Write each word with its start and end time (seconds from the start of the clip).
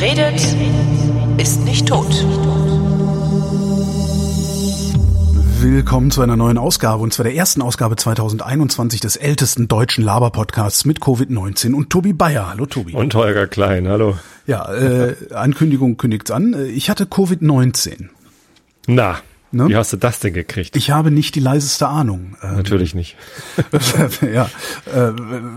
Wer 0.00 0.12
redet, 0.12 0.40
ist 1.36 1.62
nicht 1.66 1.86
tot. 1.86 2.08
Willkommen 5.60 6.10
zu 6.10 6.22
einer 6.22 6.36
neuen 6.36 6.56
Ausgabe 6.56 7.02
und 7.02 7.12
zwar 7.12 7.24
der 7.24 7.34
ersten 7.34 7.60
Ausgabe 7.60 7.96
2021 7.96 9.02
des 9.02 9.16
ältesten 9.16 9.68
deutschen 9.68 10.02
Laber-Podcasts 10.02 10.86
mit 10.86 11.00
Covid-19 11.00 11.74
und 11.74 11.90
Tobi 11.90 12.14
Bayer. 12.14 12.48
Hallo 12.48 12.64
Tobi. 12.64 12.94
Und 12.94 13.14
Holger 13.14 13.46
Klein, 13.46 13.88
hallo. 13.88 14.16
Ja, 14.46 14.72
äh, 14.72 15.16
Ankündigung 15.34 15.98
kündigt's 15.98 16.30
an. 16.30 16.56
Ich 16.74 16.88
hatte 16.88 17.04
Covid-19. 17.04 18.08
Na, 18.86 19.18
ne? 19.52 19.68
wie 19.68 19.76
hast 19.76 19.92
du 19.92 19.96
das 19.96 20.20
denn 20.20 20.32
gekriegt? 20.32 20.76
Ich 20.76 20.90
habe 20.90 21.10
nicht 21.10 21.34
die 21.34 21.40
leiseste 21.40 21.88
Ahnung. 21.88 22.36
Ähm, 22.42 22.56
Natürlich 22.56 22.94
nicht. 22.94 23.16
ja, 24.32 24.50
äh, 24.92 25.12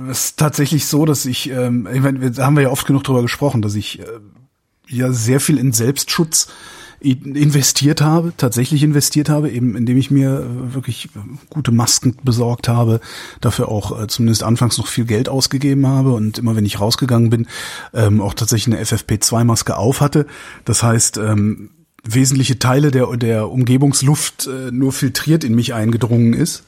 es 0.10 0.26
ist 0.26 0.40
tatsächlich 0.40 0.88
so, 0.88 1.06
dass 1.06 1.26
ich, 1.26 1.50
ähm, 1.50 1.88
ich 1.92 2.02
meine, 2.02 2.32
da 2.32 2.46
haben 2.46 2.56
wir 2.56 2.64
ja 2.64 2.70
oft 2.70 2.86
genug 2.86 3.04
drüber 3.04 3.22
gesprochen, 3.22 3.62
dass 3.62 3.76
ich 3.76 4.00
äh, 4.00 4.06
ja 4.88 5.12
sehr 5.12 5.40
viel 5.40 5.58
in 5.58 5.72
Selbstschutz 5.72 6.48
investiert 7.04 8.02
habe, 8.02 8.32
tatsächlich 8.38 8.82
investiert 8.82 9.28
habe, 9.28 9.50
eben 9.50 9.76
indem 9.76 9.98
ich 9.98 10.10
mir 10.10 10.46
wirklich 10.74 11.10
gute 11.50 11.74
Masken 11.74 12.16
besorgt 12.24 12.70
habe, 12.70 13.02
dafür 13.42 13.68
auch 13.68 14.02
äh, 14.02 14.08
zumindest 14.08 14.44
anfangs 14.44 14.78
noch 14.78 14.88
viel 14.88 15.04
Geld 15.04 15.28
ausgegeben 15.28 15.86
habe 15.86 16.14
und 16.14 16.38
immer 16.38 16.56
wenn 16.56 16.66
ich 16.66 16.80
rausgegangen 16.80 17.30
bin, 17.30 17.48
ähm, 17.94 18.22
auch 18.22 18.34
tatsächlich 18.34 18.74
eine 18.74 18.84
FFP2-Maske 18.86 19.76
auf 19.76 20.00
hatte. 20.00 20.26
Das 20.64 20.82
heißt, 20.82 21.18
ähm, 21.18 21.72
wesentliche 22.04 22.60
Teile 22.60 22.92
der, 22.92 23.16
der 23.18 23.50
Umgebungsluft 23.50 24.48
äh, 24.48 24.72
nur 24.72 24.92
filtriert 24.92 25.44
in 25.44 25.56
mich 25.56 25.74
eingedrungen 25.74 26.34
ist. 26.34 26.64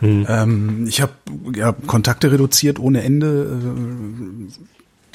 Mhm. 0.00 0.26
Ähm, 0.28 0.86
ich 0.88 1.00
habe 1.00 1.12
ja, 1.54 1.72
Kontakte 1.72 2.32
reduziert 2.32 2.78
ohne 2.78 3.02
Ende. 3.02 3.58
Äh, 3.60 4.52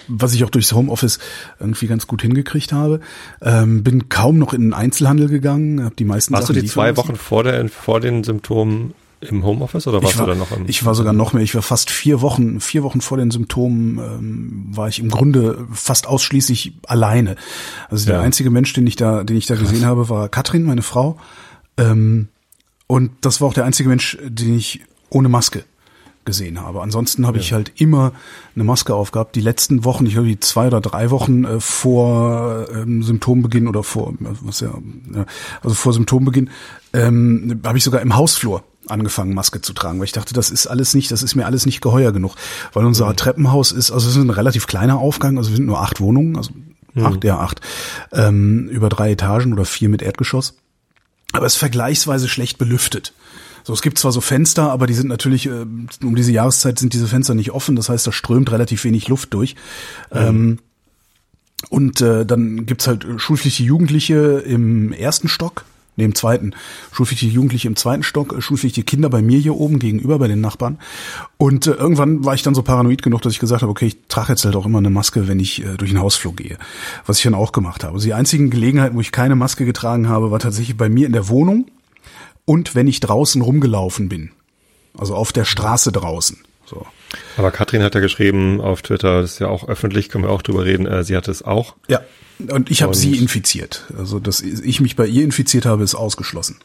was 0.08 0.34
ich 0.34 0.44
auch 0.44 0.50
durchs 0.50 0.74
Homeoffice 0.74 1.20
irgendwie 1.62 1.88
ganz 1.88 2.08
gut 2.08 2.22
hingekriegt 2.22 2.74
habe. 2.74 3.00
Ähm, 3.42 3.84
bin 3.84 4.10
kaum 4.10 4.38
noch 4.38 4.54
in 4.54 4.62
den 4.62 4.74
Einzelhandel 4.74 5.30
gegangen, 5.30 5.82
habe 5.82 5.96
die 5.96 6.04
meisten 6.04 6.34
Warst 6.34 6.48
Sachen 6.48 6.56
du 6.58 6.62
die 6.62 6.68
zwei 6.68 6.98
Wochen 6.98 7.16
vor, 7.16 7.46
der, 7.46 7.70
vor 7.70 8.02
den 8.02 8.26
Symptomen 8.26 8.94
im 9.30 9.44
Homeoffice 9.46 9.88
oder 9.88 10.02
warst 10.04 10.18
war, 10.18 10.26
du 10.26 10.32
dann 10.32 10.40
noch 10.40 10.52
im 10.52 10.68
Ich 10.68 10.86
war 10.86 10.96
sogar 10.96 11.14
noch 11.14 11.34
mehr, 11.34 11.44
ich 11.44 11.56
war 11.56 11.62
fast 11.62 11.90
vier 11.90 12.22
Wochen, 12.22 12.60
vier 12.60 12.84
Wochen 12.84 13.02
vor 13.02 13.18
den 13.18 13.32
Symptomen 13.32 13.98
ähm, 13.98 14.66
war 14.70 14.88
ich 14.88 15.00
im 15.00 15.10
Grunde 15.10 15.68
fast 15.72 16.08
ausschließlich 16.08 16.74
alleine. 16.88 17.36
Also 17.90 18.06
der 18.06 18.22
einzige 18.22 18.50
Mensch, 18.50 18.74
den 18.74 18.88
ich 18.88 18.96
da, 18.96 19.24
den 19.24 19.38
ich 19.38 19.46
da 19.46 19.56
Krass. 19.56 19.70
gesehen 19.70 19.86
habe, 19.86 20.10
war 20.10 20.30
Katrin, 20.30 20.64
meine 20.64 20.82
Frau. 20.82 21.18
Ähm, 21.78 22.28
und 22.88 23.12
das 23.22 23.42
war 23.42 23.48
auch 23.48 23.54
der 23.54 23.66
einzige 23.66 23.90
Mensch, 23.90 24.18
den 24.22 24.56
ich 24.56 24.82
ohne 25.10 25.30
Maske 25.30 25.64
gesehen 26.26 26.62
habe. 26.62 26.82
Ansonsten 26.82 27.28
habe 27.28 27.38
ja. 27.38 27.44
ich 27.44 27.54
halt 27.54 27.72
immer 27.76 28.14
eine 28.56 28.64
Maske 28.64 28.94
aufgehabt. 28.96 29.36
Die 29.36 29.42
letzten 29.42 29.84
Wochen, 29.84 30.06
ich 30.06 30.14
glaube 30.14 30.28
die 30.28 30.40
zwei 30.40 30.68
oder 30.68 30.82
drei 30.82 31.12
Wochen 31.12 31.44
äh, 31.44 31.60
vor 31.60 32.68
ähm, 32.74 33.04
Symptombeginn 33.04 33.68
oder 33.68 33.84
vor 33.84 34.14
was 34.20 34.62
ja, 34.62 34.74
ja 35.14 35.26
also 35.62 35.76
vor 35.76 35.94
Symptombeginn 35.94 36.50
ähm, 36.94 37.62
habe 37.66 37.78
ich 37.78 37.84
sogar 37.84 38.02
im 38.02 38.16
Hausflur 38.16 38.64
angefangen, 38.88 39.34
Maske 39.34 39.62
zu 39.62 39.74
tragen, 39.74 40.00
weil 40.00 40.06
ich 40.06 40.12
dachte, 40.12 40.34
das 40.34 40.50
ist 40.50 40.68
alles 40.68 40.94
nicht, 40.94 41.12
das 41.12 41.24
ist 41.24 41.36
mir 41.36 41.46
alles 41.46 41.66
nicht 41.66 41.82
geheuer 41.82 42.12
genug, 42.12 42.36
weil 42.74 42.86
unser 42.86 43.10
mhm. 43.10 43.16
Treppenhaus 43.16 43.72
ist, 43.72 43.92
also 43.92 44.10
es 44.10 44.16
ist 44.16 44.22
ein 44.22 44.30
relativ 44.30 44.68
kleiner 44.68 44.98
Aufgang, 44.98 45.38
also 45.38 45.50
wir 45.50 45.58
sind 45.58 45.66
nur 45.66 45.82
acht 45.82 46.00
Wohnungen, 46.00 46.38
also 46.38 46.52
mhm. 46.94 47.06
acht, 47.06 47.24
ja 47.24 47.40
acht, 47.40 47.62
ähm, 48.12 48.68
über 48.70 48.90
drei 48.90 49.12
Etagen 49.12 49.54
oder 49.54 49.66
vier 49.66 49.90
mit 49.90 50.02
Erdgeschoss, 50.02 50.56
aber 51.32 51.46
es 51.46 51.54
ist 51.54 51.60
vergleichsweise 51.60 52.28
schlecht 52.28 52.58
belüftet. 52.58 53.14
So, 53.66 53.72
es 53.72 53.82
gibt 53.82 53.98
zwar 53.98 54.12
so 54.12 54.20
Fenster, 54.20 54.72
aber 54.72 54.88
die 54.88 54.94
sind 54.94 55.08
natürlich, 55.08 55.46
äh, 55.46 55.66
um 56.04 56.16
diese 56.16 56.34
Jahreszeit 56.34 56.80
sind 56.80 56.94
diese 56.94 57.08
Fenster 57.08 57.34
nicht 57.34 57.52
offen, 57.52 57.76
das 57.76 57.88
heißt, 57.90 58.06
da 58.06 58.12
strömt 58.12 58.52
relativ 58.52 58.84
wenig 58.84 59.08
Luft 59.08 59.34
durch. 59.34 59.56
Mhm. 60.12 60.20
Ähm, 60.20 60.60
und 61.70 62.02
äh, 62.02 62.26
dann 62.26 62.66
gibt's 62.66 62.88
halt 62.88 63.06
schulpflichtige 63.18 63.68
Jugendliche 63.68 64.44
im 64.46 64.92
ersten 64.92 65.30
Stock, 65.30 65.64
nee, 65.96 66.04
im 66.04 66.16
zweiten. 66.16 66.54
Schulpflichtige 66.92 67.32
Jugendliche 67.32 67.68
im 67.68 67.76
zweiten 67.76 68.04
Stock, 68.04 68.34
äh, 68.34 68.42
schulpflichtige 68.42 68.86
Kinder 68.86 69.10
bei 69.10 69.22
mir 69.22 69.40
hier 69.40 69.56
oben 69.56 69.80
gegenüber 69.80 70.20
bei 70.20 70.28
den 70.28 70.42
Nachbarn. 70.42 70.80
Und 71.38 71.68
äh, 71.68 71.72
irgendwann 71.72 72.26
war 72.26 72.34
ich 72.34 72.44
dann 72.44 72.56
so 72.56 72.64
paranoid 72.64 73.02
genug, 73.02 73.22
dass 73.22 73.34
ich 73.34 73.40
gesagt 73.40 73.62
habe, 73.62 73.72
okay, 73.72 73.88
ich 73.88 73.98
trage 74.08 74.34
jetzt 74.34 74.46
halt 74.46 74.56
auch 74.56 74.66
immer 74.66 74.80
eine 74.80 74.90
Maske, 74.90 75.28
wenn 75.28 75.40
ich 75.40 75.64
äh, 75.64 75.78
durch 75.78 75.92
den 75.92 76.02
Hausflur 76.02 76.36
gehe. 76.36 76.58
Was 77.06 77.18
ich 77.18 77.24
dann 77.24 77.36
auch 77.36 77.52
gemacht 77.52 77.84
habe. 77.84 77.94
Also 77.96 78.06
die 78.06 78.14
einzigen 78.14 78.50
Gelegenheiten, 78.50 78.96
wo 78.96 79.02
ich 79.02 79.12
keine 79.12 79.36
Maske 79.36 79.66
getragen 79.66 80.10
habe, 80.10 80.32
war 80.32 80.40
tatsächlich 80.40 80.78
bei 80.78 80.90
mir 80.90 81.06
in 81.06 81.14
der 81.14 81.30
Wohnung 81.30 81.66
und 82.46 82.76
wenn 82.76 82.88
ich 82.88 83.00
draußen 83.00 83.42
rumgelaufen 83.42 84.10
bin. 84.10 84.32
Also 84.98 85.16
auf 85.16 85.32
der 85.32 85.46
Straße 85.46 85.92
draußen. 85.92 86.38
So. 86.66 86.86
Aber 87.38 87.52
Katrin 87.52 87.84
hat 87.84 87.96
ja 87.96 88.02
geschrieben 88.02 88.62
auf 88.62 88.82
Twitter, 88.82 89.22
das 89.22 89.34
ist 89.34 89.40
ja 89.40 89.48
auch 89.48 89.68
öffentlich, 89.68 90.10
können 90.10 90.24
wir 90.24 90.32
auch 90.32 90.42
drüber 90.42 90.66
reden, 90.66 90.86
äh, 90.86 91.04
sie 91.04 91.16
hat 91.16 91.28
es 91.28 91.44
auch. 91.44 91.76
Ja, 91.88 92.02
und 92.50 92.72
ich 92.72 92.82
habe 92.82 92.96
sie 92.96 93.18
infiziert. 93.18 93.86
Also, 93.98 94.20
dass 94.20 94.42
ich 94.42 94.82
mich 94.82 94.96
bei 94.96 95.06
ihr 95.06 95.24
infiziert 95.24 95.66
habe, 95.66 95.84
ist 95.84 95.96
ausgeschlossen 95.96 96.58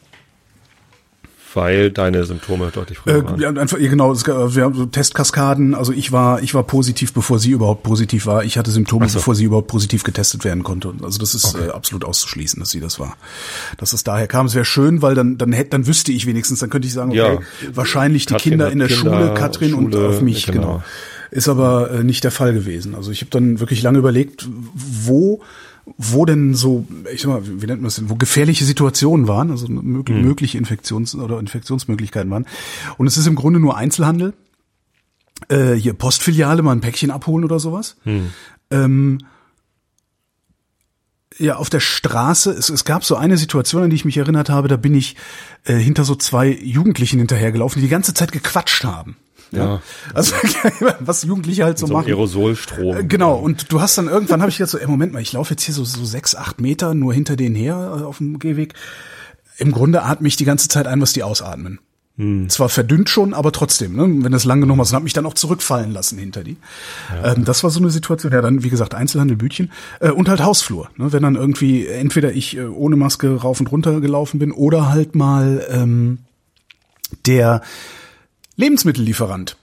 weil 1.53 1.91
deine 1.91 2.25
Symptome 2.25 2.69
deutlich 2.73 2.99
früher 2.99 3.15
äh, 3.15 3.23
waren. 3.23 3.39
Ja, 3.39 3.49
einfach, 3.49 3.77
genau, 3.77 4.11
es, 4.11 4.25
wir 4.27 4.63
haben 4.63 4.75
so 4.75 4.85
Testkaskaden. 4.85 5.75
Also 5.75 5.91
ich 5.91 6.11
war, 6.11 6.41
ich 6.41 6.53
war 6.53 6.63
positiv, 6.63 7.13
bevor 7.13 7.39
sie 7.39 7.51
überhaupt 7.51 7.83
positiv 7.83 8.25
war. 8.25 8.43
Ich 8.43 8.57
hatte 8.57 8.71
Symptome, 8.71 9.09
so. 9.09 9.19
bevor 9.19 9.35
sie 9.35 9.45
überhaupt 9.45 9.67
positiv 9.67 10.03
getestet 10.03 10.43
werden 10.45 10.63
konnte. 10.63 10.93
Also 11.01 11.19
das 11.19 11.33
ist 11.33 11.55
okay. 11.55 11.67
äh, 11.67 11.71
absolut 11.71 12.05
auszuschließen, 12.05 12.59
dass 12.59 12.69
sie 12.69 12.79
das 12.79 12.99
war. 12.99 13.17
Dass 13.77 13.93
es 13.93 14.03
daher 14.03 14.27
kam. 14.27 14.45
Es 14.45 14.55
wäre 14.55 14.65
schön, 14.65 15.01
weil 15.01 15.15
dann, 15.15 15.37
dann 15.37 15.51
hätte, 15.51 15.71
dann 15.71 15.87
wüsste 15.87 16.11
ich 16.11 16.25
wenigstens, 16.25 16.59
dann 16.59 16.69
könnte 16.69 16.87
ich 16.87 16.93
sagen, 16.93 17.11
okay, 17.11 17.39
ja. 17.39 17.39
wahrscheinlich 17.73 18.25
die 18.25 18.33
Katrin 18.33 18.51
Kinder 18.51 18.71
in 18.71 18.79
der 18.79 18.87
Kinder, 18.87 19.19
Schule, 19.19 19.33
Katrin 19.33 19.71
Schule, 19.71 19.85
und 19.85 19.95
auf 19.95 20.21
mich, 20.21 20.45
genau. 20.45 20.61
genau. 20.61 20.83
Ist 21.31 21.47
aber 21.47 21.91
äh, 21.91 22.03
nicht 22.03 22.23
der 22.23 22.31
Fall 22.31 22.53
gewesen. 22.53 22.95
Also 22.95 23.11
ich 23.11 23.21
habe 23.21 23.29
dann 23.29 23.59
wirklich 23.59 23.83
lange 23.83 23.99
überlegt, 23.99 24.47
wo 24.73 25.41
wo 25.97 26.25
denn 26.25 26.53
so, 26.53 26.85
ich 27.13 27.21
sag 27.21 27.29
mal, 27.29 27.41
wie 27.45 27.65
nennt 27.65 27.81
man 27.81 27.85
das 27.85 27.95
denn, 27.95 28.09
wo 28.09 28.15
gefährliche 28.15 28.65
Situationen 28.65 29.27
waren, 29.27 29.51
also 29.51 29.67
mög 29.67 30.09
mhm. 30.09 30.21
mögliche 30.21 30.57
Infektions- 30.57 31.15
oder 31.15 31.39
Infektionsmöglichkeiten 31.39 32.29
waren. 32.31 32.45
Und 32.97 33.07
es 33.07 33.17
ist 33.17 33.27
im 33.27 33.35
Grunde 33.35 33.59
nur 33.59 33.77
Einzelhandel, 33.77 34.33
äh, 35.47 35.73
hier 35.73 35.93
Postfiliale, 35.93 36.61
mal 36.61 36.73
ein 36.73 36.81
Päckchen 36.81 37.11
abholen 37.11 37.45
oder 37.45 37.59
sowas. 37.59 37.97
Mhm. 38.05 38.29
Ähm, 38.71 39.17
ja, 41.39 41.55
auf 41.55 41.69
der 41.69 41.79
Straße, 41.79 42.51
es, 42.51 42.69
es 42.69 42.85
gab 42.85 43.03
so 43.03 43.15
eine 43.15 43.37
Situation, 43.37 43.83
an 43.83 43.89
die 43.89 43.95
ich 43.95 44.05
mich 44.05 44.17
erinnert 44.17 44.49
habe, 44.49 44.67
da 44.67 44.77
bin 44.77 44.93
ich 44.93 45.15
äh, 45.63 45.75
hinter 45.75 46.03
so 46.03 46.15
zwei 46.15 46.47
Jugendlichen 46.49 47.19
hinterhergelaufen, 47.19 47.81
die 47.81 47.87
die 47.87 47.91
ganze 47.91 48.13
Zeit 48.13 48.31
gequatscht 48.31 48.83
haben. 48.83 49.17
Ja. 49.51 49.81
Also 50.13 50.35
was 50.99 51.23
Jugendliche 51.23 51.63
halt 51.63 51.79
so, 51.79 51.87
so 51.87 51.93
machen. 51.93 52.07
Aerosolstrom. 52.07 52.97
Äh, 52.97 53.03
genau. 53.05 53.35
Und 53.35 53.71
du 53.71 53.81
hast 53.81 53.97
dann 53.97 54.07
irgendwann 54.07 54.41
habe 54.41 54.51
ich 54.51 54.59
jetzt 54.59 54.71
so, 54.71 54.77
ey, 54.77 54.87
Moment 54.87 55.13
mal, 55.13 55.21
ich 55.21 55.33
laufe 55.33 55.51
jetzt 55.51 55.63
hier 55.63 55.73
so 55.73 55.83
so 55.83 56.05
sechs, 56.05 56.35
acht 56.35 56.61
Meter 56.61 56.93
nur 56.93 57.13
hinter 57.13 57.35
denen 57.35 57.55
her 57.55 57.97
äh, 57.99 58.03
auf 58.03 58.17
dem 58.17 58.37
Gehweg. 58.37 58.73
Im 59.57 59.71
Grunde 59.71 60.03
atme 60.03 60.27
ich 60.27 60.35
die 60.35 60.45
ganze 60.45 60.67
Zeit 60.67 60.87
ein, 60.87 61.01
was 61.01 61.13
die 61.13 61.23
ausatmen. 61.23 61.79
Hm. 62.19 62.49
Zwar 62.49 62.67
verdünnt 62.67 63.09
schon, 63.09 63.33
aber 63.33 63.53
trotzdem, 63.53 63.95
ne, 63.95 64.03
wenn 64.25 64.33
das 64.33 64.43
lange 64.43 64.67
genug 64.67 64.77
ist, 64.81 64.89
und 64.91 64.95
hab 64.97 65.03
mich 65.03 65.13
dann 65.13 65.25
auch 65.25 65.35
zurückfallen 65.35 65.91
lassen 65.91 66.19
hinter 66.19 66.43
die. 66.43 66.57
Ja. 67.09 67.33
Ähm, 67.33 67.45
das 67.45 67.63
war 67.63 67.69
so 67.69 67.79
eine 67.79 67.89
Situation. 67.91 68.33
Ja, 68.33 68.41
dann 68.41 68.61
wie 68.61 68.69
gesagt 68.69 68.93
Einzelhandel, 68.93 69.37
Bütchen 69.37 69.71
äh, 70.01 70.09
und 70.09 70.27
halt 70.27 70.43
Hausflur. 70.43 70.89
Ne, 70.97 71.13
wenn 71.13 71.23
dann 71.23 71.35
irgendwie 71.35 71.87
entweder 71.87 72.33
ich 72.33 72.57
äh, 72.57 72.65
ohne 72.65 72.97
Maske 72.97 73.37
rauf 73.37 73.61
und 73.61 73.71
runter 73.71 74.01
gelaufen 74.01 74.37
bin 74.37 74.51
oder 74.51 74.89
halt 74.89 75.15
mal 75.15 75.65
ähm, 75.69 76.17
der 77.25 77.61
Lebensmittellieferant 78.57 79.55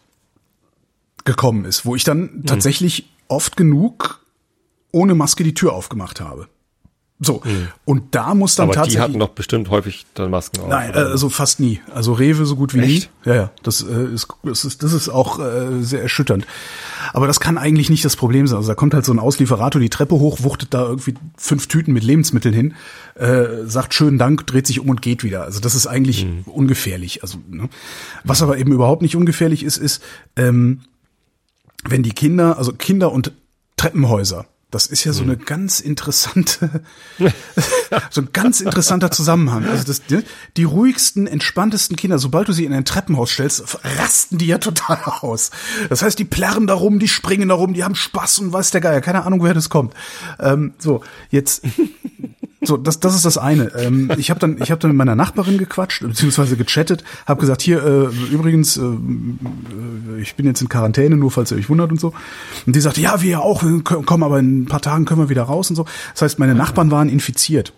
gekommen 1.27 1.67
ist, 1.67 1.85
wo 1.85 1.95
ich 1.95 2.05
dann 2.05 2.21
mhm. 2.21 2.47
tatsächlich 2.47 3.11
oft 3.29 3.59
genug 3.59 4.25
ohne 4.93 5.15
Maske 5.15 5.45
die 5.45 5.53
Tür 5.53 5.75
aufgemacht 5.75 6.23
habe. 6.23 6.49
So, 7.19 7.41
mhm. 7.43 7.69
und 7.87 8.15
da 8.15 8.35
muss 8.35 8.57
dann 8.57 8.65
Aber 8.65 8.75
tatsächlich. 8.75 8.99
Die 8.99 9.03
hatten 9.03 9.19
doch 9.19 9.31
bestimmt 9.31 9.71
häufig 9.71 10.05
dann 10.13 10.31
Masken 10.31 10.61
auf. 10.61 10.69
Nein, 10.69 10.91
oder? 10.91 11.07
also 11.07 11.31
fast 11.31 11.61
nie. 11.61 11.81
Also 11.95 12.13
Rewe 12.13 12.45
so 12.45 12.57
gut 12.57 12.75
wie 12.75 12.81
Echt? 12.81 13.11
nie. 13.25 13.31
Ja, 13.31 13.35
ja. 13.35 13.51
Das, 13.63 13.83
äh, 13.83 14.13
ist, 14.13 14.29
das 14.43 14.67
ist, 14.67 14.83
das 14.83 14.93
ist 14.93 15.09
auch 15.09 15.39
äh, 15.39 15.83
sehr 15.83 16.03
erschütternd. 16.03 16.47
Aber 17.15 17.27
das 17.27 17.41
kann 17.41 17.57
eigentlich 17.57 17.89
nicht 17.89 18.05
das 18.05 18.17
Problem 18.17 18.47
sein. 18.47 18.59
Also 18.59 18.69
da 18.69 18.75
kommt 18.75 18.93
halt 18.93 19.07
so 19.07 19.15
ein 19.15 19.19
Auslieferator 19.19 19.81
die 19.81 19.89
Treppe 19.89 20.17
hoch, 20.17 20.43
wuchtet 20.43 20.75
da 20.75 20.83
irgendwie 20.83 21.15
fünf 21.39 21.69
Tüten 21.69 21.95
mit 21.95 22.05
Lebensmitteln 22.05 22.55
hin, 22.55 22.75
äh, 23.15 23.65
sagt 23.65 23.95
schönen 23.95 24.19
Dank, 24.19 24.47
dreht 24.47 24.67
sich 24.67 24.79
um 24.81 24.91
und 24.91 25.01
geht 25.01 25.25
wieder. 25.25 25.45
Also 25.45 25.61
das 25.61 25.75
ist 25.75 25.87
eigentlich 25.87 26.27
mhm. 26.27 26.43
ungefährlich. 26.45 27.23
Also 27.23 27.39
ne? 27.49 27.71
was 28.25 28.43
aber 28.43 28.59
eben 28.59 28.73
überhaupt 28.73 29.01
nicht 29.01 29.17
ungefährlich 29.17 29.63
ist, 29.63 29.79
ist 29.79 30.03
ähm, 30.37 30.83
wenn 31.89 32.03
die 32.03 32.13
Kinder, 32.13 32.59
also 32.59 32.75
Kinder 32.75 33.11
und 33.11 33.33
Treppenhäuser 33.79 34.45
das 34.71 34.89
ist 34.89 35.05
ja 35.05 35.13
so 35.13 35.23
eine 35.23 35.37
ganz 35.37 35.79
interessante, 35.79 36.83
so 38.11 38.21
ein 38.21 38.31
ganz 38.33 38.61
interessanter 38.61 39.13
Zusammenhang. 39.13 39.65
Also 39.65 39.85
das, 39.85 40.03
die, 40.03 40.23
die 40.57 40.65
ruhigsten, 40.65 41.29
entspanntesten 41.29 41.97
Kinder, 41.97 42.19
sobald 42.19 42.49
du 42.49 42.53
sie 42.53 42.65
in 42.65 42.73
ein 42.73 42.85
Treppenhaus 42.85 43.31
stellst, 43.31 43.79
rasten 43.99 44.39
die 44.39 44.47
ja 44.47 44.59
total 44.59 44.99
aus. 45.21 45.51
Das 45.89 46.03
heißt, 46.03 46.19
die 46.19 46.25
plärren 46.25 46.67
da 46.67 46.75
rum, 46.75 46.99
die 46.99 47.09
springen 47.09 47.49
da 47.49 47.55
rum, 47.55 47.75
die 47.75 47.85
haben 47.85 47.95
Spaß 47.95 48.41
und 48.41 48.53
weiß 48.53 48.73
der 48.73 48.81
Geier. 48.81 49.01
Keine 49.01 49.25
Ahnung, 49.25 49.41
woher 49.41 49.55
das 49.55 49.71
kommt. 49.71 49.95
Ähm, 50.41 50.75
so, 50.79 51.03
jetzt 51.31 51.63
So, 52.67 52.77
das, 52.77 53.01
das 53.01 53.15
ist 53.15 53.25
das 53.25 53.39
eine. 53.39 53.73
Ähm, 53.75 54.11
ich 54.19 54.31
habe 54.31 54.41
dann, 54.41 54.61
ich 54.61 54.71
habe 54.71 54.81
dann 54.81 54.91
mit 54.91 54.99
meiner 54.99 55.15
Nachbarin 55.15 55.59
gequatscht 55.59 56.03
beziehungsweise 56.03 56.57
gechattet, 56.57 57.05
habe 57.27 57.41
gesagt, 57.41 57.63
hier 57.63 57.85
äh, 57.85 58.33
übrigens, 58.33 58.77
äh, 58.77 58.83
äh, 58.83 60.21
ich 60.21 60.35
bin 60.35 60.47
jetzt 60.47 60.61
in 60.61 60.69
Quarantäne, 60.69 61.17
nur 61.17 61.31
falls 61.31 61.51
ihr 61.51 61.59
euch 61.59 61.69
wundert 61.69 61.91
und 61.91 62.01
so. 62.01 62.13
Und 62.67 62.77
die 62.77 62.81
sagte, 62.81 63.01
ja, 63.01 63.23
wir 63.23 63.43
auch, 63.43 63.63
kommen, 63.85 64.23
aber 64.23 64.39
in 64.39 64.63
ein 64.63 64.67
paar 64.67 64.83
Tagen 64.83 65.05
können 65.05 65.21
wir 65.21 65.29
wieder 65.29 65.45
raus 65.45 65.71
und 65.71 65.77
so. 65.77 65.87
Das 66.13 66.23
heißt, 66.23 66.39
meine 66.39 66.55
Nachbarn 66.55 66.91
waren 66.91 67.09
infiziert 67.09 67.73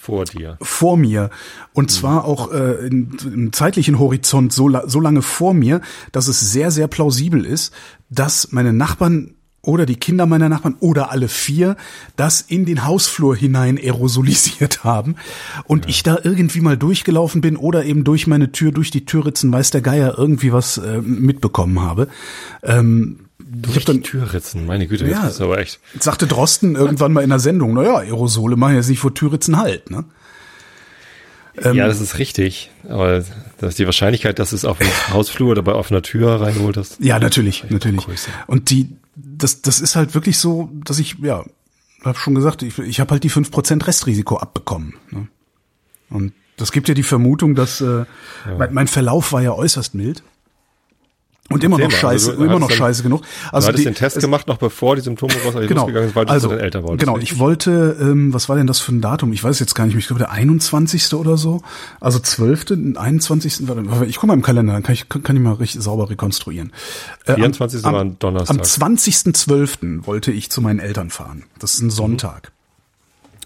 vor 0.00 0.24
dir. 0.24 0.56
Vor 0.62 0.96
mir. 0.96 1.30
Und 1.72 1.90
zwar 1.90 2.24
auch 2.24 2.52
äh, 2.52 2.86
in, 2.86 3.16
im 3.24 3.52
zeitlichen 3.52 3.98
Horizont 3.98 4.52
so, 4.52 4.70
so 4.86 5.00
lange 5.00 5.22
vor 5.22 5.52
mir, 5.52 5.82
dass 6.12 6.26
es 6.26 6.40
sehr, 6.40 6.70
sehr 6.70 6.88
plausibel 6.88 7.44
ist, 7.44 7.72
dass 8.08 8.50
meine 8.50 8.72
Nachbarn 8.72 9.34
oder 9.62 9.86
die 9.86 9.96
Kinder 9.96 10.26
meiner 10.26 10.48
Nachbarn 10.48 10.76
oder 10.80 11.10
alle 11.10 11.28
vier 11.28 11.76
das 12.16 12.40
in 12.40 12.64
den 12.64 12.86
Hausflur 12.86 13.36
hinein 13.36 13.78
aerosolisiert 13.78 14.84
haben 14.84 15.16
und 15.64 15.84
ja. 15.84 15.90
ich 15.90 16.02
da 16.02 16.18
irgendwie 16.22 16.60
mal 16.60 16.76
durchgelaufen 16.76 17.40
bin 17.40 17.56
oder 17.56 17.84
eben 17.84 18.04
durch 18.04 18.26
meine 18.26 18.52
Tür, 18.52 18.72
durch 18.72 18.90
die 18.90 19.04
Türritzen, 19.04 19.52
weiß 19.52 19.70
der 19.70 19.82
Geier, 19.82 20.14
irgendwie 20.16 20.52
was 20.52 20.78
äh, 20.78 21.00
mitbekommen 21.00 21.80
habe. 21.80 22.08
Ähm, 22.62 23.20
durch 23.38 23.76
ich 23.76 23.82
hab 23.82 23.86
dann, 23.86 24.02
Türritzen, 24.02 24.66
meine 24.66 24.86
Güte, 24.86 25.08
ja, 25.08 25.22
das 25.22 25.34
ist 25.34 25.40
aber 25.40 25.58
echt. 25.58 25.80
Sagte 25.98 26.26
Drosten 26.26 26.76
irgendwann 26.76 27.12
mal 27.12 27.22
in 27.22 27.30
der 27.30 27.40
Sendung, 27.40 27.74
naja, 27.74 27.98
Aerosole 27.98 28.56
machen 28.56 28.76
jetzt 28.76 28.88
nicht 28.88 29.00
vor 29.00 29.12
Türritzen 29.12 29.56
halt, 29.58 29.90
ne? 29.90 30.04
Ähm, 31.62 31.76
ja, 31.76 31.86
das 31.86 32.00
ist 32.00 32.18
richtig. 32.18 32.70
Aber 32.88 33.24
das 33.58 33.70
ist 33.70 33.78
die 33.78 33.86
Wahrscheinlichkeit, 33.86 34.38
dass 34.38 34.52
es 34.52 34.64
auf 34.64 34.78
dem 34.78 34.88
Hausflur 35.12 35.50
oder 35.50 35.62
bei 35.62 35.74
offener 35.74 36.02
Tür 36.02 36.40
reinholt, 36.40 36.76
das. 36.76 36.96
Ja, 37.00 37.18
natürlich, 37.18 37.64
natürlich. 37.68 38.06
Und 38.46 38.70
die, 38.70 38.88
das, 39.22 39.62
das 39.62 39.80
ist 39.80 39.96
halt 39.96 40.14
wirklich 40.14 40.38
so, 40.38 40.70
dass 40.84 40.98
ich, 40.98 41.18
ja, 41.20 41.44
habe 42.04 42.18
schon 42.18 42.34
gesagt, 42.34 42.62
ich, 42.62 42.78
ich 42.78 43.00
habe 43.00 43.12
halt 43.12 43.24
die 43.24 43.30
5% 43.30 43.86
Restrisiko 43.86 44.38
abbekommen. 44.38 44.94
Ne? 45.10 45.28
Und 46.08 46.32
das 46.56 46.72
gibt 46.72 46.88
ja 46.88 46.94
die 46.94 47.02
Vermutung, 47.02 47.54
dass 47.54 47.80
äh, 47.80 47.84
ja. 47.84 48.06
mein, 48.58 48.74
mein 48.74 48.88
Verlauf 48.88 49.32
war 49.32 49.42
ja 49.42 49.52
äußerst 49.52 49.94
mild. 49.94 50.22
Und 51.52 51.64
immer 51.64 51.78
noch 51.78 51.90
scheiße, 51.90 52.30
also, 52.30 52.44
immer 52.44 52.60
noch 52.60 52.68
dann, 52.68 52.76
scheiße 52.76 53.02
genug. 53.02 53.22
Also 53.50 53.66
du 53.66 53.72
hattest 53.72 53.78
die, 53.78 53.90
den 53.90 53.94
Test 53.96 54.20
gemacht 54.20 54.46
noch 54.46 54.58
bevor 54.58 54.94
die 54.94 55.02
Symptome 55.02 55.32
raus 55.44 55.54
genau, 55.66 55.80
losgegangen 55.82 56.08
sind, 56.08 56.16
weil 56.16 56.26
du 56.26 56.32
also, 56.32 56.48
deine 56.48 56.62
Eltern 56.62 56.84
wolltest. 56.84 57.00
Genau, 57.00 57.18
ich 57.18 57.40
wollte, 57.40 57.96
ähm, 58.00 58.32
was 58.32 58.48
war 58.48 58.54
denn 58.54 58.68
das 58.68 58.78
für 58.78 58.92
ein 58.92 59.00
Datum? 59.00 59.32
Ich 59.32 59.42
weiß 59.42 59.58
jetzt 59.58 59.74
gar 59.74 59.84
nicht, 59.84 59.96
ich 59.96 60.06
glaube 60.06 60.20
der 60.20 60.30
21. 60.30 61.12
oder 61.14 61.36
so. 61.36 61.60
Also 62.00 62.20
12., 62.20 62.96
21. 62.96 63.68
Ich 64.06 64.16
gucke 64.16 64.26
mal 64.28 64.34
im 64.34 64.42
Kalender, 64.42 64.74
dann 64.74 64.84
kann 64.84 64.92
ich, 64.92 65.08
kann, 65.08 65.24
kann 65.24 65.34
ich 65.34 65.42
mal 65.42 65.54
richtig 65.54 65.82
sauber 65.82 66.08
rekonstruieren. 66.08 66.72
Äh, 67.26 67.34
24. 67.34 67.84
Am, 67.84 67.94
war 67.94 68.00
ein 68.02 68.16
Donnerstag. 68.20 68.56
Am 68.56 68.62
20.12. 68.62 70.06
wollte 70.06 70.30
ich 70.30 70.50
zu 70.50 70.60
meinen 70.60 70.78
Eltern 70.78 71.10
fahren. 71.10 71.46
Das 71.58 71.74
ist 71.74 71.80
ein 71.80 71.90
Sonntag. 71.90 72.52
Mhm. 72.52 72.60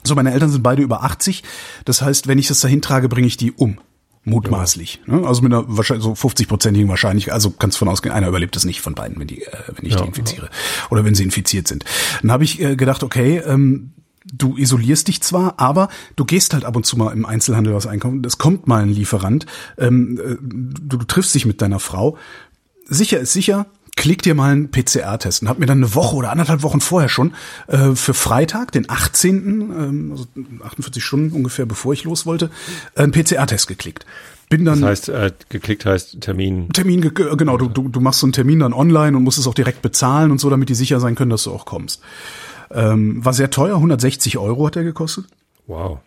So, 0.07 0.15
meine 0.15 0.33
Eltern 0.33 0.51
sind 0.51 0.63
beide 0.63 0.83
über 0.83 1.03
80. 1.05 1.43
Das 1.87 2.03
heißt, 2.03 2.29
wenn 2.29 2.39
ich 2.39 2.49
das 2.49 2.61
dahin 2.61 2.83
trage, 2.83 3.09
bringe 3.09 3.27
ich 3.27 3.39
die 3.39 3.53
um. 3.53 3.79
Mutmaßlich. 4.25 5.03
Ja. 5.07 5.17
Ne? 5.17 5.27
Also 5.27 5.43
mit 5.43 5.53
einer 5.53 5.65
wahrscheinlich 5.69 6.05
so 6.05 6.13
50-prozentigen 6.13 6.89
Wahrscheinlichkeit, 6.89 7.35
also 7.35 7.51
kannst 7.51 7.77
von 7.77 7.89
ausgehen, 7.89 8.15
einer 8.15 8.29
überlebt 8.29 8.57
es 8.57 8.65
nicht 8.65 8.81
von 8.81 8.95
beiden, 8.95 9.19
wenn 9.19 9.27
die, 9.27 9.43
äh, 9.43 9.51
wenn 9.75 9.87
ich 9.87 9.93
ja, 9.93 10.01
die 10.01 10.09
infiziere. 10.09 10.47
Ja. 10.47 10.53
Oder 10.91 11.05
wenn 11.05 11.15
sie 11.15 11.25
infiziert 11.25 11.69
sind. 11.69 11.85
Dann 12.23 12.33
habe 12.33 12.45
ich 12.45 12.61
äh, 12.61 12.77
gedacht, 12.77 13.03
okay, 13.03 13.39
ähm, 13.39 13.93
du 14.25 14.57
isolierst 14.57 15.09
dich 15.09 15.23
zwar, 15.23 15.61
aber 15.61 15.89
du 16.17 16.25
gehst 16.25 16.55
halt 16.55 16.65
ab 16.65 16.77
und 16.77 16.87
zu 16.87 16.97
mal 16.97 17.13
im 17.13 17.27
Einzelhandel 17.27 17.75
was 17.75 17.87
einkaufen. 17.87 18.23
Es 18.25 18.39
kommt 18.39 18.67
mal 18.67 18.83
ein 18.83 18.89
Lieferant. 18.89 19.45
Ähm, 19.77 20.19
äh, 20.19 20.37
du, 20.41 20.97
du 20.97 21.05
triffst 21.05 21.35
dich 21.35 21.45
mit 21.45 21.61
deiner 21.61 21.79
Frau. 21.79 22.17
Sicher 22.87 23.19
ist 23.21 23.33
sicher, 23.33 23.67
klick 23.97 24.23
dir 24.23 24.35
mal 24.35 24.53
einen 24.53 24.71
PCR-Test 24.71 25.43
und 25.43 25.49
habe 25.49 25.61
mir 25.61 25.67
dann 25.67 25.79
eine 25.79 25.95
Woche 25.95 26.17
oder 26.17 26.31
anderthalb 26.31 26.63
Wochen 26.63 26.81
vorher 26.81 27.09
schon 27.09 27.35
äh, 27.69 27.95
für 27.95 28.15
Freitag, 28.15 28.73
den 28.73 28.91
18., 28.91 29.47
ähm, 29.61 30.09
also 30.11 30.27
48 30.65 31.05
Stunden 31.05 31.35
ungefähr 31.35 31.67
bevor 31.67 31.93
ich 31.93 32.05
los 32.05 32.27
wollte, 32.27 32.51
einen 32.95 33.13
PCR-Test 33.13 33.69
geklickt. 33.69 34.05
Bin 34.51 34.65
dann, 34.65 34.81
das 34.81 34.91
heißt, 34.91 35.09
äh, 35.09 35.33
geklickt 35.49 35.87
heißt 35.87 36.21
Termin. 36.21 36.69
Termin, 36.71 37.01
ge 37.01 37.13
genau, 37.37 37.57
du, 37.57 37.69
du, 37.69 37.89
du 37.89 38.01
machst 38.01 38.21
so 38.21 38.27
einen 38.27 38.33
Termin 38.33 38.61
dann 38.61 38.73
online 38.73 39.17
und 39.17 39.23
musst 39.23 39.39
es 39.39 39.47
auch 39.47 39.55
direkt 39.55 39.81
bezahlen 39.81 40.31
und 40.31 40.39
so, 40.39 40.51
damit 40.51 40.69
die 40.69 40.75
sicher 40.75 41.01
sein 41.01 41.15
können, 41.15 41.31
dass 41.31 41.45
du 41.45 41.53
auch 41.53 41.65
kommst. 41.65 42.03
Ähm, 42.71 43.25
war 43.25 43.33
sehr 43.33 43.51
teuer, 43.51 43.77
160 43.77 44.39
Euro 44.39 44.67
hat 44.67 44.77
er 44.77 44.85
gekostet. 44.85 45.27
Wow. 45.67 46.01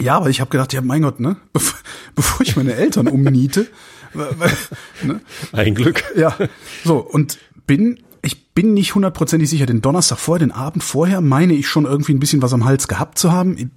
Ja, 0.00 0.16
aber 0.16 0.28
ich 0.28 0.40
habe 0.40 0.50
gedacht, 0.50 0.72
ja, 0.72 0.80
mein 0.80 1.02
Gott, 1.02 1.20
ne, 1.20 1.36
bevor 2.14 2.40
ich 2.40 2.56
meine 2.56 2.74
Eltern 2.74 3.06
umniete, 3.06 3.68
ne? 4.14 5.20
Ein 5.52 5.74
Glück. 5.74 6.04
Ja, 6.16 6.36
so 6.84 6.98
und 6.98 7.38
bin 7.66 8.00
ich 8.24 8.54
bin 8.54 8.72
nicht 8.72 8.94
hundertprozentig 8.94 9.50
sicher. 9.50 9.66
Den 9.66 9.82
Donnerstag 9.82 10.18
vorher, 10.18 10.46
den 10.46 10.52
Abend 10.52 10.82
vorher, 10.82 11.20
meine 11.20 11.52
ich 11.52 11.68
schon 11.68 11.84
irgendwie 11.84 12.14
ein 12.14 12.20
bisschen 12.20 12.40
was 12.40 12.54
am 12.54 12.64
Hals 12.64 12.88
gehabt 12.88 13.18
zu 13.18 13.32
haben, 13.32 13.70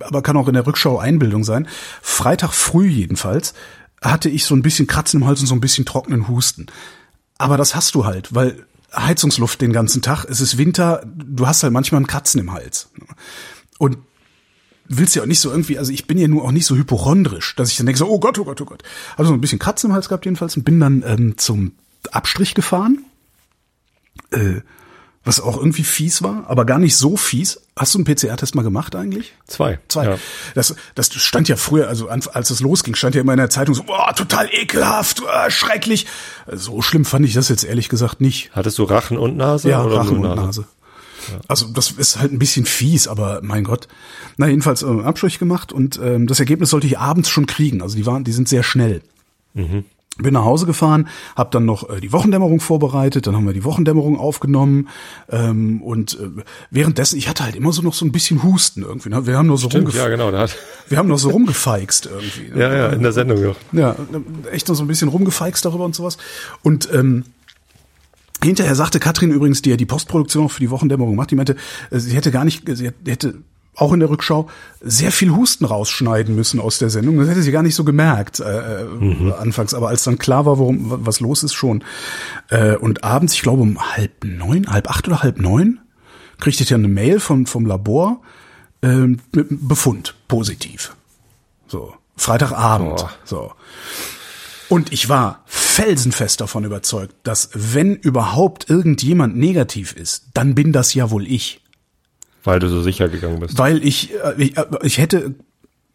aber 0.00 0.22
kann 0.22 0.36
auch 0.36 0.48
in 0.48 0.54
der 0.54 0.66
Rückschau 0.66 0.98
Einbildung 0.98 1.42
sein. 1.42 1.66
Freitag 2.02 2.52
früh 2.52 2.86
jedenfalls 2.86 3.54
hatte 4.02 4.28
ich 4.28 4.44
so 4.44 4.54
ein 4.54 4.62
bisschen 4.62 4.86
Kratzen 4.86 5.20
im 5.20 5.26
Hals 5.26 5.40
und 5.40 5.46
so 5.46 5.54
ein 5.54 5.60
bisschen 5.60 5.86
trockenen 5.86 6.28
Husten. 6.28 6.66
Aber 7.38 7.56
das 7.56 7.74
hast 7.74 7.94
du 7.94 8.04
halt, 8.04 8.34
weil 8.34 8.66
Heizungsluft 8.94 9.60
den 9.60 9.72
ganzen 9.72 10.02
Tag, 10.02 10.24
es 10.24 10.40
ist 10.40 10.58
Winter, 10.58 11.02
du 11.06 11.46
hast 11.46 11.62
halt 11.62 11.72
manchmal 11.72 12.00
ein 12.00 12.06
Kratzen 12.06 12.40
im 12.40 12.52
Hals. 12.52 12.90
Und 13.78 13.98
willst 14.88 15.14
ja 15.14 15.22
auch 15.22 15.26
nicht 15.26 15.40
so 15.40 15.50
irgendwie, 15.50 15.78
also 15.78 15.92
ich 15.92 16.06
bin 16.06 16.18
ja 16.18 16.28
nur 16.28 16.44
auch 16.44 16.52
nicht 16.52 16.66
so 16.66 16.74
hypochondrisch, 16.76 17.54
dass 17.56 17.70
ich 17.70 17.76
dann 17.76 17.86
denke 17.86 17.98
so, 17.98 18.08
oh 18.08 18.18
Gott, 18.18 18.38
oh 18.38 18.44
Gott, 18.44 18.60
oh 18.60 18.64
Gott. 18.64 18.82
Also 19.16 19.28
so 19.28 19.34
ein 19.34 19.40
bisschen 19.40 19.58
Kratzen 19.58 19.90
im 19.90 19.94
Hals 19.94 20.08
gehabt 20.08 20.24
jedenfalls 20.24 20.56
und 20.56 20.64
bin 20.64 20.80
dann 20.80 21.04
ähm, 21.06 21.38
zum 21.38 21.72
Abstrich 22.10 22.54
gefahren. 22.54 23.04
Äh, 24.30 24.62
was 25.24 25.40
auch 25.40 25.58
irgendwie 25.58 25.84
fies 25.84 26.22
war, 26.22 26.44
aber 26.48 26.64
gar 26.64 26.78
nicht 26.78 26.96
so 26.96 27.16
fies. 27.18 27.60
Hast 27.76 27.94
du 27.94 27.98
einen 27.98 28.06
PCR-Test 28.06 28.54
mal 28.54 28.62
gemacht 28.62 28.96
eigentlich? 28.96 29.34
Zwei. 29.46 29.78
Zwei. 29.88 30.04
Ja. 30.06 30.18
Das, 30.54 30.74
das 30.94 31.12
stand 31.12 31.48
ja 31.48 31.56
früher, 31.56 31.86
also 31.86 32.08
als 32.08 32.50
es 32.50 32.60
losging, 32.60 32.94
stand 32.94 33.14
ja 33.14 33.20
immer 33.20 33.34
in 33.34 33.38
der 33.38 33.50
Zeitung 33.50 33.74
so, 33.74 33.82
boah, 33.82 34.14
total 34.14 34.48
ekelhaft, 34.50 35.20
oh, 35.22 35.50
schrecklich. 35.50 36.06
So 36.50 36.80
schlimm 36.80 37.04
fand 37.04 37.26
ich 37.26 37.34
das 37.34 37.50
jetzt 37.50 37.64
ehrlich 37.64 37.90
gesagt 37.90 38.22
nicht. 38.22 38.50
Hattest 38.52 38.78
du 38.78 38.84
Rachen 38.84 39.18
und 39.18 39.36
Nase? 39.36 39.68
Ja, 39.68 39.82
Rachen 39.82 40.16
und 40.16 40.22
Nase. 40.22 40.40
Nase. 40.40 40.64
Also 41.46 41.66
das 41.66 41.90
ist 41.92 42.18
halt 42.18 42.32
ein 42.32 42.38
bisschen 42.38 42.66
fies, 42.66 43.08
aber 43.08 43.40
mein 43.42 43.64
Gott. 43.64 43.88
Na 44.36 44.48
jedenfalls 44.48 44.82
äh, 44.82 44.86
Abstrich 44.86 45.38
gemacht 45.38 45.72
und 45.72 46.00
ähm, 46.02 46.26
das 46.26 46.40
Ergebnis 46.40 46.70
sollte 46.70 46.86
ich 46.86 46.98
abends 46.98 47.28
schon 47.28 47.46
kriegen. 47.46 47.82
Also 47.82 47.96
die 47.96 48.06
waren, 48.06 48.24
die 48.24 48.32
sind 48.32 48.48
sehr 48.48 48.62
schnell. 48.62 49.02
Mhm. 49.54 49.84
Bin 50.20 50.34
nach 50.34 50.44
Hause 50.44 50.66
gefahren, 50.66 51.08
habe 51.36 51.50
dann 51.52 51.64
noch 51.64 51.88
äh, 51.88 52.00
die 52.00 52.12
Wochendämmerung 52.12 52.58
vorbereitet, 52.58 53.28
dann 53.28 53.36
haben 53.36 53.46
wir 53.46 53.52
die 53.52 53.62
Wochendämmerung 53.62 54.18
aufgenommen 54.18 54.88
ähm, 55.28 55.80
und 55.80 56.18
äh, 56.18 56.42
währenddessen, 56.70 57.18
ich 57.18 57.28
hatte 57.28 57.44
halt 57.44 57.54
immer 57.54 57.70
so 57.70 57.82
noch 57.82 57.94
so 57.94 58.04
ein 58.04 58.10
bisschen 58.10 58.42
Husten 58.42 58.82
irgendwie. 58.82 59.10
Ne? 59.10 59.26
Wir 59.26 59.38
haben 59.38 59.46
nur 59.46 59.58
so 59.58 59.70
Stimmt, 59.70 59.94
ja, 59.94 60.08
genau, 60.08 60.32
da 60.32 60.40
hat 60.40 60.56
wir 60.88 60.98
haben 60.98 61.08
noch 61.08 61.18
so 61.18 61.30
rumgefeixt 61.30 62.06
irgendwie. 62.06 62.52
Ne? 62.52 62.60
Ja, 62.60 62.74
ja, 62.74 62.88
in 62.88 63.02
der 63.02 63.12
Sendung 63.12 63.40
noch. 63.44 63.56
Ja, 63.70 63.94
echt 64.50 64.68
noch 64.68 64.74
so 64.74 64.82
ein 64.82 64.88
bisschen 64.88 65.08
rumgefeixt 65.08 65.64
darüber 65.64 65.84
und 65.84 65.94
sowas. 65.94 66.18
Und 66.62 66.92
ähm, 66.92 67.24
Hinterher 68.42 68.74
sagte 68.74 69.00
Katrin 69.00 69.30
übrigens, 69.30 69.62
die 69.62 69.70
ja 69.70 69.76
die 69.76 69.86
Postproduktion 69.86 70.48
für 70.48 70.60
die 70.60 70.70
Wochendämmerung 70.70 71.16
macht, 71.16 71.30
die 71.30 71.34
meinte, 71.34 71.56
äh, 71.90 71.98
sie 71.98 72.14
hätte 72.14 72.30
gar 72.30 72.44
nicht, 72.44 72.64
sie 72.68 72.90
hätte 73.06 73.34
auch 73.74 73.92
in 73.92 74.00
der 74.00 74.10
Rückschau 74.10 74.48
sehr 74.80 75.12
viel 75.12 75.30
Husten 75.30 75.64
rausschneiden 75.64 76.34
müssen 76.34 76.60
aus 76.60 76.78
der 76.78 76.90
Sendung. 76.90 77.18
Das 77.18 77.28
hätte 77.28 77.42
sie 77.42 77.52
gar 77.52 77.62
nicht 77.62 77.76
so 77.76 77.84
gemerkt 77.84 78.40
äh, 78.40 78.84
mhm. 78.84 79.32
anfangs, 79.38 79.72
aber 79.72 79.88
als 79.88 80.02
dann 80.04 80.18
klar 80.18 80.46
war, 80.46 80.58
worum 80.58 81.06
was 81.06 81.20
los 81.20 81.42
ist, 81.42 81.54
schon. 81.54 81.84
Äh, 82.50 82.76
und 82.76 83.04
abends, 83.04 83.34
ich 83.34 83.42
glaube 83.42 83.62
um 83.62 83.78
halb 83.96 84.24
neun, 84.24 84.70
halb 84.72 84.90
acht 84.90 85.06
oder 85.06 85.22
halb 85.22 85.40
neun, 85.40 85.80
kriegte 86.38 86.62
ich 86.62 86.70
ja 86.70 86.76
eine 86.76 86.88
Mail 86.88 87.20
vom 87.20 87.46
vom 87.46 87.66
Labor 87.66 88.20
äh, 88.82 88.88
mit 88.96 89.18
Befund 89.32 90.14
positiv. 90.26 90.96
So 91.68 91.94
Freitagabend. 92.16 93.04
Oh. 93.04 93.08
So. 93.24 93.52
Und 94.68 94.92
ich 94.92 95.08
war 95.08 95.44
felsenfest 95.46 96.40
davon 96.40 96.64
überzeugt, 96.64 97.14
dass 97.22 97.50
wenn 97.54 97.94
überhaupt 97.94 98.68
irgendjemand 98.68 99.36
negativ 99.36 99.92
ist, 99.92 100.26
dann 100.34 100.54
bin 100.54 100.72
das 100.72 100.94
ja 100.94 101.10
wohl 101.10 101.26
ich. 101.26 101.62
Weil 102.44 102.60
du 102.60 102.68
so 102.68 102.82
sicher 102.82 103.08
gegangen 103.08 103.40
bist. 103.40 103.58
Weil 103.58 103.84
ich, 103.84 104.14
äh, 104.14 104.34
ich, 104.36 104.56
äh, 104.56 104.64
ich 104.82 104.98
hätte, 104.98 105.34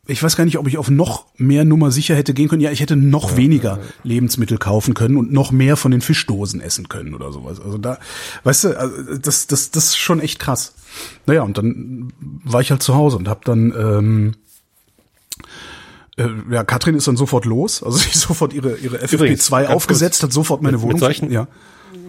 ich 0.07 0.21
weiß 0.21 0.35
gar 0.35 0.45
nicht, 0.45 0.57
ob 0.57 0.67
ich 0.67 0.77
auf 0.77 0.89
noch 0.89 1.25
mehr 1.37 1.65
Nummer 1.65 1.91
sicher 1.91 2.15
hätte 2.15 2.33
gehen 2.33 2.49
können. 2.49 2.61
Ja, 2.61 2.71
ich 2.71 2.79
hätte 2.79 2.95
noch 2.95 3.31
ja, 3.31 3.37
weniger 3.37 3.71
ja, 3.71 3.77
ja. 3.77 3.89
Lebensmittel 4.03 4.57
kaufen 4.57 4.93
können 4.93 5.17
und 5.17 5.31
noch 5.31 5.51
mehr 5.51 5.77
von 5.77 5.91
den 5.91 6.01
Fischdosen 6.01 6.59
essen 6.59 6.89
können 6.89 7.13
oder 7.13 7.31
sowas. 7.31 7.59
Also 7.59 7.77
da, 7.77 7.99
weißt 8.43 8.65
du, 8.65 8.79
also 8.79 9.15
das, 9.17 9.47
das, 9.47 9.71
das 9.71 9.85
ist 9.85 9.97
schon 9.97 10.19
echt 10.19 10.39
krass. 10.39 10.75
Naja, 11.25 11.43
und 11.43 11.57
dann 11.57 12.11
war 12.43 12.61
ich 12.61 12.71
halt 12.71 12.83
zu 12.83 12.95
Hause 12.95 13.17
und 13.17 13.27
habe 13.27 13.41
dann 13.45 13.73
ähm, 13.77 14.35
äh, 16.17 16.27
ja, 16.51 16.63
Katrin 16.63 16.95
ist 16.95 17.07
dann 17.07 17.17
sofort 17.17 17.45
los, 17.45 17.83
also 17.83 17.97
sie 18.11 18.17
sofort 18.17 18.53
ihre, 18.53 18.77
ihre 18.77 18.97
FFP2 18.97 19.67
aufgesetzt, 19.67 20.19
kurz, 20.19 20.23
hat 20.23 20.33
sofort 20.33 20.61
meine 20.61 20.77
mit, 20.77 20.81
Wohnung. 20.81 20.93
Mit 20.93 21.01
solchen, 21.01 21.31
ja. 21.31 21.47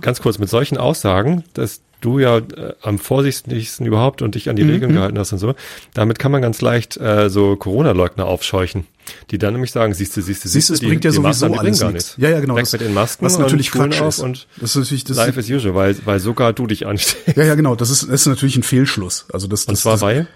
Ganz 0.00 0.20
kurz, 0.20 0.38
mit 0.38 0.48
solchen 0.48 0.76
Aussagen, 0.76 1.44
dass 1.54 1.80
du 2.00 2.18
ja 2.18 2.38
äh, 2.38 2.74
am 2.82 2.98
vorsichtigsten 2.98 3.86
überhaupt 3.86 4.20
und 4.20 4.34
dich 4.34 4.50
an 4.50 4.56
die 4.56 4.64
mhm. 4.64 4.70
Regeln 4.70 4.92
gehalten 4.92 5.18
hast 5.18 5.32
und 5.32 5.38
so, 5.38 5.54
damit 5.94 6.18
kann 6.18 6.32
man 6.32 6.42
ganz 6.42 6.60
leicht 6.60 6.98
äh, 6.98 7.30
so 7.30 7.56
Corona-Leugner 7.56 8.26
aufscheuchen, 8.26 8.86
die 9.30 9.38
dann 9.38 9.54
nämlich 9.54 9.72
sagen, 9.72 9.94
siehst 9.94 10.16
du, 10.16 10.20
siehst 10.20 10.44
du, 10.44 10.48
siehst 10.48 10.68
du, 10.68 10.74
es 10.74 10.80
bringt 10.80 11.04
ja 11.04 11.12
sowieso 11.12 11.46
alles 11.46 11.80
gar 11.80 11.92
nichts. 11.92 12.14
Ja, 12.18 12.28
ja, 12.28 12.40
genau. 12.40 12.56
Weg 12.56 12.64
das, 12.64 12.72
mit 12.72 12.82
den 12.82 12.92
Masken 12.92 13.24
was 13.24 13.38
natürlich 13.38 13.70
Quatsch 13.70 14.00
ist. 14.00 14.18
Und 14.18 14.46
das 14.60 14.70
ist 14.70 14.76
natürlich 14.76 15.04
das 15.04 15.16
life 15.16 15.40
is 15.40 15.50
usual, 15.50 15.74
weil, 15.74 15.96
weil 16.04 16.20
sogar 16.20 16.52
du 16.52 16.66
dich 16.66 16.86
ansteckst. 16.86 17.36
Ja, 17.36 17.44
ja, 17.44 17.54
genau. 17.54 17.74
Das 17.74 17.88
ist, 17.88 18.02
das 18.02 18.20
ist 18.20 18.26
natürlich 18.26 18.56
ein 18.56 18.62
Fehlschluss. 18.62 19.26
Also 19.32 19.46
das, 19.46 19.64
das 19.64 19.68
und 19.70 19.76
zwar 19.76 19.92
das, 19.92 20.00
bei? 20.00 20.26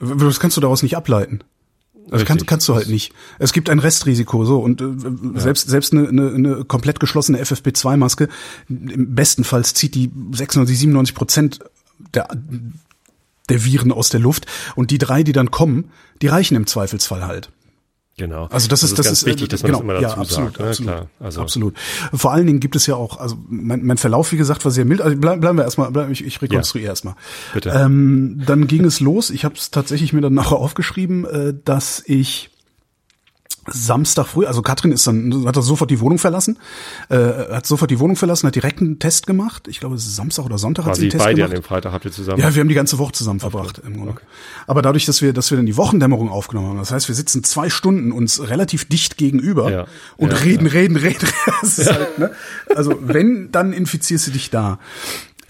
Das 0.00 0.40
kannst 0.40 0.56
du 0.56 0.60
daraus 0.60 0.82
nicht 0.82 0.96
ableiten. 0.96 1.42
Also 2.10 2.24
kannst, 2.24 2.46
kannst 2.46 2.68
du 2.68 2.74
halt 2.74 2.88
nicht. 2.88 3.12
Es 3.38 3.52
gibt 3.52 3.68
ein 3.68 3.78
Restrisiko 3.78 4.44
so 4.44 4.60
und 4.60 4.80
äh, 4.80 4.84
ja. 4.84 5.40
selbst 5.40 5.68
selbst 5.68 5.92
eine, 5.92 6.08
eine, 6.08 6.30
eine 6.30 6.64
komplett 6.64 7.00
geschlossene 7.00 7.40
FFP2-Maske 7.42 8.28
im 8.68 9.14
besten 9.14 9.44
Fall 9.44 9.64
zieht 9.64 9.94
die 9.94 10.10
96 10.32 10.78
97 10.78 11.14
Prozent 11.14 11.58
der 12.14 12.28
der 13.48 13.64
Viren 13.64 13.92
aus 13.92 14.10
der 14.10 14.20
Luft 14.20 14.46
und 14.74 14.90
die 14.90 14.98
drei, 14.98 15.22
die 15.22 15.32
dann 15.32 15.50
kommen, 15.50 15.90
die 16.20 16.26
reichen 16.26 16.54
im 16.54 16.66
Zweifelsfall 16.66 17.26
halt. 17.26 17.50
Genau. 18.18 18.48
Also 18.50 18.68
das, 18.68 18.80
das 18.80 18.90
ist, 18.90 18.98
das 18.98 19.10
ist, 19.10 19.26
wichtig, 19.26 19.48
dass 19.48 19.62
man 19.62 19.70
genau, 19.70 19.78
das 19.78 19.84
immer 19.84 19.94
dazu 19.94 20.16
ja, 20.16 20.20
absolut, 20.20 20.56
sagt. 20.56 20.60
Ne? 20.60 20.66
Absolut, 20.68 20.92
Klar, 20.92 21.06
also. 21.20 21.40
absolut. 21.40 21.74
Vor 22.12 22.32
allen 22.32 22.46
Dingen 22.48 22.58
gibt 22.58 22.74
es 22.74 22.86
ja 22.86 22.96
auch, 22.96 23.18
also 23.20 23.38
mein, 23.48 23.84
mein 23.84 23.96
Verlauf, 23.96 24.32
wie 24.32 24.36
gesagt, 24.36 24.64
war 24.64 24.72
sehr 24.72 24.84
mild. 24.84 25.00
Also 25.00 25.16
bleib, 25.16 25.40
bleiben 25.40 25.56
wir 25.56 25.64
erstmal, 25.64 25.90
bleib, 25.92 26.10
ich, 26.10 26.26
ich 26.26 26.42
rekonstruiere 26.42 26.86
ja. 26.86 26.90
erstmal. 26.90 27.14
Bitte. 27.54 27.70
Ähm, 27.70 28.42
dann 28.44 28.66
ging 28.66 28.84
es 28.84 28.98
los. 28.98 29.30
Ich 29.30 29.44
habe 29.44 29.54
es 29.54 29.70
tatsächlich 29.70 30.12
mir 30.12 30.20
dann 30.20 30.34
nachher 30.38 30.56
aufgeschrieben, 30.56 31.24
äh, 31.26 31.54
dass 31.64 32.02
ich 32.04 32.50
Samstag 33.70 34.26
früh, 34.26 34.46
also 34.46 34.62
Katrin 34.62 34.92
ist 34.92 35.06
dann, 35.06 35.44
hat 35.46 35.56
er 35.56 35.62
sofort 35.62 35.90
die 35.90 36.00
Wohnung 36.00 36.18
verlassen, 36.18 36.58
äh, 37.08 37.16
hat 37.52 37.66
sofort 37.66 37.90
die 37.90 37.98
Wohnung 37.98 38.16
verlassen, 38.16 38.46
hat 38.46 38.54
direkt 38.54 38.80
einen 38.80 38.98
Test 38.98 39.26
gemacht. 39.26 39.68
Ich 39.68 39.80
glaube, 39.80 39.94
es 39.96 40.06
ist 40.06 40.16
Samstag 40.16 40.44
oder 40.44 40.58
Sonntag 40.58 40.84
War 40.84 40.90
hat 40.90 40.96
sie 40.96 41.02
einen 41.02 41.10
Test 41.12 41.24
beide 41.24 41.36
gemacht. 41.36 41.50
an 41.52 41.56
dem 41.60 41.64
Freitag 41.64 41.92
habt 41.92 42.04
ihr 42.04 42.12
zusammen? 42.12 42.40
Ja, 42.40 42.54
wir 42.54 42.60
haben 42.60 42.68
die 42.68 42.74
ganze 42.74 42.98
Woche 42.98 43.12
zusammen 43.12 43.40
verbracht 43.40 43.80
im 43.84 43.94
Grunde. 43.96 44.12
Okay. 44.12 44.24
Aber 44.66 44.82
dadurch, 44.82 45.04
dass 45.06 45.22
wir, 45.22 45.32
dass 45.32 45.50
wir 45.50 45.56
dann 45.56 45.66
die 45.66 45.76
Wochendämmerung 45.76 46.28
aufgenommen 46.30 46.68
haben, 46.68 46.78
das 46.78 46.90
heißt, 46.92 47.08
wir 47.08 47.14
sitzen 47.14 47.44
zwei 47.44 47.68
Stunden 47.70 48.12
uns 48.12 48.40
relativ 48.48 48.84
dicht 48.86 49.16
gegenüber 49.16 49.70
Ja. 49.70 49.86
und 50.16 50.32
Ja, 50.32 50.38
reden, 50.38 50.66
ja. 50.66 50.72
reden, 50.72 50.96
reden, 50.96 51.28
ist 51.62 51.86
halt, 51.90 52.18
ne? 52.18 52.30
Also 52.74 52.98
wenn, 53.00 53.50
dann 53.52 53.72
infizierst 53.72 54.26
du 54.26 54.30
dich 54.30 54.50
da. 54.50 54.78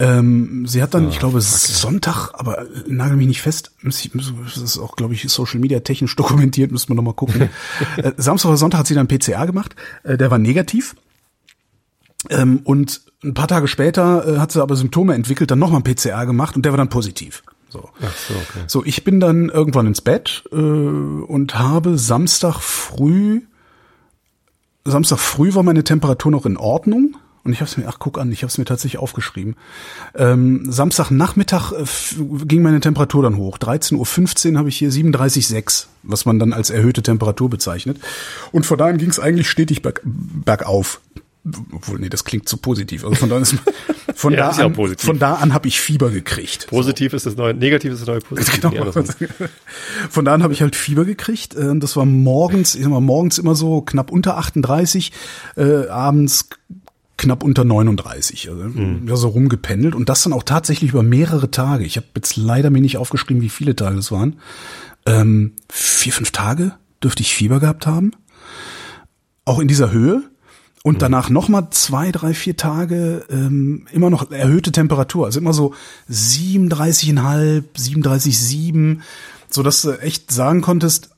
Ähm, 0.01 0.65
sie 0.65 0.81
hat 0.81 0.93
dann, 0.93 1.07
Ah, 1.07 1.09
ich 1.09 1.19
glaube, 1.19 1.41
Sonntag, 1.41 2.31
aber 2.33 2.65
nagel 2.87 3.17
mich 3.17 3.27
nicht 3.27 3.41
fest, 3.41 3.71
das 3.83 4.05
ist 4.05 4.77
auch, 4.77 4.95
glaube 4.95 5.13
ich, 5.13 5.29
Social 5.29 5.59
Media 5.59 5.81
technisch 5.81 6.15
dokumentiert, 6.15 6.71
müssen 6.71 6.89
wir 6.89 6.95
nochmal 6.95 7.13
gucken. 7.13 7.49
äh, 7.97 8.13
Samstag 8.15 8.49
oder 8.49 8.57
Sonntag 8.57 8.79
hat 8.79 8.87
sie 8.87 8.95
dann 8.95 9.09
PCR 9.09 9.45
gemacht, 9.45 9.75
äh, 10.03 10.17
der 10.17 10.31
war 10.31 10.37
negativ. 10.37 10.95
Ähm, 12.29 12.61
und 12.63 13.01
ein 13.23 13.33
paar 13.33 13.47
Tage 13.49 13.67
später 13.67 14.35
äh, 14.35 14.39
hat 14.39 14.53
sie 14.53 14.61
aber 14.61 14.77
Symptome 14.77 15.13
entwickelt, 15.13 15.51
dann 15.51 15.59
nochmal 15.59 15.81
ein 15.81 15.83
PCR 15.83 16.25
gemacht 16.25 16.55
und 16.55 16.63
der 16.63 16.71
war 16.71 16.77
dann 16.77 16.89
positiv. 16.89 17.43
So. 17.69 17.89
So, 17.99 18.33
okay. 18.33 18.63
So, 18.67 18.85
ich 18.85 19.03
bin 19.03 19.19
dann 19.19 19.49
irgendwann 19.49 19.85
ins 19.85 20.01
Bett 20.01 20.43
äh, 20.51 20.55
und 20.55 21.59
habe 21.59 21.97
Samstag 21.97 22.59
früh, 22.61 23.41
Samstag 24.85 25.19
früh 25.19 25.53
war 25.53 25.63
meine 25.63 25.83
Temperatur 25.83 26.31
noch 26.31 26.45
in 26.45 26.57
Ordnung. 26.57 27.15
Und 27.49 27.53
ich 27.53 27.61
habe 27.61 27.69
es 27.71 27.77
mir, 27.77 27.87
ach 27.87 27.97
guck 27.97 28.19
an, 28.19 28.31
ich 28.31 28.43
habe 28.43 28.49
es 28.51 28.59
mir 28.59 28.65
tatsächlich 28.65 28.99
aufgeschrieben. 29.01 29.55
Ähm, 30.13 30.71
Samstagnachmittag 30.71 31.71
äh, 31.71 31.83
ging 32.45 32.61
meine 32.61 32.79
Temperatur 32.79 33.23
dann 33.23 33.37
hoch. 33.37 33.57
13.15 33.57 34.51
Uhr 34.51 34.59
habe 34.59 34.69
ich 34.69 34.77
hier 34.77 34.91
37,6, 34.91 35.87
was 36.03 36.27
man 36.27 36.37
dann 36.37 36.53
als 36.53 36.69
erhöhte 36.69 37.01
Temperatur 37.01 37.49
bezeichnet. 37.49 37.97
Und 38.51 38.67
von 38.67 38.77
daher 38.77 38.93
ging 38.93 39.09
es 39.09 39.19
eigentlich 39.19 39.49
stetig 39.49 39.81
berg, 39.81 40.01
bergauf. 40.03 41.01
Obwohl, 41.73 41.97
nee, 41.97 42.09
das 42.09 42.23
klingt 42.23 42.47
zu 42.47 42.57
positiv. 42.57 43.03
Also 43.03 43.15
von 43.15 43.29
da, 43.29 43.39
ist, 43.39 43.55
von 44.15 44.33
Ja, 44.33 44.37
da 44.41 44.49
ist 44.51 44.59
an, 44.59 44.73
positiv. 44.73 45.03
von 45.07 45.17
da 45.17 45.33
an 45.35 45.55
habe 45.55 45.67
ich 45.67 45.81
Fieber 45.81 46.11
gekriegt. 46.11 46.67
Positiv 46.67 47.13
ist 47.13 47.25
das 47.25 47.35
neue, 47.35 47.55
negativ 47.55 47.93
ist 47.93 48.01
das 48.01 48.07
neue 48.09 48.19
Positiv. 48.19 48.61
Genau. 48.61 48.91
Von 50.11 50.23
da 50.25 50.35
an 50.35 50.43
habe 50.43 50.53
ich 50.53 50.61
halt 50.61 50.75
Fieber 50.75 51.03
gekriegt. 51.05 51.55
Äh, 51.55 51.79
Das 51.79 51.95
war 51.95 52.05
morgens, 52.05 52.75
ich 52.75 52.83
sag 52.83 52.91
mal, 52.91 53.01
morgens 53.01 53.39
immer 53.39 53.55
so 53.55 53.81
knapp 53.81 54.11
unter 54.11 54.37
38, 54.37 55.11
äh, 55.57 55.87
abends 55.87 56.49
knapp 57.19 57.43
unter 57.43 57.63
39. 57.63 58.49
Also 58.49 58.63
ja, 59.05 59.15
so 59.15 59.27
rumgependelt 59.27 59.93
und 59.93 60.09
das 60.09 60.23
dann 60.23 60.33
auch 60.33 60.43
tatsächlich 60.43 60.91
über 60.91 61.03
mehrere 61.03 61.51
Tage. 61.51 61.85
Ich 61.85 61.97
habe 61.97 62.07
jetzt 62.15 62.37
leider 62.37 62.69
mir 62.69 62.81
nicht 62.81 62.97
aufgeschrieben, 62.97 63.43
wie 63.43 63.49
viele 63.49 63.75
Tage 63.75 63.97
es 63.97 64.11
waren. 64.11 64.37
Ähm, 65.05 65.53
vier, 65.69 66.13
fünf 66.13 66.31
Tage 66.31 66.73
dürfte 67.03 67.21
ich 67.21 67.33
Fieber 67.33 67.59
gehabt 67.59 67.85
haben. 67.85 68.11
Auch 69.45 69.59
in 69.59 69.67
dieser 69.67 69.91
Höhe. 69.91 70.23
Und 70.81 71.01
danach 71.01 71.29
nochmal 71.29 71.67
zwei, 71.71 72.11
drei, 72.11 72.33
vier 72.33 72.55
Tage 72.55 73.25
ähm, 73.29 73.85
immer 73.91 74.09
noch 74.09 74.31
erhöhte 74.31 74.71
Temperatur. 74.71 75.25
Also 75.25 75.39
immer 75.39 75.51
so 75.53 75.73
37,5, 76.09 77.63
37,7, 77.77 78.99
so 79.49 79.61
dass 79.61 79.81
du 79.81 79.99
echt 79.99 80.31
sagen 80.31 80.61
konntest, 80.61 81.09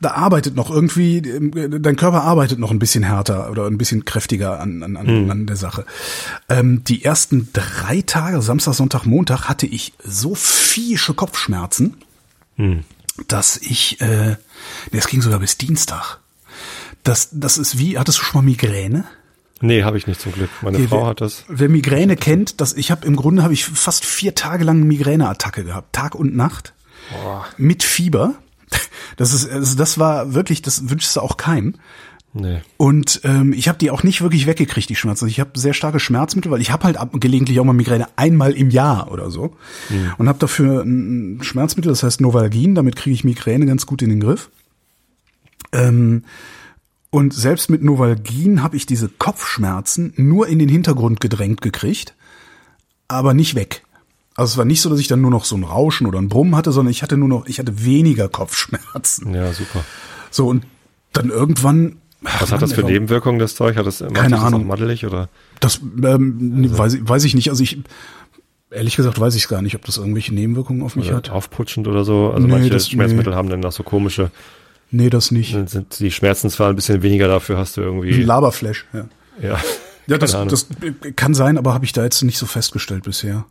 da 0.00 0.12
arbeitet 0.12 0.56
noch 0.56 0.70
irgendwie, 0.70 1.22
dein 1.22 1.96
Körper 1.96 2.22
arbeitet 2.22 2.58
noch 2.58 2.70
ein 2.70 2.78
bisschen 2.78 3.02
härter 3.02 3.50
oder 3.50 3.66
ein 3.66 3.78
bisschen 3.78 4.04
kräftiger 4.04 4.60
an, 4.60 4.82
an, 4.82 4.96
an, 4.96 5.30
an 5.30 5.46
der 5.46 5.56
Sache. 5.56 5.84
Ähm, 6.48 6.84
die 6.84 7.04
ersten 7.04 7.50
drei 7.52 8.02
Tage, 8.02 8.42
Samstag, 8.42 8.74
Sonntag, 8.74 9.04
Montag, 9.04 9.48
hatte 9.48 9.66
ich 9.66 9.92
so 10.04 10.34
fiesche 10.34 11.14
Kopfschmerzen, 11.14 11.96
dass 13.28 13.56
ich, 13.56 14.00
äh, 14.00 14.36
das 14.92 15.06
ging 15.08 15.22
sogar 15.22 15.38
bis 15.38 15.58
Dienstag. 15.58 16.18
Das, 17.02 17.28
das 17.32 17.58
ist 17.58 17.78
wie, 17.78 17.98
hattest 17.98 18.18
du 18.18 18.24
schon 18.24 18.42
mal 18.42 18.50
Migräne? 18.50 19.04
Nee, 19.60 19.84
habe 19.84 19.96
ich 19.96 20.06
nicht 20.06 20.20
zum 20.20 20.32
Glück. 20.32 20.50
Meine 20.60 20.76
Okay, 20.78 20.88
Frau 20.88 21.02
wer, 21.02 21.06
hat 21.06 21.20
das. 21.20 21.44
Wer 21.48 21.68
Migräne 21.68 22.16
kennt, 22.16 22.60
das, 22.60 22.74
ich 22.74 22.90
habe 22.90 23.06
im 23.06 23.16
Grunde 23.16 23.42
habe 23.44 23.54
ich 23.54 23.64
fast 23.64 24.04
vier 24.04 24.34
Tage 24.34 24.64
lang 24.64 24.76
eine 24.76 24.86
Migräneattacke 24.86 25.64
gehabt, 25.64 25.92
Tag 25.92 26.14
und 26.14 26.34
Nacht, 26.34 26.74
mit 27.58 27.82
Fieber. 27.82 28.34
Das 29.18 29.34
ist, 29.34 29.50
also 29.50 29.76
das 29.76 29.98
war 29.98 30.32
wirklich, 30.32 30.62
das 30.62 30.88
wünschst 30.88 31.16
du 31.16 31.20
auch 31.20 31.36
keinem. 31.36 31.74
Nee. 32.34 32.62
Und 32.78 33.20
ähm, 33.24 33.52
ich 33.52 33.68
habe 33.68 33.78
die 33.78 33.90
auch 33.90 34.02
nicht 34.02 34.22
wirklich 34.22 34.46
weggekriegt, 34.46 34.88
die 34.88 34.96
Schmerzen. 34.96 35.28
Ich 35.28 35.38
habe 35.38 35.58
sehr 35.58 35.74
starke 35.74 36.00
Schmerzmittel, 36.00 36.50
weil 36.50 36.62
ich 36.62 36.70
habe 36.70 36.84
halt 36.84 36.98
gelegentlich 37.20 37.60
auch 37.60 37.64
mal 37.64 37.74
Migräne 37.74 38.08
einmal 38.16 38.52
im 38.52 38.70
Jahr 38.70 39.12
oder 39.12 39.30
so. 39.30 39.54
Und 40.16 40.28
habe 40.28 40.38
dafür 40.38 40.82
ein 40.82 41.40
Schmerzmittel, 41.42 41.92
das 41.92 42.02
heißt 42.02 42.22
Novalgin, 42.22 42.74
damit 42.74 42.96
kriege 42.96 43.12
ich 43.12 43.24
Migräne 43.24 43.66
ganz 43.66 43.84
gut 43.84 44.00
in 44.00 44.08
den 44.08 44.20
Griff. 44.20 44.50
Ähm, 45.72 46.24
und 47.10 47.34
selbst 47.34 47.68
mit 47.68 47.82
Novalgin 47.82 48.62
habe 48.62 48.76
ich 48.76 48.86
diese 48.86 49.10
Kopfschmerzen 49.10 50.14
nur 50.16 50.48
in 50.48 50.58
den 50.58 50.70
Hintergrund 50.70 51.20
gedrängt 51.20 51.60
gekriegt, 51.60 52.14
aber 53.08 53.34
nicht 53.34 53.54
weg. 53.54 53.82
Also 54.34 54.52
es 54.52 54.56
war 54.56 54.64
nicht 54.64 54.80
so, 54.80 54.88
dass 54.90 54.98
ich 54.98 55.08
dann 55.08 55.20
nur 55.20 55.30
noch 55.30 55.44
so 55.44 55.56
ein 55.56 55.64
Rauschen 55.64 56.06
oder 56.06 56.18
ein 56.18 56.28
Brummen 56.28 56.56
hatte, 56.56 56.72
sondern 56.72 56.90
ich 56.90 57.02
hatte 57.02 57.16
nur 57.16 57.28
noch, 57.28 57.46
ich 57.46 57.58
hatte 57.58 57.84
weniger 57.84 58.28
Kopfschmerzen. 58.28 59.34
Ja, 59.34 59.52
super. 59.52 59.84
So 60.30 60.48
und 60.48 60.64
dann 61.12 61.28
irgendwann. 61.28 61.96
Was 62.22 62.52
hat 62.52 62.62
das 62.62 62.72
für 62.72 62.82
Nebenwirkungen, 62.84 63.38
das 63.38 63.54
Zeug? 63.56 63.76
Hat 63.76 63.84
das, 63.86 63.98
Keine 64.14 64.36
das 64.36 64.40
Ahnung. 64.44 64.66
Maddelig 64.66 65.04
oder? 65.04 65.28
Das 65.60 65.80
ähm, 66.04 66.36
nee, 66.38 66.68
weiß, 66.70 66.94
ich- 66.94 67.08
weiß 67.08 67.24
ich 67.24 67.34
nicht. 67.34 67.50
Also 67.50 67.62
ich 67.62 67.78
ehrlich 68.70 68.96
gesagt 68.96 69.20
weiß 69.20 69.34
ich 69.34 69.48
gar 69.48 69.60
nicht, 69.60 69.74
ob 69.74 69.84
das 69.84 69.98
irgendwelche 69.98 70.32
Nebenwirkungen 70.32 70.82
auf 70.82 70.96
mich 70.96 71.08
oder 71.08 71.16
hat. 71.18 71.30
aufputschend 71.30 71.86
oder 71.88 72.04
so? 72.04 72.30
Also 72.30 72.46
Nee, 72.46 72.52
manche 72.54 72.70
das- 72.70 72.88
Schmerzmittel 72.88 73.34
haben 73.34 73.50
dann 73.50 73.60
noch 73.60 73.72
so 73.72 73.82
komische, 73.82 74.30
Nee, 74.90 75.10
das 75.10 75.30
nicht. 75.30 75.54
dann 75.54 75.66
sind 75.66 75.98
die 76.00 76.10
Schmerzen 76.10 76.48
zwar 76.48 76.70
ein 76.70 76.76
bisschen 76.76 77.02
weniger, 77.02 77.26
dafür 77.28 77.58
hast 77.58 77.76
du 77.76 77.80
irgendwie, 77.82 78.22
Laberflash, 78.22 78.86
ja. 78.94 79.04
ja. 79.42 79.58
Ja, 80.06 80.18
das, 80.18 80.32
das 80.32 80.66
kann 81.16 81.34
sein, 81.34 81.58
aber 81.58 81.74
habe 81.74 81.84
ich 81.84 81.92
da 81.92 82.02
jetzt 82.02 82.22
nicht 82.22 82.36
so 82.38 82.46
festgestellt 82.46 83.04
bisher. 83.04 83.44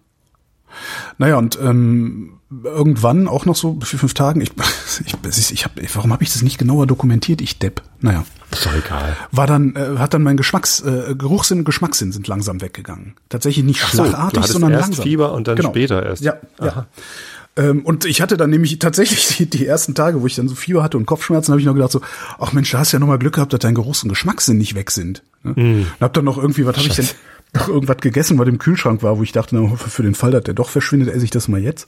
Naja, 1.18 1.38
und 1.38 1.58
ähm, 1.62 2.34
irgendwann 2.64 3.28
auch 3.28 3.46
noch 3.46 3.56
so 3.56 3.80
vier, 3.84 4.00
fünf 4.00 4.14
Tagen, 4.14 4.42
ich, 4.42 4.52
ich, 5.06 5.52
ich 5.52 5.66
hab, 5.66 5.72
warum 5.94 6.12
habe 6.14 6.24
ich 6.24 6.32
das 6.32 6.42
nicht 6.42 6.58
genauer 6.58 6.88
dokumentiert, 6.88 7.42
ich 7.42 7.60
Depp? 7.60 7.82
Naja, 8.00 8.26
ist 8.52 8.66
doch 8.66 8.74
egal. 8.74 9.16
war 9.32 9.48
dann, 9.48 9.76
äh, 9.76 9.98
hat 9.98 10.14
dann 10.14 10.24
mein 10.24 10.38
Geschmacks, 10.38 10.82
äh, 10.82 11.16
Geruchssinn 11.18 11.60
und 11.60 11.66
Geschmackssinn 11.66 12.12
sind 12.12 12.28
langsam 12.28 12.62
weggegangen. 12.62 13.16
Tatsächlich 13.30 13.66
nicht 13.66 13.82
so, 13.82 14.06
schlagartig, 14.06 14.46
sondern 14.46 14.72
erst 14.72 14.88
langsam. 14.88 15.04
Fieber 15.04 15.34
und 15.34 15.48
dann 15.48 15.62
später 15.62 16.04
erst. 16.04 16.24
Ja, 16.24 16.36
ja. 16.60 16.88
Ähm, 17.58 17.86
und 17.86 18.06
ich 18.06 18.22
hatte 18.22 18.38
dann 18.38 18.50
nämlich 18.50 18.80
tatsächlich 18.80 19.28
die, 19.38 19.50
die 19.50 19.66
ersten 19.66 19.94
Tage, 19.94 20.22
wo 20.22 20.28
ich 20.28 20.36
dann 20.36 20.48
so 20.48 20.56
Fieber 20.56 20.84
hatte 20.84 20.98
und 20.98 21.06
Kopfschmerzen, 21.06 21.52
habe 21.52 21.60
ich 21.60 21.66
noch 21.66 21.74
gedacht 21.74 21.92
so, 21.92 22.02
ach 22.40 22.54
Mensch, 22.54 22.72
da 22.72 22.80
hast 22.80 22.94
du 22.94 22.98
ja 22.98 23.00
noch 23.00 23.08
mal 23.08 23.18
Glück 23.18 23.36
gehabt, 23.36 23.52
dass 23.52 23.60
dein 23.60 23.76
Geruchs- 23.76 24.04
und 24.04 24.10
Geschmackssinn 24.10 24.58
nicht 24.58 24.76
weg 24.76 24.90
sind. 24.92 25.22
Ne? 25.44 25.54
Und 25.56 25.88
hab 26.00 26.14
dann 26.14 26.26
noch 26.26 26.38
irgendwie, 26.38 26.66
was 26.66 26.78
habe 26.78 26.88
ich 26.88 26.96
denn, 26.96 27.08
noch 27.54 27.68
irgendwas 27.68 27.98
gegessen, 27.98 28.40
was 28.40 28.48
im 28.48 28.60
Kühlschrank 28.60 29.04
war, 29.04 29.18
wo 29.18 29.24
ich 29.24 29.32
dachte, 29.32 29.56
na, 29.56 29.76
für 29.76 29.90
für 29.90 30.04
den 30.04 30.16
Fall, 30.16 30.32
dass 30.32 30.44
der 30.44 30.54
doch 30.54 30.70
verschwindet, 30.70 31.10
esse 31.10 31.26
ich 31.26 31.32
das 31.32 31.48
mal 31.48 31.62
jetzt. 31.62 31.88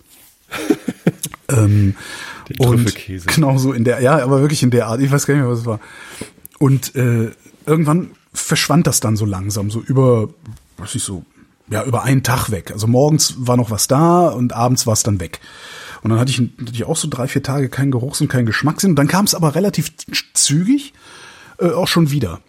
ähm, 1.49 1.95
Den 2.49 2.67
und 2.67 2.95
genau 3.27 3.57
so 3.57 3.73
in 3.73 3.83
der, 3.83 4.01
ja, 4.01 4.21
aber 4.21 4.41
wirklich 4.41 4.63
in 4.63 4.71
der 4.71 4.87
Art, 4.87 5.01
ich 5.01 5.11
weiß 5.11 5.25
gar 5.25 5.33
nicht 5.33 5.43
mehr, 5.43 5.51
was 5.51 5.59
es 5.59 5.65
war. 5.65 5.79
Und 6.59 6.95
äh, 6.95 7.31
irgendwann 7.65 8.11
verschwand 8.33 8.87
das 8.87 8.99
dann 8.99 9.15
so 9.15 9.25
langsam, 9.25 9.71
so 9.71 9.79
über, 9.79 10.29
was 10.77 10.95
ich 10.95 11.03
so, 11.03 11.23
ja, 11.69 11.83
über 11.83 12.03
einen 12.03 12.23
Tag 12.23 12.51
weg. 12.51 12.71
Also 12.71 12.87
morgens 12.87 13.35
war 13.37 13.57
noch 13.57 13.71
was 13.71 13.87
da 13.87 14.27
und 14.27 14.53
abends 14.53 14.85
war 14.85 14.93
es 14.93 15.03
dann 15.03 15.19
weg. 15.19 15.39
Und 16.01 16.09
dann 16.09 16.19
hatte 16.19 16.31
ich, 16.31 16.39
hatte 16.39 16.73
ich 16.73 16.83
auch 16.83 16.97
so 16.97 17.07
drei, 17.09 17.27
vier 17.27 17.41
Tage 17.41 17.69
keinen 17.69 17.91
Geruchs- 17.91 18.19
und 18.19 18.27
keinen 18.27 18.45
Geschmackssinn. 18.45 18.91
Und 18.91 18.95
dann 18.97 19.07
kam 19.07 19.23
es 19.23 19.33
aber 19.33 19.55
relativ 19.55 19.93
zügig 20.33 20.93
äh, 21.59 21.69
auch 21.69 21.87
schon 21.87 22.11
wieder. 22.11 22.41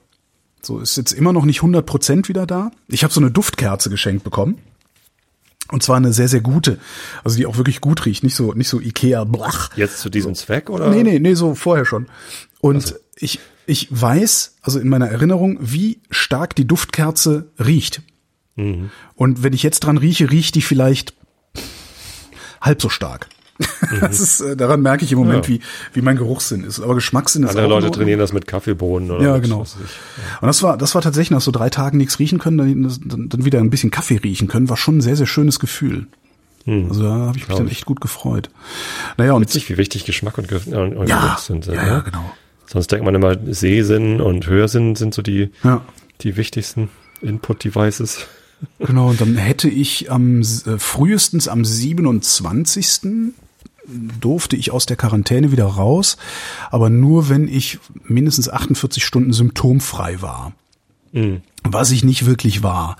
So 0.64 0.78
ist 0.78 0.96
jetzt 0.96 1.12
immer 1.12 1.32
noch 1.32 1.44
nicht 1.44 1.58
100 1.58 1.84
Prozent 1.84 2.28
wieder 2.28 2.46
da. 2.46 2.70
Ich 2.88 3.04
habe 3.04 3.12
so 3.12 3.20
eine 3.20 3.30
Duftkerze 3.30 3.90
geschenkt 3.90 4.24
bekommen. 4.24 4.58
Und 5.70 5.82
zwar 5.82 5.96
eine 5.96 6.12
sehr, 6.12 6.28
sehr 6.28 6.40
gute. 6.40 6.78
Also 7.24 7.36
die 7.36 7.46
auch 7.46 7.56
wirklich 7.56 7.80
gut 7.80 8.04
riecht. 8.04 8.22
Nicht 8.22 8.34
so, 8.34 8.52
nicht 8.52 8.68
so 8.68 8.80
Ikea, 8.80 9.24
blach. 9.24 9.76
Jetzt 9.76 10.00
zu 10.00 10.10
diesem 10.10 10.34
Zweck 10.34 10.68
oder? 10.70 10.90
Nee, 10.90 11.02
nee, 11.02 11.18
nee, 11.18 11.34
so 11.34 11.54
vorher 11.54 11.84
schon. 11.84 12.06
Und 12.60 12.96
ich, 13.16 13.40
ich 13.66 13.88
weiß, 13.90 14.56
also 14.62 14.78
in 14.78 14.88
meiner 14.88 15.08
Erinnerung, 15.08 15.58
wie 15.60 16.00
stark 16.10 16.54
die 16.54 16.66
Duftkerze 16.66 17.50
riecht. 17.58 18.02
Und 18.56 19.42
wenn 19.42 19.52
ich 19.52 19.64
jetzt 19.64 19.80
dran 19.80 19.98
rieche, 19.98 20.30
riecht 20.30 20.54
die 20.54 20.62
vielleicht 20.62 21.14
halb 22.60 22.80
so 22.80 22.88
stark. 22.88 23.28
Mhm. 23.58 24.00
Das 24.00 24.20
ist, 24.20 24.40
äh, 24.40 24.56
daran 24.56 24.82
merke 24.82 25.04
ich 25.04 25.12
im 25.12 25.18
Moment, 25.18 25.46
ja. 25.46 25.54
wie, 25.54 25.60
wie 25.92 26.02
mein 26.02 26.16
Geruchssinn 26.16 26.64
ist. 26.64 26.80
Aber 26.80 26.94
Geschmackssinn 26.94 27.44
ist 27.44 27.50
Andere 27.50 27.68
Leute 27.68 27.90
trainieren 27.90 28.18
das 28.18 28.32
mit 28.32 28.46
Kaffeebohnen 28.46 29.10
oder 29.10 29.22
Ja, 29.22 29.38
genau. 29.38 29.62
Ja. 29.62 30.38
Und 30.40 30.46
das 30.46 30.62
war, 30.62 30.76
das 30.76 30.94
war 30.94 31.02
tatsächlich 31.02 31.30
nach 31.30 31.40
so 31.40 31.50
drei 31.50 31.70
Tagen 31.70 31.98
nichts 31.98 32.18
riechen 32.18 32.38
können, 32.38 32.58
dann, 33.06 33.28
dann 33.28 33.44
wieder 33.44 33.60
ein 33.60 33.70
bisschen 33.70 33.90
Kaffee 33.90 34.16
riechen 34.16 34.48
können, 34.48 34.68
war 34.68 34.76
schon 34.76 34.98
ein 34.98 35.00
sehr, 35.00 35.16
sehr 35.16 35.26
schönes 35.26 35.60
Gefühl. 35.60 36.06
Hm. 36.64 36.86
Also 36.88 37.02
da 37.02 37.10
habe 37.10 37.38
ich 37.38 37.46
mich 37.48 37.56
dann 37.56 37.68
echt 37.68 37.84
gut 37.84 38.00
gefreut. 38.00 38.50
Naja, 39.18 39.34
und 39.34 39.42
Witzig, 39.42 39.68
wie 39.68 39.76
wichtig 39.76 40.04
Geschmack 40.04 40.38
und, 40.38 40.50
und, 40.52 40.96
und 40.96 41.08
ja, 41.08 41.20
Geruch 41.20 41.38
sind. 41.38 41.66
Ja, 41.66 41.72
ne? 41.72 41.88
ja, 41.88 42.00
genau. 42.00 42.34
Sonst 42.66 42.90
denkt 42.90 43.04
man 43.04 43.14
immer, 43.14 43.36
Sehsinn 43.52 44.20
und 44.20 44.46
Hörsinn 44.46 44.96
sind 44.96 45.14
so 45.14 45.22
die, 45.22 45.50
ja. 45.62 45.82
die 46.22 46.36
wichtigsten 46.36 46.88
Input-Devices. 47.20 48.26
Genau, 48.78 49.10
und 49.10 49.20
dann 49.20 49.36
hätte 49.36 49.68
ich 49.68 50.10
am 50.10 50.40
äh, 50.40 50.78
frühestens 50.78 51.48
am 51.48 51.64
27 51.64 52.88
durfte 53.86 54.56
ich 54.56 54.70
aus 54.70 54.86
der 54.86 54.96
Quarantäne 54.96 55.52
wieder 55.52 55.66
raus, 55.66 56.16
aber 56.70 56.90
nur 56.90 57.28
wenn 57.28 57.48
ich 57.48 57.78
mindestens 58.04 58.48
48 58.48 59.04
Stunden 59.04 59.32
symptomfrei 59.32 60.22
war. 60.22 60.52
Mhm. 61.14 61.42
Was 61.62 61.92
ich 61.92 62.04
nicht 62.04 62.26
wirklich 62.26 62.62
war, 62.62 62.96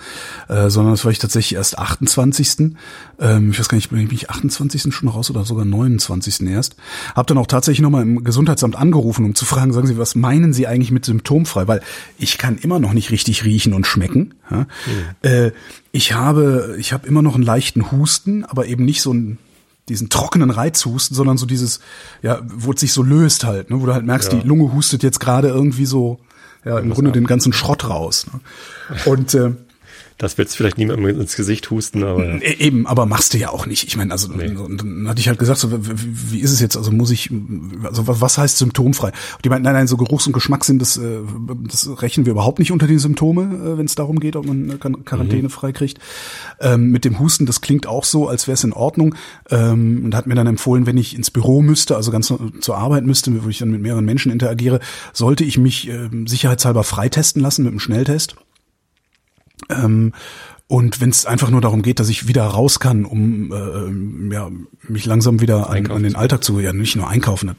äh, 0.48 0.70
sondern 0.70 0.94
das 0.94 1.04
war 1.04 1.10
ich 1.10 1.18
tatsächlich 1.18 1.56
erst 1.56 1.78
28. 1.78 2.76
Ähm, 3.18 3.50
ich 3.50 3.58
weiß 3.58 3.68
gar 3.68 3.76
nicht, 3.76 3.90
bin 3.90 4.08
ich 4.10 4.30
28. 4.30 4.94
schon 4.94 5.08
raus 5.08 5.30
oder 5.30 5.44
sogar 5.44 5.64
29. 5.64 6.48
erst. 6.48 6.76
Hab 7.14 7.26
dann 7.26 7.38
auch 7.38 7.48
tatsächlich 7.48 7.82
nochmal 7.82 8.02
im 8.02 8.22
Gesundheitsamt 8.22 8.76
angerufen, 8.76 9.24
um 9.24 9.34
zu 9.34 9.44
fragen, 9.44 9.72
sagen 9.72 9.88
Sie, 9.88 9.98
was 9.98 10.14
meinen 10.14 10.52
Sie 10.52 10.66
eigentlich 10.66 10.92
mit 10.92 11.04
symptomfrei? 11.04 11.66
Weil 11.66 11.82
ich 12.16 12.38
kann 12.38 12.56
immer 12.56 12.78
noch 12.78 12.92
nicht 12.94 13.10
richtig 13.10 13.44
riechen 13.44 13.74
und 13.74 13.86
schmecken. 13.86 14.34
Ja? 14.48 14.60
Mhm. 14.60 14.66
Äh, 15.22 15.50
ich 15.90 16.14
habe, 16.14 16.76
ich 16.78 16.92
habe 16.92 17.06
immer 17.08 17.20
noch 17.20 17.34
einen 17.34 17.44
leichten 17.44 17.90
Husten, 17.90 18.44
aber 18.44 18.66
eben 18.66 18.84
nicht 18.84 19.02
so 19.02 19.12
ein 19.12 19.38
diesen 19.88 20.08
trockenen 20.08 20.50
Reizhusten, 20.50 21.14
sondern 21.14 21.36
so 21.36 21.46
dieses, 21.46 21.80
ja, 22.22 22.40
wo 22.44 22.72
es 22.72 22.80
sich 22.80 22.92
so 22.92 23.02
löst 23.02 23.44
halt, 23.44 23.70
ne, 23.70 23.80
wo 23.80 23.86
du 23.86 23.94
halt 23.94 24.04
merkst, 24.04 24.32
ja. 24.32 24.40
die 24.40 24.46
Lunge 24.46 24.72
hustet 24.72 25.02
jetzt 25.02 25.20
gerade 25.20 25.48
irgendwie 25.48 25.86
so, 25.86 26.20
ja, 26.64 26.78
im 26.78 26.90
Grunde 26.90 27.12
den 27.12 27.26
ganzen 27.26 27.52
Schrott 27.52 27.88
raus. 27.88 28.26
Ne? 28.32 28.40
Und 29.04 29.34
äh, 29.34 29.52
das 30.24 30.38
wird 30.38 30.50
vielleicht 30.50 30.78
niemandem 30.78 31.20
ins 31.20 31.36
Gesicht 31.36 31.70
husten, 31.70 32.02
aber. 32.02 32.42
E-, 32.42 32.56
eben, 32.58 32.86
aber 32.86 33.06
machst 33.06 33.34
du 33.34 33.38
ja 33.38 33.50
auch 33.50 33.66
nicht. 33.66 33.86
Ich 33.86 33.96
meine, 33.96 34.12
also 34.12 34.28
nee. 34.32 34.48
und 34.48 34.80
dann 34.80 35.08
hatte 35.08 35.20
ich 35.20 35.28
halt 35.28 35.38
gesagt, 35.38 35.60
so, 35.60 35.70
wie, 35.70 36.32
wie 36.32 36.40
ist 36.40 36.50
es 36.50 36.60
jetzt? 36.60 36.76
Also 36.76 36.90
muss 36.90 37.10
ich, 37.10 37.30
also 37.84 38.06
was 38.06 38.38
heißt 38.38 38.58
symptomfrei? 38.58 39.08
Und 39.08 39.44
die 39.44 39.48
meinten, 39.48 39.64
nein, 39.64 39.74
nein, 39.74 39.86
so 39.86 39.96
Geruchs- 39.96 40.26
und 40.26 40.32
Geschmackssinn, 40.32 40.78
das, 40.78 40.96
äh, 40.96 41.18
das 41.68 42.02
rechnen 42.02 42.26
wir 42.26 42.32
überhaupt 42.32 42.58
nicht 42.58 42.72
unter 42.72 42.86
die 42.86 42.98
Symptome, 42.98 43.42
äh, 43.42 43.78
wenn 43.78 43.86
es 43.86 43.94
darum 43.94 44.18
geht, 44.18 44.36
ob 44.36 44.46
man 44.46 44.80
Quarantäne 44.80 45.44
mhm. 45.44 45.50
freikriegt. 45.50 45.98
Ähm, 46.60 46.90
mit 46.90 47.04
dem 47.04 47.18
Husten, 47.20 47.46
das 47.46 47.60
klingt 47.60 47.86
auch 47.86 48.04
so, 48.04 48.28
als 48.28 48.48
wäre 48.48 48.54
es 48.54 48.64
in 48.64 48.72
Ordnung. 48.72 49.14
Ähm, 49.50 50.02
und 50.06 50.14
hat 50.14 50.26
mir 50.26 50.34
dann 50.34 50.46
empfohlen, 50.46 50.86
wenn 50.86 50.96
ich 50.96 51.14
ins 51.14 51.30
Büro 51.30 51.62
müsste, 51.62 51.96
also 51.96 52.10
ganz 52.10 52.32
zur 52.60 52.76
Arbeit 52.76 53.04
müsste, 53.04 53.44
wo 53.44 53.48
ich 53.48 53.58
dann 53.58 53.70
mit 53.70 53.82
mehreren 53.82 54.04
Menschen 54.04 54.32
interagiere, 54.32 54.80
sollte 55.12 55.44
ich 55.44 55.58
mich 55.58 55.88
äh, 55.88 56.08
sicherheitshalber 56.26 56.84
freitesten 56.84 57.40
lassen 57.40 57.62
mit 57.64 57.72
einem 57.72 57.80
Schnelltest. 57.80 58.36
Ähm, 59.68 60.12
und 60.66 61.00
wenn 61.00 61.10
es 61.10 61.26
einfach 61.26 61.50
nur 61.50 61.60
darum 61.60 61.82
geht, 61.82 62.00
dass 62.00 62.08
ich 62.08 62.26
wieder 62.26 62.44
raus 62.44 62.80
kann, 62.80 63.04
um 63.04 63.52
äh, 63.52 64.34
ja, 64.34 64.50
mich 64.88 65.04
langsam 65.04 65.40
wieder 65.40 65.68
an, 65.68 65.90
an 65.90 66.02
den 66.02 66.16
Alltag 66.16 66.42
zu, 66.42 66.58
ja 66.58 66.72
nicht 66.72 66.96
nur 66.96 67.06
einkaufen, 67.06 67.54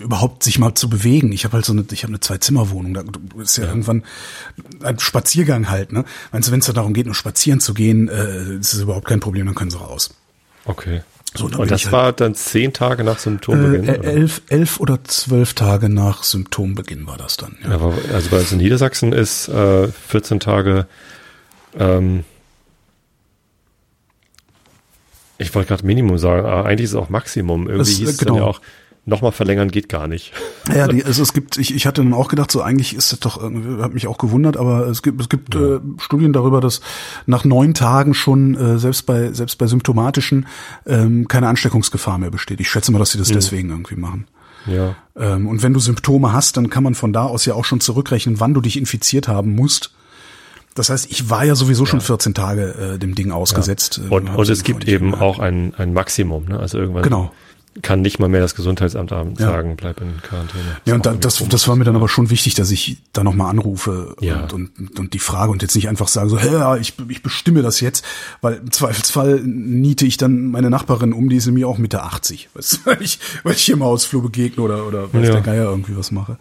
überhaupt 0.00 0.42
sich 0.42 0.58
mal 0.58 0.74
zu 0.74 0.88
bewegen. 0.88 1.30
Ich 1.30 1.44
habe 1.44 1.54
halt 1.54 1.64
so 1.64 1.72
eine, 1.72 1.84
ich 1.92 2.02
habe 2.02 2.10
eine 2.10 2.20
Zwei-Zimmer-Wohnung, 2.20 2.94
da 2.94 3.04
ist 3.40 3.56
ja, 3.56 3.64
ja, 3.64 3.70
irgendwann 3.70 4.02
ein 4.82 4.98
Spaziergang 4.98 5.70
halt. 5.70 5.92
Ne, 5.92 6.04
meinst 6.32 6.48
du, 6.48 6.52
wenn 6.52 6.60
es 6.60 6.66
da 6.66 6.72
darum 6.72 6.94
geht, 6.94 7.06
nur 7.06 7.14
spazieren 7.14 7.60
zu 7.60 7.74
gehen, 7.74 8.08
äh, 8.08 8.56
ist 8.56 8.74
es 8.74 8.80
überhaupt 8.80 9.06
kein 9.06 9.20
Problem, 9.20 9.46
dann 9.46 9.54
können 9.54 9.70
sie 9.70 9.78
raus. 9.78 10.12
Okay. 10.64 11.02
So, 11.36 11.46
und 11.46 11.70
das 11.70 11.84
halt, 11.84 11.92
war 11.92 12.12
dann 12.12 12.34
zehn 12.34 12.72
Tage 12.72 13.04
nach 13.04 13.18
Symptombeginn? 13.18 13.88
Äh, 13.88 14.06
elf, 14.06 14.42
elf 14.48 14.80
oder 14.80 15.02
zwölf 15.04 15.54
Tage 15.54 15.88
nach 15.88 16.22
Symptombeginn 16.22 17.06
war 17.06 17.16
das 17.16 17.36
dann. 17.36 17.56
Ja. 17.62 17.76
ja 17.76 17.92
also 18.12 18.30
bei 18.30 18.38
uns 18.38 18.52
in 18.52 18.58
Niedersachsen 18.58 19.12
ist 19.12 19.48
äh, 19.48 19.88
14 19.88 20.40
Tage 20.40 20.86
ähm, 21.78 22.24
ich 25.38 25.54
wollte 25.54 25.68
gerade 25.68 25.86
Minimum 25.86 26.18
sagen, 26.18 26.46
aber 26.46 26.66
eigentlich 26.66 26.84
ist 26.84 26.90
es 26.90 26.96
auch 26.96 27.08
Maximum. 27.08 27.68
Irgendwie 27.68 27.78
das, 27.78 27.88
hieß 27.88 28.08
es 28.08 28.18
genau. 28.18 28.34
dann 28.34 28.42
ja 28.42 28.48
auch, 28.48 28.60
nochmal 29.06 29.32
verlängern 29.32 29.70
geht 29.70 29.88
gar 29.88 30.08
nicht. 30.08 30.32
Ja, 30.74 30.88
die, 30.88 31.04
also 31.04 31.22
es 31.22 31.32
gibt, 31.32 31.56
ich, 31.56 31.74
ich 31.74 31.86
hatte 31.86 32.02
dann 32.02 32.12
auch 32.12 32.28
gedacht, 32.28 32.50
so 32.50 32.60
eigentlich 32.60 32.94
ist 32.94 33.12
das 33.12 33.20
doch, 33.20 33.40
irgendwie, 33.40 33.82
hat 33.82 33.94
mich 33.94 34.06
auch 34.08 34.18
gewundert, 34.18 34.56
aber 34.56 34.88
es 34.88 35.02
gibt, 35.02 35.20
es 35.20 35.28
gibt 35.28 35.54
ja. 35.54 35.76
äh, 35.76 35.80
Studien 35.98 36.32
darüber, 36.32 36.60
dass 36.60 36.80
nach 37.24 37.44
neun 37.44 37.72
Tagen 37.72 38.12
schon 38.12 38.56
äh, 38.56 38.78
selbst 38.78 39.06
bei 39.06 39.32
selbst 39.32 39.56
bei 39.58 39.66
symptomatischen 39.66 40.46
ähm, 40.86 41.28
keine 41.28 41.48
Ansteckungsgefahr 41.48 42.18
mehr 42.18 42.30
besteht. 42.30 42.60
Ich 42.60 42.68
schätze 42.68 42.92
mal, 42.92 42.98
dass 42.98 43.12
sie 43.12 43.18
das 43.18 43.30
mhm. 43.30 43.34
deswegen 43.34 43.70
irgendwie 43.70 43.96
machen. 43.96 44.26
Ja. 44.66 44.96
Ähm, 45.16 45.46
und 45.46 45.62
wenn 45.62 45.72
du 45.72 45.80
Symptome 45.80 46.32
hast, 46.32 46.56
dann 46.56 46.68
kann 46.68 46.82
man 46.82 46.96
von 46.96 47.12
da 47.12 47.24
aus 47.24 47.44
ja 47.44 47.54
auch 47.54 47.64
schon 47.64 47.80
zurückrechnen, 47.80 48.40
wann 48.40 48.54
du 48.54 48.60
dich 48.60 48.76
infiziert 48.76 49.28
haben 49.28 49.54
musst. 49.54 49.92
Das 50.74 50.90
heißt, 50.90 51.10
ich 51.10 51.30
war 51.30 51.44
ja 51.44 51.54
sowieso 51.54 51.84
ja. 51.84 51.90
schon 51.90 52.00
14 52.00 52.34
Tage 52.34 52.94
äh, 52.94 52.98
dem 52.98 53.14
Ding 53.14 53.30
ausgesetzt. 53.30 54.00
Ja. 54.02 54.10
Und, 54.10 54.28
und 54.28 54.48
es 54.48 54.62
gibt 54.62 54.86
eben 54.86 55.14
auch 55.14 55.38
ein, 55.38 55.74
ein 55.76 55.92
Maximum. 55.92 56.46
Ne? 56.46 56.58
Also 56.58 56.78
irgendwann 56.78 57.02
genau. 57.02 57.32
Kann 57.82 58.00
nicht 58.00 58.18
mal 58.18 58.28
mehr 58.28 58.40
das 58.40 58.54
Gesundheitsamt 58.54 59.10
sagen, 59.10 59.38
ja. 59.38 59.74
bleib 59.76 60.00
in 60.00 60.20
Quarantäne. 60.22 60.64
Das 60.64 60.80
ja, 60.84 60.94
und 60.94 61.06
da, 61.06 61.12
das, 61.14 61.42
das 61.48 61.68
war 61.68 61.76
mir 61.76 61.84
dann 61.84 61.96
aber 61.96 62.08
schon 62.08 62.30
wichtig, 62.30 62.54
dass 62.54 62.70
ich 62.70 62.98
da 63.12 63.22
nochmal 63.24 63.50
anrufe 63.50 64.16
ja. 64.20 64.42
und, 64.42 64.52
und, 64.52 64.98
und 64.98 65.14
die 65.14 65.18
Frage 65.18 65.52
und 65.52 65.62
jetzt 65.62 65.74
nicht 65.74 65.88
einfach 65.88 66.08
sage, 66.08 66.28
so, 66.30 66.38
ja, 66.38 66.76
ich, 66.76 66.94
ich 67.08 67.22
bestimme 67.22 67.62
das 67.62 67.80
jetzt, 67.80 68.04
weil 68.40 68.54
im 68.54 68.72
Zweifelsfall 68.72 69.40
niete 69.44 70.06
ich 70.06 70.16
dann 70.16 70.50
meine 70.50 70.70
Nachbarin 70.70 71.12
um, 71.12 71.28
die 71.28 71.36
ist 71.36 71.46
nämlich 71.46 71.64
auch 71.64 71.78
Mitte 71.78 72.02
80, 72.02 72.50
weißt 72.54 72.80
weil 72.86 73.02
ich, 73.02 73.18
weil 73.42 73.54
ich 73.54 73.62
hier 73.62 73.74
im 73.74 73.84
Hausflur 73.84 74.22
begegne 74.22 74.62
oder, 74.62 74.86
oder 74.86 75.12
weil 75.12 75.24
ja. 75.24 75.32
der 75.32 75.40
Geier 75.42 75.64
irgendwie 75.64 75.96
was 75.96 76.10
mache. 76.10 76.38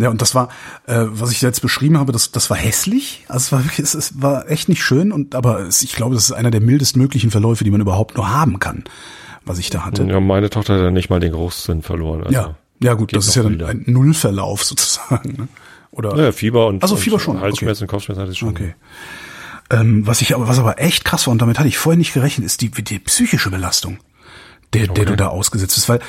Ja, 0.00 0.08
und 0.08 0.22
das 0.22 0.34
war, 0.34 0.48
äh, 0.86 1.04
was 1.08 1.30
ich 1.30 1.42
jetzt 1.42 1.60
beschrieben 1.60 1.98
habe, 1.98 2.10
das, 2.12 2.32
das 2.32 2.48
war 2.48 2.56
hässlich. 2.56 3.24
Also 3.28 3.44
es 3.44 3.52
war 3.52 3.64
wirklich, 3.64 3.80
es, 3.80 3.94
es 3.94 4.22
war 4.22 4.50
echt 4.50 4.70
nicht 4.70 4.82
schön 4.82 5.12
und 5.12 5.34
aber 5.34 5.60
es, 5.60 5.82
ich 5.82 5.94
glaube, 5.94 6.14
das 6.14 6.24
ist 6.24 6.32
einer 6.32 6.50
der 6.50 6.62
mildest 6.62 6.96
möglichen 6.96 7.30
Verläufe, 7.30 7.64
die 7.64 7.70
man 7.70 7.82
überhaupt 7.82 8.16
nur 8.16 8.30
haben 8.30 8.58
kann, 8.58 8.84
was 9.44 9.58
ich 9.58 9.70
da 9.70 9.84
hatte. 9.84 10.04
Ja, 10.04 10.20
meine 10.20 10.50
Tochter 10.50 10.74
hat 10.74 10.82
ja 10.82 10.90
nicht 10.90 11.10
mal 11.10 11.20
den 11.20 11.32
Großsinn 11.32 11.82
verloren. 11.82 12.22
Also 12.24 12.32
ja, 12.32 12.54
ja 12.80 12.94
gut, 12.94 13.14
das 13.14 13.28
ist 13.28 13.34
ja 13.34 13.42
dann 13.42 13.54
wieder. 13.54 13.68
ein 13.68 13.84
Nullverlauf 13.86 14.64
sozusagen. 14.64 15.32
Ne? 15.32 15.48
Oder? 15.90 16.16
Ja, 16.16 16.32
Fieber 16.32 16.66
und, 16.66 16.82
also 16.82 16.96
Fieber 16.96 17.18
schon. 17.18 17.40
Halsschmerzen 17.40 17.84
okay. 17.84 17.90
und 17.90 17.90
Kopfschmerzen 17.90 18.22
hatte 18.22 18.32
ich 18.32 18.38
schon. 18.38 18.50
Okay. 18.50 18.74
Ähm, 19.70 20.06
was 20.06 20.20
ich 20.20 20.34
aber, 20.34 20.48
was 20.48 20.58
aber 20.58 20.80
echt 20.80 21.04
krass 21.04 21.26
war 21.26 21.32
und 21.32 21.40
damit 21.40 21.58
hatte 21.58 21.68
ich 21.68 21.78
vorher 21.78 21.98
nicht 21.98 22.12
gerechnet, 22.12 22.46
ist 22.46 22.60
die, 22.60 22.70
die 22.70 22.98
psychische 22.98 23.50
Belastung, 23.50 23.98
der, 24.72 24.84
okay. 24.84 24.94
der 24.94 25.04
du 25.04 25.16
da 25.16 25.28
ausgesetzt 25.28 25.76
bist, 25.76 25.88
weil 25.88 26.00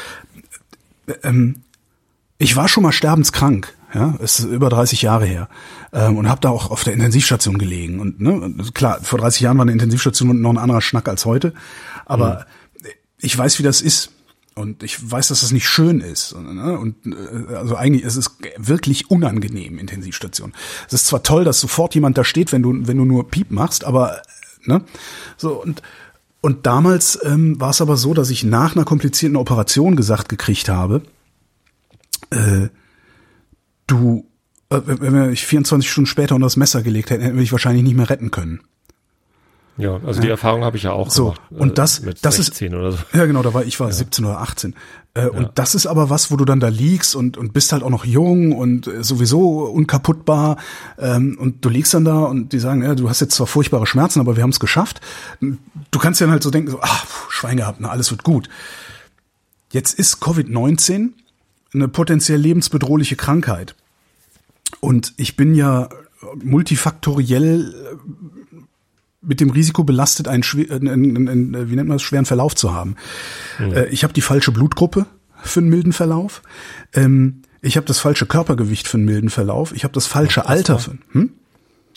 ähm, 1.24 1.62
ich 2.38 2.56
war 2.56 2.67
schon 2.67 2.84
mal 2.84 2.91
sterbenskrank 2.91 3.76
ja, 3.94 4.15
ist 4.20 4.39
über 4.39 4.70
30 4.70 5.02
Jahre 5.02 5.26
her 5.26 5.50
ähm, 5.91 6.17
und 6.17 6.30
habe 6.30 6.41
da 6.41 6.50
auch 6.50 6.72
auf 6.72 6.84
der 6.84 6.94
Intensivstation 6.94 7.58
gelegen 7.58 8.00
und 8.00 8.22
ne, 8.22 8.54
klar, 8.74 9.00
vor 9.02 9.20
30 9.20 9.41
Jahren 9.41 9.58
war 9.58 9.63
eine 9.63 9.74
Intensivstation 9.74 10.41
noch 10.41 10.52
ein 10.52 10.58
anderer 10.58 10.82
Schnack 10.82 11.10
als 11.10 11.26
heute, 11.26 11.54
aber 12.06 12.34
mhm. 12.34 12.44
Ich 13.21 13.38
weiß, 13.38 13.60
wie 13.60 13.63
das 13.63 13.81
ist 13.81 14.12
und 14.55 14.84
ich 14.84 15.12
weiß, 15.12 15.29
dass 15.29 15.41
das 15.41 15.51
nicht 15.51 15.67
schön 15.67 16.01
ist 16.01 16.36
ne? 16.36 16.77
und 16.77 16.95
äh, 17.05 17.55
also 17.55 17.75
eigentlich 17.75 18.03
ist 18.03 18.17
es 18.17 18.38
wirklich 18.57 19.10
unangenehm 19.10 19.79
Intensivstation. 19.79 20.53
Es 20.88 20.93
ist 20.93 21.07
zwar 21.07 21.23
toll, 21.23 21.45
dass 21.45 21.60
sofort 21.60 21.95
jemand 21.95 22.17
da 22.17 22.23
steht, 22.23 22.51
wenn 22.51 22.63
du 22.63 22.88
wenn 22.88 22.97
du 22.97 23.05
nur 23.05 23.29
Piep 23.29 23.51
machst, 23.51 23.86
aber 23.86 24.21
ne, 24.65 24.84
so 25.38 25.62
und 25.62 25.81
und 26.41 26.65
damals 26.65 27.19
ähm, 27.23 27.60
war 27.62 27.69
es 27.69 27.81
aber 27.81 27.97
so, 27.97 28.15
dass 28.15 28.31
ich 28.31 28.43
nach 28.43 28.75
einer 28.75 28.84
komplizierten 28.84 29.36
Operation 29.36 29.95
gesagt 29.95 30.27
gekriegt 30.27 30.69
habe, 30.69 31.03
äh, 32.31 32.69
du, 33.86 34.25
äh, 34.69 34.81
wenn 34.86 35.13
wir 35.13 35.27
dich 35.27 35.45
24 35.45 35.89
Stunden 35.89 36.07
später 36.07 36.34
unter 36.34 36.47
das 36.47 36.57
Messer 36.57 36.81
gelegt 36.81 37.12
hätten, 37.12 37.21
hätten 37.21 37.36
wir 37.36 37.41
dich 37.41 37.51
wahrscheinlich 37.51 37.84
nicht 37.84 37.95
mehr 37.95 38.10
retten 38.10 38.31
können. 38.31 38.62
Ja, 39.77 39.99
also 40.05 40.21
die 40.21 40.29
Erfahrung 40.29 40.63
habe 40.63 40.77
ich 40.77 40.84
ja 40.84 40.91
auch 40.91 41.10
so, 41.10 41.31
gemacht. 41.31 41.41
Und 41.49 41.77
das, 41.77 41.99
äh, 41.99 42.13
das 42.21 42.39
ist, 42.39 42.62
oder 42.62 42.91
so. 42.91 42.97
ja 43.13 43.25
genau, 43.25 43.41
da 43.41 43.53
war 43.53 43.63
ich 43.63 43.79
war 43.79 43.88
ja. 43.88 43.93
17 43.93 44.25
oder 44.25 44.39
18. 44.39 44.75
Äh, 45.13 45.21
ja. 45.21 45.27
Und 45.29 45.51
das 45.55 45.75
ist 45.75 45.88
aber 45.88 46.10
was, 46.10 46.29
wo 46.29 46.36
du 46.36 46.45
dann 46.45 46.60
da 46.60 46.67
liegst 46.67 47.15
und 47.15 47.38
und 47.38 47.53
bist 47.53 47.71
halt 47.71 47.81
auch 47.84 47.89
noch 47.89 48.05
jung 48.05 48.51
und 48.51 48.88
äh, 48.88 49.03
sowieso 49.03 49.63
unkaputtbar 49.63 50.57
ähm, 50.99 51.38
und 51.39 51.63
du 51.65 51.69
liegst 51.69 51.93
dann 51.93 52.05
da 52.05 52.23
und 52.23 52.53
die 52.53 52.60
sagen, 52.60 52.84
ja, 52.84 52.95
du 52.95 53.10
hast 53.10 53.21
jetzt 53.21 53.36
zwar 53.36 53.47
furchtbare 53.47 53.88
Schmerzen, 53.88 54.19
aber 54.19 54.36
wir 54.36 54.43
haben 54.43 54.51
es 54.51 54.60
geschafft. 54.60 55.01
Du 55.39 55.99
kannst 55.99 56.19
ja 56.19 56.27
dann 56.27 56.34
halt 56.34 56.43
so 56.43 56.51
denken, 56.51 56.71
so, 56.71 56.79
ach, 56.81 57.05
Schwein 57.29 57.57
gehabt, 57.57 57.79
na, 57.79 57.89
alles 57.89 58.12
wird 58.12 58.23
gut. 58.23 58.49
Jetzt 59.71 59.97
ist 59.97 60.21
Covid-19 60.21 61.12
eine 61.73 61.88
potenziell 61.88 62.39
lebensbedrohliche 62.39 63.15
Krankheit. 63.15 63.75
Und 64.79 65.13
ich 65.17 65.36
bin 65.36 65.55
ja 65.55 65.89
multifaktoriell 66.43 67.73
äh, 67.73 67.95
mit 69.21 69.39
dem 69.39 69.49
Risiko 69.49 69.84
belastet, 69.84 70.27
einen, 70.27 70.43
einen, 70.69 70.89
einen, 70.89 71.29
einen 71.29 71.71
wie 71.71 71.75
nennt 71.75 71.88
man 71.88 71.95
das, 71.95 72.01
schweren 72.01 72.25
Verlauf 72.25 72.55
zu 72.55 72.73
haben. 72.73 72.95
Mhm. 73.60 73.73
Ich 73.91 74.03
habe 74.03 74.13
die 74.13 74.21
falsche 74.21 74.51
Blutgruppe 74.51 75.05
für 75.43 75.60
einen 75.60 75.69
milden 75.69 75.93
Verlauf. 75.93 76.41
Ähm, 76.93 77.41
ich 77.62 77.77
habe 77.77 77.86
das 77.86 77.99
falsche 77.99 78.25
Körpergewicht 78.25 78.88
für 78.88 78.97
einen 78.97 79.05
milden 79.05 79.29
Verlauf. 79.29 79.73
Ich 79.73 79.84
habe 79.84 79.93
das 79.93 80.07
falsche 80.07 80.47
Alter 80.47 80.79
für. 80.79 80.97
Hm? 81.12 81.31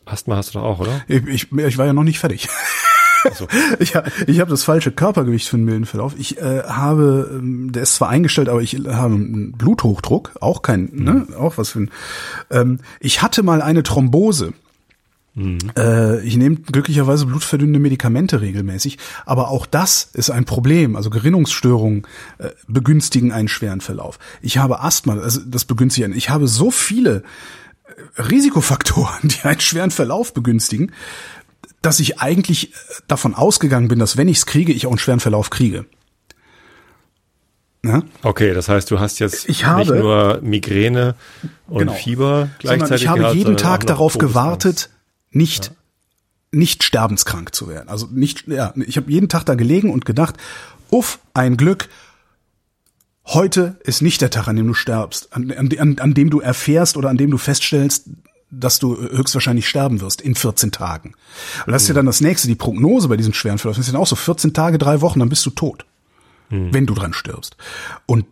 Asthma 0.04 0.36
hast 0.36 0.54
du 0.54 0.58
doch 0.58 0.66
auch, 0.66 0.80
oder? 0.80 1.02
Ich, 1.08 1.26
ich, 1.26 1.52
ich 1.52 1.78
war 1.78 1.86
ja 1.86 1.94
noch 1.94 2.04
nicht 2.04 2.18
fertig. 2.18 2.48
Also. 3.24 3.48
ja, 3.80 4.04
ich 4.26 4.40
habe 4.40 4.50
das 4.50 4.64
falsche 4.64 4.92
Körpergewicht 4.92 5.48
für 5.48 5.56
einen 5.56 5.64
milden 5.64 5.86
Verlauf. 5.86 6.14
Ich 6.18 6.38
äh, 6.38 6.62
habe, 6.64 7.30
ähm, 7.32 7.72
der 7.72 7.82
ist 7.82 7.94
zwar 7.94 8.10
eingestellt, 8.10 8.50
aber 8.50 8.60
ich 8.60 8.74
habe 8.74 9.14
einen 9.14 9.52
Bluthochdruck, 9.52 10.32
auch 10.40 10.60
kein, 10.60 10.90
ne, 10.92 11.12
mhm. 11.12 11.26
ne, 11.30 11.36
auch 11.38 11.56
was 11.56 11.70
für 11.70 11.80
ein. 11.80 11.90
Ähm, 12.50 12.80
ich 13.00 13.22
hatte 13.22 13.42
mal 13.42 13.62
eine 13.62 13.82
Thrombose. 13.82 14.52
Mhm. 15.34 15.58
Äh, 15.76 16.20
ich 16.22 16.36
nehme 16.36 16.56
glücklicherweise 16.56 17.26
blutverdünnende 17.26 17.80
Medikamente 17.80 18.40
regelmäßig, 18.40 18.98
aber 19.26 19.48
auch 19.48 19.66
das 19.66 20.08
ist 20.12 20.30
ein 20.30 20.44
Problem. 20.44 20.94
Also 20.94 21.10
Gerinnungsstörungen 21.10 22.06
äh, 22.38 22.50
begünstigen 22.68 23.32
einen 23.32 23.48
schweren 23.48 23.80
Verlauf. 23.80 24.18
Ich 24.42 24.58
habe 24.58 24.80
Asthma, 24.80 25.18
also 25.18 25.40
das 25.44 25.64
begünstigt 25.64 26.04
einen. 26.04 26.16
Ich 26.16 26.30
habe 26.30 26.46
so 26.46 26.70
viele 26.70 27.24
äh, 28.16 28.22
Risikofaktoren, 28.22 29.18
die 29.28 29.42
einen 29.42 29.60
schweren 29.60 29.90
Verlauf 29.90 30.32
begünstigen, 30.34 30.92
dass 31.82 31.98
ich 31.98 32.20
eigentlich 32.20 32.72
davon 33.08 33.34
ausgegangen 33.34 33.88
bin, 33.88 33.98
dass 33.98 34.16
wenn 34.16 34.28
ich 34.28 34.38
es 34.38 34.46
kriege, 34.46 34.72
ich 34.72 34.86
auch 34.86 34.90
einen 34.90 34.98
schweren 34.98 35.20
Verlauf 35.20 35.50
kriege. 35.50 35.84
Ja? 37.84 38.02
Okay, 38.22 38.54
das 38.54 38.68
heißt, 38.68 38.90
du 38.90 39.00
hast 39.00 39.18
jetzt 39.18 39.48
ich 39.48 39.66
habe, 39.66 39.80
nicht 39.80 39.92
nur 39.92 40.38
Migräne 40.42 41.16
und 41.66 41.80
genau, 41.80 41.92
Fieber 41.92 42.48
gleichzeitig 42.60 43.02
ich 43.02 43.08
habe 43.08 43.20
gehabt, 43.20 43.34
jeden 43.34 43.56
Tag 43.58 43.86
darauf 43.86 44.16
gewartet, 44.16 44.88
nicht, 45.34 45.66
ja. 45.66 45.72
nicht 46.52 46.82
sterbenskrank 46.82 47.54
zu 47.54 47.68
werden. 47.68 47.88
Also 47.88 48.08
nicht, 48.10 48.46
ja, 48.48 48.72
ich 48.76 48.96
habe 48.96 49.10
jeden 49.10 49.28
Tag 49.28 49.44
da 49.44 49.54
gelegen 49.54 49.90
und 49.90 50.04
gedacht, 50.04 50.36
uff, 50.90 51.18
ein 51.34 51.56
Glück, 51.56 51.88
heute 53.26 53.76
ist 53.84 54.02
nicht 54.02 54.20
der 54.20 54.30
Tag, 54.30 54.48
an 54.48 54.56
dem 54.56 54.66
du 54.66 54.74
sterbst, 54.74 55.32
an, 55.32 55.50
an, 55.52 55.98
an 55.98 56.14
dem 56.14 56.30
du 56.30 56.40
erfährst 56.40 56.96
oder 56.96 57.10
an 57.10 57.16
dem 57.16 57.30
du 57.30 57.38
feststellst, 57.38 58.08
dass 58.50 58.78
du 58.78 58.96
höchstwahrscheinlich 58.96 59.68
sterben 59.68 60.00
wirst 60.00 60.20
in 60.20 60.34
14 60.34 60.70
Tagen. 60.70 61.14
Und 61.66 61.72
das 61.72 61.82
ist 61.82 61.88
ja 61.88 61.94
dann 61.94 62.06
das 62.06 62.20
nächste, 62.20 62.46
die 62.46 62.54
Prognose 62.54 63.08
bei 63.08 63.16
diesen 63.16 63.34
schweren 63.34 63.58
Verläufen 63.58 63.80
ist 63.80 63.92
ja 63.92 63.98
auch 63.98 64.06
so 64.06 64.16
14 64.16 64.52
Tage, 64.52 64.78
drei 64.78 65.00
Wochen, 65.00 65.18
dann 65.18 65.28
bist 65.28 65.44
du 65.46 65.50
tot, 65.50 65.86
mhm. 66.50 66.72
wenn 66.72 66.86
du 66.86 66.94
dran 66.94 67.12
stirbst. 67.12 67.56
Und 68.06 68.26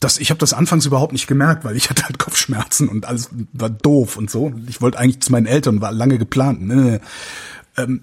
das, 0.00 0.18
ich 0.18 0.30
habe 0.30 0.38
das 0.38 0.52
anfangs 0.52 0.86
überhaupt 0.86 1.12
nicht 1.12 1.26
gemerkt, 1.26 1.64
weil 1.64 1.76
ich 1.76 1.90
hatte 1.90 2.04
halt 2.04 2.18
Kopfschmerzen 2.18 2.88
und 2.88 3.06
alles 3.06 3.30
war 3.52 3.70
doof 3.70 4.16
und 4.16 4.30
so. 4.30 4.52
Ich 4.68 4.80
wollte 4.80 4.98
eigentlich 4.98 5.20
zu 5.20 5.32
meinen 5.32 5.46
Eltern, 5.46 5.80
war 5.80 5.92
lange 5.92 6.18
geplant. 6.18 6.62
Nee, 6.62 6.74
nee. 6.74 7.00
Ähm, 7.76 8.02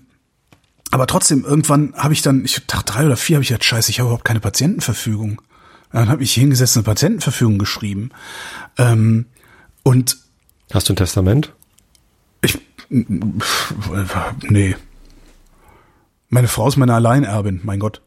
aber 0.92 1.08
trotzdem, 1.08 1.44
irgendwann 1.46 1.94
habe 1.96 2.14
ich 2.14 2.22
dann, 2.22 2.44
ich 2.46 2.62
Tag 2.68 2.86
drei 2.86 3.06
oder 3.06 3.18
vier 3.18 3.38
habe 3.38 3.44
ich 3.44 3.50
gesagt, 3.50 3.66
scheiße, 3.66 3.92
ich 3.92 4.00
habe 4.00 4.08
überhaupt 4.08 4.26
keine 4.26 4.40
Patientenverfügung. 4.40 5.42
Dann 5.92 6.10
habe 6.10 6.24
ich 6.24 6.34
hingesetzt 6.34 6.76
eine 6.76 6.84
Patientenverfügung 6.84 7.58
geschrieben. 7.58 8.10
Ähm, 8.78 9.26
und 9.84 10.18
Hast 10.74 10.90
du 10.90 10.94
ein 10.94 10.98
Testament? 10.98 11.54
Ich 12.42 12.60
nee. 12.90 14.76
Meine 16.30 16.48
Frau 16.48 16.68
ist 16.68 16.78
meine 16.78 16.94
Alleinerbin, 16.94 17.62
mein 17.64 17.80
Gott. 17.80 18.02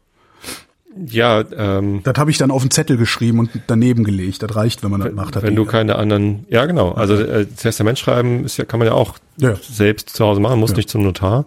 Ja, 1.07 1.43
ähm, 1.55 2.01
das 2.03 2.17
habe 2.17 2.31
ich 2.31 2.37
dann 2.37 2.49
auf 2.49 2.61
einen 2.61 2.71
Zettel 2.71 2.97
geschrieben 2.97 3.39
und 3.39 3.51
daneben 3.67 4.03
gelegt. 4.03 4.41
Das 4.41 4.55
reicht, 4.55 4.83
wenn 4.83 4.89
man 4.89 5.01
das 5.01 5.13
macht. 5.13 5.41
Wenn 5.41 5.55
du 5.55 5.65
keine 5.65 5.95
anderen, 5.97 6.45
ja 6.49 6.65
genau. 6.65 6.93
Also 6.93 7.13
äh, 7.13 7.45
Testament 7.45 7.99
schreiben 7.99 8.43
ist 8.43 8.57
ja, 8.57 8.65
kann 8.65 8.79
man 8.79 8.87
ja 8.87 8.93
auch 8.93 9.17
ja. 9.37 9.55
selbst 9.61 10.09
zu 10.09 10.25
Hause 10.25 10.39
machen, 10.39 10.59
muss 10.59 10.71
ja. 10.71 10.77
nicht 10.77 10.89
zum 10.89 11.03
Notar. 11.03 11.45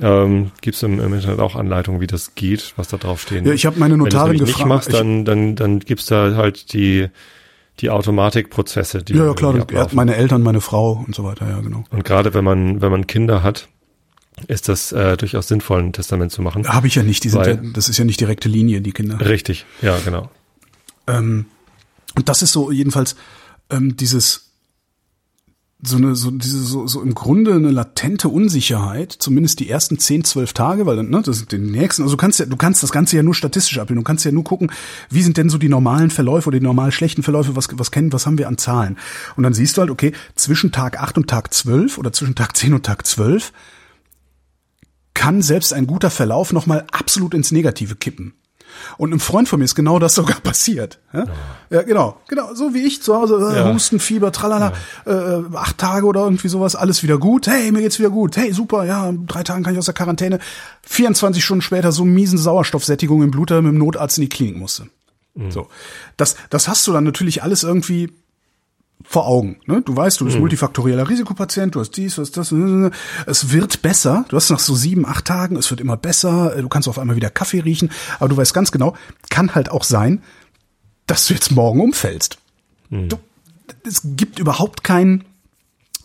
Ähm, 0.00 0.52
Gibt 0.60 0.76
es 0.76 0.82
im, 0.84 1.00
im, 1.00 1.12
Internet 1.12 1.40
auch 1.40 1.56
Anleitungen, 1.56 2.00
wie 2.00 2.06
das 2.06 2.36
geht, 2.36 2.74
was 2.76 2.86
da 2.86 2.98
drauf 2.98 3.20
stehen? 3.20 3.44
Ja, 3.44 3.52
ich 3.52 3.66
habe 3.66 3.80
meine 3.80 3.96
Notarin 3.96 4.32
Wenn 4.32 4.38
du 4.38 4.44
das 4.44 4.56
nicht 4.56 4.66
machst, 4.66 4.92
dann 4.92 5.24
dann 5.24 5.56
dann 5.56 5.80
gibt's 5.80 6.06
da 6.06 6.36
halt 6.36 6.72
die 6.72 7.08
die 7.80 7.90
Automatikprozesse, 7.90 9.02
die 9.02 9.14
ja, 9.14 9.26
ja 9.26 9.34
klar, 9.34 9.54
meine 9.92 10.16
Eltern, 10.16 10.42
meine 10.42 10.60
Frau 10.60 11.02
und 11.04 11.14
so 11.14 11.24
weiter, 11.24 11.48
ja 11.48 11.60
genau. 11.60 11.84
Und 11.90 12.04
gerade 12.04 12.32
wenn 12.34 12.44
man 12.44 12.80
wenn 12.80 12.92
man 12.92 13.08
Kinder 13.08 13.42
hat, 13.42 13.68
ist 14.46 14.68
das 14.68 14.92
äh, 14.92 15.16
durchaus 15.16 15.48
sinnvoll, 15.48 15.82
ein 15.82 15.92
Testament 15.92 16.32
zu 16.32 16.42
machen. 16.42 16.68
Habe 16.68 16.86
ich 16.86 16.94
ja 16.94 17.02
nicht, 17.02 17.24
die 17.24 17.28
sind 17.28 17.46
ja, 17.46 17.54
das 17.54 17.88
ist 17.88 17.98
ja 17.98 18.04
nicht 18.04 18.20
direkte 18.20 18.48
Linie, 18.48 18.80
die 18.80 18.92
Kinder. 18.92 19.20
Richtig, 19.20 19.66
ja, 19.82 19.98
genau. 20.04 20.30
Ähm, 21.06 21.46
und 22.16 22.28
das 22.28 22.42
ist 22.42 22.52
so 22.52 22.70
jedenfalls 22.70 23.16
ähm, 23.70 23.96
dieses 23.96 24.48
so 25.80 25.96
eine 25.96 26.16
so 26.16 26.32
diese 26.32 26.60
so, 26.60 26.88
so 26.88 27.00
im 27.02 27.14
Grunde 27.14 27.54
eine 27.54 27.70
latente 27.70 28.28
Unsicherheit, 28.28 29.12
zumindest 29.12 29.60
die 29.60 29.70
ersten 29.70 29.98
zehn 29.98 30.24
zwölf 30.24 30.52
Tage, 30.52 30.86
weil 30.86 30.96
dann 30.96 31.10
ne, 31.10 31.22
das 31.24 31.38
sind 31.38 31.52
den 31.52 31.70
nächsten, 31.70 32.02
also 32.02 32.16
du 32.16 32.20
kannst 32.20 32.40
ja 32.40 32.46
du 32.46 32.56
kannst 32.56 32.82
das 32.82 32.90
ganze 32.90 33.16
ja 33.16 33.22
nur 33.22 33.34
statistisch 33.34 33.78
abbilden, 33.78 34.02
du 34.02 34.06
kannst 34.06 34.24
ja 34.24 34.32
nur 34.32 34.42
gucken, 34.42 34.72
wie 35.08 35.22
sind 35.22 35.36
denn 35.36 35.48
so 35.48 35.56
die 35.56 35.68
normalen 35.68 36.10
Verläufe 36.10 36.48
oder 36.48 36.58
die 36.58 36.64
normal 36.64 36.90
schlechten 36.90 37.22
Verläufe, 37.22 37.54
was 37.54 37.68
was 37.72 37.92
kennen, 37.92 38.12
was 38.12 38.26
haben 38.26 38.38
wir 38.38 38.48
an 38.48 38.58
Zahlen? 38.58 38.98
Und 39.36 39.44
dann 39.44 39.54
siehst 39.54 39.76
du 39.76 39.80
halt, 39.80 39.90
okay, 39.90 40.12
zwischen 40.34 40.72
Tag 40.72 41.00
acht 41.00 41.16
und 41.16 41.30
Tag 41.30 41.54
zwölf 41.54 41.96
oder 41.96 42.12
zwischen 42.12 42.34
Tag 42.34 42.56
zehn 42.56 42.74
und 42.74 42.84
Tag 42.84 43.06
zwölf 43.06 43.52
kann 45.18 45.42
selbst 45.42 45.72
ein 45.72 45.88
guter 45.88 46.10
Verlauf 46.10 46.52
nochmal 46.52 46.84
absolut 46.92 47.34
ins 47.34 47.50
Negative 47.50 47.96
kippen. 47.96 48.34
Und 48.98 49.10
einem 49.10 49.18
Freund 49.18 49.48
von 49.48 49.58
mir 49.58 49.64
ist 49.64 49.74
genau 49.74 49.98
das 49.98 50.14
sogar 50.14 50.38
passiert. 50.42 51.00
Ja, 51.12 51.24
ja 51.70 51.82
genau, 51.82 52.20
genau, 52.28 52.54
so 52.54 52.72
wie 52.72 52.86
ich 52.86 53.02
zu 53.02 53.16
Hause, 53.16 53.34
äh, 53.52 53.56
ja. 53.56 53.72
Husten, 53.72 53.98
Fieber, 53.98 54.30
tralala, 54.30 54.72
ja. 55.06 55.40
äh, 55.40 55.44
acht 55.54 55.76
Tage 55.76 56.06
oder 56.06 56.20
irgendwie 56.20 56.46
sowas, 56.46 56.76
alles 56.76 57.02
wieder 57.02 57.18
gut. 57.18 57.48
Hey, 57.48 57.72
mir 57.72 57.80
geht's 57.80 57.98
wieder 57.98 58.10
gut. 58.10 58.36
Hey, 58.36 58.52
super, 58.52 58.84
ja, 58.84 59.12
drei 59.26 59.42
Tagen 59.42 59.64
kann 59.64 59.72
ich 59.72 59.78
aus 59.80 59.86
der 59.86 59.94
Quarantäne. 59.94 60.38
24 60.82 61.44
Stunden 61.44 61.62
später 61.62 61.90
so 61.90 62.04
miesen 62.04 62.38
Sauerstoffsättigung 62.38 63.20
im 63.24 63.32
Blut, 63.32 63.50
mit 63.50 63.58
dem 63.58 63.78
Notarzt 63.78 64.18
in 64.18 64.22
die 64.22 64.28
Klinik 64.28 64.56
musste. 64.56 64.86
Mhm. 65.34 65.50
So, 65.50 65.66
das, 66.16 66.36
das 66.50 66.68
hast 66.68 66.86
du 66.86 66.92
dann 66.92 67.02
natürlich 67.02 67.42
alles 67.42 67.64
irgendwie 67.64 68.12
vor 69.04 69.26
Augen. 69.26 69.56
Ne? 69.66 69.82
Du 69.82 69.96
weißt, 69.96 70.20
du 70.20 70.24
bist 70.24 70.36
mhm. 70.36 70.42
multifaktorieller 70.42 71.08
Risikopatient, 71.08 71.74
du 71.74 71.80
hast 71.80 71.92
dies, 71.92 72.16
du 72.16 72.22
hast 72.22 72.36
das. 72.36 72.52
Es 73.26 73.52
wird 73.52 73.82
besser. 73.82 74.24
Du 74.28 74.36
hast 74.36 74.50
nach 74.50 74.58
so 74.58 74.74
sieben, 74.74 75.06
acht 75.06 75.24
Tagen, 75.24 75.56
es 75.56 75.70
wird 75.70 75.80
immer 75.80 75.96
besser. 75.96 76.54
Du 76.60 76.68
kannst 76.68 76.88
auf 76.88 76.98
einmal 76.98 77.16
wieder 77.16 77.30
Kaffee 77.30 77.60
riechen. 77.60 77.90
Aber 78.18 78.28
du 78.28 78.36
weißt 78.36 78.52
ganz 78.52 78.72
genau, 78.72 78.94
kann 79.30 79.54
halt 79.54 79.70
auch 79.70 79.84
sein, 79.84 80.22
dass 81.06 81.26
du 81.26 81.34
jetzt 81.34 81.50
morgen 81.50 81.80
umfällst. 81.80 82.38
Mhm. 82.90 83.08
Du, 83.08 83.16
es 83.86 84.02
gibt 84.04 84.38
überhaupt 84.38 84.84
kein 84.84 85.24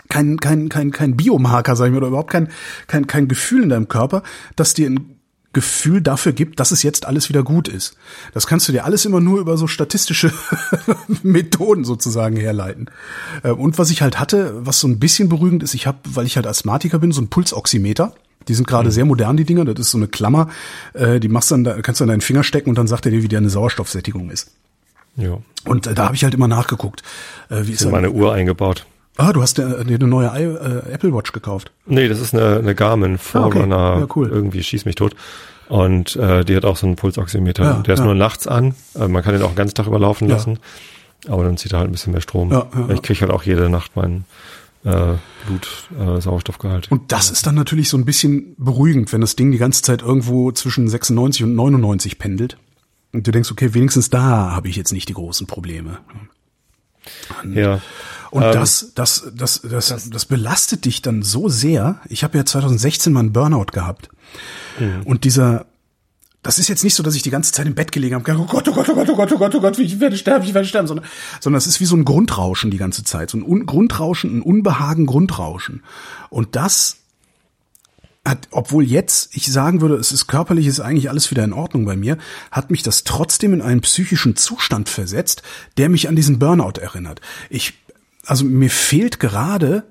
kein, 0.10 0.40
kein, 0.40 0.70
kein, 0.70 0.92
kein 0.92 1.18
Biomarker, 1.18 1.76
sag 1.76 1.88
ich 1.88 1.92
mal, 1.92 1.98
oder 1.98 2.08
überhaupt 2.08 2.30
kein, 2.30 2.50
kein, 2.86 3.08
kein 3.08 3.28
Gefühl 3.28 3.64
in 3.64 3.70
deinem 3.70 3.88
Körper, 3.88 4.22
das 4.56 4.76
dir 4.76 4.90
ein 4.90 5.13
Gefühl 5.54 6.02
dafür 6.02 6.34
gibt, 6.34 6.60
dass 6.60 6.72
es 6.72 6.84
jetzt 6.84 7.06
alles 7.06 7.30
wieder 7.30 7.44
gut 7.44 7.68
ist. 7.68 7.96
Das 8.34 8.48
kannst 8.48 8.68
du 8.68 8.72
dir 8.72 8.86
alles 8.86 9.06
immer 9.06 9.22
nur 9.22 9.40
über 9.40 9.56
so 9.56 9.68
statistische 9.68 10.34
Methoden 11.24 11.86
sozusagen 11.86 12.36
herleiten. 12.36 12.90
Ähm, 13.44 13.60
und 13.60 13.78
was 13.78 13.92
ich 13.92 14.02
halt 14.02 14.20
hatte, 14.20 14.66
was 14.66 14.80
so 14.80 14.88
ein 14.88 15.00
bisschen 15.00 15.30
beruhigend 15.30 15.64
ist, 15.64 15.76
ich 15.76 15.88
habe, 15.88 16.00
weil 16.06 16.26
ich 16.26 16.36
halt 16.36 16.48
Asthmatiker 16.48 17.00
bin, 17.00 17.12
so 17.12 17.22
ein 17.22 17.30
Pulsoximeter. 17.30 18.14
Die 18.48 18.56
sind 18.56 18.68
gerade 18.68 18.90
mhm. 18.90 18.94
sehr 18.94 19.06
modern, 19.06 19.38
die 19.38 19.46
Dinger. 19.46 19.64
Das 19.64 19.80
ist 19.80 19.92
so 19.92 19.98
eine 19.98 20.08
Klammer, 20.08 20.50
äh, 20.94 21.20
die 21.20 21.30
machst 21.30 21.52
dann, 21.52 21.64
da 21.64 21.82
kannst 21.82 22.02
du 22.02 22.06
an 22.06 22.10
deinen 22.10 22.22
Finger 22.22 22.44
stecken 22.44 22.70
und 22.70 22.78
dann 22.78 22.88
sagt 22.88 23.06
er 23.06 23.12
dir, 23.12 23.24
wie 23.24 23.28
deine 23.28 23.50
Sauerstoffsättigung 23.50 24.32
ist. 24.32 24.52
Ja. 25.16 25.38
Und 25.66 25.88
äh, 25.88 25.94
da 25.94 26.06
habe 26.06 26.16
ich 26.16 26.24
halt 26.24 26.34
immer 26.34 26.48
nachgeguckt. 26.48 27.04
Äh, 27.50 27.68
wie 27.68 27.74
ist 27.74 27.84
in 27.84 27.92
meine 27.92 28.12
Uhr 28.12 28.34
eingebaut. 28.34 28.86
Ah, 29.18 29.32
du 29.32 29.42
hast 29.42 29.58
dir 29.58 29.80
eine 29.80 29.98
neue 30.00 30.28
äh, 30.28 30.92
Apple 30.92 31.14
Watch 31.14 31.32
gekauft. 31.32 31.72
Nee, 31.86 32.08
das 32.08 32.20
ist 32.20 32.34
eine, 32.34 32.58
eine 32.58 32.76
Garmin 32.76 33.18
Forerunner. 33.18 33.78
Ah, 33.78 33.92
okay. 33.94 34.02
ja, 34.02 34.08
cool. 34.16 34.30
Irgendwie 34.30 34.64
schieß 34.64 34.86
mich 34.86 34.96
tot. 34.96 35.16
Und 35.70 36.16
äh, 36.16 36.44
die 36.44 36.56
hat 36.56 36.66
auch 36.66 36.78
so 36.78 36.88
einen 36.88 36.96
Pulsoximeter. 36.96 37.64
Ja, 37.64 37.74
der 37.82 37.94
ist 37.94 38.00
ja. 38.00 38.06
nur 38.06 38.16
nachts 38.16 38.48
an. 38.48 38.76
Also 38.96 39.10
man 39.10 39.24
kann 39.24 39.34
den 39.34 39.44
auch 39.44 39.52
den 39.52 39.56
ganzen 39.56 39.76
Tag 39.76 39.88
überlaufen 39.88 40.28
lassen. 40.28 40.60
Aber 41.28 41.44
dann 41.44 41.58
zieht 41.58 41.72
er 41.72 41.80
halt 41.80 41.90
ein 41.90 41.92
bisschen 41.92 42.12
mehr 42.12 42.22
Strom. 42.22 42.52
Ich 42.90 43.02
kriege 43.02 43.22
halt 43.22 43.32
auch 43.32 43.44
jede 43.44 43.70
Nacht 43.70 43.96
meinen 43.96 44.26
äh, 44.84 45.14
Blut-Sauerstoffgehalt. 45.48 46.88
Äh, 46.88 46.94
und 46.94 47.12
das 47.12 47.32
ist 47.32 47.46
dann 47.46 47.56
natürlich 47.56 47.90
so 47.90 47.98
ein 47.98 48.06
bisschen 48.06 48.56
beruhigend, 48.58 49.14
wenn 49.14 49.22
das 49.22 49.36
Ding 49.36 49.52
die 49.52 49.58
ganze 49.58 49.82
Zeit 49.82 50.02
irgendwo 50.02 50.52
zwischen 50.52 50.88
96 50.88 51.44
und 51.44 51.56
99 51.56 52.20
pendelt. 52.20 52.58
Und 53.14 53.28
du 53.28 53.32
denkst, 53.32 53.52
okay, 53.52 53.74
wenigstens 53.74 54.10
da 54.10 54.52
habe 54.52 54.68
ich 54.68 54.76
jetzt 54.76 54.92
nicht 54.92 55.08
die 55.08 55.14
großen 55.14 55.48
Probleme. 55.48 56.00
Ja. 57.54 57.82
Und 58.34 58.42
ähm, 58.42 58.52
das, 58.52 58.94
das, 58.96 59.32
das, 59.36 59.62
das, 59.62 59.90
das, 59.90 60.10
das 60.10 60.26
belastet 60.26 60.86
dich 60.86 61.04
dann 61.04 61.22
so 61.22 61.50
sehr. 61.50 62.00
Ich 62.10 62.24
habe 62.24 62.36
ja 62.36 62.44
2016 62.44 63.14
mal 63.14 63.20
einen 63.20 63.32
Burnout 63.32 63.68
gehabt. 63.72 64.10
Mhm. 64.80 65.04
Und 65.04 65.24
dieser, 65.24 65.68
das 66.42 66.58
ist 66.58 66.68
jetzt 66.68 66.84
nicht 66.84 66.96
so, 66.96 67.04
dass 67.04 67.14
ich 67.14 67.22
die 67.22 67.30
ganze 67.30 67.52
Zeit 67.52 67.68
im 67.68 67.76
Bett 67.76 67.92
gelegen 67.92 68.16
habe, 68.16 68.36
oh 68.40 68.46
Gott, 68.46 68.68
oh 68.68 68.74
Gott, 68.74 68.90
oh 68.90 68.96
Gott, 68.96 69.08
oh 69.08 69.16
Gott, 69.16 69.32
oh 69.34 69.38
Gott, 69.38 69.54
oh 69.54 69.62
Gott, 69.62 69.78
ich 69.78 70.00
werde 70.00 70.18
sterben, 70.18 70.46
ich 70.46 70.56
werde 70.56 70.68
sterben, 70.68 70.88
sondern, 70.88 71.06
sondern 71.42 71.60
es 71.60 71.68
ist 71.68 71.80
wie 71.80 71.86
so 71.86 71.96
ein 71.96 72.06
Grundrauschen 72.06 72.72
die 72.72 72.78
ganze 72.78 73.04
Zeit, 73.04 73.30
so 73.30 73.38
ein 73.38 73.44
Un 73.44 73.68
Grundrauschen, 73.68 74.40
ein 74.40 74.42
Unbehagen, 74.42 75.06
Grundrauschen. 75.06 75.84
Und 76.32 76.56
das 76.56 76.98
hat, 78.26 78.48
obwohl 78.50 78.84
jetzt 78.84 79.36
ich 79.36 79.52
sagen 79.52 79.82
würde, 79.82 79.98
es 79.98 80.12
ist 80.12 80.26
körperlich, 80.26 80.66
ist 80.66 80.80
eigentlich 80.80 81.12
alles 81.12 81.30
wieder 81.30 81.44
in 81.44 81.54
Ordnung 81.54 81.86
bei 81.86 81.96
mir, 81.96 82.18
hat 82.50 82.72
mich 82.72 82.82
das 82.82 83.04
trotzdem 83.04 83.54
in 83.54 83.62
einen 83.62 83.82
psychischen 83.82 84.36
Zustand 84.36 84.90
versetzt, 84.90 85.44
der 85.78 85.88
mich 85.88 86.08
an 86.08 86.16
diesen 86.16 86.40
Burnout 86.40 86.80
erinnert. 86.82 87.22
Ich 87.52 87.83
also 88.26 88.46
mir 88.46 88.70
fehlt 88.70 89.20
gerade 89.20 89.84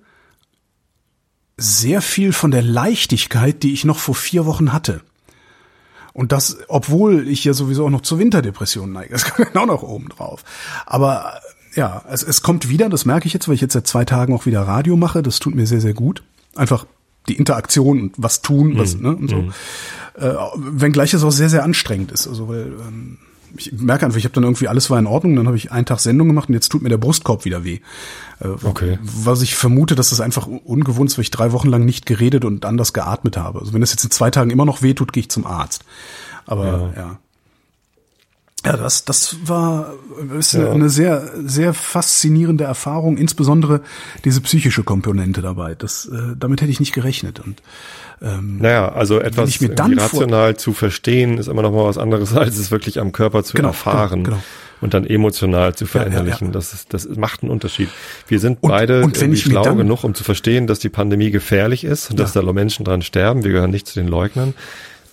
sehr 1.56 2.02
viel 2.02 2.32
von 2.32 2.50
der 2.50 2.62
Leichtigkeit, 2.62 3.62
die 3.62 3.72
ich 3.72 3.84
noch 3.84 3.98
vor 3.98 4.14
vier 4.14 4.46
Wochen 4.46 4.72
hatte. 4.72 5.02
Und 6.12 6.32
das, 6.32 6.58
obwohl 6.68 7.28
ich 7.28 7.44
ja 7.44 7.54
sowieso 7.54 7.86
auch 7.86 7.90
noch 7.90 8.02
zur 8.02 8.18
Winterdepression 8.18 8.92
neige. 8.92 9.10
Das 9.12 9.24
kommt 9.32 9.56
auch 9.56 9.66
noch 9.66 9.82
oben 9.82 10.08
drauf. 10.08 10.44
Aber 10.86 11.40
ja, 11.74 12.04
es, 12.10 12.22
es 12.22 12.42
kommt 12.42 12.68
wieder, 12.68 12.88
das 12.88 13.04
merke 13.04 13.26
ich 13.26 13.32
jetzt, 13.32 13.48
weil 13.48 13.54
ich 13.54 13.60
jetzt 13.60 13.72
seit 13.72 13.86
zwei 13.86 14.04
Tagen 14.04 14.34
auch 14.34 14.44
wieder 14.44 14.62
Radio 14.62 14.96
mache. 14.96 15.22
Das 15.22 15.38
tut 15.38 15.54
mir 15.54 15.66
sehr, 15.66 15.80
sehr 15.80 15.94
gut. 15.94 16.22
Einfach 16.54 16.86
die 17.28 17.36
Interaktion 17.36 18.00
und 18.00 18.14
was 18.18 18.42
tun, 18.42 18.76
was, 18.76 18.96
Mhm. 18.96 19.02
ne, 19.02 19.16
und 19.16 19.28
so. 19.30 19.44
Äh, 20.20 20.34
wenngleich 20.56 21.14
es 21.14 21.22
auch 21.24 21.30
sehr, 21.30 21.48
sehr 21.48 21.64
anstrengend 21.64 22.12
ist. 22.12 22.26
Also 22.28 22.48
weil 22.48 22.72
ähm, 22.86 23.18
ich 23.56 23.72
merke 23.72 24.04
einfach, 24.06 24.18
ich 24.18 24.24
habe 24.24 24.34
dann 24.34 24.44
irgendwie 24.44 24.68
alles 24.68 24.90
war 24.90 24.98
in 24.98 25.06
Ordnung, 25.06 25.36
dann 25.36 25.46
habe 25.46 25.56
ich 25.56 25.72
einen 25.72 25.86
Tag 25.86 26.00
Sendung 26.00 26.28
gemacht 26.28 26.48
und 26.48 26.54
jetzt 26.54 26.68
tut 26.70 26.82
mir 26.82 26.88
der 26.88 26.98
Brustkorb 26.98 27.44
wieder 27.44 27.64
weh. 27.64 27.80
Äh, 28.40 28.48
Okay. 28.64 28.98
Was 29.02 29.42
ich 29.42 29.54
vermute, 29.54 29.94
dass 29.94 30.10
das 30.10 30.20
einfach 30.20 30.46
ungewohnt 30.46 31.10
ist, 31.10 31.18
weil 31.18 31.22
ich 31.22 31.30
drei 31.30 31.52
Wochen 31.52 31.68
lang 31.68 31.84
nicht 31.84 32.06
geredet 32.06 32.44
und 32.44 32.64
anders 32.64 32.92
geatmet 32.92 33.36
habe. 33.36 33.60
Also 33.60 33.72
wenn 33.72 33.80
das 33.80 33.92
jetzt 33.92 34.04
in 34.04 34.10
zwei 34.10 34.30
Tagen 34.30 34.50
immer 34.50 34.64
noch 34.64 34.82
weh 34.82 34.94
tut, 34.94 35.12
gehe 35.12 35.22
ich 35.22 35.30
zum 35.30 35.46
Arzt. 35.46 35.84
Aber 36.46 36.92
ja. 36.96 37.18
Ja, 38.64 38.76
das, 38.76 39.04
das 39.04 39.36
war 39.44 39.92
ist 40.38 40.52
Ja. 40.52 40.70
eine 40.70 40.88
sehr, 40.88 41.28
sehr 41.44 41.74
faszinierende 41.74 42.62
Erfahrung, 42.62 43.16
insbesondere 43.16 43.80
diese 44.24 44.40
psychische 44.40 44.84
Komponente 44.84 45.42
dabei. 45.42 45.74
Das, 45.74 46.06
äh, 46.06 46.36
damit 46.38 46.60
hätte 46.60 46.70
ich 46.70 46.78
nicht 46.78 46.92
gerechnet. 46.92 47.40
Und 47.40 47.60
Naja, 48.40 48.92
also 48.92 49.20
etwas 49.20 49.58
rational 49.60 50.56
zu 50.56 50.72
verstehen, 50.72 51.38
ist 51.38 51.48
immer 51.48 51.62
noch 51.62 51.72
mal 51.72 51.84
was 51.84 51.98
anderes, 51.98 52.34
als 52.36 52.56
es 52.56 52.70
wirklich 52.70 53.00
am 53.00 53.10
Körper 53.12 53.42
zu 53.42 53.56
Genau, 53.56 53.68
erfahren 53.68 54.22
genau, 54.24 54.36
genau. 54.36 54.42
und 54.80 54.94
dann 54.94 55.04
emotional 55.04 55.74
zu 55.74 55.84
ja, 55.84 55.88
ja. 55.88 55.90
verinnerlichen. 56.02 56.52
Das, 56.52 56.72
ist, 56.72 56.94
das 56.94 57.08
macht 57.08 57.42
einen 57.42 57.50
Unterschied. 57.50 57.88
Wir 58.28 58.38
sind 58.38 58.58
Und- 58.60 58.70
beide 58.70 59.02
und 59.02 59.16
irgendwie 59.20 59.40
schlau 59.40 59.64
dann- 59.64 59.76
genug, 59.78 60.04
um 60.04 60.14
zu 60.14 60.22
verstehen, 60.22 60.66
dass 60.68 60.78
die 60.78 60.88
Pandemie 60.88 61.30
gefährlich 61.32 61.82
ist 61.84 62.10
und 62.10 62.20
dass 62.20 62.32
da 62.32 62.42
Menschen 62.42 62.84
dran 62.84 63.02
sterben. 63.02 63.42
Wir 63.44 63.50
gehören 63.52 63.70
nicht 63.72 63.86
zu 63.88 63.98
den 63.98 64.06
Leugnern. 64.08 64.54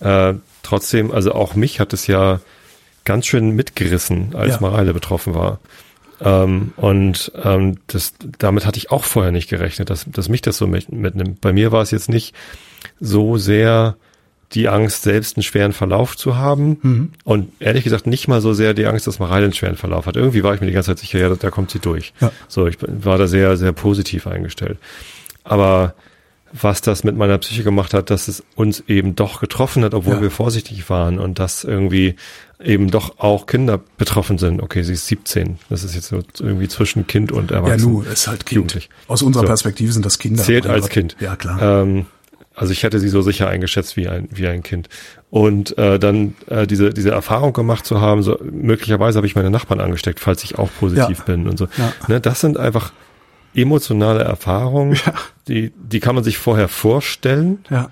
Äh, 0.00 0.34
trotzdem, 0.62 1.10
also 1.10 1.32
auch 1.32 1.54
mich 1.56 1.80
hat 1.80 1.92
es 1.92 2.06
ja 2.06 2.40
ganz 3.04 3.26
schön 3.26 3.50
mitgerissen, 3.50 4.34
als 4.36 4.54
Ja. 4.54 4.60
Mareile 4.60 4.94
betroffen 4.94 5.34
war. 5.34 5.58
Ähm, 6.20 6.72
und 6.76 7.32
ähm, 7.42 7.78
das, 7.86 8.12
damit 8.38 8.66
hatte 8.66 8.76
ich 8.78 8.90
auch 8.90 9.04
vorher 9.04 9.32
nicht 9.32 9.48
gerechnet, 9.48 9.90
dass, 9.90 10.04
dass 10.06 10.28
mich 10.28 10.42
das 10.42 10.58
so 10.58 10.66
mit, 10.66 10.92
mitnimmt. 10.92 11.40
Bei 11.40 11.52
mir 11.52 11.72
war 11.72 11.82
es 11.82 11.90
jetzt 11.90 12.08
nicht 12.10 12.34
so 13.00 13.36
sehr 13.38 13.96
die 14.52 14.68
Angst, 14.68 15.02
selbst 15.04 15.36
einen 15.36 15.44
schweren 15.44 15.72
Verlauf 15.72 16.16
zu 16.16 16.36
haben. 16.36 16.78
Mhm. 16.82 17.10
Und 17.24 17.52
ehrlich 17.60 17.84
gesagt 17.84 18.06
nicht 18.08 18.26
mal 18.26 18.40
so 18.40 18.52
sehr 18.52 18.74
die 18.74 18.86
Angst, 18.86 19.06
dass 19.06 19.20
Mareile 19.20 19.44
einen 19.44 19.52
schweren 19.54 19.76
Verlauf 19.76 20.06
hat. 20.06 20.16
Irgendwie 20.16 20.42
war 20.42 20.54
ich 20.54 20.60
mir 20.60 20.66
die 20.66 20.72
ganze 20.72 20.88
Zeit 20.90 20.98
sicher, 20.98 21.20
ja, 21.20 21.28
da, 21.28 21.36
da 21.36 21.50
kommt 21.50 21.70
sie 21.70 21.78
durch. 21.78 22.12
Ja. 22.20 22.32
So, 22.48 22.66
ich 22.66 22.78
war 22.80 23.16
da 23.16 23.28
sehr, 23.28 23.56
sehr 23.56 23.72
positiv 23.72 24.26
eingestellt. 24.26 24.78
Aber 25.44 25.94
was 26.52 26.80
das 26.80 27.04
mit 27.04 27.16
meiner 27.16 27.38
Psyche 27.38 27.62
gemacht 27.62 27.94
hat, 27.94 28.10
dass 28.10 28.26
es 28.26 28.42
uns 28.56 28.82
eben 28.88 29.14
doch 29.14 29.40
getroffen 29.40 29.84
hat, 29.84 29.94
obwohl 29.94 30.14
Ja. 30.16 30.22
wir 30.22 30.30
vorsichtig 30.32 30.90
waren 30.90 31.20
und 31.20 31.38
dass 31.38 31.62
irgendwie 31.62 32.16
eben 32.60 32.90
doch 32.90 33.20
auch 33.20 33.46
Kinder 33.46 33.80
betroffen 33.98 34.36
sind. 34.36 34.60
Okay, 34.60 34.82
sie 34.82 34.94
ist 34.94 35.06
17. 35.06 35.58
Das 35.68 35.84
ist 35.84 35.94
jetzt 35.94 36.08
so 36.08 36.20
irgendwie 36.40 36.66
zwischen 36.66 37.06
Kind 37.06 37.30
und 37.30 37.52
ja, 37.52 37.58
Erwachsenen. 37.58 37.92
nu, 37.94 38.02
ist 38.02 38.26
halt 38.26 38.46
Kind. 38.46 38.56
Jugendlich. 38.56 38.90
Aus 39.06 39.22
unserer 39.22 39.44
So. 39.44 39.46
Perspektive 39.46 39.92
sind 39.92 40.04
das 40.04 40.18
Kinder. 40.18 40.42
Zählt 40.42 40.66
als 40.66 40.86
Gott. 40.86 40.90
Kind. 40.90 41.16
Ja, 41.20 41.36
klar. 41.36 41.82
Ähm, 41.82 42.06
also 42.60 42.72
ich 42.72 42.82
hätte 42.82 43.00
sie 43.00 43.08
so 43.08 43.22
sicher 43.22 43.48
eingeschätzt 43.48 43.96
wie 43.96 44.06
ein, 44.06 44.28
wie 44.30 44.46
ein 44.46 44.62
Kind. 44.62 44.88
Und 45.30 45.78
äh, 45.78 45.98
dann 45.98 46.34
äh, 46.48 46.66
diese, 46.66 46.90
diese 46.90 47.10
Erfahrung 47.10 47.54
gemacht 47.54 47.86
zu 47.86 48.00
haben, 48.02 48.22
so 48.22 48.38
möglicherweise 48.42 49.16
habe 49.16 49.26
ich 49.26 49.34
meine 49.34 49.50
Nachbarn 49.50 49.80
angesteckt, 49.80 50.20
falls 50.20 50.44
ich 50.44 50.58
auch 50.58 50.68
positiv 50.78 51.18
Ja. 51.20 51.24
bin 51.24 51.48
und 51.48 51.56
so. 51.58 51.68
Ja. 51.78 51.92
Ne, 52.08 52.20
das 52.20 52.40
sind 52.40 52.58
einfach 52.58 52.92
emotionale 53.54 54.22
Erfahrungen, 54.24 54.94
Ja. 55.06 55.14
die, 55.48 55.72
die 55.76 56.00
kann 56.00 56.14
man 56.14 56.22
sich 56.22 56.36
vorher 56.38 56.68
vorstellen. 56.68 57.64
ja, 57.70 57.88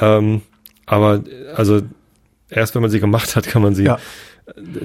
Ähm, 0.00 0.42
aber 0.86 1.22
also 1.54 1.82
erst 2.50 2.74
wenn 2.74 2.82
man 2.82 2.90
sie 2.90 2.98
gemacht 3.00 3.36
hat, 3.36 3.46
kann 3.46 3.62
man 3.62 3.74
sie, 3.76 3.84
Ja. 3.84 3.98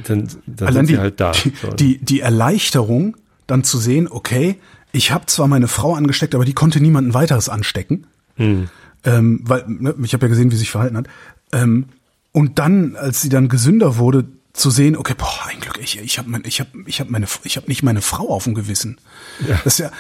dann, 0.08 0.27
dann 0.45 0.67
allein 0.67 0.86
sind 0.86 0.88
sie 0.88 0.93
die, 0.93 0.99
halt 0.99 1.19
da. 1.19 1.32
die, 1.32 1.53
So. 1.62 1.69
die, 1.71 1.97
die 1.97 2.19
Erleichterung, 2.19 3.17
dann 3.47 3.63
zu 3.63 3.77
sehen, 3.79 4.08
okay, 4.10 4.58
ich 4.91 5.12
habe 5.12 5.25
zwar 5.25 5.47
meine 5.47 5.67
Frau 5.67 5.95
angesteckt, 5.95 6.36
aber 6.36 6.45
die 6.45 6.53
konnte 6.53 6.79
niemanden 6.79 7.13
weiteres 7.15 7.49
anstecken. 7.49 8.06
Hm. 8.36 8.69
Ähm, 9.03 9.41
weil, 9.43 9.65
ne, 9.67 9.95
ich 10.03 10.13
habe 10.13 10.25
ja 10.25 10.29
gesehen, 10.29 10.51
wie 10.51 10.55
sie 10.55 10.59
sich 10.59 10.71
verhalten 10.71 10.97
hat. 10.97 11.07
Ähm, 11.51 11.85
und 12.31 12.59
dann, 12.59 12.95
als 12.95 13.21
sie 13.21 13.29
dann 13.29 13.49
gesünder 13.49 13.97
wurde, 13.97 14.25
zu 14.53 14.69
sehen, 14.69 14.95
okay, 14.95 15.15
boah, 15.17 15.47
ein 15.47 15.59
Glück, 15.59 15.79
ich, 15.81 15.99
ich 15.99 16.19
habe 16.19 16.29
mein, 16.29 16.43
ich 16.45 16.59
hab, 16.59 16.67
ich 16.85 16.99
hab 16.99 17.09
meine, 17.09 17.25
ich 17.43 17.57
habe 17.57 17.67
nicht 17.67 17.81
meine 17.81 18.01
Frau 18.01 18.29
auf 18.29 18.43
dem 18.43 18.53
Gewissen. 18.53 18.99
Ja. 19.47 19.59
Das 19.63 19.73
ist 19.73 19.79
ja, 19.79 19.91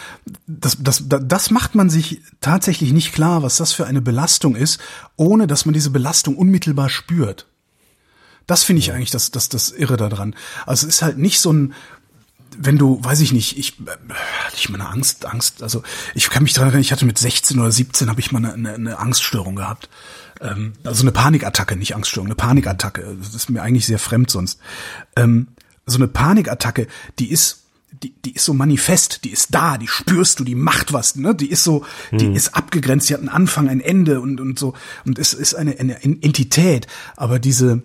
das, 0.45 0.77
das, 0.79 1.03
das, 1.07 1.49
macht 1.49 1.73
man 1.73 1.89
sich 1.89 2.21
tatsächlich 2.39 2.93
nicht 2.93 3.13
klar, 3.13 3.41
was 3.41 3.57
das 3.57 3.73
für 3.73 3.87
eine 3.87 4.01
Belastung 4.01 4.55
ist, 4.55 4.79
ohne 5.15 5.47
dass 5.47 5.65
man 5.65 5.73
diese 5.73 5.89
Belastung 5.89 6.37
unmittelbar 6.37 6.89
spürt. 6.89 7.47
Das 8.45 8.63
finde 8.63 8.81
ich 8.81 8.91
eigentlich 8.91 9.11
das, 9.11 9.31
das, 9.31 9.49
das 9.49 9.71
Irre 9.71 9.97
daran. 9.97 10.35
Also 10.67 10.87
es 10.87 10.95
ist 10.95 11.01
halt 11.01 11.17
nicht 11.17 11.39
so 11.39 11.51
ein, 11.51 11.73
wenn 12.57 12.77
du, 12.77 13.03
weiß 13.03 13.21
ich 13.21 13.31
nicht, 13.31 13.57
ich 13.57 13.79
äh, 13.79 13.91
hatte 14.45 14.55
ich 14.55 14.69
mal 14.69 14.79
eine 14.79 14.89
Angst, 14.89 15.25
Angst, 15.25 15.63
also 15.63 15.83
ich 16.15 16.29
kann 16.29 16.43
mich 16.43 16.53
daran 16.53 16.69
erinnern, 16.69 16.81
ich 16.81 16.91
hatte 16.91 17.05
mit 17.05 17.17
16 17.17 17.59
oder 17.59 17.71
17 17.71 18.09
habe 18.09 18.19
ich 18.19 18.31
mal 18.31 18.39
eine, 18.39 18.53
eine, 18.53 18.73
eine 18.73 18.99
Angststörung 18.99 19.55
gehabt. 19.55 19.89
Ähm, 20.41 20.73
also 20.83 21.03
eine 21.03 21.11
Panikattacke, 21.11 21.75
nicht 21.75 21.95
Angststörung, 21.95 22.27
eine 22.27 22.35
Panikattacke. 22.35 23.15
Das 23.19 23.33
ist 23.33 23.49
mir 23.49 23.61
eigentlich 23.61 23.85
sehr 23.85 23.99
fremd 23.99 24.29
sonst. 24.29 24.59
Ähm, 25.15 25.47
so 25.85 25.97
eine 25.97 26.07
Panikattacke, 26.07 26.87
die 27.19 27.29
ist 27.29 27.59
die, 28.01 28.13
die 28.25 28.33
ist 28.33 28.45
so 28.45 28.53
manifest, 28.53 29.23
die 29.23 29.29
ist 29.29 29.53
da, 29.53 29.77
die 29.77 29.87
spürst 29.87 30.39
du, 30.39 30.43
die 30.43 30.55
macht 30.55 30.93
was, 30.93 31.15
ne? 31.15 31.35
Die 31.35 31.49
ist 31.49 31.63
so, 31.63 31.85
die 32.11 32.25
ist 32.25 32.55
abgegrenzt, 32.55 33.07
die 33.07 33.13
hat 33.13 33.21
einen 33.21 33.29
Anfang, 33.29 33.69
ein 33.69 33.81
Ende 33.81 34.19
und, 34.19 34.41
und 34.41 34.57
so. 34.57 34.73
Und 35.05 35.19
es 35.19 35.33
ist 35.33 35.53
eine, 35.53 35.79
eine 35.79 36.03
Entität. 36.03 36.87
Aber 37.15 37.39
diese, 37.39 37.83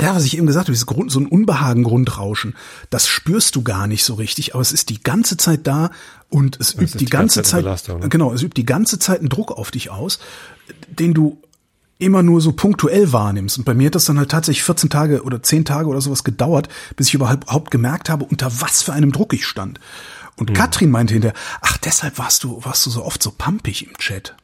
ja, 0.00 0.14
was 0.14 0.24
ich 0.24 0.36
eben 0.36 0.46
gesagt 0.46 0.66
habe, 0.66 0.72
dieses 0.72 0.86
Grund, 0.86 1.10
so 1.10 1.20
ein 1.20 1.26
Unbehagen, 1.26 1.84
Grundrauschen, 1.84 2.54
das 2.90 3.06
spürst 3.06 3.54
du 3.54 3.62
gar 3.62 3.86
nicht 3.86 4.04
so 4.04 4.14
richtig, 4.14 4.54
aber 4.54 4.62
es 4.62 4.72
ist 4.72 4.88
die 4.88 5.02
ganze 5.02 5.36
Zeit 5.36 5.66
da 5.66 5.90
und 6.30 6.58
es 6.60 6.74
übt 6.74 6.84
ist 6.84 6.94
die, 6.94 7.04
die 7.04 7.10
ganze 7.10 7.42
ganze 7.42 7.64
Zeit 7.64 8.00
ne? 8.00 8.08
genau, 8.08 8.32
es 8.32 8.42
übt 8.42 8.54
die 8.56 8.66
ganze 8.66 8.98
Zeit 8.98 9.20
einen 9.20 9.28
Druck 9.28 9.52
auf 9.52 9.70
dich 9.70 9.90
aus, 9.90 10.18
den 10.88 11.14
du 11.14 11.38
immer 11.98 12.22
nur 12.22 12.40
so 12.40 12.52
punktuell 12.52 13.12
wahrnimmst. 13.12 13.58
Und 13.58 13.64
bei 13.64 13.74
mir 13.74 13.86
hat 13.86 13.94
das 13.94 14.04
dann 14.04 14.18
halt 14.18 14.30
tatsächlich 14.30 14.64
14 14.64 14.90
Tage 14.90 15.22
oder 15.22 15.42
10 15.42 15.64
Tage 15.64 15.88
oder 15.88 16.00
sowas 16.00 16.24
gedauert, 16.24 16.68
bis 16.96 17.08
ich 17.08 17.14
überhaupt 17.14 17.44
überhaupt 17.44 17.70
gemerkt 17.70 18.10
habe, 18.10 18.24
unter 18.24 18.60
was 18.60 18.82
für 18.82 18.92
einem 18.92 19.12
Druck 19.12 19.32
ich 19.32 19.46
stand. 19.46 19.78
Und 20.36 20.50
Mhm. 20.50 20.54
Katrin 20.54 20.90
meinte 20.90 21.14
hinterher, 21.14 21.38
ach, 21.60 21.78
deshalb 21.78 22.18
warst 22.18 22.42
du, 22.42 22.64
warst 22.64 22.84
du 22.86 22.90
so 22.90 23.04
oft 23.04 23.22
so 23.22 23.30
pampig 23.30 23.86
im 23.86 23.96
Chat. 23.98 24.34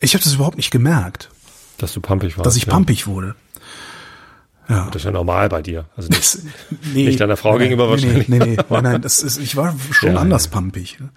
Ich 0.00 0.14
habe 0.14 0.22
das 0.22 0.34
überhaupt 0.34 0.58
nicht 0.58 0.70
gemerkt, 0.70 1.30
dass 1.78 1.92
du 1.92 2.00
pumpig 2.00 2.36
warst. 2.36 2.46
dass 2.46 2.56
ich 2.56 2.66
ja. 2.66 2.72
pampig 2.72 3.06
wurde. 3.06 3.34
Ja. 4.68 4.86
Das 4.92 4.96
ist 4.96 5.04
ja 5.04 5.10
normal 5.10 5.48
bei 5.48 5.62
dir. 5.62 5.86
Also 5.96 6.08
nicht, 6.10 6.20
Das, 6.20 6.42
nee, 6.94 7.04
Nicht 7.06 7.20
deiner 7.20 7.36
Frau 7.36 7.52
nein, 7.52 7.60
gegenüber 7.60 7.84
nee, 7.86 7.90
wahrscheinlich. 7.92 8.28
Nee, 8.28 8.38
nee, 8.38 8.46
nee. 8.56 8.56
Nein, 8.68 8.82
nein, 8.84 9.02
das 9.02 9.20
ist, 9.22 9.38
ich 9.38 9.56
war 9.56 9.74
schon 9.90 10.12
Ja, 10.12 10.18
anders 10.18 10.44
ja. 10.46 10.50
pampig. 10.50 10.98
ne? 11.00 11.08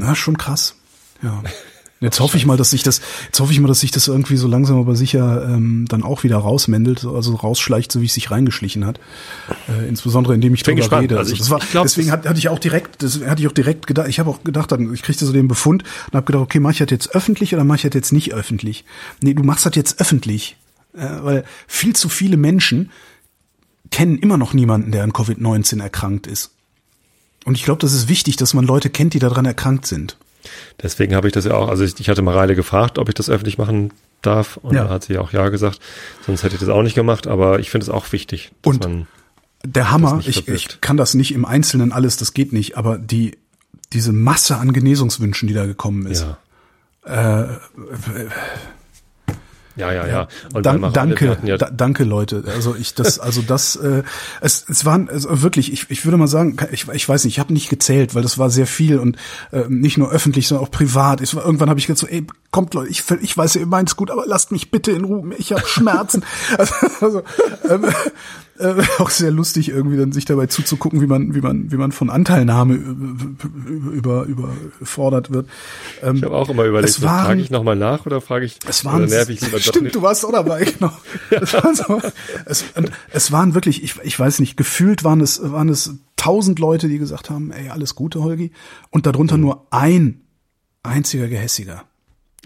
Na, 0.00 0.14
schon 0.14 0.38
krass. 0.38 0.76
Ja. 1.22 1.42
Jetzt 1.98 2.20
hoffe 2.20 2.36
ich 2.36 2.44
mal, 2.44 2.58
dass 2.58 2.72
sich 2.72 2.82
das, 2.82 3.00
jetzt 3.26 3.40
hoffe 3.40 3.52
ich 3.54 3.58
mal, 3.58 3.68
dass 3.68 3.80
sich 3.80 3.90
das 3.90 4.06
irgendwie 4.06 4.36
so 4.36 4.46
langsam 4.46 4.78
aber 4.78 4.94
sicher 4.96 5.48
ähm, 5.48 5.86
dann 5.88 6.02
auch 6.02 6.24
wieder 6.24 6.36
rausmändelt, 6.36 6.98
so- 6.98 7.16
also 7.16 7.34
rausschleicht, 7.34 7.90
so 7.90 8.02
wie 8.02 8.04
es 8.04 8.12
sich 8.12 8.30
reingeschlichen 8.30 8.84
hat. 8.84 9.00
Äh, 9.66 9.88
insbesondere 9.88 10.34
indem 10.34 10.52
ich 10.52 10.62
bin 10.62 10.76
drüber 10.76 11.00
rede. 11.00 11.16
Also 11.16 11.30
Also 11.30 11.32
ich- 11.32 11.38
das 11.38 11.48
war, 11.48 11.58
glaub, 11.70 11.84
deswegen 11.84 12.10
hat, 12.12 12.26
hatte 12.28 12.38
ich 12.38 12.50
auch 12.50 12.58
direkt, 12.58 13.02
das 13.02 13.18
hatte 13.24 13.40
ich 13.40 13.48
auch 13.48 13.52
direkt 13.52 13.86
gedacht, 13.86 14.08
ich 14.10 14.18
habe 14.20 14.28
auch 14.28 14.44
gedacht, 14.44 14.70
dann, 14.72 14.92
ich 14.92 15.00
kriegte 15.02 15.24
so 15.24 15.32
den 15.32 15.48
Befund 15.48 15.84
und 16.08 16.14
habe 16.16 16.26
gedacht, 16.26 16.42
okay, 16.42 16.60
mach 16.60 16.72
ich 16.72 16.78
das 16.78 16.90
jetzt 16.90 17.14
öffentlich 17.14 17.54
oder 17.54 17.64
mach 17.64 17.76
ich 17.76 17.82
das 17.82 17.94
jetzt 17.94 18.12
nicht 18.12 18.34
öffentlich? 18.34 18.84
Nee, 19.22 19.32
du 19.32 19.42
machst 19.42 19.64
das 19.64 19.74
jetzt 19.74 19.98
öffentlich. 19.98 20.58
Äh, 20.96 21.22
weil 21.22 21.44
viel 21.66 21.94
zu 21.94 22.08
viele 22.08 22.36
Menschen 22.36 22.90
kennen 23.90 24.18
immer 24.18 24.36
noch 24.38 24.52
niemanden, 24.54 24.90
der 24.92 25.04
an 25.04 25.12
Covid-19 25.12 25.80
erkrankt 25.82 26.26
ist. 26.26 26.52
Und 27.44 27.54
ich 27.54 27.64
glaube, 27.64 27.80
das 27.80 27.92
ist 27.92 28.08
wichtig, 28.08 28.36
dass 28.36 28.54
man 28.54 28.64
Leute 28.64 28.90
kennt, 28.90 29.14
die 29.14 29.18
daran 29.20 29.44
erkrankt 29.46 29.86
sind. 29.86 30.16
Deswegen 30.82 31.14
habe 31.14 31.28
ich 31.28 31.32
das 31.32 31.44
ja 31.44 31.54
auch, 31.54 31.68
also 31.68 31.84
ich, 31.84 31.98
ich 32.00 32.08
hatte 32.08 32.22
Mareile 32.22 32.54
gefragt, 32.54 32.98
ob 32.98 33.08
ich 33.08 33.14
das 33.14 33.30
öffentlich 33.30 33.58
machen 33.58 33.92
darf 34.22 34.56
und 34.56 34.74
Ja. 34.74 34.84
da 34.84 34.90
hat 34.90 35.04
sie 35.04 35.18
auch 35.18 35.32
ja 35.32 35.48
gesagt, 35.48 35.80
sonst 36.24 36.42
hätte 36.42 36.54
ich 36.54 36.60
das 36.60 36.68
auch 36.68 36.82
nicht 36.82 36.94
gemacht, 36.94 37.26
aber 37.26 37.60
ich 37.60 37.70
finde 37.70 37.84
es 37.84 37.90
auch 37.90 38.10
wichtig, 38.12 38.50
dass 38.62 38.74
Und 38.74 38.82
man 38.82 39.06
Der 39.64 39.90
Hammer, 39.90 40.20
ich, 40.24 40.48
ich 40.48 40.80
kann 40.80 40.96
das 40.96 41.14
nicht 41.14 41.32
im 41.32 41.44
Einzelnen 41.44 41.92
alles, 41.92 42.16
das 42.16 42.34
geht 42.34 42.52
nicht, 42.52 42.76
aber 42.76 42.98
die, 42.98 43.36
diese 43.92 44.12
Masse 44.12 44.56
an 44.56 44.72
Genesungswünschen, 44.72 45.46
die 45.48 45.54
da 45.54 45.66
gekommen 45.66 46.06
ist. 46.06 46.22
ja. 47.06 47.58
Ja, 49.76 49.92
ja, 49.92 50.06
ja. 50.06 50.28
Und 50.54 50.64
Dan 50.64 50.92
danke, 50.92 51.38
ja, 51.44 51.56
da, 51.56 51.70
danke 51.70 52.04
Leute. 52.04 52.44
Also 52.46 52.74
ich 52.74 52.94
das, 52.94 53.18
also 53.18 53.42
das, 53.42 53.76
äh, 53.76 54.02
es, 54.40 54.64
es 54.68 54.84
waren 54.84 55.08
also 55.08 55.42
wirklich, 55.42 55.72
ich, 55.72 55.90
ich 55.90 56.04
würde 56.04 56.16
mal 56.16 56.28
sagen, 56.28 56.56
ich, 56.72 56.88
ich 56.88 57.08
weiß 57.08 57.24
nicht, 57.24 57.34
ich 57.34 57.40
habe 57.40 57.52
nicht 57.52 57.68
gezählt, 57.68 58.14
weil 58.14 58.22
das 58.22 58.38
war 58.38 58.50
sehr 58.50 58.66
viel 58.66 58.98
und 58.98 59.16
äh, 59.52 59.64
nicht 59.68 59.98
nur 59.98 60.10
öffentlich, 60.10 60.48
sondern 60.48 60.66
auch 60.66 60.70
privat. 60.70 61.20
Ich, 61.20 61.34
irgendwann 61.34 61.68
habe 61.68 61.78
ich 61.78 61.86
gesagt 61.86 62.00
so, 62.00 62.06
ey, 62.06 62.26
kommt 62.50 62.74
Leute, 62.74 62.90
ich, 62.90 63.04
ich 63.20 63.36
weiß, 63.36 63.56
ihr 63.56 63.66
meint's 63.66 63.96
gut, 63.96 64.10
aber 64.10 64.24
lasst 64.26 64.50
mich 64.50 64.70
bitte 64.70 64.92
in 64.92 65.04
Ruhe, 65.04 65.34
ich 65.36 65.52
habe 65.52 65.66
Schmerzen. 65.66 66.24
also, 66.58 66.74
also 67.00 67.22
ähm, 67.68 67.84
äh, 68.58 68.82
auch 68.98 69.10
sehr 69.10 69.30
lustig 69.30 69.68
irgendwie 69.68 69.96
dann 69.96 70.12
sich 70.12 70.24
dabei 70.24 70.46
zuzugucken, 70.46 71.00
wie 71.00 71.06
man, 71.06 71.34
wie 71.34 71.40
man, 71.40 71.70
wie 71.70 71.76
man 71.76 71.92
von 71.92 72.10
Anteilnahme 72.10 72.74
über, 72.74 74.22
über 74.24 74.46
überfordert 74.80 75.30
wird. 75.30 75.48
Ähm, 76.02 76.16
ich 76.16 76.22
habe 76.22 76.36
auch 76.36 76.48
immer 76.48 76.64
überlegt, 76.64 76.92
so, 76.92 77.02
frage 77.02 77.40
ich 77.40 77.50
nochmal 77.50 77.76
nach 77.76 78.06
oder 78.06 78.20
frage 78.20 78.44
ich, 78.44 78.58
es 78.68 78.84
waren, 78.84 79.02
oder 79.02 79.06
nerv 79.08 79.28
ich 79.28 79.40
lieber 79.40 79.60
stimmt, 79.60 79.94
du 79.94 80.02
warst 80.02 80.24
auch 80.24 80.32
dabei, 80.32 80.64
genau. 80.64 80.92
Es, 81.30 81.54
waren 81.54 81.74
so, 81.74 82.00
es, 82.44 82.64
es 83.12 83.32
waren 83.32 83.54
wirklich, 83.54 83.82
ich, 83.82 83.96
ich 84.02 84.18
weiß 84.18 84.40
nicht, 84.40 84.56
gefühlt 84.56 85.04
waren 85.04 85.20
es, 85.20 85.40
waren 85.42 85.68
es 85.68 85.94
tausend 86.16 86.58
Leute, 86.58 86.88
die 86.88 86.98
gesagt 86.98 87.30
haben, 87.30 87.52
ey, 87.52 87.68
alles 87.68 87.94
Gute, 87.94 88.22
Holgi. 88.22 88.52
Und 88.90 89.00
Mhm. 89.06 89.12
darunter 89.12 89.36
nur 89.36 89.66
ein 89.70 90.22
einziger 90.82 91.28
Gehässiger. 91.28 91.84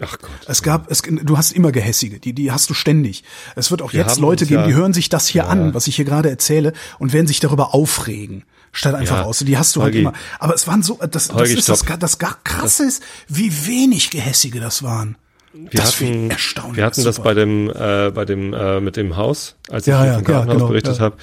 Ach 0.01 0.17
Gott. 0.19 0.31
Es 0.47 0.63
gab, 0.63 0.89
es, 0.89 1.01
du 1.01 1.37
hast 1.37 1.51
immer 1.51 1.71
Gehässige, 1.71 2.19
die, 2.19 2.33
die 2.33 2.51
hast 2.51 2.69
du 2.69 2.73
ständig. 2.73 3.23
Es 3.55 3.71
wird 3.71 3.81
auch 3.81 3.93
wir 3.93 4.01
jetzt 4.01 4.19
Leute 4.19 4.45
geben, 4.45 4.61
ja, 4.61 4.67
die 4.67 4.73
hören 4.73 4.93
sich 4.93 5.09
das 5.09 5.27
hier 5.27 5.43
ja. 5.43 5.47
an, 5.47 5.73
was 5.73 5.87
ich 5.87 5.95
hier 5.95 6.05
gerade 6.05 6.29
erzähle, 6.29 6.73
und 6.99 7.13
werden 7.13 7.27
sich 7.27 7.39
darüber 7.39 7.73
aufregen. 7.73 8.43
Statt 8.73 8.95
einfach 8.95 9.17
ja. 9.17 9.23
aus. 9.23 9.39
Die 9.39 9.57
hast 9.57 9.75
du 9.75 9.81
halt 9.81 9.93
Holgi. 9.93 10.05
halt 10.05 10.15
immer. 10.15 10.23
Aber 10.39 10.53
es 10.55 10.65
waren 10.65 10.81
so, 10.81 10.95
das, 10.95 11.27
das 11.27 11.33
Holgi, 11.33 11.53
ist 11.53 11.69
das, 11.69 11.83
das 11.99 12.19
gar 12.19 12.37
krasse 12.43 12.85
ist, 12.85 13.03
wie 13.27 13.67
wenig 13.67 14.09
Gehässige 14.09 14.59
das 14.59 14.81
waren. 14.81 15.17
Wir 15.53 15.69
das 15.71 15.99
hatten, 15.99 16.29
erstaunlich. 16.29 16.77
Wir 16.77 16.85
hatten 16.85 17.01
super. 17.01 17.09
das 17.09 17.23
bei 17.23 17.33
dem, 17.33 17.69
äh, 17.69 18.11
bei 18.11 18.23
dem, 18.25 18.53
äh, 18.53 18.79
mit 18.79 18.95
dem 18.95 19.17
Haus, 19.17 19.55
als 19.69 19.87
ich 19.87 19.91
ja, 19.91 20.05
ja, 20.05 20.13
vom 20.15 20.23
Gartenhaus 20.23 20.55
genau, 20.55 20.67
berichtet 20.69 20.97
ja. 20.97 21.03
habe. 21.03 21.17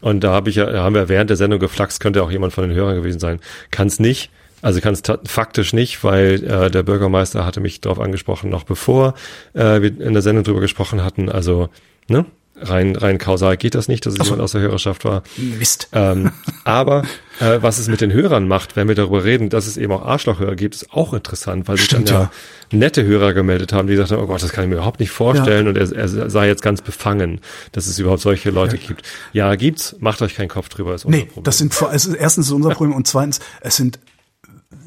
Und 0.00 0.20
da 0.20 0.32
habe 0.32 0.50
ich 0.50 0.56
ja, 0.56 0.66
haben 0.82 0.94
wir 0.94 1.08
während 1.08 1.30
der 1.30 1.36
Sendung 1.36 1.58
geflaxt, 1.58 2.00
könnte 2.00 2.22
auch 2.22 2.30
jemand 2.30 2.52
von 2.52 2.68
den 2.68 2.76
Hörern 2.76 2.96
gewesen 2.96 3.20
sein. 3.20 3.40
Kann 3.70 3.88
es 3.88 3.98
nicht. 3.98 4.30
Also 4.62 4.80
kann 4.80 4.94
es 4.94 5.02
faktisch 5.24 5.72
nicht, 5.72 6.04
weil 6.04 6.42
äh, 6.44 6.70
der 6.70 6.84
Bürgermeister 6.84 7.44
hatte 7.44 7.60
mich 7.60 7.80
darauf 7.80 7.98
angesprochen, 7.98 8.48
noch 8.48 8.62
bevor 8.62 9.14
äh, 9.54 9.82
wir 9.82 10.00
in 10.00 10.12
der 10.12 10.22
Sendung 10.22 10.44
drüber 10.44 10.60
gesprochen 10.60 11.04
hatten. 11.04 11.28
Also, 11.28 11.68
ne? 12.08 12.24
Rein, 12.64 12.94
rein 12.94 13.18
kausal 13.18 13.56
geht 13.56 13.74
das 13.74 13.88
nicht, 13.88 14.06
dass 14.06 14.12
es 14.12 14.18
so. 14.18 14.24
jemand 14.24 14.42
aus 14.42 14.52
der 14.52 14.60
Hörerschaft 14.60 15.04
war. 15.04 15.24
Mist. 15.36 15.88
Ähm, 15.92 16.30
aber 16.64 17.02
äh, 17.40 17.58
was 17.60 17.78
es 17.78 17.88
mit 17.88 18.00
den 18.00 18.12
Hörern 18.12 18.46
macht, 18.46 18.76
wenn 18.76 18.86
wir 18.86 18.94
darüber 18.94 19.24
reden, 19.24 19.48
dass 19.48 19.66
es 19.66 19.76
eben 19.76 19.92
auch 19.92 20.04
Arschlochhörer 20.04 20.54
gibt, 20.54 20.76
ist 20.76 20.92
auch 20.92 21.12
interessant, 21.12 21.66
weil 21.66 21.76
Stimmt, 21.78 22.08
sich 22.08 22.16
dann 22.16 22.28
ja, 22.70 22.78
nette 22.78 23.04
Hörer 23.04 23.32
gemeldet 23.32 23.72
haben, 23.72 23.88
die 23.88 23.96
sagten, 23.96 24.14
oh 24.14 24.26
Gott, 24.26 24.42
das 24.42 24.52
kann 24.52 24.64
ich 24.64 24.70
mir 24.70 24.76
überhaupt 24.76 25.00
nicht 25.00 25.10
vorstellen 25.10 25.64
ja. 25.64 25.70
und 25.70 25.76
er, 25.76 25.90
er 25.96 26.30
sei 26.30 26.46
jetzt 26.46 26.62
ganz 26.62 26.82
befangen, 26.82 27.40
dass 27.72 27.86
es 27.86 27.98
überhaupt 27.98 28.20
solche 28.20 28.50
Leute 28.50 28.76
ja. 28.76 28.86
gibt. 28.86 29.02
Ja, 29.32 29.54
gibt's, 29.56 29.96
macht 29.98 30.22
euch 30.22 30.36
keinen 30.36 30.48
Kopf 30.48 30.68
drüber, 30.68 30.94
ist 30.94 31.04
unser 31.04 31.18
nee, 31.18 31.24
Problem. 31.24 31.44
das 31.44 31.58
sind 31.58 31.74
vor, 31.74 31.90
also 31.90 32.14
erstens 32.14 32.46
ist 32.46 32.52
unser 32.52 32.70
Problem 32.74 32.94
und 32.94 33.08
zweitens, 33.08 33.40
es 33.62 33.76
sind 33.76 33.98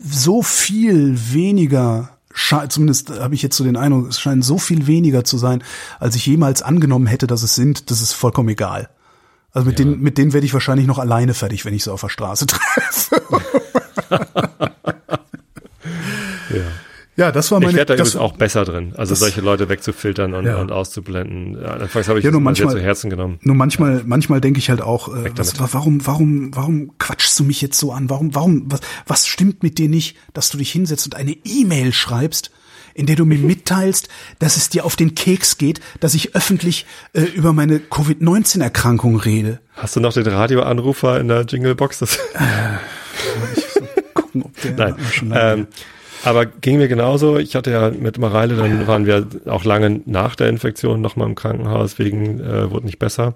so 0.08 0.42
viel 0.42 1.18
weniger 1.34 2.10
zumindest 2.68 3.12
habe 3.12 3.34
ich 3.34 3.42
jetzt 3.42 3.56
so 3.56 3.64
den 3.64 3.78
Eindruck, 3.78 4.10
es 4.10 4.20
scheint 4.20 4.44
so 4.44 4.58
viel 4.58 4.88
weniger 4.88 5.24
zu 5.24 5.38
sein, 5.38 5.64
als 6.00 6.18
ich 6.18 6.26
jemals 6.26 6.62
angenommen 6.62 7.08
hätte, 7.08 7.28
dass 7.28 7.44
es 7.44 7.56
sind, 7.56 7.90
das 7.92 8.02
ist 8.02 8.12
vollkommen 8.12 8.50
egal. 8.50 8.90
Also 9.54 9.68
mit 9.70 9.80
ja. 9.80 9.86
denen, 9.86 10.02
mit 10.02 10.18
denen 10.18 10.34
werde 10.34 10.46
ich 10.46 10.54
wahrscheinlich 10.54 10.86
noch 10.86 11.00
alleine 11.00 11.34
fertig, 11.34 11.64
wenn 11.64 11.74
ich 11.74 11.86
sie 11.86 11.94
auf 11.94 12.02
der 12.02 12.10
Straße 12.10 12.46
treffe. 12.48 13.22
ja. 16.50 16.66
Ja, 17.18 17.32
das 17.32 17.50
war 17.52 17.60
meine. 17.60 17.72
Ich 17.72 17.78
werde 17.78 17.96
da 17.96 18.02
übrigens 18.02 18.18
auch 18.18 18.34
besser 18.34 18.66
drin, 18.66 18.94
also 18.98 19.16
solche 19.16 19.40
Leute 19.40 19.70
wegzufiltern 19.70 20.34
und, 20.34 20.46
ja. 20.46 20.58
und 20.58 20.72
auszublenden. 20.72 21.62
Ja, 21.62 21.76
anfangs 21.76 22.10
habe 22.10 22.20
ich 22.20 22.26
ja, 22.26 22.32
nur 22.32 22.42
manchmal, 22.42 22.74
zu 22.74 22.82
Herzen 22.82 23.10
genommen. 23.10 23.40
Nur 23.42 23.56
manchmal, 23.56 24.04
manchmal 24.06 24.42
denke 24.42 24.60
ich 24.60 24.70
halt 24.70 24.82
auch, 24.82 25.08
äh, 25.08 25.32
was, 25.36 25.58
warum, 25.60 26.06
warum, 26.06 26.54
warum 26.54 26.98
quatschst 26.98 27.40
du 27.40 27.46
mich 27.46 27.62
jetzt 27.62 27.80
so 27.80 27.94
an? 27.94 28.10
Warum, 28.10 28.36
warum, 28.36 28.64
was, 28.70 28.82
was 29.08 29.28
stimmt 29.28 29.64
mit 29.64 29.78
dir 29.78 29.88
nicht, 29.88 30.18
dass 30.34 30.50
du 30.50 30.58
dich 30.58 30.72
hinsetzt 30.72 31.06
und 31.06 31.16
eine 31.16 31.36
E-Mail 31.44 31.94
schreibst? 31.94 32.52
in 32.98 33.06
der 33.06 33.18
du 33.18 33.26
mir 33.26 33.38
mitteilst, 33.40 34.08
dass 34.40 34.56
es 34.56 34.70
dir 34.70 34.86
auf 34.86 34.96
den 34.96 35.16
Keks 35.16 35.58
geht, 35.58 35.82
dass 36.00 36.14
ich 36.14 36.34
öffentlich 36.34 36.86
äh, 37.12 37.24
über 37.24 37.52
meine 37.52 37.80
Covid-19-Erkrankung 37.80 39.18
rede. 39.18 39.60
Hast 39.74 39.98
du 39.98 40.00
noch 40.00 40.14
den 40.14 40.26
Radioanrufer 40.26 41.20
in 41.20 41.28
der 41.28 41.42
Jinglebox? 41.42 42.00
Das 42.00 42.16
äh, 42.16 42.78
gucken, 44.14 44.44
ob 44.44 44.62
der 44.62 44.72
Nein. 44.78 44.96
schon 45.12 45.30
lange 45.30 45.54
ähm, 45.54 45.68
aber 46.26 46.46
ging 46.46 46.78
mir 46.78 46.88
genauso. 46.88 47.38
Ich 47.38 47.56
hatte 47.56 47.72
ja 47.72 47.90
mit 47.92 48.18
Mareile, 48.18 48.56
dann 48.56 48.88
waren 48.88 49.06
wir 49.06 49.28
auch 49.46 49.64
lange 49.64 50.02
nach 50.06 50.36
der 50.36 50.50
Infektion 50.50 51.02
nochmal 51.02 51.28
im 51.28 51.36
Krankenhaus, 51.36 52.00
wegen, 52.00 52.40
äh, 52.40 52.72
wurde 52.72 52.86
nicht 52.86 53.00
besser. 53.00 53.36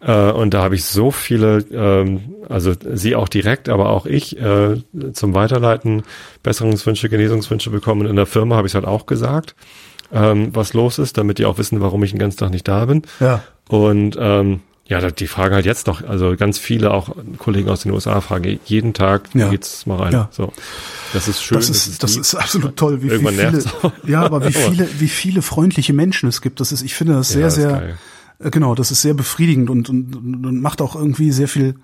Äh, 0.00 0.30
und 0.30 0.54
da 0.54 0.62
habe 0.62 0.74
ich 0.74 0.84
so 0.84 1.10
viele, 1.10 1.64
ähm, 1.72 2.34
also 2.48 2.72
sie 2.92 3.16
auch 3.16 3.28
direkt, 3.28 3.68
aber 3.68 3.90
auch 3.90 4.06
ich 4.06 4.38
äh, 4.40 4.76
zum 5.12 5.34
Weiterleiten 5.34 6.02
Besserungswünsche, 6.42 7.08
Genesungswünsche 7.08 7.70
bekommen. 7.70 8.06
In 8.06 8.16
der 8.16 8.26
Firma 8.26 8.56
habe 8.56 8.66
ich 8.66 8.72
es 8.72 8.74
halt 8.74 8.86
auch 8.86 9.06
gesagt, 9.06 9.54
ähm, 10.12 10.50
was 10.54 10.72
los 10.72 10.98
ist, 10.98 11.18
damit 11.18 11.38
die 11.38 11.46
auch 11.46 11.58
wissen, 11.58 11.80
warum 11.80 12.02
ich 12.04 12.10
den 12.10 12.20
ganzen 12.20 12.38
Tag 12.38 12.50
nicht 12.50 12.68
da 12.68 12.84
bin. 12.84 13.02
Ja. 13.20 13.42
Und 13.68 14.16
ähm, 14.18 14.60
ja, 14.88 15.10
die 15.10 15.26
fragen 15.26 15.54
halt 15.54 15.66
jetzt 15.66 15.86
noch, 15.86 16.02
also 16.02 16.34
ganz 16.34 16.58
viele 16.58 16.92
auch 16.92 17.14
Kollegen 17.36 17.68
aus 17.68 17.82
den 17.82 17.92
USA 17.92 18.22
fragen 18.22 18.58
jeden 18.64 18.94
Tag, 18.94 19.28
ja. 19.34 19.50
geht's 19.50 19.84
mal 19.84 19.96
rein. 19.96 20.12
Ja. 20.14 20.28
So. 20.32 20.50
Das 21.12 21.28
ist 21.28 21.42
schön. 21.42 21.58
Das 21.58 21.68
ist, 21.68 22.02
das 22.02 22.12
ist, 22.12 22.18
das 22.18 22.32
ist 22.32 22.34
absolut 22.34 22.76
toll, 22.76 23.02
wie, 23.02 23.10
wie 23.10 23.18
viele, 23.18 23.64
ja, 24.06 24.22
aber 24.22 24.46
wie 24.48 24.52
viele, 24.52 24.88
wie 24.98 25.08
viele 25.08 25.42
freundliche 25.42 25.92
Menschen 25.92 26.26
es 26.26 26.40
gibt. 26.40 26.60
Das 26.60 26.72
ist, 26.72 26.80
ich 26.80 26.94
finde 26.94 27.12
das 27.12 27.28
sehr, 27.28 27.40
ja, 27.40 27.46
das 27.46 27.54
sehr. 27.54 27.98
Äh, 28.38 28.50
genau, 28.50 28.74
das 28.74 28.90
ist 28.90 29.02
sehr 29.02 29.12
befriedigend 29.12 29.68
und, 29.68 29.90
und, 29.90 30.14
und 30.14 30.62
macht 30.62 30.80
auch 30.80 30.96
irgendwie 30.96 31.32
sehr 31.32 31.48
viel, 31.48 31.74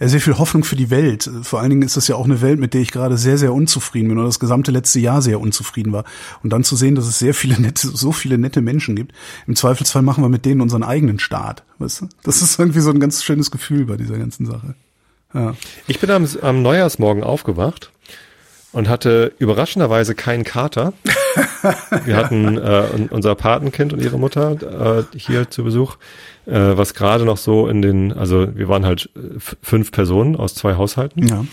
sehr 0.00 0.20
viel 0.20 0.38
Hoffnung 0.38 0.64
für 0.64 0.76
die 0.76 0.90
Welt. 0.90 1.30
Vor 1.42 1.60
allen 1.60 1.70
Dingen 1.70 1.82
ist 1.82 1.96
das 1.96 2.08
ja 2.08 2.16
auch 2.16 2.24
eine 2.24 2.40
Welt, 2.40 2.60
mit 2.60 2.74
der 2.74 2.80
ich 2.80 2.92
gerade 2.92 3.16
sehr, 3.16 3.38
sehr 3.38 3.52
unzufrieden 3.52 4.08
bin 4.08 4.18
oder 4.18 4.26
das 4.26 4.40
gesamte 4.40 4.70
letzte 4.70 5.00
Jahr 5.00 5.22
sehr 5.22 5.40
unzufrieden 5.40 5.92
war. 5.92 6.04
Und 6.42 6.52
dann 6.52 6.64
zu 6.64 6.76
sehen, 6.76 6.94
dass 6.94 7.06
es 7.06 7.18
sehr 7.18 7.34
viele 7.34 7.60
nette, 7.60 7.88
so 7.88 8.12
viele 8.12 8.38
nette 8.38 8.60
Menschen 8.60 8.96
gibt. 8.96 9.12
Im 9.46 9.56
Zweifelsfall 9.56 10.02
machen 10.02 10.22
wir 10.22 10.28
mit 10.28 10.44
denen 10.44 10.60
unseren 10.60 10.82
eigenen 10.82 11.18
Staat. 11.18 11.64
Weißt 11.78 12.02
du? 12.02 12.08
Das 12.22 12.42
ist 12.42 12.58
irgendwie 12.58 12.80
so 12.80 12.90
ein 12.90 13.00
ganz 13.00 13.24
schönes 13.24 13.50
Gefühl 13.50 13.86
bei 13.86 13.96
dieser 13.96 14.18
ganzen 14.18 14.46
Sache. 14.46 14.74
Ja. 15.34 15.54
Ich 15.86 16.00
bin 16.00 16.10
am, 16.10 16.26
am 16.42 16.62
Neujahrsmorgen 16.62 17.22
aufgewacht 17.22 17.90
und 18.72 18.88
hatte 18.88 19.32
überraschenderweise 19.38 20.14
keinen 20.14 20.44
Kater. 20.44 20.92
Wir 22.04 22.16
hatten 22.16 22.58
äh, 22.58 23.08
unser 23.10 23.34
Patenkind 23.34 23.92
und 23.92 24.02
ihre 24.02 24.18
Mutter 24.18 25.00
äh, 25.12 25.18
hier 25.18 25.50
zu 25.50 25.64
Besuch 25.64 25.96
äh, 26.46 26.76
was 26.76 26.94
gerade 26.94 27.24
noch 27.24 27.36
so 27.36 27.68
in 27.68 27.82
den, 27.82 28.12
also 28.12 28.56
wir 28.56 28.68
waren 28.68 28.86
halt 28.86 29.10
äh, 29.16 29.38
fünf 29.62 29.92
Personen 29.92 30.36
aus 30.36 30.54
zwei 30.54 30.76
Haushalten. 30.76 31.26
Ja. 31.26 31.44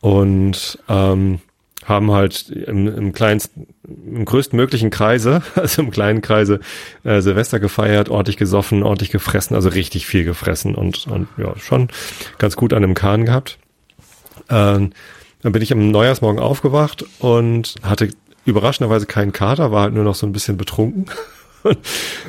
Und 0.00 0.78
ähm, 0.88 1.40
haben 1.84 2.10
halt 2.10 2.50
im, 2.50 2.88
im 2.88 3.12
kleinsten, 3.12 3.68
im 3.84 4.24
größtmöglichen 4.24 4.90
Kreise, 4.90 5.42
also 5.54 5.82
im 5.82 5.90
kleinen 5.90 6.20
Kreise, 6.20 6.60
äh, 7.04 7.20
Silvester 7.20 7.60
gefeiert, 7.60 8.08
ordentlich 8.08 8.36
gesoffen, 8.36 8.82
ordentlich 8.82 9.10
gefressen, 9.10 9.54
also 9.54 9.68
richtig 9.68 10.06
viel 10.06 10.24
gefressen 10.24 10.74
und, 10.74 11.06
und 11.06 11.28
ja, 11.36 11.56
schon 11.58 11.88
ganz 12.38 12.56
gut 12.56 12.72
an 12.72 12.82
dem 12.82 12.94
Kahn 12.94 13.24
gehabt. 13.24 13.58
Ähm, 14.48 14.90
dann 15.42 15.52
bin 15.52 15.62
ich 15.62 15.72
am 15.72 15.90
Neujahrsmorgen 15.90 16.40
aufgewacht 16.40 17.04
und 17.20 17.76
hatte 17.82 18.10
überraschenderweise 18.44 19.06
keinen 19.06 19.32
Kater, 19.32 19.70
war 19.70 19.82
halt 19.82 19.94
nur 19.94 20.04
noch 20.04 20.14
so 20.14 20.26
ein 20.26 20.32
bisschen 20.32 20.56
betrunken 20.56 21.06
und, 21.66 21.78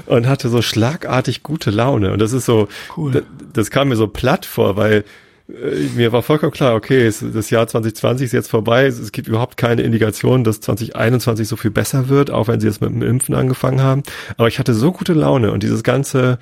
und 0.06 0.28
hatte 0.28 0.50
so 0.50 0.62
schlagartig 0.62 1.44
gute 1.44 1.72
Laune. 1.72 2.12
Und 2.12 2.20
das 2.20 2.34
ist 2.34 2.46
so, 2.46 2.68
cool. 2.96 3.12
das, 3.12 3.24
das 3.54 3.72
kam 3.72 3.90
mir 3.90 3.96
so 3.96 4.08
platt 4.08 4.46
vor, 4.46 4.76
weil 4.76 5.04
äh, 5.50 5.90
mir 5.96 6.12
war 6.12 6.24
vollkommen 6.24 6.52
klar, 6.52 6.76
okay, 6.76 7.06
das 7.06 7.50
Jahr 7.50 7.68
2020 7.68 8.26
ist 8.26 8.32
jetzt 8.34 8.50
vorbei, 8.50 8.86
es 8.86 9.12
gibt 9.12 9.28
überhaupt 9.28 9.58
keine 9.58 9.82
Indikation, 9.82 10.44
dass 10.44 10.62
2021 10.62 11.48
so 11.48 11.56
viel 11.56 11.72
besser 11.72 12.10
wird, 12.10 12.32
auch 12.32 12.48
wenn 12.48 12.60
sie 12.60 12.68
jetzt 12.68 12.82
mit 12.82 12.90
dem 12.90 13.02
Impfen 13.02 13.36
angefangen 13.36 13.82
haben. 13.82 14.04
Aber 14.38 14.48
ich 14.48 14.60
hatte 14.60 14.74
so 14.74 14.92
gute 14.92 15.14
Laune 15.14 15.52
und 15.52 15.64
dieses 15.64 15.84
ganze, 15.84 16.40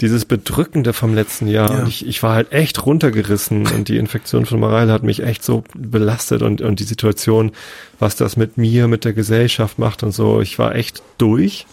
dieses 0.00 0.24
Bedrückende 0.24 0.92
vom 0.92 1.14
letzten 1.14 1.46
Jahr. 1.46 1.70
Ja. 1.70 1.78
Und 1.80 1.88
ich, 1.88 2.06
ich 2.06 2.22
war 2.22 2.34
halt 2.34 2.52
echt 2.52 2.84
runtergerissen 2.84 3.66
und 3.66 3.88
die 3.88 3.96
Infektion 3.96 4.46
von 4.46 4.60
Mareile 4.60 4.92
hat 4.92 5.02
mich 5.02 5.22
echt 5.22 5.42
so 5.42 5.64
belastet 5.74 6.42
und, 6.42 6.60
und 6.60 6.80
die 6.80 6.84
Situation, 6.84 7.52
was 7.98 8.16
das 8.16 8.36
mit 8.36 8.58
mir, 8.58 8.88
mit 8.88 9.04
der 9.04 9.12
Gesellschaft 9.12 9.78
macht 9.78 10.02
und 10.02 10.12
so. 10.12 10.40
Ich 10.40 10.58
war 10.58 10.74
echt 10.74 11.02
durch. 11.18 11.66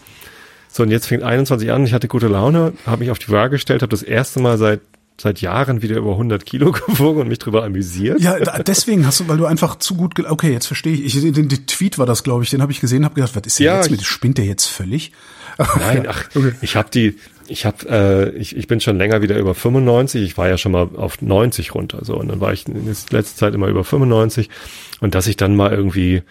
So, 0.74 0.82
und 0.82 0.90
jetzt 0.90 1.06
fängt 1.06 1.22
21 1.22 1.70
an, 1.70 1.86
ich 1.86 1.92
hatte 1.92 2.08
gute 2.08 2.26
Laune, 2.26 2.72
habe 2.84 2.98
mich 2.98 3.12
auf 3.12 3.20
die 3.20 3.28
Waage 3.28 3.50
gestellt, 3.50 3.82
habe 3.82 3.90
das 3.90 4.02
erste 4.02 4.40
Mal 4.40 4.58
seit 4.58 4.80
seit 5.16 5.40
Jahren 5.40 5.82
wieder 5.82 5.96
über 5.96 6.10
100 6.10 6.44
Kilo 6.44 6.72
gewogen 6.88 7.20
und 7.20 7.28
mich 7.28 7.38
drüber 7.38 7.62
amüsiert. 7.62 8.20
Ja, 8.20 8.36
deswegen 8.40 9.06
hast 9.06 9.20
du, 9.20 9.28
weil 9.28 9.36
du 9.36 9.46
einfach 9.46 9.76
zu 9.76 9.94
gut, 9.94 10.18
okay, 10.18 10.52
jetzt 10.52 10.66
verstehe 10.66 10.92
ich, 10.92 11.16
ich 11.16 11.32
den, 11.32 11.48
den 11.48 11.66
Tweet 11.68 11.96
war 11.98 12.06
das, 12.06 12.24
glaube 12.24 12.42
ich, 12.42 12.50
den 12.50 12.60
habe 12.60 12.72
ich 12.72 12.80
gesehen, 12.80 13.04
habe 13.04 13.14
gedacht, 13.14 13.36
was 13.36 13.42
ist 13.46 13.60
denn 13.60 13.66
ja, 13.66 13.76
jetzt 13.76 13.92
mit, 13.92 14.02
spinnt 14.02 14.38
der 14.38 14.46
jetzt 14.46 14.66
völlig? 14.66 15.12
Nein, 15.78 16.06
ach, 16.08 16.24
ich 16.62 16.74
habe 16.74 16.88
die, 16.92 17.16
ich 17.46 17.64
habe, 17.64 17.88
äh, 17.88 18.30
ich, 18.30 18.56
ich 18.56 18.66
bin 18.66 18.80
schon 18.80 18.98
länger 18.98 19.22
wieder 19.22 19.38
über 19.38 19.54
95, 19.54 20.24
ich 20.24 20.36
war 20.36 20.48
ja 20.48 20.58
schon 20.58 20.72
mal 20.72 20.88
auf 20.96 21.22
90 21.22 21.76
runter, 21.76 22.00
so, 22.02 22.16
und 22.16 22.26
dann 22.26 22.40
war 22.40 22.52
ich 22.52 22.66
in 22.66 22.84
letzter 22.84 23.22
Zeit 23.22 23.54
immer 23.54 23.68
über 23.68 23.84
95 23.84 24.50
und 24.98 25.14
dass 25.14 25.28
ich 25.28 25.36
dann 25.36 25.54
mal 25.54 25.70
irgendwie 25.70 26.24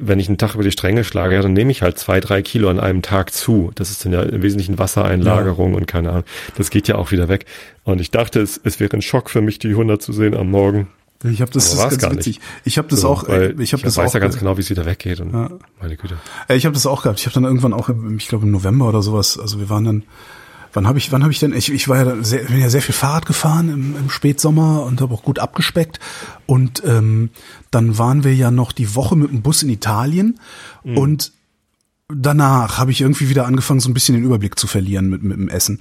wenn 0.00 0.18
ich 0.18 0.28
einen 0.28 0.38
Tag 0.38 0.54
über 0.54 0.64
die 0.64 0.70
Stränge 0.70 1.04
schlage, 1.04 1.34
ja, 1.34 1.42
dann 1.42 1.52
nehme 1.52 1.70
ich 1.70 1.82
halt 1.82 1.98
zwei, 1.98 2.20
drei 2.20 2.42
Kilo 2.42 2.68
an 2.68 2.80
einem 2.80 3.02
Tag 3.02 3.32
zu. 3.32 3.70
Das 3.74 3.90
ist 3.90 4.04
dann 4.04 4.12
ja 4.12 4.22
im 4.22 4.42
Wesentlichen 4.42 4.78
Wassereinlagerung 4.78 5.72
ja. 5.72 5.76
und 5.76 5.86
keine 5.86 6.10
Ahnung. 6.10 6.24
Das 6.56 6.70
geht 6.70 6.88
ja 6.88 6.96
auch 6.96 7.10
wieder 7.10 7.28
weg. 7.28 7.46
Und 7.84 8.00
ich 8.00 8.10
dachte, 8.10 8.40
es, 8.40 8.60
es 8.62 8.80
wäre 8.80 8.96
ein 8.96 9.02
Schock 9.02 9.30
für 9.30 9.40
mich, 9.40 9.58
die 9.58 9.68
100 9.68 10.00
zu 10.00 10.12
sehen 10.12 10.34
am 10.34 10.50
Morgen. 10.50 10.88
Ich 11.22 11.42
habe 11.42 11.50
das, 11.50 11.76
das 11.76 11.92
ist 11.92 12.00
ganz 12.00 12.16
witzig. 12.16 12.38
Nicht. 12.38 12.48
Ich 12.64 12.78
habe 12.78 12.88
das 12.88 13.02
so, 13.02 13.08
auch. 13.08 13.28
Weil 13.28 13.60
ich 13.60 13.74
habe 13.74 13.82
das 13.82 13.96
weiß 13.96 14.10
auch, 14.10 14.14
ja 14.14 14.20
ganz 14.20 14.38
genau, 14.38 14.56
wie 14.56 14.62
es 14.62 14.70
wieder 14.70 14.86
weggeht. 14.86 15.20
Und 15.20 15.32
ja. 15.34 15.50
meine 15.80 15.96
Güte. 15.96 16.16
Ich 16.48 16.64
habe 16.64 16.72
das 16.72 16.86
auch 16.86 17.02
gehabt. 17.02 17.20
Ich 17.20 17.26
habe 17.26 17.34
dann 17.34 17.44
irgendwann 17.44 17.74
auch, 17.74 17.90
ich 18.16 18.28
glaube 18.28 18.46
im 18.46 18.52
November 18.52 18.88
oder 18.88 19.02
sowas. 19.02 19.38
Also 19.38 19.60
wir 19.60 19.68
waren 19.68 19.84
dann 19.84 20.02
wann 20.72 20.86
habe 20.86 20.98
ich, 20.98 21.12
wann 21.12 21.22
habe 21.22 21.32
ich 21.32 21.38
denn, 21.38 21.52
ich, 21.52 21.72
ich 21.72 21.88
war 21.88 22.04
ja 22.04 22.22
sehr, 22.22 22.44
bin 22.44 22.60
ja 22.60 22.70
sehr 22.70 22.82
viel 22.82 22.94
Fahrrad 22.94 23.26
gefahren 23.26 23.68
im, 23.68 23.96
im 23.96 24.10
Spätsommer 24.10 24.84
und 24.84 25.00
habe 25.00 25.14
auch 25.14 25.22
gut 25.22 25.38
abgespeckt. 25.38 26.00
Und 26.46 26.82
ähm, 26.84 27.30
dann 27.70 27.98
waren 27.98 28.24
wir 28.24 28.34
ja 28.34 28.50
noch 28.50 28.72
die 28.72 28.94
Woche 28.94 29.16
mit 29.16 29.30
dem 29.30 29.42
Bus 29.42 29.62
in 29.62 29.70
Italien 29.70 30.38
mhm. 30.84 30.98
und 30.98 31.32
danach 32.12 32.78
habe 32.78 32.90
ich 32.90 33.00
irgendwie 33.00 33.28
wieder 33.28 33.46
angefangen, 33.46 33.80
so 33.80 33.88
ein 33.88 33.94
bisschen 33.94 34.14
den 34.14 34.24
Überblick 34.24 34.58
zu 34.58 34.66
verlieren 34.66 35.08
mit, 35.08 35.22
mit 35.22 35.36
dem 35.36 35.48
Essen. 35.48 35.78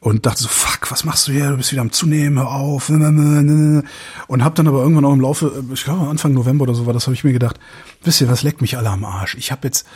Und 0.00 0.26
dachte 0.26 0.42
so, 0.44 0.48
fuck, 0.48 0.92
was 0.92 1.04
machst 1.04 1.26
du 1.26 1.32
hier? 1.32 1.50
Du 1.50 1.56
bist 1.56 1.72
wieder 1.72 1.82
am 1.82 1.90
Zunehmen, 1.90 2.38
hör 2.38 2.52
auf. 2.52 2.88
Und 2.88 4.44
hab 4.44 4.54
dann 4.54 4.68
aber 4.68 4.80
irgendwann 4.80 5.04
auch 5.04 5.12
im 5.12 5.20
Laufe, 5.20 5.64
ich 5.72 5.82
glaube 5.82 6.08
Anfang 6.08 6.34
November 6.34 6.62
oder 6.62 6.74
so 6.74 6.86
war 6.86 6.92
das, 6.92 7.06
habe 7.06 7.14
ich 7.14 7.24
mir 7.24 7.32
gedacht, 7.32 7.58
wisst 8.04 8.20
ihr, 8.20 8.28
was 8.28 8.44
leckt 8.44 8.60
mich 8.60 8.76
alle 8.76 8.90
am 8.90 9.04
Arsch? 9.04 9.34
Ich 9.36 9.50
habe 9.50 9.66
jetzt, 9.66 9.86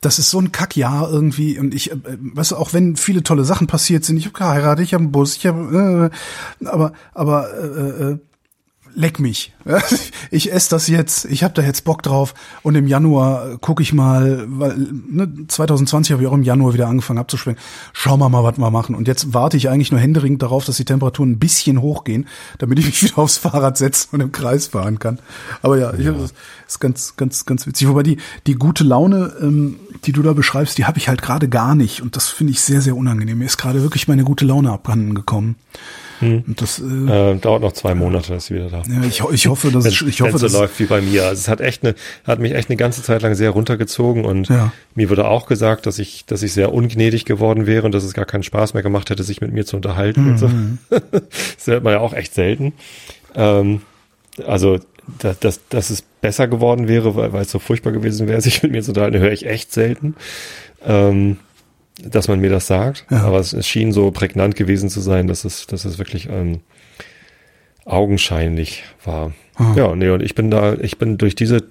das 0.00 0.18
ist 0.18 0.30
so 0.30 0.40
ein 0.40 0.50
Kackjahr 0.50 1.08
irgendwie 1.08 1.56
und 1.60 1.72
ich, 1.72 1.92
äh, 1.92 1.96
weißt 2.18 2.50
du, 2.50 2.56
auch 2.56 2.72
wenn 2.72 2.96
viele 2.96 3.22
tolle 3.22 3.44
Sachen 3.44 3.68
passiert 3.68 4.04
sind, 4.04 4.16
ich 4.16 4.24
habe 4.24 4.36
geheiratet, 4.36 4.84
ich 4.84 4.92
habe 4.92 5.04
einen 5.04 5.12
Bus, 5.12 5.36
ich 5.36 5.46
habe, 5.46 6.10
äh, 6.62 6.66
aber, 6.66 6.92
aber 7.14 7.54
äh, 7.54 8.02
äh, 8.12 8.18
leck 8.94 9.18
mich. 9.18 9.52
Ich 10.30 10.52
esse 10.52 10.70
das 10.70 10.88
jetzt, 10.88 11.26
ich 11.26 11.44
habe 11.44 11.54
da 11.54 11.62
jetzt 11.62 11.84
Bock 11.84 12.02
drauf 12.02 12.34
und 12.62 12.74
im 12.74 12.88
Januar 12.88 13.58
gucke 13.58 13.82
ich 13.82 13.92
mal, 13.92 14.44
weil 14.48 14.76
ne, 14.76 15.46
2020 15.46 16.12
habe 16.12 16.22
ich 16.22 16.28
auch 16.28 16.32
im 16.32 16.42
Januar 16.42 16.74
wieder 16.74 16.88
angefangen 16.88 17.20
abzuschwenken. 17.20 17.62
Schauen 17.92 18.18
wir 18.18 18.28
mal, 18.28 18.42
was 18.42 18.58
wir 18.58 18.70
machen. 18.70 18.96
Und 18.96 19.06
jetzt 19.06 19.32
warte 19.32 19.56
ich 19.56 19.68
eigentlich 19.68 19.92
nur 19.92 20.00
händeringend 20.00 20.42
darauf, 20.42 20.64
dass 20.64 20.76
die 20.76 20.84
Temperaturen 20.84 21.32
ein 21.32 21.38
bisschen 21.38 21.80
hochgehen, 21.80 22.26
damit 22.58 22.80
ich 22.80 22.86
mich 22.86 23.02
wieder 23.04 23.18
aufs 23.18 23.36
Fahrrad 23.36 23.78
setzen 23.78 24.08
und 24.12 24.20
im 24.22 24.32
Kreis 24.32 24.68
fahren 24.68 24.98
kann. 24.98 25.20
Aber 25.62 25.78
ja, 25.78 25.94
ja. 25.94 26.12
Ich, 26.12 26.18
das 26.18 26.32
ist 26.66 26.80
ganz, 26.80 27.16
ganz, 27.16 27.46
ganz 27.46 27.66
witzig. 27.66 27.88
Wobei 27.88 28.02
die, 28.02 28.16
die 28.46 28.54
gute 28.54 28.82
Laune, 28.82 29.32
ähm, 29.40 29.76
die 30.04 30.12
du 30.12 30.22
da 30.22 30.32
beschreibst, 30.32 30.78
die 30.78 30.86
habe 30.86 30.98
ich 30.98 31.08
halt 31.08 31.22
gerade 31.22 31.48
gar 31.48 31.74
nicht. 31.74 32.02
Und 32.02 32.16
das 32.16 32.28
finde 32.28 32.52
ich 32.52 32.60
sehr, 32.60 32.80
sehr 32.80 32.96
unangenehm. 32.96 33.38
Mir 33.38 33.46
ist 33.46 33.58
gerade 33.58 33.82
wirklich 33.82 34.08
meine 34.08 34.24
gute 34.24 34.44
Laune 34.44 34.72
abhanden 34.72 35.14
gekommen. 35.14 35.56
Hm. 36.20 36.44
Das 36.46 36.80
äh, 36.80 37.32
äh, 37.32 37.36
dauert 37.36 37.62
noch 37.62 37.72
zwei 37.72 37.94
Monate, 37.94 38.34
ist 38.34 38.46
sie 38.46 38.54
wieder 38.54 38.68
da. 38.68 38.82
Ja, 38.86 39.02
ich, 39.08 39.22
ich 39.32 39.46
hoffe, 39.46 39.70
dass 39.70 39.86
ich 39.86 40.20
hoffe, 40.20 40.38
dass 40.38 40.52
so 40.52 40.58
läuft 40.60 40.78
wie 40.78 40.84
bei 40.84 41.00
mir. 41.00 41.26
Also 41.26 41.40
es 41.40 41.48
hat 41.48 41.60
echt 41.60 41.82
eine, 41.82 41.94
hat 42.24 42.38
mich 42.38 42.54
echt 42.54 42.70
eine 42.70 42.76
ganze 42.76 43.02
Zeit 43.02 43.22
lang 43.22 43.34
sehr 43.34 43.50
runtergezogen 43.50 44.24
und 44.24 44.48
ja. 44.48 44.72
mir 44.94 45.10
wurde 45.10 45.26
auch 45.26 45.46
gesagt, 45.46 45.86
dass 45.86 45.98
ich, 45.98 46.24
dass 46.26 46.42
ich 46.42 46.52
sehr 46.52 46.72
ungnädig 46.72 47.24
geworden 47.24 47.66
wäre 47.66 47.84
und 47.84 47.92
dass 47.92 48.04
es 48.04 48.14
gar 48.14 48.26
keinen 48.26 48.42
Spaß 48.42 48.74
mehr 48.74 48.82
gemacht 48.82 49.10
hätte, 49.10 49.22
sich 49.22 49.40
mit 49.40 49.52
mir 49.52 49.64
zu 49.64 49.76
unterhalten 49.76 50.24
mhm. 50.24 50.30
und 50.30 50.38
so. 50.38 50.48
Mhm. 50.48 50.78
das 50.90 51.66
hört 51.66 51.84
man 51.84 51.94
ja 51.94 52.00
auch 52.00 52.12
echt 52.12 52.34
selten. 52.34 52.72
Ähm, 53.34 53.82
also 54.46 54.78
dass, 55.18 55.38
dass, 55.38 55.60
dass 55.68 55.90
es 55.90 56.02
besser 56.02 56.48
geworden 56.48 56.88
wäre, 56.88 57.14
weil, 57.16 57.32
weil 57.32 57.42
es 57.42 57.50
so 57.50 57.58
furchtbar 57.58 57.92
gewesen 57.92 58.28
wäre, 58.28 58.40
sich 58.42 58.62
mit 58.62 58.72
mir 58.72 58.82
zu 58.82 58.90
unterhalten, 58.90 59.18
höre 59.18 59.32
ich 59.32 59.46
echt 59.46 59.72
selten. 59.72 60.16
Ähm, 60.86 61.38
dass 62.02 62.28
man 62.28 62.40
mir 62.40 62.50
das 62.50 62.66
sagt. 62.66 63.06
Ja. 63.10 63.22
Aber 63.22 63.38
es, 63.38 63.52
es, 63.52 63.66
schien 63.66 63.92
so 63.92 64.10
prägnant 64.10 64.56
gewesen 64.56 64.88
zu 64.88 65.00
sein, 65.00 65.26
dass 65.26 65.44
es, 65.44 65.66
dass 65.66 65.84
es 65.84 65.98
wirklich 65.98 66.28
ähm, 66.28 66.60
augenscheinlich 67.84 68.84
war. 69.04 69.32
Ah. 69.56 69.74
Ja, 69.76 69.94
nee, 69.94 70.08
und 70.08 70.22
ich 70.22 70.34
bin 70.34 70.50
da, 70.50 70.74
ich 70.74 70.98
bin 70.98 71.18
durch 71.18 71.34
diese 71.34 71.62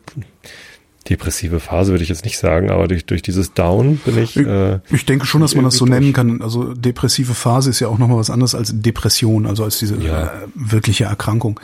depressive 1.10 1.60
Phase, 1.60 1.92
würde 1.92 2.04
ich 2.04 2.10
jetzt 2.10 2.24
nicht 2.24 2.38
sagen, 2.38 2.70
aber 2.70 2.88
durch, 2.88 3.06
durch 3.06 3.22
dieses 3.22 3.54
Down 3.54 3.98
bin 3.98 4.18
ich. 4.18 4.38
Ich, 4.38 4.48
äh, 4.48 4.80
ich 4.90 5.06
denke 5.06 5.26
schon, 5.26 5.42
dass 5.42 5.54
man 5.56 5.66
das 5.66 5.76
so 5.76 5.86
nennen 5.86 6.14
kann. 6.14 6.42
Also 6.42 6.74
depressive 6.74 7.34
Phase 7.34 7.70
ist 7.70 7.82
ja 7.82 7.90
auch 7.90 7.98
nochmal 7.98 8.18
was 8.18 8.30
anderes 8.30 8.56
als 8.56 8.72
Depression, 8.74 9.46
also 9.46 9.66
als 9.66 9.80
diese 9.80 9.98
ja. 9.98 10.28
äh, 10.28 10.30
wirkliche 10.56 11.06
Erkrankung. 11.06 11.60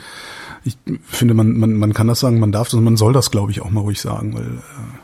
Ich 0.64 0.76
finde, 1.06 1.32
man, 1.32 1.56
man, 1.56 1.72
man 1.72 1.94
kann 1.94 2.06
das 2.06 2.20
sagen, 2.20 2.38
man 2.38 2.52
darf 2.52 2.68
das, 2.68 2.78
man 2.80 2.98
soll 2.98 3.14
das, 3.14 3.30
glaube 3.30 3.50
ich, 3.50 3.62
auch 3.62 3.70
mal 3.70 3.80
ruhig 3.80 3.98
sagen, 3.98 4.34
weil 4.34 4.42
äh, 4.42 4.99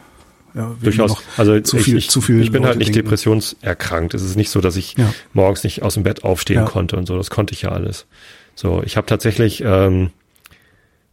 ja, 0.57 0.75
Durchaus. 0.83 1.23
Also 1.37 1.61
zu 1.61 1.77
viel, 1.77 1.99
ich, 1.99 2.09
zu 2.09 2.23
viel 2.23 2.41
ich 2.41 2.51
bin 2.51 2.65
halt 2.65 2.79
nicht 2.79 2.89
denken. 2.95 3.05
depressionserkrankt. 3.05 4.15
Es 4.15 4.23
ist 4.23 4.37
nicht 4.37 4.51
so, 4.51 4.63
dass 4.63 4.77
ich 4.77 4.97
ja. 4.97 5.13
morgens 5.35 5.63
nicht 5.65 5.83
aus 5.83 5.95
dem 5.95 6.03
Bett 6.03 6.25
aufstehen 6.25 6.61
ja. 6.61 6.65
konnte 6.65 6.97
und 6.97 7.07
so. 7.07 7.17
Das 7.17 7.29
konnte 7.29 7.53
ich 7.53 7.63
ja 7.63 7.73
alles. 7.73 8.07
So, 8.55 8.83
ich 8.83 8.97
habe 8.97 9.07
tatsächlich 9.07 9.63
ähm, 9.63 10.11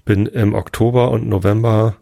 bin 0.05 0.27
im 0.27 0.53
Oktober 0.53 1.11
und 1.11 1.27
November 1.27 1.97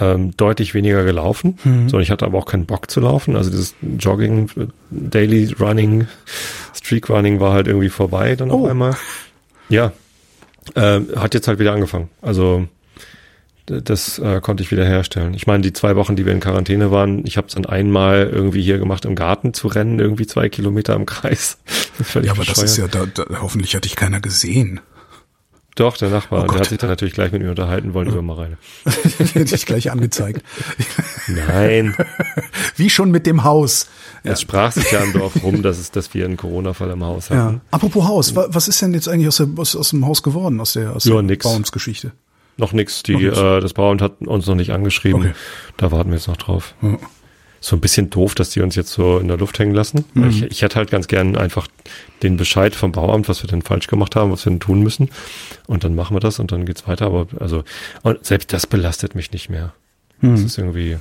ähm, 0.00 0.34
deutlich 0.34 0.72
weniger 0.72 1.04
gelaufen. 1.04 1.58
Mhm. 1.62 1.90
So, 1.90 2.00
ich 2.00 2.10
hatte 2.10 2.24
aber 2.24 2.38
auch 2.38 2.46
keinen 2.46 2.64
Bock 2.64 2.90
zu 2.90 3.00
laufen. 3.00 3.36
Also 3.36 3.50
dieses 3.50 3.74
Jogging, 3.98 4.48
Daily 4.90 5.54
Running, 5.60 6.06
Streak 6.74 7.10
Running 7.10 7.38
war 7.38 7.52
halt 7.52 7.66
irgendwie 7.66 7.90
vorbei 7.90 8.34
dann 8.34 8.50
oh. 8.50 8.64
auf 8.64 8.70
einmal. 8.70 8.96
Ja, 9.68 9.92
äh, 10.74 11.00
hat 11.16 11.34
jetzt 11.34 11.48
halt 11.48 11.58
wieder 11.58 11.74
angefangen. 11.74 12.08
Also 12.22 12.66
das 13.66 14.18
äh, 14.18 14.40
konnte 14.40 14.62
ich 14.62 14.70
wieder 14.70 14.84
herstellen. 14.84 15.34
Ich 15.34 15.46
meine, 15.46 15.62
die 15.62 15.72
zwei 15.72 15.94
Wochen, 15.96 16.16
die 16.16 16.26
wir 16.26 16.32
in 16.32 16.40
Quarantäne 16.40 16.90
waren, 16.90 17.24
ich 17.26 17.36
habe 17.36 17.46
es 17.46 17.54
dann 17.54 17.66
einmal 17.66 18.28
irgendwie 18.32 18.62
hier 18.62 18.78
gemacht, 18.78 19.04
im 19.04 19.14
Garten 19.14 19.54
zu 19.54 19.68
rennen, 19.68 19.98
irgendwie 19.98 20.26
zwei 20.26 20.48
Kilometer 20.48 20.94
im 20.94 21.06
Kreis. 21.06 21.58
ja, 22.14 22.32
aber 22.32 22.40
bescheuert. 22.40 22.48
das 22.48 22.62
ist 22.62 22.76
ja, 22.76 22.88
da, 22.88 23.06
da, 23.06 23.24
hoffentlich 23.40 23.74
hat 23.76 23.84
dich 23.84 23.96
keiner 23.96 24.20
gesehen. 24.20 24.80
Doch, 25.74 25.96
der 25.96 26.10
Nachbar, 26.10 26.44
oh 26.44 26.46
der 26.48 26.60
hat 26.60 26.68
sich 26.68 26.76
dann 26.76 26.90
natürlich 26.90 27.14
gleich 27.14 27.32
mit 27.32 27.40
mir 27.40 27.48
unterhalten 27.48 27.94
wollen 27.94 28.08
über 28.08 28.20
Mareile. 28.20 28.58
Hätte 28.84 29.44
dich 29.44 29.64
gleich 29.64 29.90
angezeigt. 29.90 30.42
Nein. 31.28 31.96
Wie 32.76 32.90
schon 32.90 33.10
mit 33.10 33.26
dem 33.26 33.42
Haus. 33.44 33.86
Es 34.22 34.30
ja. 34.30 34.36
sprach 34.36 34.72
sich 34.72 34.90
ja 34.90 35.00
im 35.00 35.14
Dorf 35.14 35.42
rum, 35.42 35.62
dass, 35.62 35.78
es, 35.78 35.90
dass 35.90 36.12
wir 36.12 36.26
einen 36.26 36.36
Corona-Fall 36.36 36.90
im 36.90 37.02
Haus 37.02 37.30
hatten. 37.30 37.54
Ja. 37.54 37.60
Apropos 37.70 38.04
Haus, 38.04 38.36
was 38.36 38.68
ist 38.68 38.82
denn 38.82 38.92
jetzt 38.92 39.08
eigentlich 39.08 39.28
aus, 39.28 39.38
der, 39.38 39.48
aus, 39.56 39.74
aus 39.74 39.90
dem 39.90 40.04
Haus 40.04 40.22
geworden, 40.22 40.60
aus 40.60 40.74
der, 40.74 40.94
aus 40.94 41.06
ja, 41.06 41.22
der 41.22 41.36
Bauungsgeschichte? 41.36 42.12
Noch 42.56 42.72
nichts. 42.72 43.02
Die, 43.02 43.14
noch 43.14 43.56
äh, 43.56 43.60
das 43.60 43.72
Bauamt 43.72 44.02
hat 44.02 44.20
uns 44.20 44.46
noch 44.46 44.54
nicht 44.54 44.70
angeschrieben. 44.70 45.22
Okay. 45.22 45.32
Da 45.76 45.90
warten 45.90 46.10
wir 46.10 46.16
jetzt 46.16 46.28
noch 46.28 46.36
drauf. 46.36 46.74
Ja. 46.82 46.98
So 47.60 47.76
ein 47.76 47.80
bisschen 47.80 48.10
doof, 48.10 48.34
dass 48.34 48.50
die 48.50 48.60
uns 48.60 48.74
jetzt 48.74 48.92
so 48.92 49.18
in 49.18 49.28
der 49.28 49.36
Luft 49.36 49.58
hängen 49.60 49.72
lassen. 49.72 50.04
Mhm. 50.14 50.30
Ich, 50.30 50.42
ich 50.42 50.62
hätte 50.62 50.76
halt 50.76 50.90
ganz 50.90 51.06
gern 51.06 51.36
einfach 51.36 51.68
den 52.22 52.36
Bescheid 52.36 52.74
vom 52.74 52.90
Bauamt, 52.90 53.28
was 53.28 53.42
wir 53.42 53.48
denn 53.48 53.62
falsch 53.62 53.86
gemacht 53.86 54.16
haben, 54.16 54.32
was 54.32 54.44
wir 54.44 54.50
denn 54.50 54.58
tun 54.58 54.82
müssen. 54.82 55.10
Und 55.68 55.84
dann 55.84 55.94
machen 55.94 56.16
wir 56.16 56.20
das 56.20 56.40
und 56.40 56.50
dann 56.50 56.66
geht's 56.66 56.88
weiter. 56.88 57.06
Aber 57.06 57.28
also, 57.38 57.62
und 58.02 58.24
selbst 58.24 58.52
das 58.52 58.66
belastet 58.66 59.14
mich 59.14 59.30
nicht 59.30 59.48
mehr. 59.48 59.72
Mhm. 60.20 60.32
Das 60.32 60.40
ist 60.42 60.58
irgendwie. 60.58 60.98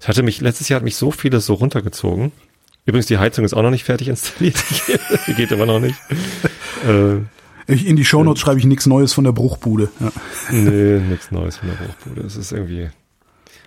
Es 0.00 0.08
hatte 0.08 0.24
mich, 0.24 0.40
letztes 0.40 0.68
Jahr 0.68 0.78
hat 0.78 0.84
mich 0.84 0.96
so 0.96 1.12
vieles 1.12 1.46
so 1.46 1.54
runtergezogen. 1.54 2.32
Übrigens, 2.84 3.06
die 3.06 3.18
Heizung 3.18 3.44
ist 3.44 3.54
auch 3.54 3.62
noch 3.62 3.70
nicht 3.70 3.84
fertig 3.84 4.08
installiert. 4.08 4.56
die 5.28 5.34
geht 5.34 5.52
immer 5.52 5.66
noch 5.66 5.78
nicht. 5.78 5.94
äh, 6.84 7.18
in 7.66 7.96
die 7.96 8.04
Shownotes 8.04 8.40
schreibe 8.40 8.58
ich 8.58 8.64
nichts 8.64 8.86
Neues 8.86 9.12
von 9.12 9.24
der 9.24 9.32
Bruchbude. 9.32 9.90
Ja. 10.00 10.12
Nee, 10.50 11.00
nichts 11.00 11.30
Neues 11.30 11.56
von 11.56 11.68
der 11.68 11.76
Bruchbude. 11.76 12.22
Es 12.22 12.36
ist 12.36 12.52
irgendwie 12.52 12.88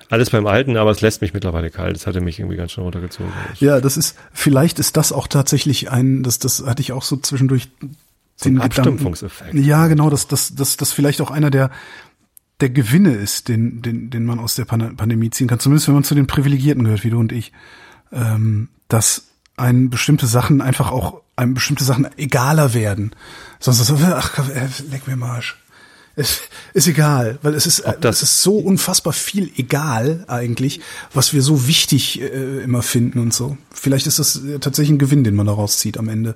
alles 0.09 0.29
beim 0.29 0.45
Alten, 0.45 0.77
aber 0.77 0.91
es 0.91 1.01
lässt 1.01 1.21
mich 1.21 1.33
mittlerweile 1.33 1.69
kalt. 1.69 1.95
Das 1.95 2.05
hatte 2.05 2.21
mich 2.21 2.39
irgendwie 2.39 2.57
ganz 2.57 2.71
schön 2.71 2.83
runtergezogen. 2.83 3.31
Ja, 3.59 3.81
das 3.81 3.97
ist, 3.97 4.17
vielleicht 4.33 4.79
ist 4.79 4.97
das 4.97 5.11
auch 5.11 5.27
tatsächlich 5.27 5.89
ein, 5.89 6.23
das, 6.23 6.39
das 6.39 6.65
hatte 6.65 6.81
ich 6.81 6.91
auch 6.91 7.03
so 7.03 7.17
zwischendurch 7.17 7.69
so 8.35 8.49
den 8.49 8.61
Abstumpfungseffekt. 8.61 9.51
Gedanken, 9.51 9.67
ja, 9.67 9.87
genau, 9.87 10.09
dass 10.09 10.27
das, 10.27 10.53
das, 10.55 10.77
das 10.77 10.91
vielleicht 10.91 11.21
auch 11.21 11.31
einer 11.31 11.49
der, 11.49 11.71
der 12.59 12.69
Gewinne 12.69 13.13
ist, 13.13 13.47
den, 13.47 13.81
den, 13.81 14.09
den 14.09 14.25
man 14.25 14.39
aus 14.39 14.55
der 14.55 14.65
Pandemie 14.65 15.29
ziehen 15.31 15.47
kann. 15.47 15.59
Zumindest 15.59 15.87
wenn 15.87 15.95
man 15.95 16.03
zu 16.03 16.15
den 16.15 16.27
Privilegierten 16.27 16.83
gehört, 16.83 17.03
wie 17.03 17.09
du 17.09 17.19
und 17.19 17.31
ich. 17.31 17.51
Ähm, 18.11 18.69
dass 18.87 19.27
ein 19.58 19.89
bestimmte 19.89 20.28
Sachen 20.28 20.62
einfach 20.62 20.91
auch 20.91 21.22
einem 21.36 21.53
bestimmte 21.53 21.84
Sachen 21.84 22.08
egaler 22.18 22.74
werden. 22.74 23.12
Sonst 23.60 23.86
so, 23.86 23.97
ach, 24.01 24.39
äh, 24.49 24.68
leck 24.89 25.08
mir 25.08 25.16
Marsch. 25.16 25.58
Es 26.18 26.43
ist 26.74 26.88
egal, 26.88 27.39
weil 27.41 27.53
es 27.56 27.66
ist, 27.66 27.80
es 27.80 28.22
ist 28.22 28.41
so 28.41 28.58
unfassbar 28.58 29.12
viel 29.12 29.51
egal 29.58 30.24
eigentlich, 30.28 30.80
was 31.14 31.34
wir 31.34 31.41
so 31.41 31.68
wichtig 31.68 32.22
äh, 32.22 32.64
immer 32.64 32.82
finden 32.82 33.20
und 33.20 33.34
so. 33.34 33.58
Vielleicht 33.72 34.08
ist 34.08 34.20
das 34.20 34.41
tatsächlich 34.62 34.95
ein 34.95 34.99
Gewinn, 34.99 35.26
den 35.26 35.36
man 35.36 35.45
daraus 35.45 35.80
zieht 35.80 35.97
am 35.97 36.08
Ende. 36.08 36.36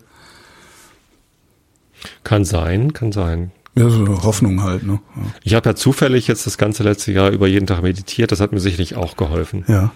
Kann 2.25 2.43
sein, 2.43 2.91
kann 2.91 3.13
sein. 3.13 3.51
Ja, 3.75 3.89
so 3.89 4.23
Hoffnung 4.23 4.63
halt, 4.63 4.83
ne? 4.83 4.99
Ja. 5.15 5.21
Ich 5.43 5.53
habe 5.53 5.69
ja 5.69 5.75
zufällig 5.75 6.27
jetzt 6.27 6.45
das 6.45 6.57
ganze 6.57 6.83
letzte 6.83 7.13
Jahr 7.13 7.29
über 7.29 7.47
jeden 7.47 7.67
Tag 7.67 7.81
meditiert, 7.81 8.33
das 8.33 8.41
hat 8.41 8.51
mir 8.51 8.59
sicherlich 8.59 8.95
auch 8.95 9.15
geholfen. 9.15 9.63
Ja. 9.67 9.93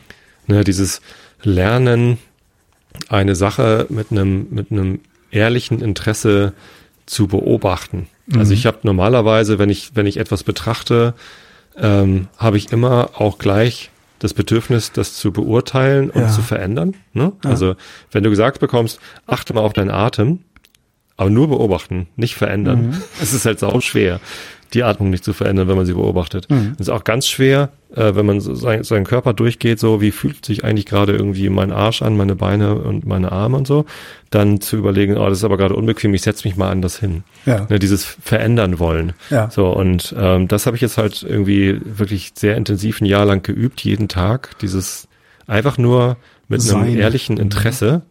Ne, 0.47 0.63
dieses 0.63 1.01
Lernen, 1.41 2.17
eine 3.09 3.35
Sache 3.35 3.87
mit 3.89 4.11
einem, 4.11 4.47
mit 4.49 4.71
einem 4.71 4.99
ehrlichen 5.31 5.81
Interesse 5.81 6.53
zu 7.05 7.27
beobachten. 7.27 8.07
Also 8.27 8.35
mhm. 8.35 8.39
Also 8.39 8.53
ich 8.53 8.65
habe 8.65 8.79
normalerweise, 8.83 9.59
wenn 9.59 9.69
ich, 9.69 9.95
wenn 9.95 10.05
ich 10.05 10.17
etwas 10.17 10.43
betrachte, 10.43 11.13
ähm, 11.77 12.27
habe 12.37 12.57
ich 12.57 12.71
immer 12.71 13.11
auch 13.15 13.37
gleich 13.37 13.89
das 14.19 14.33
Bedürfnis, 14.33 14.91
das 14.91 15.15
zu 15.15 15.33
beurteilen 15.33 16.09
und 16.09 16.21
ja. 16.21 16.29
zu 16.29 16.41
verändern. 16.41 16.95
Ne? 17.13 17.33
Ja. 17.43 17.49
Also 17.49 17.75
wenn 18.11 18.23
du 18.23 18.29
gesagt 18.29 18.59
bekommst, 18.59 18.99
achte 19.25 19.53
mal 19.53 19.61
auf 19.61 19.73
deinen 19.73 19.91
Atem, 19.91 20.39
aber 21.17 21.29
nur 21.29 21.49
beobachten, 21.49 22.07
nicht 22.15 22.35
verändern. 22.35 22.87
Mhm. 22.87 23.01
Es 23.21 23.33
ist 23.33 23.45
halt 23.45 23.59
sau 23.59 23.81
schwer 23.81 24.19
die 24.73 24.83
Atmung 24.83 25.09
nicht 25.09 25.23
zu 25.23 25.33
verändern, 25.33 25.67
wenn 25.67 25.75
man 25.77 25.85
sie 25.85 25.93
beobachtet. 25.93 26.49
Mhm. 26.49 26.75
ist 26.79 26.89
auch 26.89 27.03
ganz 27.03 27.27
schwer, 27.27 27.69
äh, 27.95 28.15
wenn 28.15 28.25
man 28.25 28.41
so 28.41 28.55
sein, 28.55 28.83
seinen 28.83 29.05
Körper 29.05 29.33
durchgeht, 29.33 29.79
so 29.79 30.01
wie 30.01 30.11
fühlt 30.11 30.45
sich 30.45 30.63
eigentlich 30.63 30.85
gerade 30.85 31.13
irgendwie 31.13 31.49
mein 31.49 31.71
Arsch 31.71 32.01
an, 32.01 32.17
meine 32.17 32.35
Beine 32.35 32.75
und 32.75 33.05
meine 33.05 33.31
Arme 33.31 33.57
und 33.57 33.67
so, 33.67 33.85
dann 34.29 34.61
zu 34.61 34.77
überlegen, 34.77 35.17
oh, 35.17 35.29
das 35.29 35.39
ist 35.39 35.43
aber 35.43 35.57
gerade 35.57 35.75
unbequem, 35.75 36.13
ich 36.13 36.23
setze 36.23 36.47
mich 36.47 36.57
mal 36.57 36.71
anders 36.71 36.99
hin. 36.99 37.23
Ja. 37.45 37.67
Ne, 37.69 37.79
dieses 37.79 38.03
verändern 38.05 38.79
wollen. 38.79 39.13
Ja. 39.29 39.49
So, 39.49 39.67
und 39.67 40.15
ähm, 40.17 40.47
das 40.47 40.65
habe 40.65 40.75
ich 40.75 40.81
jetzt 40.81 40.97
halt 40.97 41.23
irgendwie 41.23 41.79
wirklich 41.83 42.31
sehr 42.35 42.57
intensiv 42.57 43.01
ein 43.01 43.05
Jahr 43.05 43.25
lang 43.25 43.43
geübt, 43.43 43.81
jeden 43.81 44.07
Tag. 44.07 44.57
Dieses 44.61 45.07
einfach 45.47 45.77
nur 45.77 46.17
mit 46.47 46.61
Sein. 46.61 46.81
einem 46.81 46.97
ehrlichen 46.97 47.37
Interesse, 47.37 48.01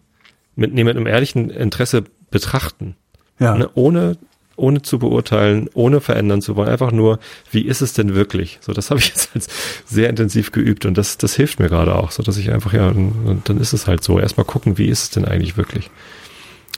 mhm. 0.55 0.61
mit, 0.61 0.75
nee, 0.75 0.85
mit 0.85 0.97
einem 0.97 1.07
ehrlichen 1.07 1.51
Interesse 1.51 2.05
betrachten. 2.31 2.97
Ja. 3.39 3.57
Ne, 3.57 3.69
ohne 3.75 4.17
ohne 4.57 4.83
zu 4.83 4.99
beurteilen, 4.99 5.69
ohne 5.75 6.01
verändern 6.01 6.43
zu 6.43 6.57
wollen, 6.57 6.69
einfach 6.69 6.93
nur, 6.93 7.19
wie 7.51 7.63
ist 7.63 7.81
es 7.81 7.93
denn 7.93 8.15
wirklich? 8.15 8.59
So, 8.61 8.73
das 8.73 8.91
habe 8.91 9.01
ich 9.01 9.09
jetzt 9.09 9.31
als 9.35 9.49
sehr 9.87 10.11
intensiv 10.11 10.53
geübt 10.53 10.87
und 10.87 10.99
das, 10.99 11.19
das 11.19 11.35
hilft 11.35 11.59
mir 11.59 11.69
gerade 11.69 11.95
auch, 11.95 12.11
so 12.11 12.23
dass 12.23 12.37
ich 12.37 12.51
einfach, 12.51 12.73
ja, 12.73 12.89
und 12.89 13.43
dann 13.45 13.59
ist 13.59 13.73
es 13.73 13.87
halt 13.87 14.03
so. 14.05 14.19
Erstmal 14.19 14.47
gucken, 14.47 14.79
wie 14.79 14.87
ist 14.87 15.03
es 15.03 15.11
denn 15.11 15.25
eigentlich 15.25 15.57
wirklich, 15.57 15.91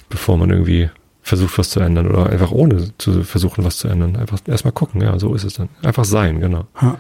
bevor 0.09 0.37
man 0.37 0.51
irgendwie 0.51 0.91
versucht, 1.25 1.59
was 1.59 1.71
zu 1.71 1.81
ändern 1.81 2.07
oder 2.07 2.29
einfach 2.29 2.53
ohne 2.53 2.97
zu 2.99 3.25
versuchen, 3.25 3.65
was 3.65 3.79
zu 3.79 3.89
ändern. 3.89 4.17
Einfach 4.17 4.39
erstmal 4.47 4.73
gucken, 4.73 5.01
ja, 5.01 5.19
so 5.19 5.35
ist 5.35 5.45
es 5.45 5.55
dann. 5.55 5.71
Einfach 5.83 6.05
sein, 6.05 6.39
genau. 6.39 6.67
Ha. 6.77 6.99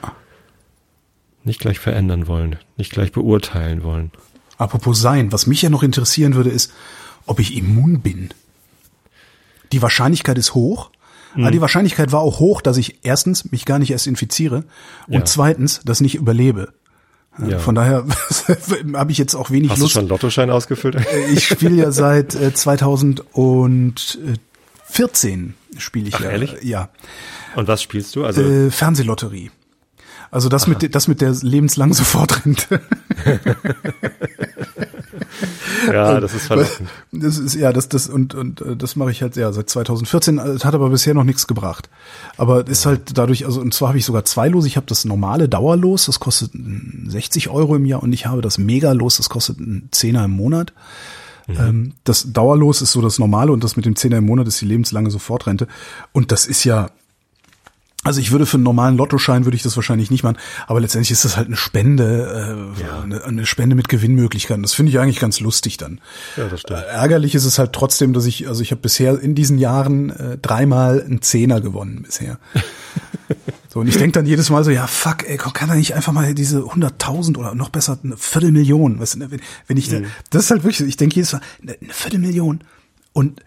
Nicht 1.44 1.60
gleich 1.60 1.78
verändern 1.78 2.26
wollen, 2.26 2.56
nicht 2.78 2.90
gleich 2.90 3.12
beurteilen 3.12 3.82
wollen. 3.82 4.10
Apropos 4.56 4.98
sein, 4.98 5.30
was 5.30 5.46
mich 5.46 5.60
ja 5.60 5.68
noch 5.68 5.82
interessieren 5.82 6.34
würde, 6.34 6.48
ist, 6.48 6.72
ob 7.26 7.38
ich 7.38 7.54
immun 7.54 8.00
bin. 8.00 8.30
Die 9.74 9.82
Wahrscheinlichkeit 9.82 10.38
ist 10.38 10.54
hoch, 10.54 10.90
mhm. 11.34 11.42
aber 11.42 11.50
die 11.50 11.60
Wahrscheinlichkeit 11.60 12.12
war 12.12 12.20
auch 12.20 12.38
hoch, 12.38 12.60
dass 12.60 12.76
ich 12.76 13.00
erstens 13.02 13.50
mich 13.50 13.64
gar 13.64 13.80
nicht 13.80 13.90
erst 13.90 14.06
infiziere 14.06 14.62
und 15.08 15.14
ja. 15.14 15.24
zweitens 15.24 15.80
das 15.84 16.00
nicht 16.00 16.14
überlebe. 16.14 16.72
Ja. 17.44 17.58
Von 17.58 17.74
daher 17.74 18.06
habe 18.94 19.10
ich 19.10 19.18
jetzt 19.18 19.34
auch 19.34 19.50
wenig 19.50 19.72
Hast 19.72 19.80
Lust. 19.80 19.90
Hast 19.90 19.96
du 19.96 20.00
schon 20.02 20.08
Lottoschein 20.08 20.50
ausgefüllt? 20.50 20.94
Äh, 20.94 21.32
ich 21.32 21.44
spiele 21.44 21.74
ja 21.74 21.90
seit 21.90 22.36
äh, 22.36 22.54
2014 22.54 25.54
spiele 25.76 26.06
ich 26.06 26.14
Ach, 26.14 26.20
ja. 26.20 26.30
Ehrlich? 26.30 26.54
Ja. 26.62 26.90
Und 27.56 27.66
was 27.66 27.82
spielst 27.82 28.14
du? 28.14 28.24
Also 28.24 28.40
äh, 28.40 28.70
Fernsehlotterie. 28.70 29.50
Also 30.30 30.48
das 30.48 30.68
Aha. 30.68 30.76
mit 30.78 30.94
das 30.94 31.08
mit 31.08 31.20
der 31.20 31.32
lebenslangen 31.42 31.94
Sofortrente. 31.94 32.80
ja, 35.92 36.20
das 36.20 36.34
ist 36.34 36.46
verlockend. 36.46 36.88
Das 37.12 37.38
ist 37.38 37.54
ja 37.54 37.72
das 37.72 37.88
das 37.88 38.08
und 38.08 38.34
und 38.34 38.60
äh, 38.60 38.76
das 38.76 38.96
mache 38.96 39.10
ich 39.10 39.22
halt 39.22 39.36
ja 39.36 39.52
seit 39.52 39.70
2014. 39.70 40.36
Das 40.36 40.64
hat 40.64 40.74
aber 40.74 40.90
bisher 40.90 41.14
noch 41.14 41.24
nichts 41.24 41.46
gebracht. 41.46 41.88
Aber 42.36 42.66
ist 42.66 42.86
halt 42.86 43.16
dadurch 43.16 43.46
also 43.46 43.60
und 43.60 43.74
zwar 43.74 43.88
habe 43.88 43.98
ich 43.98 44.04
sogar 44.04 44.24
zwei 44.24 44.48
Los. 44.48 44.66
Ich 44.66 44.76
habe 44.76 44.86
das 44.86 45.04
normale 45.04 45.48
Dauerlos, 45.48 46.06
das 46.06 46.20
kostet 46.20 46.52
60 46.52 47.50
Euro 47.50 47.76
im 47.76 47.86
Jahr 47.86 48.02
und 48.02 48.12
ich 48.12 48.26
habe 48.26 48.42
das 48.42 48.58
Mega-Los, 48.58 49.16
das 49.16 49.28
kostet 49.28 49.58
einen 49.58 49.88
Zehner 49.90 50.24
im 50.24 50.32
Monat. 50.32 50.72
Mhm. 51.46 51.56
Ähm, 51.58 51.92
das 52.04 52.32
Dauerlos 52.32 52.82
ist 52.82 52.92
so 52.92 53.00
das 53.00 53.18
Normale 53.18 53.52
und 53.52 53.62
das 53.64 53.76
mit 53.76 53.84
dem 53.84 53.96
Zehner 53.96 54.18
im 54.18 54.26
Monat 54.26 54.48
ist 54.48 54.60
die 54.60 54.66
lebenslange 54.66 55.10
Sofortrente. 55.10 55.68
Und 56.12 56.32
das 56.32 56.46
ist 56.46 56.64
ja 56.64 56.90
also 58.05 58.20
ich 58.20 58.30
würde 58.30 58.46
für 58.46 58.59
einen 58.59 58.64
normalen 58.64 58.96
Lottoschein 58.96 59.44
würde 59.46 59.57
ich 59.57 59.62
das 59.62 59.76
wahrscheinlich 59.76 60.11
nicht 60.11 60.22
machen, 60.22 60.36
aber 60.66 60.80
letztendlich 60.80 61.11
ist 61.11 61.24
das 61.24 61.36
halt 61.36 61.46
eine 61.46 61.57
Spende, 61.57 62.76
äh, 62.76 62.82
ja. 62.82 63.00
eine, 63.00 63.24
eine, 63.24 63.46
Spende 63.46 63.74
mit 63.74 63.88
Gewinnmöglichkeiten. 63.88 64.62
Das 64.62 64.74
finde 64.74 64.90
ich 64.90 64.98
eigentlich 64.98 65.18
ganz 65.18 65.40
lustig 65.40 65.78
dann. 65.78 66.00
Ja, 66.36 66.46
das 66.48 66.61
stimmt. 66.61 66.80
Äh, 66.80 66.84
ärgerlich 66.84 67.34
ist 67.34 67.46
es 67.46 67.59
halt 67.59 67.72
trotzdem, 67.72 68.12
dass 68.12 68.26
ich, 68.26 68.46
also 68.46 68.62
ich 68.62 68.70
habe 68.70 68.80
bisher 68.82 69.18
in 69.18 69.34
diesen 69.34 69.59
Jahren 69.59 70.11
äh, 70.11 70.38
dreimal 70.38 71.02
einen 71.02 71.22
Zehner 71.22 71.62
gewonnen 71.62 72.02
bisher. 72.02 72.38
so 73.68 73.80
und 73.80 73.88
ich 73.88 73.96
denke 73.96 74.12
dann 74.12 74.26
jedes 74.26 74.50
Mal 74.50 74.64
so, 74.64 74.70
ja 74.70 74.86
fuck, 74.86 75.26
ey, 75.26 75.38
kann 75.38 75.70
da 75.70 75.74
nicht 75.74 75.94
einfach 75.94 76.12
mal 76.12 76.34
diese 76.34 76.59
100.000 76.59 77.38
oder 77.38 77.55
noch 77.55 77.70
besser 77.70 77.98
eine 78.05 78.18
Viertelmillion, 78.18 79.00
weißt 79.00 79.14
du, 79.14 79.30
wenn, 79.30 79.40
wenn 79.66 79.76
ich, 79.78 79.90
mhm. 79.90 80.07
das 80.28 80.44
ist 80.44 80.50
halt 80.50 80.62
wirklich, 80.62 80.86
ich 80.86 80.98
denke 80.98 81.16
jedes 81.16 81.32
Mal 81.32 81.40
eine 81.62 81.76
Viertelmillion 81.92 82.61
und 83.14 83.40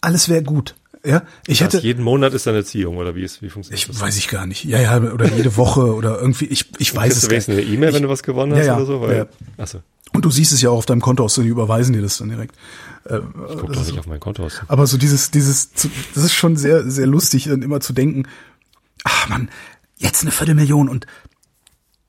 alles 0.00 0.28
wäre 0.28 0.44
gut. 0.44 0.76
Ja, 1.04 1.22
ich 1.46 1.62
hätte 1.62 1.78
jeden 1.78 2.04
Monat 2.04 2.34
ist 2.34 2.46
eine 2.46 2.62
Ziehung 2.62 2.98
oder 2.98 3.14
wie 3.14 3.22
ist 3.22 3.40
wie 3.40 3.48
funktioniert 3.48 3.80
ich 3.80 3.86
das? 3.86 3.96
Ich 3.96 4.02
weiß 4.02 4.16
ich 4.18 4.28
gar 4.28 4.46
nicht. 4.46 4.64
Ja, 4.64 4.78
ja, 4.80 4.98
oder 4.98 5.32
jede 5.34 5.56
Woche 5.56 5.94
oder 5.94 6.20
irgendwie 6.20 6.44
ich 6.46 6.66
ich 6.78 6.94
weiß 6.94 7.16
es 7.16 7.28
nicht. 7.28 7.48
eine 7.48 7.62
E-Mail, 7.62 7.94
wenn 7.94 8.02
du 8.02 8.08
was 8.08 8.22
gewonnen 8.22 8.52
hast 8.52 8.60
ja, 8.60 8.66
ja, 8.66 8.76
oder 8.76 8.86
so, 8.86 9.00
weil 9.00 9.16
ja. 9.16 9.26
achso. 9.56 9.80
Und 10.12 10.24
du 10.24 10.30
siehst 10.30 10.52
es 10.52 10.60
ja 10.60 10.70
auch 10.70 10.78
auf 10.78 10.86
deinem 10.86 11.00
Konto 11.00 11.24
aus, 11.24 11.36
die 11.36 11.46
überweisen 11.46 11.94
dir 11.94 12.02
das 12.02 12.18
dann 12.18 12.28
direkt. 12.28 12.54
Äh, 13.04 13.18
ich 13.18 13.56
guck 13.58 13.72
doch 13.72 13.86
nicht 13.86 13.98
auf 13.98 14.06
mein 14.06 14.20
Konto 14.20 14.44
aus. 14.44 14.60
Aber 14.68 14.86
so 14.86 14.98
dieses 14.98 15.30
dieses 15.30 15.70
das 15.72 16.24
ist 16.24 16.34
schon 16.34 16.56
sehr 16.56 16.82
sehr 16.90 17.06
lustig 17.06 17.44
dann 17.44 17.62
immer 17.62 17.80
zu 17.80 17.94
denken, 17.94 18.24
ach 19.04 19.28
man, 19.28 19.48
jetzt 19.96 20.22
eine 20.22 20.32
Viertelmillion 20.32 20.88
und 20.90 21.06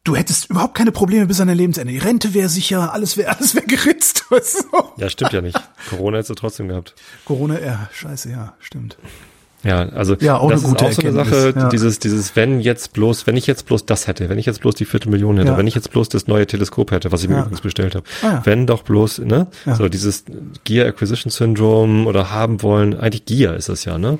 du 0.03 0.15
hättest 0.15 0.49
überhaupt 0.49 0.75
keine 0.75 0.91
Probleme 0.91 1.25
bis 1.25 1.39
an 1.39 1.47
dein 1.47 1.57
Lebensende. 1.57 1.91
Die 1.91 1.99
Rente 1.99 2.33
wäre 2.33 2.49
sicher, 2.49 2.93
alles 2.93 3.17
wäre 3.17 3.29
alles 3.37 3.55
wäre 3.55 3.65
geritzt. 3.65 4.25
Du? 4.29 4.37
Ja, 4.97 5.09
stimmt 5.09 5.33
ja 5.33 5.41
nicht. 5.41 5.59
Corona 5.89 6.17
hättest 6.17 6.29
du 6.29 6.35
trotzdem 6.35 6.67
gehabt. 6.67 6.95
Corona, 7.25 7.59
ja, 7.59 7.89
scheiße, 7.91 8.29
ja, 8.29 8.53
stimmt. 8.59 8.97
Ja, 9.63 9.89
also 9.89 10.15
ja, 10.15 10.37
auch 10.37 10.49
das 10.49 10.63
eine 10.63 10.73
gute 10.73 10.85
ist 10.85 10.97
auch 10.97 11.01
so 11.01 11.07
eine 11.07 11.15
Sache, 11.15 11.53
ja. 11.55 11.69
dieses, 11.69 11.99
dieses, 11.99 12.35
wenn 12.35 12.61
jetzt 12.61 12.93
bloß, 12.93 13.27
wenn 13.27 13.37
ich 13.37 13.45
jetzt 13.45 13.67
bloß 13.67 13.85
das 13.85 14.07
hätte, 14.07 14.27
wenn 14.27 14.39
ich 14.39 14.47
jetzt 14.47 14.61
bloß 14.61 14.73
die 14.73 14.85
vierte 14.85 15.07
Million 15.07 15.37
hätte, 15.37 15.51
ja. 15.51 15.57
wenn 15.57 15.67
ich 15.67 15.75
jetzt 15.75 15.91
bloß 15.91 16.09
das 16.09 16.25
neue 16.25 16.47
Teleskop 16.47 16.89
hätte, 16.91 17.11
was 17.11 17.21
ich 17.21 17.29
mir 17.29 17.35
ja. 17.35 17.41
übrigens 17.41 17.61
bestellt 17.61 17.93
habe, 17.93 18.05
ah, 18.23 18.41
wenn 18.43 18.65
doch 18.65 18.81
bloß, 18.81 19.19
ne, 19.19 19.47
so 19.65 19.87
dieses 19.87 20.25
Gear 20.63 20.87
Acquisition 20.87 21.29
Syndrome 21.29 22.07
oder 22.07 22.31
haben 22.31 22.63
wollen, 22.63 22.99
eigentlich 22.99 23.25
Gear 23.25 23.55
ist 23.55 23.69
das 23.69 23.85
ja, 23.85 23.99
ne, 23.99 24.17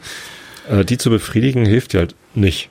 äh, 0.69 0.85
die 0.85 0.99
zu 0.99 1.09
befriedigen 1.09 1.65
hilft 1.65 1.93
ja 1.93 2.01
halt 2.01 2.15
nicht. 2.35 2.69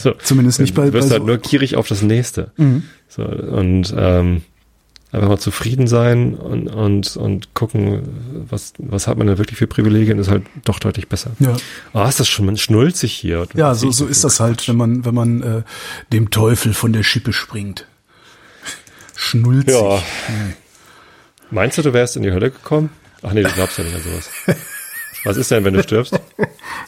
So, 0.00 0.12
Zumindest 0.12 0.60
nicht 0.60 0.74
bei. 0.74 0.86
Du 0.86 0.94
wirst 0.94 1.08
bei 1.08 1.14
halt 1.14 1.22
so 1.22 1.26
nur 1.26 1.38
gierig 1.38 1.76
auf 1.76 1.86
das 1.86 2.00
nächste. 2.00 2.52
Mhm. 2.56 2.84
So, 3.08 3.22
und 3.22 3.94
ähm, 3.96 4.42
einfach 5.12 5.28
mal 5.28 5.38
zufrieden 5.38 5.86
sein 5.88 6.34
und, 6.34 6.68
und, 6.68 7.16
und 7.16 7.52
gucken, 7.54 8.02
was, 8.48 8.72
was 8.78 9.06
hat 9.06 9.18
man 9.18 9.26
denn 9.26 9.38
wirklich 9.38 9.58
für 9.58 9.66
Privilegien, 9.66 10.18
ist 10.18 10.30
halt 10.30 10.44
doch 10.64 10.78
deutlich 10.78 11.08
besser. 11.08 11.32
Ja. 11.38 11.54
Ah, 11.92 12.04
oh, 12.04 12.08
ist 12.08 12.18
das 12.18 12.28
schon, 12.28 12.46
man 12.46 12.56
schnulzig 12.56 13.12
hier. 13.12 13.46
Ja, 13.54 13.74
so, 13.74 13.90
so 13.90 14.06
ist 14.06 14.24
das 14.24 14.40
halt, 14.40 14.66
wenn 14.68 14.76
man, 14.76 15.04
wenn 15.04 15.14
man 15.14 15.42
äh, 15.42 15.62
dem 16.12 16.30
Teufel 16.30 16.72
von 16.72 16.92
der 16.92 17.02
Schippe 17.02 17.32
springt. 17.32 17.86
Schnulzig. 19.16 19.74
Ja. 19.74 19.98
Hm. 19.98 20.54
Meinst 21.50 21.76
du, 21.76 21.82
du 21.82 21.92
wärst 21.92 22.16
in 22.16 22.22
die 22.22 22.32
Hölle 22.32 22.50
gekommen? 22.50 22.90
Ach 23.22 23.32
nee, 23.32 23.42
du 23.42 23.50
glaubst 23.50 23.76
ja 23.76 23.84
nicht 23.84 23.96
an 23.96 24.02
sowas. 24.02 24.30
Was 25.24 25.36
ist 25.36 25.50
denn, 25.50 25.64
wenn 25.64 25.74
du 25.74 25.82
stirbst? 25.82 26.18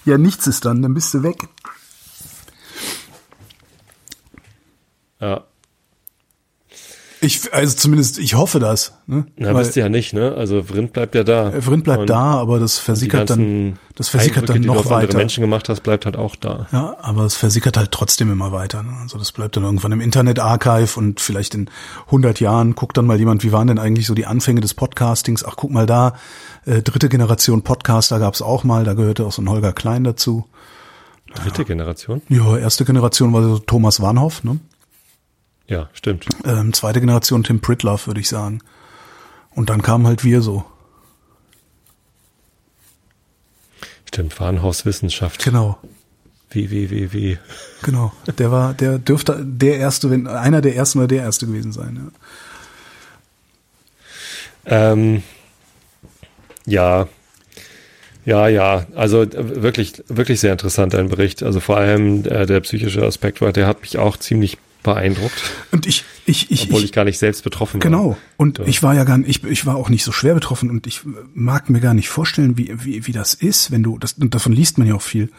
ja, 0.06 0.16
nichts 0.16 0.46
ist 0.46 0.64
dann, 0.64 0.80
dann 0.80 0.94
bist 0.94 1.12
du 1.12 1.22
weg. 1.22 1.36
Ja. 5.22 5.44
Ich, 7.24 7.54
also 7.54 7.76
zumindest, 7.76 8.18
ich 8.18 8.34
hoffe 8.34 8.58
das. 8.58 8.94
Ne? 9.06 9.26
Na, 9.36 9.56
wisst 9.56 9.76
ihr 9.76 9.84
ja 9.84 9.88
nicht, 9.88 10.12
ne? 10.12 10.34
Also 10.34 10.64
Vrind 10.64 10.92
bleibt 10.92 11.14
ja 11.14 11.22
da. 11.22 11.52
Äh, 11.52 11.62
Vrind 11.62 11.84
bleibt 11.84 12.00
und 12.00 12.10
da, 12.10 12.32
aber 12.32 12.58
das 12.58 12.80
versickert 12.80 13.30
dann, 13.30 13.78
das 13.94 14.08
versickert 14.08 14.48
dann 14.48 14.60
noch 14.62 14.82
die 14.82 14.90
weiter. 14.90 15.02
Andere 15.02 15.18
Menschen 15.18 15.40
gemacht 15.40 15.68
hast, 15.68 15.82
bleibt 15.84 16.04
halt 16.04 16.16
auch 16.16 16.34
da. 16.34 16.66
Ja, 16.72 16.96
aber 17.00 17.22
es 17.22 17.36
versickert 17.36 17.76
halt 17.76 17.92
trotzdem 17.92 18.32
immer 18.32 18.50
weiter. 18.50 18.82
Ne? 18.82 18.90
Also 19.00 19.18
das 19.18 19.30
bleibt 19.30 19.56
dann 19.56 19.62
irgendwann 19.62 19.92
im 19.92 20.00
Internet-Archive 20.00 20.98
und 20.98 21.20
vielleicht 21.20 21.54
in 21.54 21.70
100 22.06 22.40
Jahren 22.40 22.74
guckt 22.74 22.96
dann 22.96 23.06
mal 23.06 23.20
jemand, 23.20 23.44
wie 23.44 23.52
waren 23.52 23.68
denn 23.68 23.78
eigentlich 23.78 24.08
so 24.08 24.14
die 24.14 24.26
Anfänge 24.26 24.60
des 24.60 24.74
Podcastings? 24.74 25.44
Ach, 25.44 25.54
guck 25.54 25.70
mal 25.70 25.86
da, 25.86 26.16
äh, 26.66 26.82
dritte 26.82 27.08
Generation 27.08 27.62
Podcaster 27.62 28.18
gab's 28.18 28.42
auch 28.42 28.64
mal, 28.64 28.82
da 28.82 28.94
gehörte 28.94 29.24
auch 29.24 29.32
so 29.32 29.42
ein 29.42 29.48
Holger 29.48 29.72
Klein 29.72 30.02
dazu. 30.02 30.46
Dritte 31.36 31.64
Generation? 31.64 32.20
Ja, 32.28 32.58
erste 32.58 32.84
Generation 32.84 33.32
war 33.32 33.44
so 33.44 33.58
Thomas 33.60 34.00
Warnhoff, 34.00 34.42
ne? 34.42 34.58
Ja, 35.72 35.88
stimmt. 35.94 36.26
Ähm, 36.44 36.74
zweite 36.74 37.00
Generation 37.00 37.44
Tim 37.44 37.60
Pritloff, 37.60 38.06
würde 38.06 38.20
ich 38.20 38.28
sagen. 38.28 38.60
Und 39.52 39.70
dann 39.70 39.80
kamen 39.80 40.06
halt 40.06 40.22
wir 40.22 40.42
so. 40.42 40.66
Stimmt, 44.06 44.38
Warnhaus 44.38 44.84
Wissenschaft. 44.84 45.42
Genau. 45.42 45.78
Wie, 46.50 46.70
wie, 46.70 46.90
wie, 46.90 47.14
wie. 47.14 47.38
Genau. 47.82 48.12
Der 48.36 48.52
war, 48.52 48.74
der 48.74 48.98
dürfte 48.98 49.42
der 49.42 49.78
erste, 49.78 50.10
wenn 50.10 50.26
einer 50.26 50.60
der 50.60 50.76
ersten 50.76 50.98
oder 50.98 51.08
der 51.08 51.22
erste 51.22 51.46
gewesen 51.46 51.72
sein, 51.72 52.12
ja. 54.66 54.92
Ähm, 54.92 55.22
ja. 56.66 57.08
Ja, 58.26 58.46
ja, 58.46 58.86
also 58.94 59.22
äh, 59.22 59.62
wirklich, 59.62 60.04
wirklich 60.08 60.38
sehr 60.38 60.52
interessant 60.52 60.94
ein 60.94 61.08
Bericht. 61.08 61.42
Also 61.42 61.60
vor 61.60 61.78
allem 61.78 62.26
äh, 62.26 62.44
der 62.44 62.60
psychische 62.60 63.02
Aspekt, 63.06 63.40
der 63.40 63.66
hat 63.66 63.80
mich 63.80 63.96
auch 63.96 64.18
ziemlich 64.18 64.58
beeindruckt. 64.82 65.42
Und 65.70 65.86
ich, 65.86 66.04
ich, 66.26 66.50
ich, 66.50 66.64
obwohl 66.64 66.80
ich, 66.80 66.86
ich 66.86 66.92
gar 66.92 67.04
nicht 67.04 67.18
selbst 67.18 67.44
betroffen 67.44 67.74
war. 67.74 67.80
Genau. 67.80 68.16
Und 68.36 68.58
ja. 68.58 68.64
ich 68.66 68.82
war 68.82 68.94
ja 68.94 69.04
gar 69.04 69.18
nicht, 69.18 69.44
ich, 69.44 69.50
ich 69.50 69.66
war 69.66 69.76
auch 69.76 69.88
nicht 69.88 70.04
so 70.04 70.12
schwer 70.12 70.34
betroffen 70.34 70.70
und 70.70 70.86
ich 70.86 71.02
mag 71.34 71.70
mir 71.70 71.80
gar 71.80 71.94
nicht 71.94 72.08
vorstellen, 72.08 72.56
wie, 72.56 72.72
wie, 72.84 73.06
wie 73.06 73.12
das 73.12 73.34
ist, 73.34 73.70
wenn 73.70 73.82
du, 73.82 73.98
das, 73.98 74.14
und 74.14 74.34
davon 74.34 74.52
liest 74.52 74.78
man 74.78 74.86
ja 74.86 74.94
auch 74.94 75.02
viel, 75.02 75.30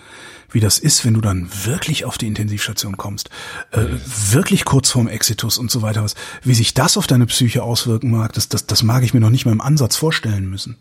wie 0.51 0.59
das 0.59 0.79
ist, 0.79 1.03
wenn 1.03 1.13
du 1.13 1.21
dann 1.21 1.49
wirklich 1.65 2.05
auf 2.05 2.17
die 2.17 2.27
Intensivstation 2.27 2.97
kommst, 2.97 3.29
äh, 3.71 3.85
wirklich 4.31 4.65
kurz 4.65 4.91
vorm 4.91 5.07
Exitus 5.07 5.57
und 5.57 5.71
so 5.71 5.81
weiter 5.81 6.03
was, 6.03 6.15
wie 6.43 6.53
sich 6.53 6.73
das 6.73 6.97
auf 6.97 7.07
deine 7.07 7.25
Psyche 7.25 7.63
auswirken 7.63 8.11
mag, 8.11 8.33
das, 8.33 8.49
das, 8.49 8.67
das 8.67 8.83
mag 8.83 9.03
ich 9.03 9.13
mir 9.13 9.19
noch 9.19 9.29
nicht 9.29 9.45
mal 9.45 9.51
im 9.51 9.61
Ansatz 9.61 9.95
vorstellen 9.95 10.49
müssen. 10.49 10.77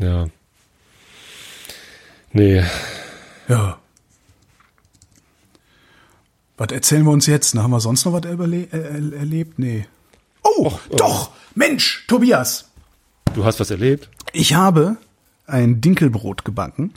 Ja. 0.00 0.26
Nee. 2.32 2.64
Ja. 3.48 3.78
Was 6.56 6.68
erzählen 6.70 7.04
wir 7.04 7.10
uns 7.10 7.26
jetzt? 7.26 7.54
Na, 7.54 7.62
haben 7.62 7.70
wir 7.70 7.80
sonst 7.80 8.04
noch 8.04 8.12
was 8.12 8.24
erle 8.24 8.68
äh, 8.72 9.16
erlebt? 9.16 9.58
Nee. 9.58 9.86
Oh, 10.42 10.66
Och, 10.66 10.80
oh. 10.90 10.96
doch! 10.96 11.30
Mensch, 11.54 12.04
Tobias! 12.08 12.66
Du 13.34 13.44
hast 13.44 13.60
was 13.60 13.70
erlebt? 13.70 14.08
Ich 14.32 14.54
habe 14.54 14.96
ein 15.46 15.80
Dinkelbrot 15.80 16.44
gebacken. 16.44 16.92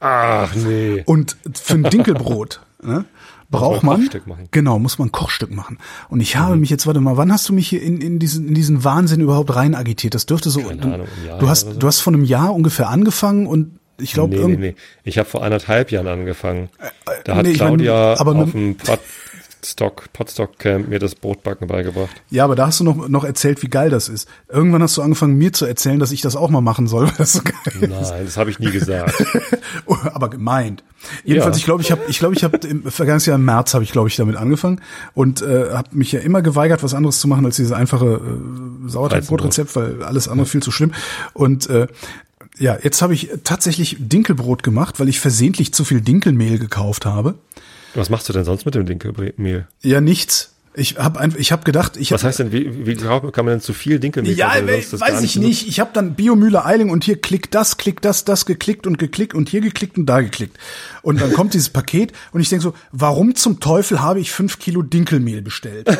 Ach 0.00 0.54
nee. 0.54 1.02
Und 1.06 1.36
für 1.54 1.74
ein 1.74 1.82
Dinkelbrot 1.90 2.60
ne, 2.82 3.04
braucht 3.50 3.82
man, 3.82 4.08
man 4.26 4.48
genau 4.50 4.78
muss 4.78 4.98
man 4.98 5.08
ein 5.08 5.12
Kochstück 5.12 5.50
machen. 5.50 5.78
Und 6.08 6.20
ich 6.20 6.36
habe 6.36 6.54
mhm. 6.54 6.60
mich 6.60 6.70
jetzt 6.70 6.86
warte 6.86 7.00
mal, 7.00 7.16
wann 7.16 7.32
hast 7.32 7.48
du 7.48 7.52
mich 7.52 7.68
hier 7.68 7.82
in, 7.82 8.00
in 8.00 8.18
diesen 8.18 8.48
in 8.48 8.54
diesen 8.54 8.84
Wahnsinn 8.84 9.20
überhaupt 9.20 9.54
rein 9.54 9.74
agitiert? 9.74 10.14
Das 10.14 10.26
dürfte 10.26 10.50
so. 10.50 10.60
Keine 10.62 10.82
Ahnung, 10.82 11.08
du, 11.30 11.38
du 11.38 11.48
hast 11.48 11.66
so. 11.66 11.72
du 11.72 11.86
hast 11.86 12.00
von 12.00 12.14
einem 12.14 12.24
Jahr 12.24 12.54
ungefähr 12.54 12.90
angefangen 12.90 13.46
und 13.46 13.78
ich 13.98 14.12
glaube, 14.12 14.36
nee, 14.36 14.44
nee, 14.46 14.56
nee. 14.56 14.74
Ich 15.04 15.18
habe 15.18 15.28
vor 15.28 15.42
anderthalb 15.42 15.90
Jahren 15.90 16.06
angefangen. 16.06 16.68
Da 17.24 17.36
hat 17.36 17.44
nee, 17.44 17.52
ich 17.52 17.58
mein, 17.60 17.68
Claudia 17.68 18.14
auf 18.14 18.52
dem 18.52 18.76
Potstock, 19.64 20.12
Potstock 20.12 20.58
Camp 20.58 20.88
mir 20.88 20.98
das 20.98 21.14
Brotbacken 21.14 21.68
beigebracht. 21.68 22.10
Ja, 22.28 22.44
aber 22.44 22.54
da 22.54 22.66
hast 22.66 22.80
du 22.80 22.84
noch, 22.84 23.08
noch 23.08 23.24
erzählt, 23.24 23.62
wie 23.62 23.68
geil 23.68 23.88
das 23.88 24.10
ist. 24.10 24.28
Irgendwann 24.50 24.82
hast 24.82 24.94
du 24.98 25.02
angefangen, 25.02 25.38
mir 25.38 25.54
zu 25.54 25.64
erzählen, 25.64 25.98
dass 25.98 26.12
ich 26.12 26.20
das 26.20 26.36
auch 26.36 26.50
mal 26.50 26.60
machen 26.60 26.86
soll, 26.86 27.06
weil 27.08 27.14
das 27.16 27.32
so 27.32 27.40
geil 27.42 27.54
ist. 27.80 28.10
Nein, 28.10 28.24
das 28.26 28.36
habe 28.36 28.50
ich 28.50 28.58
nie 28.58 28.70
gesagt. 28.70 29.24
aber 30.12 30.28
gemeint. 30.28 30.84
Jedenfalls, 31.24 31.56
Ja. 31.56 31.60
ich 31.60 31.64
glaube, 31.64 31.82
ich 31.82 31.90
habe, 31.92 32.02
ich 32.08 32.18
glaube, 32.18 32.34
ich 32.34 32.44
habe 32.44 32.58
im 32.66 32.82
vergangenen 32.90 33.24
Jahr 33.26 33.36
im 33.36 33.44
März 33.44 33.72
habe 33.74 33.84
ich, 33.84 33.92
glaube 33.92 34.08
ich, 34.08 34.16
damit 34.16 34.36
angefangen 34.36 34.80
und 35.14 35.40
äh, 35.40 35.70
habe 35.72 35.88
mich 35.92 36.12
ja 36.12 36.20
immer 36.20 36.42
geweigert, 36.42 36.82
was 36.82 36.92
anderes 36.94 37.20
zu 37.20 37.28
machen 37.28 37.44
als 37.46 37.56
dieses 37.56 37.72
einfache 37.72 38.20
äh, 38.86 38.88
Sauerteigbrotrezept, 38.88 39.76
weil 39.76 40.02
alles 40.02 40.28
andere 40.28 40.46
viel 40.46 40.62
zu 40.62 40.70
schlimm. 40.70 40.92
Und 41.32 41.68
äh, 41.70 41.86
ja, 42.58 42.78
jetzt 42.82 43.02
habe 43.02 43.14
ich 43.14 43.30
tatsächlich 43.44 43.96
Dinkelbrot 43.98 44.62
gemacht, 44.62 45.00
weil 45.00 45.08
ich 45.08 45.20
versehentlich 45.20 45.72
zu 45.74 45.84
viel 45.84 46.00
Dinkelmehl 46.00 46.58
gekauft 46.58 47.04
habe. 47.06 47.34
Was 47.94 48.10
machst 48.10 48.28
du 48.28 48.32
denn 48.32 48.44
sonst 48.44 48.64
mit 48.64 48.74
dem 48.74 48.86
Dinkelmehl? 48.86 49.66
Ja, 49.82 50.00
nichts. 50.00 50.50
Ich 50.76 50.96
habe 50.98 51.20
einfach, 51.20 51.38
ich 51.38 51.52
habe 51.52 51.62
gedacht, 51.62 51.96
ich 51.96 52.10
Was 52.10 52.24
heißt 52.24 52.40
denn, 52.40 52.50
wie, 52.50 52.84
wie 52.84 52.96
kann 52.96 53.44
man 53.44 53.46
denn 53.46 53.60
zu 53.60 53.72
viel 53.72 54.00
Dinkelmehl 54.00 54.36
Ja, 54.36 54.48
kaufen, 54.54 54.66
we- 54.66 55.00
weiß 55.00 55.22
ich 55.22 55.34
benutzt? 55.34 55.36
nicht. 55.36 55.68
Ich 55.68 55.78
habe 55.78 55.90
dann 55.94 56.16
Biomühle 56.16 56.64
Eiling 56.64 56.90
und 56.90 57.04
hier 57.04 57.20
klickt 57.20 57.54
das, 57.54 57.76
klickt 57.76 58.04
das, 58.04 58.24
das 58.24 58.44
geklickt 58.44 58.84
und 58.88 58.98
geklickt 58.98 59.34
und 59.34 59.48
hier 59.48 59.60
geklickt 59.60 59.96
und 59.98 60.06
da 60.06 60.20
geklickt. 60.20 60.58
Und 61.02 61.20
dann 61.20 61.32
kommt 61.32 61.54
dieses 61.54 61.68
Paket 61.70 62.12
und 62.32 62.40
ich 62.40 62.48
denke 62.48 62.64
so, 62.64 62.74
warum 62.90 63.36
zum 63.36 63.60
Teufel 63.60 64.02
habe 64.02 64.18
ich 64.18 64.32
fünf 64.32 64.58
Kilo 64.58 64.82
Dinkelmehl 64.82 65.42
bestellt? 65.42 65.96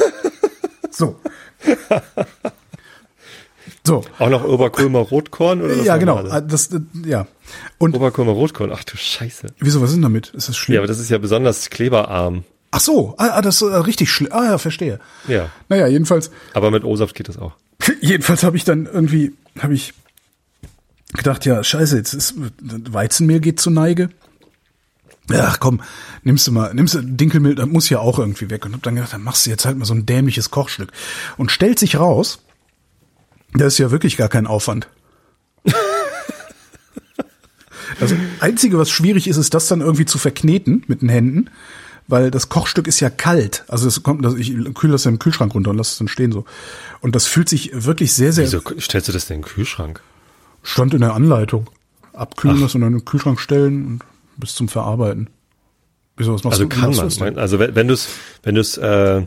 So. 0.90 1.20
So. 3.86 4.02
Auch 4.18 4.30
noch 4.30 4.44
Oberkulmer 4.44 5.00
Rotkorn 5.00 5.60
oder 5.60 5.74
Ja, 5.82 5.98
genau. 5.98 6.22
Das, 6.40 6.70
ja. 7.04 7.26
Und 7.76 7.94
Oberkulmer 7.94 8.32
Rotkorn. 8.32 8.72
Ach 8.72 8.82
du 8.82 8.96
Scheiße. 8.96 9.48
wieso, 9.58 9.82
was 9.82 9.90
ist 9.90 9.96
denn 9.96 10.02
damit? 10.02 10.28
Ist 10.30 10.48
das 10.48 10.56
schlimm? 10.56 10.74
Ja, 10.74 10.80
aber 10.80 10.88
das 10.88 10.98
ist 10.98 11.10
ja 11.10 11.18
besonders 11.18 11.68
kleberarm. 11.68 12.44
Ach 12.70 12.80
so, 12.80 13.14
ah, 13.18 13.28
ah, 13.34 13.42
das 13.42 13.56
ist 13.56 13.62
äh, 13.62 13.76
richtig 13.76 14.10
schlimm. 14.10 14.32
Ah 14.32 14.44
ja, 14.44 14.58
verstehe. 14.58 14.98
Ja. 15.28 15.50
Naja, 15.68 15.86
jedenfalls, 15.86 16.30
Aber 16.54 16.70
mit 16.70 16.82
O-Saft 16.82 17.14
geht 17.14 17.28
das 17.28 17.38
auch. 17.38 17.52
Jedenfalls 18.00 18.42
habe 18.42 18.56
ich 18.56 18.64
dann 18.64 18.86
irgendwie, 18.86 19.32
habe 19.60 19.74
ich 19.74 19.92
gedacht, 21.12 21.44
ja, 21.44 21.62
scheiße, 21.62 21.96
jetzt 21.96 22.14
ist 22.14 22.34
Weizenmehl 22.60 23.40
geht 23.40 23.60
zur 23.60 23.72
Neige. 23.72 24.08
Ach 25.30 25.60
komm, 25.60 25.82
nimmst 26.22 26.46
du 26.46 26.52
mal, 26.52 26.74
nimmst 26.74 26.94
du 26.94 27.00
Dinkelmehl, 27.02 27.54
das 27.54 27.66
muss 27.66 27.88
ja 27.88 27.98
auch 27.98 28.18
irgendwie 28.18 28.50
weg. 28.50 28.64
Und 28.66 28.74
hab 28.74 28.82
dann 28.82 28.96
gedacht, 28.96 29.12
dann 29.12 29.22
machst 29.22 29.46
du 29.46 29.50
jetzt 29.50 29.64
halt 29.64 29.76
mal 29.76 29.84
so 29.84 29.94
ein 29.94 30.06
dämliches 30.06 30.50
Kochstück. 30.50 30.90
Und 31.36 31.50
stellt 31.50 31.78
sich 31.78 31.98
raus, 31.98 32.40
das 33.54 33.74
ist 33.74 33.78
ja 33.78 33.90
wirklich 33.90 34.16
gar 34.16 34.28
kein 34.28 34.46
Aufwand. 34.46 34.88
Also 38.00 38.16
einzige, 38.40 38.76
was 38.78 38.90
schwierig 38.90 39.28
ist, 39.28 39.36
ist 39.36 39.54
das 39.54 39.68
dann 39.68 39.80
irgendwie 39.80 40.04
zu 40.04 40.18
verkneten 40.18 40.82
mit 40.88 41.00
den 41.02 41.08
Händen, 41.08 41.48
weil 42.08 42.30
das 42.30 42.48
Kochstück 42.48 42.88
ist 42.88 42.98
ja 43.00 43.08
kalt. 43.08 43.64
Also 43.68 43.86
es 43.86 44.02
kommt, 44.02 44.24
also 44.26 44.36
ich 44.36 44.52
kühle 44.74 44.92
das 44.92 45.04
ja 45.04 45.10
im 45.10 45.18
Kühlschrank 45.20 45.54
runter 45.54 45.70
und 45.70 45.76
lasse 45.76 45.92
es 45.92 45.98
dann 45.98 46.08
stehen 46.08 46.32
so. 46.32 46.44
Und 47.00 47.14
das 47.14 47.26
fühlt 47.26 47.48
sich 47.48 47.70
wirklich 47.84 48.12
sehr, 48.12 48.32
sehr 48.32 48.46
Wieso 48.46 48.62
stellst 48.80 49.08
du 49.08 49.12
das 49.12 49.26
denn 49.26 49.36
in 49.36 49.42
den 49.42 49.48
Kühlschrank? 49.48 50.00
stand 50.62 50.94
in 50.94 51.00
der 51.00 51.14
Anleitung. 51.14 51.68
Abkühlen 52.14 52.60
lassen 52.60 52.78
und 52.78 52.80
dann 52.82 52.92
in 52.94 52.98
den 53.00 53.04
Kühlschrank 53.04 53.38
stellen 53.38 53.86
und 53.86 54.02
bis 54.38 54.54
zum 54.54 54.68
Verarbeiten. 54.68 55.28
Wieso, 56.16 56.32
was 56.34 56.42
machst 56.42 56.58
Also 56.60 56.68
du? 56.68 56.74
wie 56.76 56.80
kann 56.80 56.90
du 56.90 56.96
man. 56.96 57.06
das 57.06 57.20
man 57.20 57.38
also 57.38 57.58
wenn, 57.58 57.74
wenn 57.74 57.88
du 57.88 57.94
es, 57.94 58.08
wenn 58.42 58.54
du 58.54 58.60
es, 58.60 58.76
äh, 58.76 59.22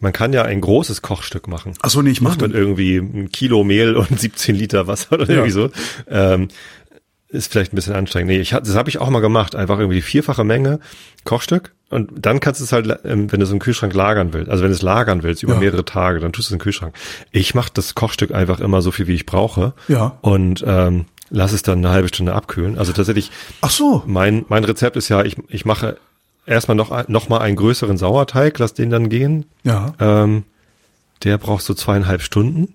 man 0.00 0.12
kann 0.12 0.32
ja 0.32 0.42
ein 0.42 0.60
großes 0.60 1.02
Kochstück 1.02 1.48
machen. 1.48 1.72
Ach 1.82 1.90
so, 1.90 2.02
nee, 2.02 2.10
ich 2.10 2.20
mach 2.20 2.36
mit 2.38 2.52
irgendwie 2.54 2.96
ein 2.98 3.30
Kilo 3.30 3.64
Mehl 3.64 3.94
und 3.96 4.18
17 4.20 4.54
Liter 4.54 4.86
Wasser 4.86 5.12
oder 5.12 5.24
Ja. 5.26 5.30
irgendwie 5.34 5.50
so. 5.52 5.70
Ähm, 6.08 6.48
ist 7.28 7.50
vielleicht 7.50 7.72
ein 7.72 7.76
bisschen 7.76 7.94
anstrengend. 7.94 8.28
Nee, 8.30 8.38
ich, 8.40 8.52
hab- 8.54 8.62
das 8.64 8.76
habe 8.76 8.88
ich 8.88 8.98
auch 8.98 9.10
mal 9.10 9.20
gemacht. 9.20 9.56
Einfach 9.56 9.78
irgendwie 9.80 10.00
vierfache 10.00 10.44
Menge 10.44 10.78
Kochstück. 11.24 11.74
Und 11.90 12.10
dann 12.24 12.40
kannst 12.40 12.60
du 12.60 12.64
es 12.64 12.72
halt, 12.72 13.00
ähm, 13.04 13.30
wenn 13.32 13.40
du 13.40 13.46
es 13.46 13.52
im 13.52 13.58
Kühlschrank 13.58 13.94
lagern 13.94 14.32
willst, 14.32 14.48
also 14.50 14.62
wenn 14.62 14.70
du 14.70 14.76
es 14.76 14.82
lagern 14.82 15.22
willst 15.22 15.42
über 15.42 15.54
Ja. 15.54 15.60
mehrere 15.60 15.84
Tage, 15.84 16.20
dann 16.20 16.32
tust 16.32 16.48
du 16.48 16.52
es 16.52 16.54
im 16.54 16.60
Kühlschrank. 16.60 16.94
Ich 17.32 17.54
mache 17.54 17.70
das 17.74 17.94
Kochstück 17.94 18.32
einfach 18.32 18.60
immer 18.60 18.80
so 18.80 18.90
viel, 18.92 19.06
wie 19.08 19.14
ich 19.14 19.26
brauche. 19.26 19.74
Ja. 19.88 20.18
Und 20.20 20.64
ähm, 20.66 21.06
lass 21.30 21.52
es 21.52 21.62
dann 21.62 21.78
eine 21.78 21.90
halbe 21.90 22.08
Stunde 22.08 22.32
abkühlen. 22.32 22.78
Also 22.78 22.92
tatsächlich, 22.92 23.30
Ach 23.60 23.70
so. 23.70 24.02
mein, 24.06 24.44
mein 24.48 24.62
Rezept 24.64 24.96
ist 24.96 25.08
ja, 25.08 25.24
ich, 25.24 25.36
ich 25.48 25.64
mache 25.64 25.96
erstmal 26.46 26.76
noch, 26.76 27.08
noch 27.08 27.28
mal 27.28 27.38
einen 27.38 27.56
größeren 27.56 27.96
Sauerteig, 27.98 28.58
lass 28.58 28.74
den 28.74 28.90
dann 28.90 29.08
gehen. 29.08 29.46
Ja. 29.64 29.92
Ähm, 29.98 30.44
der 31.24 31.38
braucht 31.38 31.64
so 31.64 31.74
zweieinhalb 31.74 32.22
Stunden. 32.22 32.74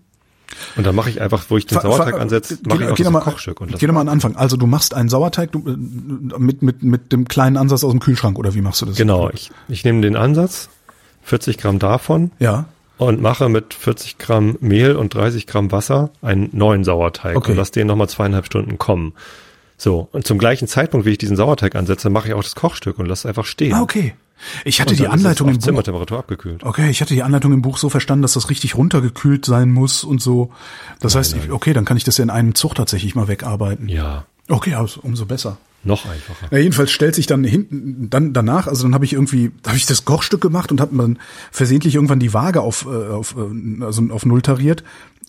Und 0.76 0.86
dann 0.86 0.96
mache 0.96 1.10
ich 1.10 1.22
einfach, 1.22 1.46
wo 1.50 1.56
ich 1.58 1.66
den 1.66 1.80
Sauerteig 1.80 2.20
ansetze, 2.20 2.58
mache 2.68 2.84
ich 2.84 2.90
auch 2.90 2.96
geh 2.96 3.04
das 3.04 3.12
mal- 3.14 3.22
Kochstück. 3.22 3.62
Und 3.62 3.72
das 3.72 3.80
Geh 3.80 3.88
doch 3.88 3.94
mal 3.94 4.02
an 4.02 4.08
den 4.08 4.12
Anfang. 4.14 4.36
Also 4.36 4.58
du 4.58 4.68
machst 4.68 4.94
einen 4.94 5.08
Sauerteig 5.08 5.52
du, 5.54 5.60
mit, 5.60 6.62
mit, 6.62 6.84
mit 6.84 7.12
dem 7.14 7.28
kleinen 7.28 7.56
Ansatz 7.56 7.84
aus 7.86 7.92
dem 7.92 8.02
Kühlschrank 8.02 8.38
oder 8.38 8.54
wie 8.54 8.62
machst 8.62 8.82
du 8.82 8.86
das? 8.86 8.98
genau, 8.98 9.30
ich, 9.30 9.52
ich 9.70 9.86
nehme 9.86 10.02
den 10.02 10.18
Ansatz, 10.18 10.68
40 11.24 11.58
Gramm 11.58 11.80
davon 11.80 12.32
Ja. 12.40 12.66
und 12.98 13.22
mache 13.22 13.48
mit 13.48 13.74
40 13.74 14.18
Gramm 14.18 14.58
Mehl 14.60 14.96
und 14.98 15.14
30 15.16 15.48
Gramm 15.48 15.72
Wasser 15.72 16.10
einen 16.22 16.50
neuen 16.52 16.84
Sauerteig 16.84 17.38
Okay. 17.38 17.52
und 17.52 17.58
lasse 17.58 17.72
den 17.72 17.88
nochmal 17.88 18.10
zweieinhalb 18.10 18.46
Stunden 18.46 18.78
kommen. 18.78 19.14
So, 19.82 20.08
und 20.12 20.28
zum 20.28 20.38
gleichen 20.38 20.68
Zeitpunkt, 20.68 21.08
wie 21.08 21.10
ich 21.10 21.18
diesen 21.18 21.36
Sauerteig 21.36 21.74
ansetze, 21.74 22.12
mache 22.12 22.28
ich 22.28 22.36
auch 22.36 22.44
das 22.44 22.54
Kochstück 22.54 23.00
und 23.00 23.08
lasse 23.08 23.22
es 23.22 23.26
einfach 23.26 23.46
stehen. 23.46 23.74
Ah, 23.74 23.82
okay. 23.82 24.14
Ich 24.64 24.80
hatte 24.80 24.96
die 24.96 25.08
Anleitung 25.08 25.48
im 25.48 25.56
Buch. 25.56 25.64
Zimmertemperatur 25.64 26.20
abgekühlt. 26.20 26.64
Okay, 26.64 26.92
ich 26.92 27.02
hatte 27.02 27.16
die 27.16 27.24
Anleitung 27.24 27.52
im 27.52 27.64
Buch 27.64 27.80
so 27.80 27.90
verstanden, 27.90 28.22
dass 28.22 28.34
das 28.34 28.52
richtig 28.52 28.76
runtergekühlt 28.76 29.44
sein 29.44 29.72
muss 29.72 30.04
und 30.04 30.22
so. 30.22 30.52
Das 31.00 31.16
heißt, 31.16 31.36
ich, 31.36 31.52
okay, 31.52 31.74
dann 31.74 31.86
kann 31.86 31.98
ich 31.98 32.04
das 32.04 32.18
ja 32.20 32.24
in 32.24 32.30
einem 32.30 32.54
Zug 32.54 32.76
tatsächlich 32.76 33.16
mal 33.16 33.28
wegarbeiten. 33.28 33.90
Ja, 33.90 34.26
Okay, 34.50 34.76
also 34.76 35.00
umso 35.02 35.26
besser. 35.26 35.58
noch 35.84 36.06
einfacher. 36.06 36.48
Ja, 36.52 36.58
jedenfalls 36.60 36.92
stellt 36.92 37.16
sich 37.16 37.26
dann 37.26 37.44
hinten 37.44 38.10
dann 38.10 38.34
danach, 38.34 38.68
also 38.68 38.84
dann 38.84 38.94
habe 38.94 39.06
ich 39.06 39.14
irgendwie, 39.14 39.52
habe 39.66 39.78
ich 39.78 39.86
das 39.88 40.06
Kochstück 40.06 40.42
gemacht 40.42 40.72
und 40.72 40.82
habe 40.82 40.96
dann 40.96 41.18
versehentlich 41.52 41.96
irgendwann 41.96 42.20
die 42.20 42.34
Waage 42.34 42.62
auf 42.62 42.86
äh, 42.86 42.90
auf 42.90 43.36
äh, 43.36 43.84
also 43.84 44.04
auf 44.12 44.26
null 44.26 44.42
tariert 44.42 44.84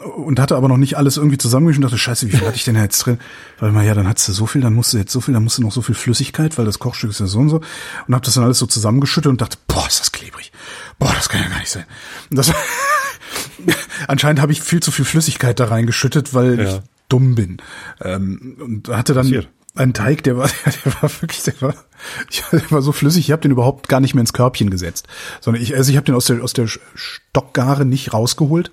und 0.04 0.38
hatte 0.40 0.56
aber 0.56 0.68
noch 0.68 0.76
nicht 0.76 0.96
alles 0.96 1.16
irgendwie 1.16 1.38
zusammengemischt 1.38 1.78
und 1.78 1.82
dachte, 1.84 1.98
scheiße, 1.98 2.26
wie 2.26 2.30
viel 2.36 2.46
hatte 2.46 2.56
ich 2.56 2.64
denn 2.64 2.76
jetzt 2.76 2.98
drin? 3.00 3.18
Weil 3.58 3.72
mal 3.72 3.84
ja, 3.84 3.94
dann 3.94 4.08
hattest 4.08 4.28
du 4.28 4.32
so 4.32 4.46
viel, 4.46 4.60
dann 4.62 4.74
musst 4.74 4.92
du 4.92 4.98
jetzt 4.98 5.12
so 5.12 5.20
viel, 5.20 5.34
dann 5.34 5.42
musst 5.44 5.58
du 5.58 5.62
noch 5.62 5.72
so 5.72 5.82
viel 5.82 5.94
Flüssigkeit, 5.94 6.58
weil 6.58 6.64
das 6.64 6.78
Kochstück 6.78 7.10
ist 7.10 7.20
ja 7.20 7.26
so 7.26 7.38
und 7.38 7.48
so 7.48 7.60
und 8.08 8.14
habe 8.14 8.24
das 8.24 8.34
dann 8.34 8.44
alles 8.44 8.58
so 8.58 8.66
zusammengeschüttet 8.66 9.30
und 9.30 9.40
dachte, 9.40 9.56
boah, 9.68 9.86
ist 9.86 10.00
das 10.00 10.12
klebrig. 10.12 10.52
Boah, 10.98 11.12
das 11.14 11.28
kann 11.28 11.40
ja 11.42 11.48
gar 11.48 11.58
nicht 11.60 11.70
sein. 11.70 11.84
Und 12.30 12.36
das 12.38 12.52
anscheinend 14.08 14.40
habe 14.40 14.52
ich 14.52 14.62
viel 14.62 14.80
zu 14.80 14.90
viel 14.90 15.04
Flüssigkeit 15.04 15.58
da 15.60 15.66
reingeschüttet, 15.66 16.34
weil 16.34 16.58
Ja. 16.60 16.76
ich 16.76 16.80
dumm 17.08 17.34
bin. 17.34 17.58
Ähm, 18.00 18.56
und 18.60 18.88
hatte 18.88 19.14
dann 19.14 19.24
Passiert. 19.26 19.48
einen 19.74 19.92
Teig, 19.94 20.22
der 20.24 20.36
war, 20.36 20.48
der 20.84 20.92
war 21.02 21.10
wirklich, 21.20 21.42
der 21.42 21.60
war, 21.60 21.74
ich, 22.30 22.42
der 22.52 22.70
war 22.70 22.82
so 22.82 22.92
flüssig, 22.92 23.26
ich 23.26 23.32
habe 23.32 23.42
den 23.42 23.50
überhaupt 23.50 23.88
gar 23.88 24.00
nicht 24.00 24.14
mehr 24.14 24.22
ins 24.22 24.32
Körbchen 24.32 24.70
gesetzt. 24.70 25.06
Sondern 25.40 25.62
ich, 25.62 25.74
also 25.76 25.90
ich 25.90 25.96
habe 25.96 26.06
den 26.06 26.14
aus 26.14 26.26
der, 26.26 26.42
aus 26.42 26.52
der 26.52 26.66
Stockgare 26.94 27.84
nicht 27.84 28.12
rausgeholt, 28.12 28.70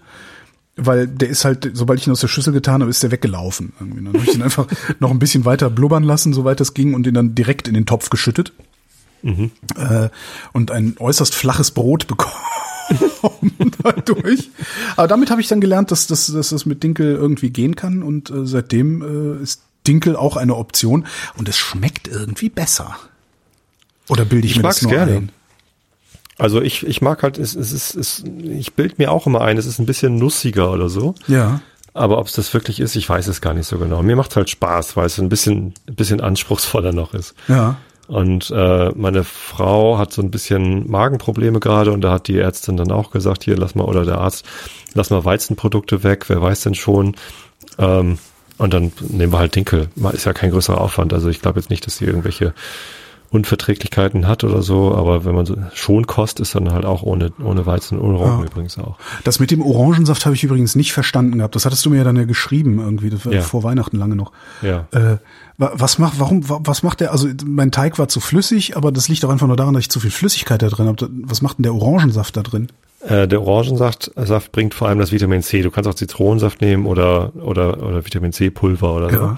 weil 0.85 1.07
der 1.07 1.29
ist 1.29 1.45
halt, 1.45 1.69
sobald 1.73 1.99
ich 1.99 2.07
ihn 2.07 2.11
aus 2.11 2.21
der 2.21 2.27
Schüssel 2.27 2.53
getan 2.53 2.81
habe, 2.81 2.89
ist 2.89 3.03
der 3.03 3.11
weggelaufen. 3.11 3.73
Irgendwie. 3.79 4.03
Dann 4.03 4.13
habe 4.13 4.23
ich 4.25 4.35
ihn 4.35 4.41
einfach 4.41 4.67
noch 4.99 5.11
ein 5.11 5.19
bisschen 5.19 5.45
weiter 5.45 5.69
blubbern 5.69 6.03
lassen, 6.03 6.33
soweit 6.33 6.59
das 6.59 6.73
ging, 6.73 6.93
und 6.93 7.03
den 7.05 7.13
dann 7.13 7.35
direkt 7.35 7.67
in 7.67 7.73
den 7.73 7.85
Topf 7.85 8.09
geschüttet. 8.09 8.53
Äh, 9.21 10.09
und 10.53 10.71
ein 10.71 10.95
äußerst 10.97 11.35
flaches 11.35 11.71
Brot 11.71 12.07
bekommen. 12.07 12.33
dadurch. 13.83 14.49
Aber 14.95 15.07
damit 15.07 15.29
habe 15.29 15.41
ich 15.41 15.47
dann 15.47 15.61
gelernt, 15.61 15.91
dass, 15.91 16.07
dass, 16.07 16.27
dass 16.27 16.49
das 16.49 16.65
mit 16.65 16.83
Dinkel 16.83 17.15
irgendwie 17.15 17.49
gehen 17.49 17.75
kann 17.75 18.01
und 18.01 18.29
äh, 18.29 18.45
seitdem 18.45 19.01
äh, 19.39 19.43
ist 19.43 19.61
Dinkel 19.87 20.15
auch 20.15 20.37
eine 20.37 20.55
Option 20.55 21.05
und 21.37 21.49
es 21.49 21.57
schmeckt 21.57 22.07
irgendwie 22.07 22.49
besser. 22.49 22.95
Oder 24.07 24.25
bilde 24.25 24.47
ich, 24.47 24.53
Ich 24.53 24.57
mir 24.57 24.63
das 24.63 24.81
nur 24.81 24.91
gerne. 24.91 25.11
ein? 25.13 25.31
Also 26.39 26.61
ich, 26.61 26.87
ich 26.87 27.01
mag 27.01 27.21
halt, 27.21 27.37
es, 27.37 27.53
es 27.53 27.73
ist, 27.73 27.95
es, 27.95 28.23
ich 28.43 28.73
bild 28.73 28.97
mir 28.97 29.11
auch 29.11 29.27
immer 29.27 29.41
ein, 29.41 29.57
es 29.57 29.65
ist 29.65 29.77
ein 29.77 29.85
bisschen 29.85 30.15
nussiger 30.15 30.71
oder 30.71 30.89
so. 30.89 31.13
Ja. 31.27 31.61
Aber 31.93 32.17
ob 32.17 32.27
es 32.27 32.33
das 32.33 32.53
wirklich 32.53 32.79
ist, 32.79 32.95
ich 32.95 33.07
weiß 33.09 33.27
es 33.27 33.41
gar 33.41 33.53
nicht 33.53 33.67
so 33.67 33.77
genau. 33.77 34.01
Mir 34.01 34.15
macht 34.15 34.35
halt 34.35 34.49
Spaß, 34.49 34.95
weil 34.95 35.05
es 35.05 35.19
ein 35.19 35.27
bisschen, 35.27 35.73
ein 35.87 35.95
bisschen 35.95 36.21
anspruchsvoller 36.21 36.93
noch 36.93 37.13
ist. 37.13 37.35
Ja. 37.47 37.77
Und 38.07 38.51
äh, 38.55 38.89
meine 38.95 39.23
Frau 39.23 39.97
hat 39.97 40.13
so 40.13 40.21
ein 40.21 40.31
bisschen 40.31 40.89
Magenprobleme 40.89 41.59
gerade 41.59 41.91
und 41.91 42.01
da 42.01 42.11
hat 42.11 42.27
die 42.27 42.39
Ärztin 42.39 42.77
dann 42.77 42.91
auch 42.91 43.11
gesagt, 43.11 43.43
hier 43.43 43.57
lass 43.57 43.75
mal, 43.75 43.83
oder 43.83 44.05
der 44.05 44.19
Arzt, 44.19 44.45
lass 44.93 45.09
mal 45.09 45.25
Weizenprodukte 45.25 46.03
weg, 46.03 46.25
wer 46.29 46.41
weiß 46.41 46.61
denn 46.61 46.73
schon. 46.73 47.15
Ähm, 47.77 48.17
und 48.57 48.73
dann 48.73 48.91
nehmen 48.99 49.31
wir 49.31 49.39
halt 49.39 49.55
Dinkel. 49.55 49.89
Ist 50.11 50.25
ja 50.25 50.33
kein 50.33 50.51
größerer 50.51 50.81
Aufwand. 50.81 51.13
Also 51.13 51.29
ich 51.29 51.41
glaube 51.41 51.59
jetzt 51.59 51.69
nicht, 51.69 51.85
dass 51.85 51.97
sie 51.97 52.05
irgendwelche 52.05 52.53
Unverträglichkeiten 53.31 54.27
hat 54.27 54.43
oder 54.43 54.61
so, 54.61 54.95
aber 54.95 55.23
wenn 55.25 55.35
man 55.35 55.45
so 55.45 55.55
Schonkost 55.73 56.39
ist 56.39 56.55
dann 56.55 56.71
halt 56.71 56.85
auch 56.85 57.03
ohne, 57.03 57.31
ohne 57.43 57.65
Weizen, 57.65 57.99
ohne 57.99 58.17
Roggen 58.17 58.39
Ja. 58.39 58.45
übrigens 58.45 58.77
auch. 58.77 58.97
Das 59.23 59.39
mit 59.39 59.51
dem 59.51 59.61
Orangensaft 59.61 60.25
habe 60.25 60.35
ich 60.35 60.43
übrigens 60.43 60.75
nicht 60.75 60.93
verstanden 60.93 61.37
gehabt. 61.37 61.55
Das 61.55 61.65
hattest 61.65 61.85
du 61.85 61.89
mir 61.91 61.97
ja 61.97 62.03
dann 62.03 62.15
ja 62.15 62.23
geschrieben 62.25 62.79
irgendwie, 62.79 63.09
das 63.09 63.25
war 63.25 63.33
Ja. 63.33 63.41
vor 63.41 63.63
Weihnachten 63.63 63.97
lange 63.97 64.15
noch. 64.15 64.31
Ja. 64.61 64.87
Äh, 64.91 65.17
wa- 65.57 65.71
was 65.75 65.99
macht, 65.99 66.19
warum, 66.19 66.49
wa- 66.49 66.59
was 66.63 66.81
macht 66.83 67.01
der, 67.01 67.11
also 67.11 67.27
mein 67.45 67.71
Teig 67.71 67.99
war 67.99 68.07
zu 68.07 68.19
flüssig, 68.19 68.75
aber 68.75 68.91
das 68.91 69.07
liegt 69.09 69.23
auch 69.25 69.29
einfach 69.29 69.47
nur 69.47 69.57
daran, 69.57 69.73
dass 69.75 69.81
ich 69.81 69.89
zu 69.89 69.99
viel 69.99 70.11
Flüssigkeit 70.11 70.61
da 70.61 70.67
drin 70.69 70.87
habe. 70.87 71.09
Was 71.23 71.41
macht 71.41 71.59
denn 71.59 71.63
der 71.63 71.75
Orangensaft 71.75 72.35
da 72.35 72.41
drin? 72.41 72.67
Äh, 73.01 73.27
der 73.27 73.41
Orangensaft 73.41 74.11
Saft 74.15 74.51
bringt 74.51 74.73
vor 74.73 74.87
allem 74.89 74.99
das 74.99 75.11
Vitamin 75.11 75.41
C. 75.41 75.61
Du 75.61 75.71
kannst 75.71 75.87
auch 75.87 75.93
Zitronensaft 75.93 76.59
nehmen 76.61 76.85
oder, 76.85 77.31
oder, 77.35 77.81
oder 77.81 78.03
Vitamin 78.05 78.33
C 78.33 78.49
Pulver 78.49 78.93
oder 78.95 79.09
so. 79.09 79.37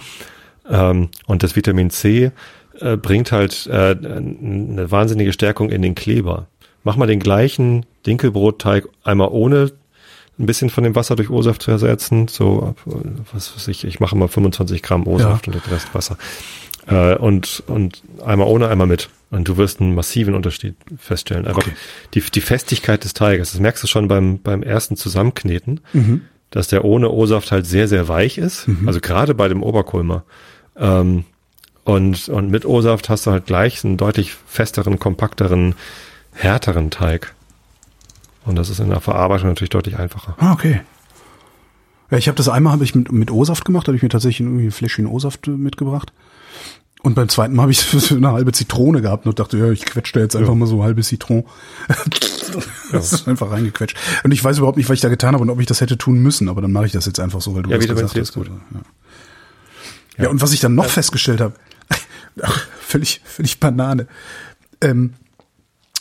Ähm, 0.70 1.10
und 1.28 1.44
das 1.44 1.56
Vitamin 1.56 1.90
C 1.90 2.32
äh, 2.80 2.98
bringt 2.98 3.32
halt 3.32 3.68
äh, 3.68 3.96
eine 3.96 4.92
wahnsinnige 4.92 5.34
Stärkung 5.34 5.70
in 5.70 5.82
den 5.82 5.96
Kleber. 5.96 6.48
Mach 6.84 6.96
mal 6.96 7.08
den 7.08 7.20
gleichen 7.20 7.86
Dinkelbrotteig 8.06 8.88
einmal 9.04 9.30
ohne 9.30 9.72
ein 10.40 10.46
bisschen 10.46 10.70
von 10.70 10.84
dem 10.84 10.96
Wasser 10.96 11.16
durch 11.16 11.30
O-Saft 11.30 11.62
zu 11.62 11.72
ersetzen. 11.72 12.28
So, 12.28 12.76
was 13.32 13.56
weiß 13.56 13.68
ich, 13.68 13.84
ich 13.84 14.00
mache 14.00 14.16
mal 14.16 14.28
25 14.28 14.82
Gramm 14.82 15.06
O-Saft 15.08 15.48
ja. 15.48 15.54
und 15.54 15.64
den 15.64 15.72
Rest 15.72 15.94
Wasser. 15.94 16.18
Äh, 16.88 17.16
und, 17.16 17.64
und 17.68 18.02
einmal 18.26 18.48
ohne, 18.48 18.68
einmal 18.68 18.88
mit. 18.88 19.10
Und 19.30 19.48
du 19.48 19.58
wirst 19.58 19.80
einen 19.80 19.94
massiven 19.94 20.34
Unterschied 20.34 20.76
feststellen. 20.98 21.46
Einfach 21.46 21.64
okay. 21.64 21.76
die, 22.14 22.22
die 22.22 22.42
Festigkeit 22.42 23.04
des 23.04 23.14
Teiges. 23.14 23.52
Das 23.52 23.62
merkst 23.62 23.84
du 23.84 23.88
schon 23.88 24.08
beim, 24.08 24.42
beim 24.42 24.64
ersten 24.64 24.98
Zusammenkneten, 24.98 25.82
mhm. 25.94 26.22
dass 26.50 26.68
der 26.68 26.84
ohne 26.84 27.10
O-Saft 27.10 27.52
halt 27.52 27.66
sehr, 27.66 27.88
sehr 27.88 28.08
weich 28.08 28.38
ist. 28.38 28.68
Mhm. 28.68 28.88
Also 28.88 29.00
gerade 29.00 29.36
bei 29.36 29.48
dem 29.48 29.64
Oberkulmer. 29.64 30.24
Ähm, 30.76 31.26
und, 31.96 32.30
und 32.30 32.50
mit 32.50 32.66
O-Saft 32.66 33.10
hast 33.10 33.28
du 33.28 33.32
halt 33.32 33.46
gleich 33.46 33.84
einen 33.84 33.98
deutlich 33.98 34.34
festeren, 34.48 35.00
kompakteren, 35.00 35.76
härteren 36.34 36.90
Teig. 36.90 37.34
Und 38.46 38.56
das 38.56 38.70
ist 38.70 38.80
in 38.80 38.90
der 38.90 39.02
Verarbeitung 39.02 39.50
natürlich 39.50 39.70
deutlich 39.70 39.98
einfacher. 40.00 40.36
Ah, 40.40 40.54
okay. 40.54 40.82
Ja, 42.10 42.18
ich 42.18 42.28
habe 42.28 42.36
das 42.36 42.50
einmal 42.50 42.74
habe 42.74 42.84
ich 42.84 42.96
mit, 42.96 43.12
mit 43.12 43.32
O-Saft 43.32 43.66
gemacht, 43.66 43.88
da 43.88 43.90
habe 43.90 43.98
ich 43.98 44.04
mir 44.04 44.10
tatsächlich 44.10 44.46
irgendwie 44.46 44.66
ein 44.66 44.72
Fläschchen 44.72 45.06
O-Saft 45.06 45.48
mitgebracht. 45.48 46.12
Und 47.04 47.16
beim 47.16 47.30
zweiten 47.30 47.56
Mal 47.56 47.64
habe 47.64 47.72
ich 47.72 48.12
eine 48.12 48.32
halbe 48.32 48.52
Zitrone 48.52 49.02
gehabt 49.02 49.26
und 49.26 49.40
dachte, 49.40 49.58
ja, 49.58 49.72
ich 49.72 49.86
quetsche 49.86 50.14
da 50.14 50.20
jetzt 50.20 50.36
einfach 50.36 50.52
ja. 50.52 50.56
mal 50.56 50.68
so 50.68 50.76
eine 50.76 50.84
halbe 50.84 51.02
Zitrone. 51.02 51.46
das 52.92 53.12
ist 53.12 53.28
einfach 53.28 53.52
reingequetscht. 53.52 53.98
Und 54.24 54.32
ich 54.32 54.44
weiß 54.44 54.58
überhaupt 54.58 54.78
nicht, 54.78 54.90
was 54.90 54.96
ich 54.96 55.02
da 55.02 55.10
getan 55.10 55.34
habe 55.34 55.44
und 55.44 55.50
ob 55.50 55.60
ich 55.60 55.66
das 55.66 55.82
hätte 55.82 55.98
tun 55.98 56.20
müssen, 56.20 56.48
aber 56.48 56.62
dann 56.62 56.72
mache 56.72 56.86
ich 56.86 56.92
das 56.92 57.06
jetzt 57.06 57.20
einfach 57.20 57.42
so, 57.42 57.56
weil 57.56 57.64
du 57.64 57.70
ja, 57.70 57.78
das 57.78 57.88
gesagt 57.88 58.18
hast. 58.18 58.34
Gut. 58.34 58.50
Ja. 60.18 60.24
ja. 60.26 60.30
und 60.30 60.42
was 60.42 60.54
ich 60.54 60.60
dann 60.60 60.76
noch 60.76 60.86
festgestellt 60.86 61.42
habe, 61.42 61.54
völlig, 62.80 63.22
völlig 63.24 63.60
Banane. 63.60 64.08
Ähm, 64.82 65.14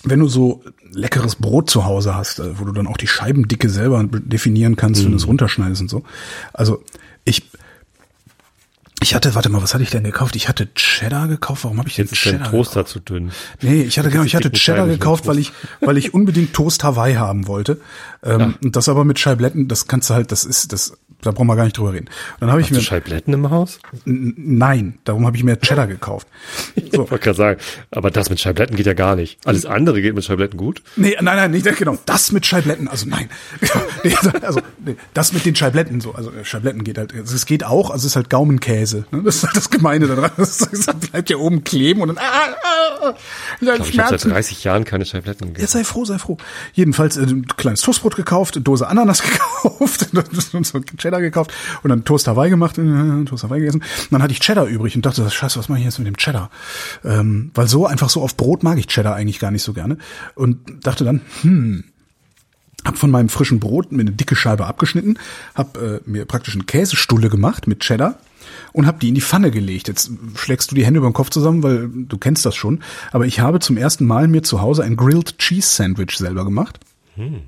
wenn 0.03 0.21
du 0.21 0.29
so 0.29 0.63
leckeres 0.93 1.37
Brot 1.37 1.71
zu 1.71 1.85
Hause 1.85 2.15
hast, 2.15 2.41
äh, 2.41 2.59
wo 2.59 2.65
du 2.65 2.73
dann 2.73 2.87
auch 2.87 2.97
die 2.97 3.07
Scheibendicke 3.07 3.69
selber 3.69 4.03
definieren 4.05 4.77
kannst, 4.77 5.01
mhm. 5.01 5.07
wenn 5.07 5.13
du 5.13 5.19
es 5.19 5.27
runterschneidest 5.27 5.83
und 5.83 5.91
so. 5.91 6.05
Also 6.53 6.83
ich 7.25 7.51
ich 9.03 9.15
hatte, 9.15 9.35
warte 9.35 9.49
mal, 9.49 9.63
was 9.63 9.73
hatte 9.73 9.83
ich 9.83 9.91
denn 9.91 10.05
gekauft? 10.05 10.37
Ich 10.37 10.47
hatte 10.49 10.73
Cheddar 10.75 11.27
gekauft. 11.27 11.65
Warum 11.65 11.79
habe 11.79 11.89
ich 11.89 11.97
Jetzt 11.97 12.15
Cheddar? 12.15 12.41
Ist 12.41 12.45
dein 12.45 12.51
Toaster 12.51 12.81
gekauft? 12.81 12.93
zu 12.93 13.01
dünn. 13.01 13.31
Nee, 13.63 13.83
ich 13.83 13.99
hatte 13.99 14.11
genau, 14.11 14.25
ich 14.25 14.37
hatte 14.37 14.53
Cheddar 14.53 14.87
gekauft, 14.87 15.27
weil 15.27 15.39
ich, 15.39 15.53
weil 15.81 15.97
ich 15.97 16.13
unbedingt 16.13 16.53
Toast 16.53 16.85
Hawaii 16.85 17.15
haben 17.15 17.47
wollte. 17.47 17.81
Ähm, 18.23 18.41
ja. 18.41 18.55
Und 18.63 18.77
das 18.77 18.91
aber 18.91 19.07
mit 19.07 19.19
Scheibletten, 19.19 19.69
das 19.69 19.87
kannst 19.87 20.11
du 20.11 20.15
halt, 20.15 20.33
das 20.33 20.45
ist, 20.45 20.75
das 20.75 20.99
da 21.23 21.31
brauchen 21.33 21.47
wir 21.47 21.57
gar 21.57 21.65
nicht 21.65 21.77
drüber 21.77 21.93
reden. 21.93 22.07
Und 22.07 22.41
dann 22.41 22.51
habe 22.51 22.61
ich 22.61 22.71
mir 22.71 22.79
du 22.79 22.83
Scheibletten 22.83 23.33
im 23.35 23.51
Haus? 23.51 23.81
Nein, 24.05 24.99
darum 25.05 25.27
habe 25.27 25.37
ich 25.37 25.45
mir 25.45 25.59
Cheddar 25.59 25.87
gekauft. 25.87 26.27
So. 26.75 26.81
Ich 26.91 27.11
wollte 27.11 27.25
gerade 27.25 27.37
sagen, 27.37 27.61
aber 27.91 28.11
das 28.11 28.31
mit 28.31 28.41
Scheibletten 28.41 28.77
geht 28.77 28.87
ja 28.87 28.95
gar 28.95 29.17
nicht. 29.17 29.39
Alles 29.47 29.65
andere 29.65 30.03
geht 30.03 30.15
mit 30.15 30.25
Scheibletten 30.25 30.59
gut? 30.59 30.83
Nee, 30.97 31.17
nein, 31.21 31.37
nein, 31.37 31.51
nicht 31.51 31.65
genau. 31.79 31.99
Das 32.05 32.31
mit 32.33 32.47
Scheibletten, 32.47 32.89
also 32.89 33.07
nein. 33.09 33.31
also 34.43 34.61
nee, 34.85 34.97
das 35.15 35.33
mit 35.33 35.45
den 35.45 35.57
Scheibletten 35.57 36.01
so, 36.01 36.15
also 36.15 36.33
Scheibletten 36.43 36.85
geht 36.85 36.99
halt, 36.99 37.15
also 37.15 37.35
es 37.35 37.47
geht 37.47 37.65
auch, 37.65 37.91
also 37.91 38.07
es 38.07 38.13
ist 38.13 38.17
halt 38.17 38.31
Gaumenkäse. 38.31 39.07
Ne? 39.11 39.23
Das 39.25 39.37
ist 39.37 39.45
halt 39.45 39.57
das 39.57 39.71
Gemeine 39.71 40.07
daran. 40.07 40.31
Das, 40.41 40.59
das 40.59 40.87
bleibt 40.87 41.29
ja 41.29 41.37
oben 41.37 41.65
kleben 41.65 42.01
und 42.01 42.09
dann 42.09 42.19
ah, 42.19 42.23
ah, 42.23 43.09
ah, 43.09 43.15
ich 43.55 43.59
glaube, 43.61 43.89
ich 43.89 43.99
habe 43.99 44.19
seit 44.19 44.33
30 44.33 44.65
Jahren 44.65 44.85
keine 44.85 45.05
Scheibletten 45.05 45.49
gegessen. 45.49 45.63
Ja, 45.63 45.69
sei 45.69 45.85
froh, 45.85 46.05
sei 46.05 46.19
froh. 46.19 46.39
Jedenfalls 46.73 47.17
äh, 47.17 47.23
ein 47.23 47.47
kleines 47.47 47.83
Toastbrot 47.83 48.17
gekauft, 48.17 48.59
Dose 48.63 48.87
Ananas 48.87 49.23
gekauft 49.23 50.09
und 50.53 50.67
so 50.67 50.81
Cheddar 51.11 51.21
gekauft 51.21 51.53
und 51.83 51.91
dann 51.91 52.05
Toast 52.05 52.29
Hawaii 52.29 52.51
gemacht, 52.51 52.79
äh, 52.79 53.25
Toast 53.25 53.45
Hawaii 53.45 53.61
gegessen. 53.61 53.81
Und 53.81 54.13
dann 54.13 54.23
hatte 54.23 54.33
ich 54.33 54.41
Cheddar 54.41 54.67
übrig 54.67 54.95
und 54.97 55.05
dachte, 55.05 55.29
scheiße, 55.29 55.59
was 55.59 55.69
mache 55.69 55.81
ich 55.81 55.85
jetzt 55.85 55.99
mit 55.99 56.07
dem 56.07 56.17
Cheddar? 56.17 56.51
Ähm, 57.05 57.51
weil 57.55 57.69
so 57.69 57.87
einfach 57.87 58.09
so 58.09 58.23
auf 58.23 58.37
Brot 58.37 58.63
mag 58.63 58.79
ich 58.79 58.87
Cheddar 58.87 59.15
eigentlich 59.15 59.41
gar 59.41 59.51
nicht 59.51 59.63
so 59.63 59.73
gerne. 59.73 59.99
Und 60.35 60.59
dachte 60.87 61.05
dann, 61.05 61.21
hm, 61.43 61.85
hab 62.85 62.97
von 62.97 63.11
meinem 63.11 63.29
frischen 63.29 63.61
Brot 63.61 63.93
mir 63.93 64.01
eine 64.01 64.13
dicke 64.13 64.37
Scheibe 64.37 64.67
abgeschnitten, 64.67 65.19
hab 65.55 65.77
äh, 65.77 66.01
mir 66.07 66.25
praktisch 66.25 66.55
eine 66.55 66.65
Käsestulle 66.65 67.29
gemacht 67.29 67.67
mit 67.67 67.81
Cheddar 67.81 68.19
und 68.73 68.87
hab 68.87 69.01
die 69.01 69.09
in 69.09 69.15
die 69.15 69.21
Pfanne 69.21 69.51
gelegt. 69.51 69.89
Jetzt 69.89 70.13
schlägst 70.37 70.71
du 70.71 70.75
die 70.75 70.87
Hände 70.87 70.99
über 70.99 71.09
den 71.09 71.15
Kopf 71.15 71.31
zusammen, 71.31 71.63
weil 71.63 71.91
du 71.93 72.17
kennst 72.17 72.47
das 72.47 72.57
schon. 72.57 72.83
Aber 73.13 73.27
ich 73.27 73.41
habe 73.41 73.61
zum 73.61 73.77
ersten 73.77 74.07
Mal 74.07 74.29
mir 74.29 74.43
zu 74.43 74.63
Hause 74.63 74.83
ein 74.83 74.97
Grilled 74.97 75.39
Cheese 75.39 75.69
Sandwich 75.69 76.17
selber 76.17 76.45
gemacht. 76.45 76.81
Hm 77.17 77.43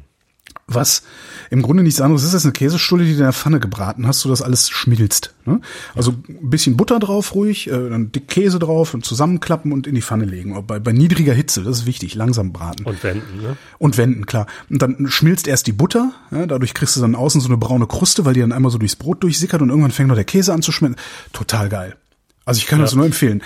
was 0.67 1.03
im 1.51 1.63
Grunde 1.63 1.83
nichts 1.83 2.01
anderes 2.01 2.25
ist 2.25 2.35
als 2.35 2.45
eine 2.45 2.53
Käsestulle, 2.53 3.05
die 3.05 3.11
du 3.11 3.19
in 3.19 3.25
der 3.25 3.33
Pfanne 3.33 3.61
gebraten 3.61 4.07
hast, 4.07 4.21
so 4.21 4.29
dass 4.29 4.43
alles 4.43 4.71
schmilzt. 4.71 5.35
Ne? 5.45 5.61
Also 5.95 6.13
ein 6.29 6.51
bisschen 6.51 6.77
Butter 6.77 6.99
drauf 6.99 7.35
ruhig, 7.35 7.69
äh, 7.69 7.91
dann 7.91 8.11
dick 8.13 8.29
Käse 8.29 8.59
drauf 8.59 8.95
und 8.95 9.05
zusammenklappen 9.05 9.73
und 9.73 9.87
in 9.87 9.95
die 9.95 10.03
Pfanne 10.03 10.25
legen. 10.25 10.57
Bei, 10.67 10.79
bei 10.79 10.93
niedriger 10.93 11.35
Hitze, 11.35 11.63
das 11.63 11.81
ist 11.81 11.87
wichtig, 11.87 12.15
langsam 12.15 12.53
braten. 12.53 12.87
Und 12.87 13.03
wenden, 13.03 13.43
ne? 13.43 13.57
Und 13.79 13.99
wenden, 13.99 14.25
klar. 14.27 14.47
Und 14.71 14.81
dann 14.81 15.09
schmilzt 15.09 15.47
erst 15.47 15.67
die 15.67 15.73
Butter, 15.73 16.13
ja, 16.31 16.47
dadurch 16.47 16.75
kriegst 16.75 16.97
du 16.97 17.01
dann 17.01 17.15
außen 17.15 17.41
so 17.41 17.49
eine 17.49 17.59
braune 17.59 17.87
Kruste, 17.87 18.25
weil 18.25 18.35
die 18.35 18.41
dann 18.41 18.53
einmal 18.53 18.71
so 18.71 18.79
durchs 18.79 18.97
Brot 18.97 19.23
durchsickert 19.23 19.61
und 19.61 19.69
irgendwann 19.69 19.91
fängt 19.91 20.09
noch 20.09 20.17
der 20.17 20.25
Käse 20.25 20.53
an 20.53 20.63
zu 20.63 20.73
schmelzen. 20.73 20.99
Total 21.33 21.69
geil. 21.69 21.97
Also 22.45 22.59
ich 22.59 22.67
kann 22.67 22.81
ja. 22.81 22.85
das 22.85 22.95
nur 22.95 23.05
empfehlen 23.05 23.43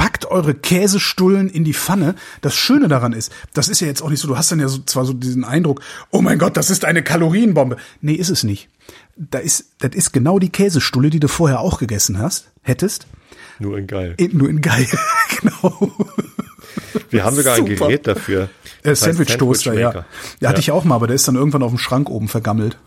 packt 0.00 0.24
eure 0.24 0.54
Käsestullen 0.54 1.50
in 1.50 1.62
die 1.62 1.74
Pfanne. 1.74 2.14
Das 2.40 2.54
Schöne 2.54 2.88
daran 2.88 3.12
ist, 3.12 3.30
das 3.52 3.68
ist 3.68 3.80
ja 3.80 3.86
jetzt 3.86 4.00
auch 4.00 4.08
nicht 4.08 4.20
so, 4.20 4.28
du 4.28 4.38
hast 4.38 4.50
dann 4.50 4.58
ja 4.58 4.66
so, 4.66 4.78
zwar 4.78 5.04
so 5.04 5.12
diesen 5.12 5.44
Eindruck, 5.44 5.82
oh 6.10 6.22
mein 6.22 6.38
Gott, 6.38 6.56
das 6.56 6.70
ist 6.70 6.86
eine 6.86 7.02
Kalorienbombe. 7.02 7.76
Nee, 8.00 8.14
ist 8.14 8.30
es 8.30 8.42
nicht. 8.42 8.70
Da 9.16 9.40
ist, 9.40 9.66
das 9.80 9.94
ist 9.94 10.12
genau 10.12 10.38
die 10.38 10.48
Käsestulle, 10.48 11.10
die 11.10 11.20
du 11.20 11.28
vorher 11.28 11.60
auch 11.60 11.78
gegessen 11.78 12.18
hast, 12.18 12.50
hättest. 12.62 13.08
Nur 13.58 13.76
in 13.76 13.86
geil. 13.86 14.14
In, 14.16 14.38
nur 14.38 14.48
in 14.48 14.62
geil, 14.62 14.86
genau. 15.42 15.92
Wir 17.10 17.22
haben 17.22 17.36
sogar 17.36 17.56
Super. 17.56 17.70
ein 17.70 17.76
Gerät 17.76 18.06
dafür. 18.06 18.48
Äh, 18.82 18.94
Sandwich 18.94 19.36
Toaster, 19.36 19.74
ja. 19.74 19.92
Der 19.92 20.06
ja. 20.40 20.48
hatte 20.48 20.60
ich 20.60 20.70
auch 20.70 20.84
mal, 20.84 20.94
aber 20.94 21.08
der 21.08 21.16
ist 21.16 21.28
dann 21.28 21.34
irgendwann 21.34 21.62
auf 21.62 21.72
dem 21.72 21.78
Schrank 21.78 22.08
oben 22.08 22.28
vergammelt. 22.28 22.78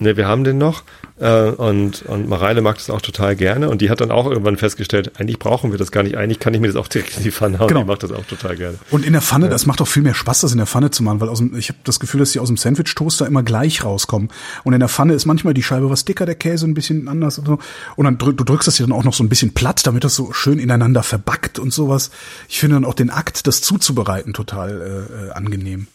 Ne, 0.00 0.16
wir 0.16 0.28
haben 0.28 0.44
den 0.44 0.58
noch 0.58 0.84
äh, 1.18 1.50
und, 1.50 2.02
und 2.02 2.28
Mareile 2.28 2.60
mag 2.60 2.76
das 2.76 2.88
auch 2.88 3.00
total 3.00 3.34
gerne 3.34 3.68
und 3.68 3.80
die 3.80 3.90
hat 3.90 4.00
dann 4.00 4.12
auch 4.12 4.26
irgendwann 4.26 4.56
festgestellt, 4.56 5.12
eigentlich 5.18 5.40
brauchen 5.40 5.72
wir 5.72 5.78
das 5.78 5.90
gar 5.90 6.04
nicht, 6.04 6.16
eigentlich 6.16 6.38
kann 6.38 6.54
ich 6.54 6.60
mir 6.60 6.68
das 6.68 6.76
auch 6.76 6.86
direkt 6.86 7.16
in 7.16 7.24
die 7.24 7.32
Pfanne 7.32 7.58
hauen. 7.58 7.66
Genau. 7.66 7.80
Die 7.80 7.86
macht 7.86 8.04
das 8.04 8.12
auch 8.12 8.24
total 8.24 8.56
gerne. 8.56 8.78
Und 8.90 9.04
in 9.04 9.12
der 9.12 9.22
Pfanne, 9.22 9.46
ja. 9.46 9.50
das 9.50 9.66
macht 9.66 9.80
auch 9.80 9.88
viel 9.88 10.04
mehr 10.04 10.14
Spaß, 10.14 10.42
das 10.42 10.52
in 10.52 10.58
der 10.58 10.68
Pfanne 10.68 10.92
zu 10.92 11.02
machen, 11.02 11.20
weil 11.20 11.28
aus 11.28 11.38
dem, 11.38 11.56
ich 11.56 11.68
habe 11.70 11.80
das 11.82 11.98
Gefühl, 11.98 12.20
dass 12.20 12.30
die 12.30 12.38
aus 12.38 12.46
dem 12.46 12.56
Sandwich-Toaster 12.56 13.26
immer 13.26 13.42
gleich 13.42 13.84
rauskommen. 13.84 14.28
Und 14.62 14.72
in 14.72 14.78
der 14.78 14.88
Pfanne 14.88 15.14
ist 15.14 15.26
manchmal 15.26 15.52
die 15.52 15.64
Scheibe 15.64 15.90
was 15.90 16.04
dicker, 16.04 16.26
der 16.26 16.36
Käse 16.36 16.66
ein 16.66 16.74
bisschen 16.74 17.08
anders 17.08 17.38
und 17.38 17.46
so. 17.46 17.58
Und 17.96 18.04
dann 18.04 18.18
drück, 18.18 18.38
du 18.38 18.44
drückst 18.44 18.68
das 18.68 18.76
hier 18.76 18.86
dann 18.86 18.96
auch 18.96 19.04
noch 19.04 19.14
so 19.14 19.24
ein 19.24 19.28
bisschen 19.28 19.54
platt, 19.54 19.84
damit 19.84 20.04
das 20.04 20.14
so 20.14 20.32
schön 20.32 20.60
ineinander 20.60 21.02
verbackt 21.02 21.58
und 21.58 21.72
sowas. 21.72 22.12
Ich 22.48 22.60
finde 22.60 22.76
dann 22.76 22.84
auch 22.84 22.94
den 22.94 23.10
Akt, 23.10 23.48
das 23.48 23.62
zuzubereiten, 23.62 24.32
total 24.32 25.08
äh, 25.10 25.28
äh 25.28 25.30
angenehm. 25.32 25.88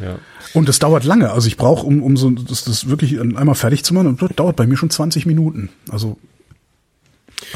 Ja. 0.00 0.18
Und 0.54 0.68
es 0.68 0.78
dauert 0.78 1.04
lange. 1.04 1.30
Also 1.30 1.48
ich 1.48 1.56
brauche, 1.56 1.86
um, 1.86 2.02
um 2.02 2.16
so 2.16 2.30
das, 2.30 2.64
das 2.64 2.88
wirklich 2.88 3.20
einmal 3.20 3.54
fertig 3.54 3.84
zu 3.84 3.94
machen, 3.94 4.08
und 4.08 4.22
das 4.22 4.30
dauert 4.36 4.56
bei 4.56 4.66
mir 4.66 4.76
schon 4.76 4.90
20 4.90 5.26
Minuten. 5.26 5.70
Also 5.90 6.18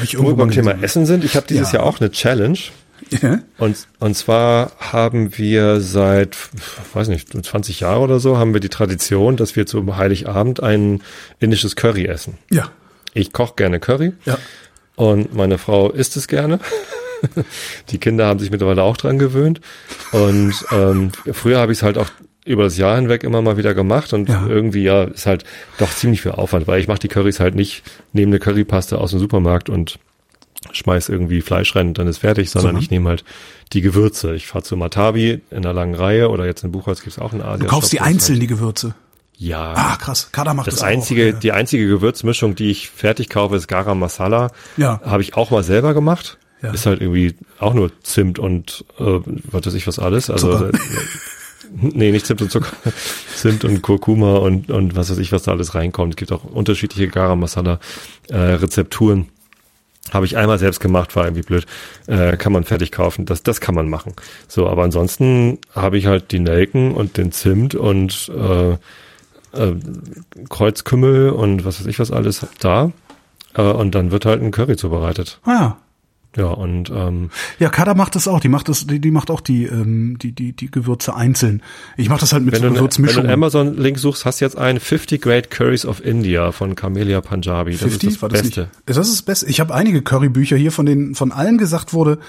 ich 0.03 0.17
Wo 0.17 0.27
wir 0.27 0.35
beim 0.35 0.51
Thema 0.51 0.71
Essen 0.81 1.05
sind, 1.05 1.23
ich 1.23 1.35
habe 1.35 1.47
dieses 1.47 1.71
ja. 1.71 1.79
Jahr 1.79 1.87
auch 1.87 1.99
eine 1.99 2.11
Challenge. 2.11 2.59
Ja. 3.21 3.39
Und, 3.57 3.87
und 3.99 4.15
zwar 4.15 4.71
haben 4.79 5.37
wir 5.37 5.81
seit, 5.81 6.37
weiß 6.93 7.07
nicht, 7.07 7.29
20 7.31 7.79
Jahre 7.79 8.01
oder 8.01 8.19
so, 8.19 8.37
haben 8.37 8.53
wir 8.53 8.59
die 8.59 8.69
Tradition, 8.69 9.37
dass 9.37 9.55
wir 9.55 9.65
zum 9.65 9.97
Heiligabend 9.97 10.61
ein 10.61 11.01
indisches 11.39 11.75
Curry 11.75 12.05
essen. 12.05 12.37
Ja. 12.51 12.69
Ich 13.13 13.33
koche 13.33 13.53
gerne 13.55 13.79
Curry. 13.79 14.13
Ja. 14.25 14.37
Und 14.95 15.33
meine 15.33 15.57
Frau 15.57 15.89
isst 15.91 16.17
es 16.17 16.27
gerne. 16.27 16.59
die 17.89 17.97
Kinder 17.97 18.25
haben 18.25 18.39
sich 18.39 18.51
mittlerweile 18.51 18.83
auch 18.83 18.97
dran 18.97 19.19
gewöhnt. 19.19 19.61
Und 20.11 20.53
ähm, 20.71 21.11
früher 21.31 21.59
habe 21.59 21.71
ich 21.71 21.79
es 21.79 21.83
halt 21.83 21.97
auch 21.97 22.09
über 22.47 22.63
das 22.63 22.77
Jahr 22.77 22.95
hinweg 22.95 23.23
immer 23.23 23.41
mal 23.41 23.57
wieder 23.57 23.73
gemacht 23.73 24.13
und 24.13 24.29
ja. 24.29 24.45
irgendwie 24.47 24.83
ja 24.83 25.03
ist 25.03 25.25
halt 25.25 25.43
doch 25.77 25.93
ziemlich 25.93 26.21
viel 26.21 26.31
Aufwand, 26.31 26.67
weil 26.67 26.79
ich 26.79 26.87
mache 26.87 26.99
die 26.99 27.07
Currys 27.07 27.39
halt 27.39 27.55
nicht 27.55 27.83
nehme 28.13 28.31
eine 28.31 28.39
Currypaste 28.39 28.97
aus 28.97 29.11
dem 29.11 29.19
Supermarkt 29.19 29.69
und 29.69 29.99
schmeiß 30.71 31.09
irgendwie 31.09 31.41
Fleisch 31.41 31.75
rein 31.75 31.89
und 31.89 31.97
dann 31.97 32.07
ist 32.07 32.19
fertig, 32.19 32.49
sondern 32.49 32.75
so. 32.75 32.81
ich 32.81 32.91
nehme 32.91 33.09
halt 33.09 33.23
die 33.73 33.81
Gewürze. 33.81 34.35
Ich 34.35 34.47
fahre 34.47 34.63
zu 34.63 34.75
Matabi 34.75 35.41
in 35.51 35.57
einer 35.57 35.73
langen 35.73 35.95
Reihe 35.95 36.29
oder 36.29 36.45
jetzt 36.45 36.63
in 36.63 36.71
Buchholz 36.71 37.01
gibt's 37.01 37.19
auch 37.19 37.33
in 37.33 37.41
Asien. 37.41 37.61
Du 37.61 37.67
kaufst 37.67 37.91
die 37.93 38.01
einzeln, 38.01 38.39
die 38.39 38.47
Gewürze? 38.47 38.95
Ja. 39.37 39.73
Ah, 39.75 39.95
krass. 39.97 40.29
Kada 40.31 40.53
macht 40.53 40.67
das, 40.67 40.75
das 40.75 40.83
einzige, 40.83 41.35
auch, 41.35 41.39
Die 41.39 41.51
einzige 41.51 41.87
Gewürzmischung, 41.87 42.55
die 42.55 42.71
ich 42.71 42.89
fertig 42.89 43.29
kaufe, 43.29 43.55
ist 43.55 43.67
Garam 43.67 43.99
Masala. 43.99 44.51
Ja. 44.77 44.99
Habe 45.05 45.21
ich 45.21 45.35
auch 45.35 45.51
mal 45.51 45.63
selber 45.63 45.93
gemacht. 45.93 46.37
Ja. 46.61 46.71
Ist 46.71 46.87
halt 46.87 47.01
irgendwie 47.01 47.35
auch 47.59 47.75
nur 47.75 47.91
Zimt 48.01 48.39
und 48.39 48.83
äh, 48.99 49.19
was 49.43 49.67
weiß 49.67 49.75
ich 49.75 49.85
was 49.85 49.99
alles. 49.99 50.31
Also 50.31 50.71
Nee, 51.75 52.11
nicht 52.11 52.25
Zimt 52.25 52.41
und 52.41 52.51
Zucker. 52.51 52.75
Zimt 53.35 53.65
und 53.65 53.81
Kurkuma 53.81 54.37
und, 54.37 54.71
und 54.71 54.95
was 54.95 55.09
weiß 55.09 55.17
ich, 55.17 55.31
was 55.31 55.43
da 55.43 55.51
alles 55.51 55.75
reinkommt. 55.75 56.13
Es 56.13 56.17
gibt 56.17 56.31
auch 56.31 56.43
unterschiedliche 56.43 57.07
Garam 57.07 57.39
Masala 57.39 57.79
äh, 58.29 58.37
Rezepturen. 58.37 59.27
Habe 60.11 60.25
ich 60.25 60.37
einmal 60.37 60.57
selbst 60.57 60.79
gemacht, 60.79 61.15
war 61.15 61.25
irgendwie 61.25 61.41
blöd. 61.41 61.65
Äh, 62.07 62.37
kann 62.37 62.53
man 62.53 62.63
fertig 62.63 62.91
kaufen. 62.91 63.25
Das, 63.25 63.43
das 63.43 63.59
kann 63.59 63.75
man 63.75 63.89
machen. 63.89 64.13
So, 64.47 64.67
aber 64.67 64.83
ansonsten 64.83 65.59
habe 65.75 65.97
ich 65.97 66.05
halt 66.05 66.31
die 66.31 66.39
Nelken 66.39 66.93
und 66.93 67.17
den 67.17 67.31
Zimt 67.31 67.75
und 67.75 68.31
äh, 68.33 68.71
äh, 69.53 69.75
Kreuzkümmel 70.49 71.29
und 71.31 71.65
was 71.65 71.79
weiß 71.79 71.87
ich 71.87 71.99
was 71.99 72.11
alles 72.11 72.45
da. 72.59 72.91
Äh, 73.55 73.61
und 73.61 73.95
dann 73.95 74.11
wird 74.11 74.25
halt 74.25 74.41
ein 74.41 74.51
Curry 74.51 74.77
zubereitet. 74.77 75.39
Ah 75.43 75.51
ja. 75.51 75.77
Ja, 76.37 76.45
und 76.47 76.89
ähm, 76.89 77.29
Ja, 77.59 77.69
Kada 77.69 77.93
macht 77.95 78.15
das 78.15 78.27
auch. 78.27 78.39
Die 78.39 78.47
macht 78.47 78.69
das, 78.69 78.87
die, 78.87 78.99
die 78.99 79.11
macht 79.11 79.29
auch 79.31 79.41
die, 79.41 79.65
ähm, 79.65 80.17
die, 80.21 80.31
die, 80.31 80.53
die 80.53 80.71
Gewürze 80.71 81.15
einzeln. 81.15 81.61
Ich 81.97 82.07
mache 82.09 82.21
das 82.21 82.31
halt 82.31 82.45
mit 82.45 82.53
wenn, 82.53 82.61
so 82.61 82.67
du, 82.67 82.69
wenn 82.69 82.75
du 82.75 82.79
Gewürzmischung. 82.81 83.23
einen 83.23 83.33
Amazon-Link 83.33 83.97
suchst, 83.99 84.23
hast 84.25 84.39
du 84.39 84.45
jetzt 84.45 84.57
einen 84.57 84.79
50 84.79 85.21
Great 85.21 85.49
Curries 85.51 85.85
of 85.85 86.05
India 86.05 86.51
von 86.51 86.75
Camellia 86.75 87.19
Punjabi. 87.21 87.71
Das 87.71 87.81
50? 87.81 88.03
ist 88.09 88.15
das 88.15 88.21
War 88.21 88.29
das 88.29 88.41
Beste. 88.43 88.59
nicht? 88.61 88.71
Das 88.85 88.97
ist 88.97 89.11
das 89.11 89.21
Beste. 89.23 89.47
Ich 89.47 89.59
habe 89.59 89.73
einige 89.73 90.01
Currybücher 90.01 90.55
hier, 90.55 90.71
von 90.71 90.85
denen 90.85 91.15
von 91.15 91.31
allen 91.31 91.57
gesagt 91.57 91.93
wurde, 91.93 92.19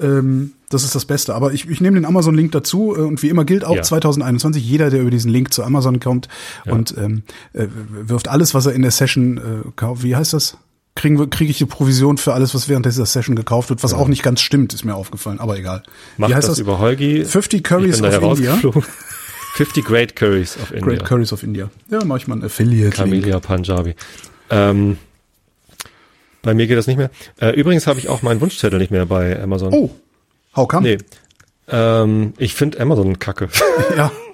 ähm, 0.00 0.52
das 0.70 0.84
ist 0.84 0.94
das 0.94 1.04
Beste. 1.04 1.34
Aber 1.34 1.52
ich, 1.52 1.68
ich 1.68 1.80
nehme 1.82 1.96
den 1.96 2.06
Amazon-Link 2.06 2.52
dazu 2.52 2.94
äh, 2.96 3.00
und 3.00 3.22
wie 3.22 3.28
immer 3.28 3.44
gilt 3.44 3.64
auch 3.64 3.76
Ja. 3.76 3.82
2021, 3.82 4.64
jeder, 4.66 4.88
der 4.88 5.02
über 5.02 5.10
diesen 5.10 5.30
Link 5.30 5.52
zu 5.52 5.62
Amazon 5.64 6.00
kommt 6.00 6.28
und 6.64 6.96
ähm, 6.96 7.22
äh, 7.52 7.66
wirft 7.90 8.28
alles, 8.28 8.54
was 8.54 8.64
er 8.66 8.72
in 8.72 8.82
der 8.82 8.90
Session 8.92 9.36
äh, 9.38 9.40
kauft, 9.76 10.02
wie 10.02 10.16
heißt 10.16 10.32
das? 10.32 10.56
Kriege 10.94 11.26
ich 11.44 11.60
eine 11.60 11.68
Provision 11.68 12.18
für 12.18 12.34
alles, 12.34 12.54
was 12.54 12.68
während 12.68 12.84
dieser 12.84 13.06
Session 13.06 13.36
gekauft 13.36 13.70
wird, 13.70 13.82
was 13.82 13.94
auch 13.94 14.08
nicht 14.08 14.22
ganz 14.22 14.40
stimmt, 14.40 14.74
ist 14.74 14.84
mir 14.84 14.94
aufgefallen, 14.94 15.40
aber 15.40 15.56
egal. 15.56 15.82
Mach 16.18 16.28
wie 16.28 16.34
heißt 16.34 16.48
das, 16.48 16.56
das? 16.56 16.58
über 16.58 16.78
Holgi. 16.78 17.24
50 17.24 17.62
Curries 17.64 18.00
of 18.00 18.06
India. 18.06 18.20
herausgeflogen. 18.20 18.82
50 19.54 19.84
Great 19.84 20.16
Curries 20.16 20.56
of 20.56 20.70
India. 20.72 20.84
Great 20.84 21.04
Curries 21.04 21.32
of 21.32 21.42
India. 21.42 21.70
Ja, 21.90 22.04
mache 22.04 22.18
ich 22.18 22.28
mal 22.28 22.36
ein 22.36 22.44
Affiliate-Link. 22.44 22.94
Camellia 22.94 23.40
Punjabi. 23.40 23.94
Ähm, 24.50 24.98
bei 26.42 26.54
mir 26.54 26.66
geht 26.66 26.76
das 26.78 26.86
nicht 26.86 26.96
mehr. 26.96 27.10
Äh, 27.40 27.50
übrigens 27.50 27.86
habe 27.86 27.98
ich 27.98 28.08
auch 28.08 28.22
meinen 28.22 28.40
Wunschzettel 28.40 28.78
nicht 28.78 28.90
mehr 28.90 29.06
bei 29.06 29.40
Amazon. 29.42 29.72
Oh, 29.72 29.90
how 30.56 30.66
come? 30.68 30.82
Nee. 30.82 30.98
Ähm, 31.68 32.32
ich 32.38 32.54
finde 32.54 32.80
Amazon 32.80 33.18
kacke. 33.18 33.48
Ja, 33.96 34.10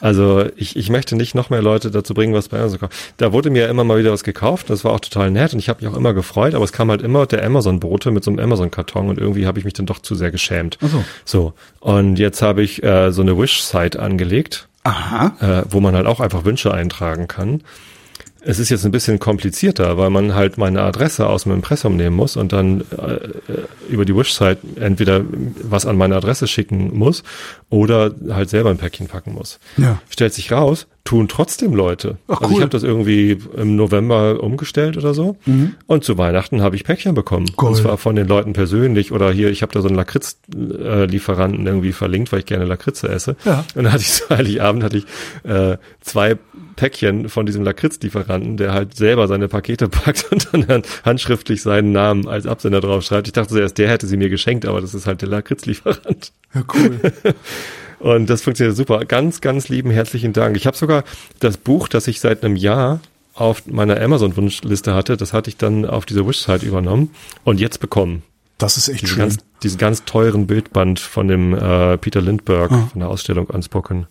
Also 0.00 0.44
ich, 0.56 0.76
ich 0.76 0.90
möchte 0.90 1.16
nicht 1.16 1.34
noch 1.34 1.50
mehr 1.50 1.62
Leute 1.62 1.90
dazu 1.90 2.14
bringen, 2.14 2.34
was 2.34 2.48
bei 2.48 2.58
Amazon 2.58 2.80
kaufen. 2.80 2.94
Da 3.16 3.32
wurde 3.32 3.50
mir 3.50 3.68
immer 3.68 3.84
mal 3.84 3.98
wieder 3.98 4.12
was 4.12 4.24
gekauft, 4.24 4.70
das 4.70 4.84
war 4.84 4.92
auch 4.92 5.00
total 5.00 5.30
nett 5.30 5.52
und 5.52 5.58
ich 5.58 5.68
habe 5.68 5.84
mich 5.84 5.92
auch 5.92 5.96
immer 5.96 6.14
gefreut, 6.14 6.54
aber 6.54 6.64
es 6.64 6.72
kam 6.72 6.90
halt 6.90 7.02
immer 7.02 7.26
der 7.26 7.44
Amazon-Bote 7.44 8.10
mit 8.10 8.24
so 8.24 8.30
einem 8.30 8.40
Amazon-Karton 8.40 9.08
und 9.08 9.18
irgendwie 9.18 9.46
habe 9.46 9.58
ich 9.58 9.64
mich 9.64 9.74
dann 9.74 9.86
doch 9.86 10.00
zu 10.00 10.14
sehr 10.14 10.30
geschämt. 10.30 10.78
Ach 10.82 10.88
so. 10.88 11.04
So, 11.24 11.54
und 11.80 12.18
jetzt 12.18 12.42
habe 12.42 12.62
ich 12.62 12.82
äh, 12.82 13.10
so 13.10 13.22
eine 13.22 13.38
Wish-Site 13.38 13.98
angelegt, 13.98 14.68
aha. 14.84 15.36
äh, 15.40 15.64
wo 15.68 15.80
man 15.80 15.94
halt 15.94 16.06
auch 16.06 16.20
einfach 16.20 16.44
Wünsche 16.44 16.72
eintragen 16.72 17.26
kann. 17.26 17.62
Es 18.44 18.58
ist 18.58 18.70
jetzt 18.70 18.84
ein 18.84 18.90
bisschen 18.92 19.18
komplizierter, 19.18 19.98
weil 19.98 20.10
man 20.10 20.34
halt 20.34 20.58
meine 20.58 20.82
Adresse 20.82 21.26
aus 21.28 21.44
dem 21.44 21.52
Impressum 21.52 21.96
nehmen 21.96 22.16
muss 22.16 22.36
und 22.36 22.52
dann 22.52 22.80
äh, 22.96 23.12
äh, 23.14 23.28
über 23.88 24.04
die 24.04 24.16
Wish-Site 24.16 24.58
entweder 24.80 25.22
was 25.62 25.86
an 25.86 25.96
meine 25.96 26.16
Adresse 26.16 26.46
schicken 26.46 26.96
muss 26.96 27.22
oder 27.70 28.12
halt 28.30 28.50
selber 28.50 28.70
ein 28.70 28.78
Päckchen 28.78 29.06
packen 29.06 29.32
muss. 29.34 29.60
Ja. 29.76 30.00
Stellt 30.10 30.34
sich 30.34 30.50
raus, 30.50 30.86
tun 31.04 31.28
trotzdem 31.28 31.74
Leute. 31.74 32.18
Ach, 32.28 32.40
Also 32.40 32.46
ich 32.50 32.56
cool. 32.56 32.62
habe 32.62 32.70
das 32.70 32.82
irgendwie 32.82 33.38
im 33.56 33.76
November 33.76 34.42
umgestellt 34.42 34.96
oder 34.96 35.14
so 35.14 35.36
und 35.86 36.04
zu 36.04 36.18
Weihnachten 36.18 36.62
habe 36.62 36.74
ich 36.76 36.84
Päckchen 36.84 37.14
bekommen. 37.14 37.46
Cool. 37.60 37.68
Und 37.68 37.76
zwar 37.76 37.96
von 37.96 38.16
den 38.16 38.26
Leuten 38.26 38.52
persönlich 38.52 39.12
oder 39.12 39.30
hier, 39.32 39.50
ich 39.50 39.62
habe 39.62 39.72
da 39.72 39.80
so 39.80 39.88
einen 39.88 39.96
Lakritz-Lieferanten 39.96 41.66
irgendwie 41.66 41.92
verlinkt, 41.92 42.32
weil 42.32 42.40
ich 42.40 42.46
gerne 42.46 42.64
Lakritze 42.64 43.08
esse. 43.08 43.36
Ja. 43.44 43.64
Und 43.74 43.84
dann 43.84 43.92
hatte 43.92 44.02
ich 44.02 44.12
zu 44.12 44.28
Heiligabend 44.30 44.82
hatte 44.82 44.98
ich 44.98 45.04
äh, 45.44 45.76
zwei 46.00 46.36
Päckchen 46.82 47.28
von 47.28 47.46
diesem 47.46 47.62
Lakritz-Lieferanten, 47.62 48.56
der 48.56 48.72
halt 48.72 48.96
selber 48.96 49.28
seine 49.28 49.46
Pakete 49.46 49.88
packt 49.88 50.32
und 50.32 50.48
dann 50.52 50.66
hand- 50.66 50.86
handschriftlich 51.04 51.62
seinen 51.62 51.92
Namen 51.92 52.26
als 52.26 52.44
Absender 52.44 52.80
draufschreibt. 52.80 53.28
Ich 53.28 53.32
dachte 53.32 53.54
zuerst, 53.54 53.78
der 53.78 53.88
hätte 53.88 54.08
sie 54.08 54.16
mir 54.16 54.28
geschenkt, 54.28 54.66
aber 54.66 54.80
das 54.80 54.92
ist 54.92 55.06
halt 55.06 55.22
der 55.22 55.28
Lakritz-Lieferant. 55.28 56.32
Ja, 56.52 56.64
cool. 56.74 56.98
Und 58.00 58.28
das 58.28 58.42
funktioniert 58.42 58.76
super. 58.76 59.04
Ganz, 59.04 59.40
ganz 59.40 59.68
lieben 59.68 59.92
herzlichen 59.92 60.32
Dank. 60.32 60.56
Ich 60.56 60.66
habe 60.66 60.76
sogar 60.76 61.04
das 61.38 61.56
Buch, 61.56 61.86
das 61.86 62.08
ich 62.08 62.18
seit 62.18 62.42
einem 62.44 62.56
Jahr 62.56 62.98
auf 63.34 63.64
meiner 63.66 64.00
Amazon-Wunschliste 64.00 64.92
hatte, 64.92 65.16
das 65.16 65.32
hatte 65.32 65.50
ich 65.50 65.56
dann 65.56 65.86
auf 65.86 66.04
diese 66.04 66.26
Wish-Site 66.26 66.66
übernommen 66.66 67.10
und 67.44 67.60
jetzt 67.60 67.78
bekommen. 67.78 68.24
Das 68.58 68.76
ist 68.76 68.88
echt 68.88 69.02
Diesen 69.02 69.08
schön. 69.14 69.18
ganz, 69.20 69.36
diesen 69.62 69.78
ganz 69.78 70.04
teuren 70.04 70.48
Bildband 70.48 70.98
von 70.98 71.28
dem 71.28 71.54
äh, 71.54 71.96
Peter 71.96 72.20
Lindbergh 72.20 72.74
Ah. 72.74 72.88
von 72.90 72.98
der 73.00 73.08
Ausstellung 73.08 73.46
Unspoken. 73.46 74.06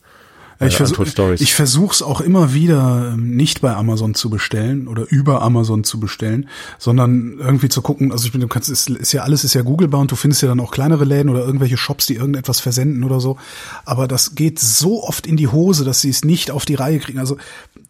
Ich 0.68 0.74
äh, 0.74 0.78
versuch, 0.78 1.00
Untold 1.00 1.10
Stories. 1.10 1.42
ich 1.42 1.54
versuch's 1.54 2.02
auch 2.02 2.22
immer 2.22 2.54
wieder 2.54 3.12
ähm, 3.14 3.36
nicht 3.36 3.62
bei 3.62 3.76
Amazon 3.76 4.14
zu 4.14 4.30
bestellen 4.30 4.88
oder 4.88 5.06
über 5.10 5.42
Amazon 5.42 5.84
zu 5.84 6.00
bestellen, 6.00 6.48
sondern 6.78 7.38
irgendwie 7.40 7.70
zu 7.70 7.82
gucken, 7.82 8.12
also 8.12 8.26
ich 8.26 8.32
bin, 8.32 8.42
du 8.42 8.48
kannst, 8.48 8.70
ist, 8.70 8.90
ist 8.90 9.12
ja 9.12 9.24
alles 9.24 9.44
ist 9.44 9.54
ja 9.54 9.62
googelbar 9.62 10.02
und 10.02 10.12
du 10.12 10.16
findest 10.16 10.42
ja 10.42 10.48
dann 10.48 10.60
auch 10.60 10.72
kleinere 10.72 11.06
Läden 11.06 11.30
oder 11.30 11.46
irgendwelche 11.46 11.78
Shops, 11.78 12.06
die 12.06 12.16
irgendetwas 12.16 12.60
versenden 12.60 13.04
oder 13.04 13.20
so. 13.20 13.38
Aber 13.86 14.08
das 14.08 14.36
geht 14.36 14.60
so 14.60 15.04
oft 15.04 15.26
in 15.26 15.38
die 15.38 15.48
Hose, 15.48 15.84
dass 15.84 16.02
sie 16.02 16.10
es 16.10 16.24
nicht 16.24 16.52
auf 16.52 16.66
die 16.66 16.76
Reihe 16.76 17.00
kriegen. 17.00 17.20
Also 17.20 17.38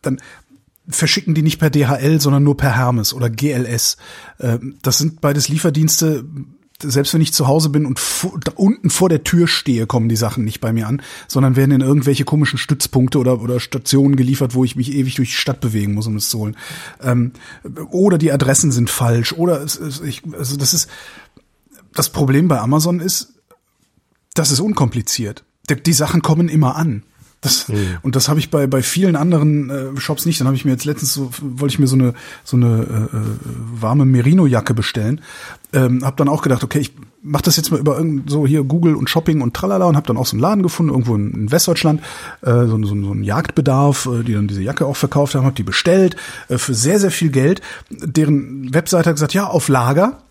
dann 0.01 0.22
verschicken 0.88 1.34
die 1.34 1.41
nicht 1.41 1.59
per 1.59 1.69
DHL, 1.69 2.19
sondern 2.19 2.43
nur 2.43 2.57
per 2.57 2.76
Hermes 2.76 3.13
oder 3.13 3.30
GLS. 3.30 3.97
Ähm, 4.39 4.76
Das 4.82 4.97
sind 4.97 5.22
beides 5.22 5.49
Lieferdienste, 5.49 6.26
selbst 6.82 7.13
wenn 7.13 7.21
ich 7.21 7.34
zu 7.34 7.47
Hause 7.47 7.69
bin 7.69 7.86
und 7.86 7.99
unten 8.55 8.89
vor 8.89 9.09
der 9.09 9.23
Tür 9.23 9.47
stehe, 9.47 9.88
kommen 9.88 10.09
die 10.09 10.15
Sachen 10.15 10.43
nicht 10.43 10.59
bei 10.59 10.73
mir 10.73 10.88
an, 10.88 11.01
sondern 11.27 11.55
werden 11.55 11.71
in 11.71 11.82
irgendwelche 11.82 12.23
komischen 12.23 12.57
Stützpunkte 12.57 13.19
oder, 13.19 13.41
oder 13.41 13.59
Stationen 13.59 14.15
geliefert, 14.15 14.55
wo 14.55 14.63
ich 14.63 14.75
mich 14.75 14.93
ewig 14.93 15.15
durch 15.15 15.29
die 15.29 15.36
Stadt 15.36 15.61
bewegen 15.61 15.93
muss, 15.93 16.07
um 16.07 16.15
es 16.15 16.29
zu 16.29 16.39
holen. 16.39 16.57
Ähm, 17.01 17.32
oder 17.91 18.17
die 18.17 18.32
Adressen 18.32 18.71
sind 18.71 18.89
falsch. 18.89 19.34
Oder 19.34 19.61
es, 19.61 19.79
es, 19.79 20.01
ich, 20.01 20.23
also 20.38 20.57
das 20.57 20.73
ist 20.73 20.89
das 21.93 22.09
Problem 22.09 22.47
bei 22.47 22.59
Amazon 22.59 22.99
ist, 22.99 23.34
das 24.34 24.51
ist 24.51 24.59
unkompliziert. 24.59 25.43
Die, 25.69 25.82
die 25.82 25.93
Sachen 25.93 26.21
kommen 26.21 26.49
immer 26.49 26.75
an. 26.75 27.03
Das, 27.41 27.65
Und 28.03 28.15
das 28.15 28.29
habe 28.29 28.39
ich 28.39 28.51
bei 28.51 28.67
bei 28.67 28.83
vielen 28.83 29.15
anderen 29.15 29.71
äh, 29.71 29.99
Shops 29.99 30.27
nicht. 30.27 30.39
Dann 30.39 30.45
habe 30.45 30.55
ich 30.55 30.63
mir 30.63 30.71
jetzt 30.71 30.85
letztens 30.85 31.15
so 31.15 31.31
wollte 31.41 31.73
ich 31.73 31.79
mir 31.79 31.87
so 31.87 31.95
eine 31.95 32.13
so 32.43 32.55
eine 32.55 33.09
äh, 33.11 33.17
äh, 33.17 33.21
warme 33.81 34.05
Merino 34.05 34.45
Jacke 34.45 34.75
bestellen. 34.75 35.21
Ähm, 35.73 36.05
habe 36.05 36.15
dann 36.17 36.29
auch 36.29 36.43
gedacht, 36.43 36.63
okay, 36.63 36.77
ich 36.77 36.93
mache 37.23 37.41
das 37.41 37.57
jetzt 37.57 37.71
mal 37.71 37.79
über 37.79 37.97
irgend 37.97 38.29
so 38.29 38.45
hier 38.45 38.63
Google 38.63 38.95
und 38.95 39.09
Shopping 39.09 39.41
und 39.41 39.55
tralala 39.55 39.85
und 39.85 39.95
habe 39.95 40.05
dann 40.05 40.17
auch 40.17 40.27
so 40.27 40.35
einen 40.35 40.41
Laden 40.41 40.61
gefunden 40.61 40.91
irgendwo 40.91 41.15
in, 41.15 41.31
in 41.31 41.51
Westdeutschland, 41.51 42.01
äh, 42.41 42.51
so, 42.51 42.77
so, 42.83 42.85
so 42.85 42.93
einen 42.93 43.23
Jagdbedarf, 43.23 44.05
äh, 44.05 44.23
die 44.23 44.33
dann 44.33 44.47
diese 44.47 44.61
Jacke 44.61 44.85
auch 44.85 44.95
verkauft 44.95 45.33
haben, 45.33 45.45
habe 45.45 45.55
die 45.55 45.63
bestellt 45.63 46.15
äh, 46.47 46.59
für 46.59 46.75
sehr 46.75 46.99
sehr 46.99 47.11
viel 47.11 47.31
Geld. 47.31 47.61
Deren 47.89 48.71
Webseite 48.71 49.09
hat 49.09 49.15
gesagt, 49.15 49.33
ja 49.33 49.47
auf 49.47 49.67
Lager. 49.67 50.21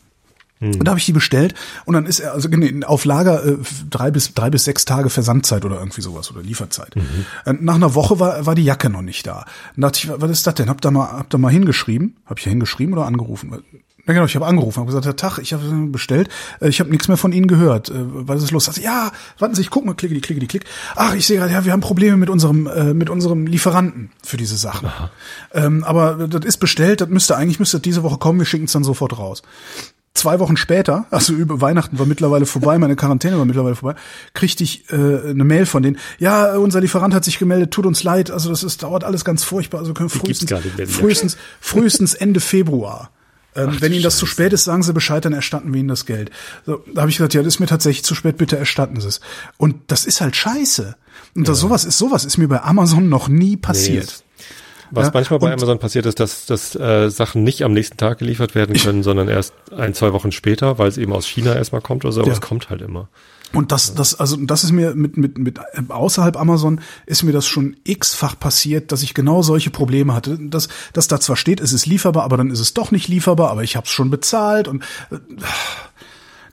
Und 0.60 0.84
da 0.84 0.90
habe 0.90 0.98
ich 0.98 1.06
die 1.06 1.12
bestellt 1.12 1.54
und 1.86 1.94
dann 1.94 2.04
ist 2.04 2.20
er 2.20 2.34
also 2.34 2.48
nee, 2.48 2.84
auf 2.84 3.06
Lager 3.06 3.44
äh, 3.44 3.56
drei 3.88 4.10
bis 4.10 4.34
drei 4.34 4.50
bis 4.50 4.64
sechs 4.64 4.84
Tage 4.84 5.08
Versandzeit 5.08 5.64
oder 5.64 5.78
irgendwie 5.78 6.02
sowas 6.02 6.30
oder 6.30 6.42
Lieferzeit. 6.42 6.94
Äh, 7.46 7.54
Nach 7.60 7.76
einer 7.76 7.94
Woche 7.94 8.20
war 8.20 8.44
war 8.44 8.54
die 8.54 8.64
Jacke 8.64 8.90
noch 8.90 9.00
nicht 9.00 9.26
da. 9.26 9.46
Dann 9.74 9.82
dachte 9.82 10.00
ich, 10.00 10.10
was 10.14 10.30
ist 10.30 10.46
das 10.46 10.54
denn? 10.56 10.68
Hab 10.68 10.82
da 10.82 10.90
mal 10.90 11.12
hab 11.12 11.30
da 11.30 11.38
mal 11.38 11.50
hingeschrieben, 11.50 12.16
habe 12.26 12.38
ich 12.38 12.44
ja 12.44 12.50
hingeschrieben 12.50 12.92
oder 12.92 13.06
angerufen? 13.06 13.62
Ja 14.06 14.14
genau, 14.14 14.26
ich 14.26 14.34
habe 14.34 14.46
angerufen, 14.46 14.78
habe 14.80 14.86
gesagt, 14.86 15.06
Herr 15.06 15.16
Tag, 15.16 15.38
ich 15.38 15.52
habe 15.52 15.64
bestellt, 15.86 16.28
äh, 16.60 16.68
ich 16.68 16.80
habe 16.80 16.90
nichts 16.90 17.08
mehr 17.08 17.16
von 17.16 17.32
Ihnen 17.32 17.46
gehört. 17.46 17.88
Äh, 17.88 17.94
Was 17.98 18.42
ist 18.42 18.50
los? 18.50 18.66
Sie, 18.66 18.82
ja, 18.82 19.12
warten 19.38 19.54
Sie, 19.54 19.62
ich 19.62 19.70
guck 19.70 19.86
mal, 19.86 19.94
klicke 19.94 20.14
die, 20.14 20.20
klicke 20.20 20.40
die, 20.40 20.46
klick. 20.46 20.64
Ach, 20.94 21.14
ich 21.14 21.26
sehe 21.26 21.38
gerade, 21.38 21.52
ja, 21.52 21.64
wir 21.64 21.72
haben 21.72 21.80
Probleme 21.80 22.18
mit 22.18 22.28
unserem 22.28 22.66
äh, 22.66 22.92
mit 22.92 23.08
unserem 23.08 23.46
Lieferanten 23.46 24.10
für 24.22 24.36
diese 24.36 24.58
Sachen. 24.58 24.90
Ähm, 25.54 25.84
aber 25.84 26.28
das 26.28 26.44
ist 26.44 26.58
bestellt, 26.58 27.00
das 27.00 27.08
müsste 27.08 27.36
eigentlich 27.36 27.60
müsste 27.60 27.78
das 27.78 27.82
diese 27.82 28.02
Woche 28.02 28.18
kommen, 28.18 28.38
wir 28.38 28.46
schicken 28.46 28.64
es 28.66 28.72
dann 28.72 28.84
sofort 28.84 29.16
raus 29.16 29.42
zwei 30.14 30.38
Wochen 30.40 30.56
später, 30.56 31.06
also 31.10 31.32
über 31.32 31.60
Weihnachten 31.60 31.98
war 31.98 32.06
mittlerweile 32.06 32.46
vorbei, 32.46 32.78
meine 32.78 32.96
Quarantäne 32.96 33.38
war 33.38 33.44
mittlerweile 33.44 33.76
vorbei, 33.76 33.98
kriegte 34.34 34.64
ich 34.64 34.90
äh, 34.90 34.94
eine 34.94 35.44
Mail 35.44 35.66
von 35.66 35.82
denen. 35.82 35.98
Ja, 36.18 36.56
unser 36.56 36.80
Lieferant 36.80 37.14
hat 37.14 37.24
sich 37.24 37.38
gemeldet, 37.38 37.70
tut 37.70 37.86
uns 37.86 38.02
leid, 38.02 38.30
also 38.30 38.50
das 38.50 38.62
ist, 38.62 38.82
dauert 38.82 39.04
alles 39.04 39.24
ganz 39.24 39.44
furchtbar, 39.44 39.78
also 39.78 39.94
können 39.94 40.08
frühestens, 40.08 40.52
frühestens, 40.88 41.36
frühestens 41.60 42.14
Ende 42.14 42.40
Februar. 42.40 43.10
Ähm, 43.56 43.76
wenn 43.80 43.92
Ihnen 43.92 44.02
das 44.02 44.16
zu 44.16 44.26
spät 44.26 44.52
ist, 44.52 44.64
sagen 44.64 44.82
Sie 44.82 44.92
Bescheid, 44.92 45.24
dann 45.24 45.32
erstatten 45.32 45.72
wir 45.72 45.80
Ihnen 45.80 45.88
das 45.88 46.06
Geld. 46.06 46.30
So, 46.66 46.84
da 46.92 47.02
habe 47.02 47.10
ich 47.10 47.16
gesagt, 47.16 47.34
ja, 47.34 47.42
das 47.42 47.54
ist 47.54 47.60
mir 47.60 47.66
tatsächlich 47.66 48.04
zu 48.04 48.14
spät, 48.14 48.36
bitte 48.36 48.56
erstatten 48.56 49.00
Sie 49.00 49.08
es. 49.08 49.20
Und 49.56 49.76
das 49.88 50.04
ist 50.04 50.20
halt 50.20 50.36
scheiße. 50.36 50.96
Und 51.34 51.48
das, 51.48 51.58
sowas 51.58 51.84
ist 51.84 51.98
sowas 51.98 52.24
ist 52.24 52.38
mir 52.38 52.48
bei 52.48 52.62
Amazon 52.62 53.08
noch 53.08 53.28
nie 53.28 53.56
passiert. 53.56 54.22
Was 54.90 55.06
Ja, 55.06 55.10
manchmal 55.14 55.38
bei 55.38 55.52
Amazon 55.52 55.78
passiert 55.78 56.06
ist, 56.06 56.18
dass, 56.20 56.46
dass 56.46 56.74
äh, 56.74 57.10
Sachen 57.10 57.42
nicht 57.44 57.62
am 57.62 57.72
nächsten 57.72 57.96
Tag 57.96 58.18
geliefert 58.18 58.54
werden 58.54 58.76
können, 58.76 59.02
sondern 59.02 59.28
erst 59.28 59.54
ein, 59.76 59.94
zwei 59.94 60.12
Wochen 60.12 60.32
später, 60.32 60.78
weil 60.78 60.88
es 60.88 60.98
eben 60.98 61.12
aus 61.12 61.26
China 61.26 61.54
erstmal 61.54 61.80
kommt 61.80 62.04
oder 62.04 62.12
so, 62.12 62.20
aber 62.20 62.28
Ja. 62.28 62.34
es 62.34 62.40
kommt 62.40 62.70
halt 62.70 62.82
immer. 62.82 63.08
Und 63.52 63.72
das, 63.72 63.94
das, 63.94 64.18
also 64.18 64.36
das 64.36 64.62
ist 64.62 64.70
mir 64.70 64.94
mit, 64.94 65.16
mit, 65.16 65.36
mit 65.38 65.58
außerhalb 65.88 66.36
Amazon 66.36 66.80
ist 67.06 67.24
mir 67.24 67.32
das 67.32 67.46
schon 67.46 67.76
x-fach 67.82 68.38
passiert, 68.38 68.92
dass 68.92 69.02
ich 69.02 69.12
genau 69.12 69.42
solche 69.42 69.70
Probleme 69.70 70.14
hatte. 70.14 70.38
Dass, 70.40 70.68
dass 70.92 71.08
da 71.08 71.18
zwar 71.18 71.34
steht, 71.36 71.60
es 71.60 71.72
ist 71.72 71.84
lieferbar, 71.86 72.22
aber 72.22 72.36
dann 72.36 72.50
ist 72.50 72.60
es 72.60 72.74
doch 72.74 72.92
nicht 72.92 73.08
lieferbar, 73.08 73.50
aber 73.50 73.64
ich 73.64 73.74
habe 73.74 73.86
es 73.86 73.92
schon 73.92 74.08
bezahlt 74.10 74.68
und 74.68 74.84
äh, 75.10 75.16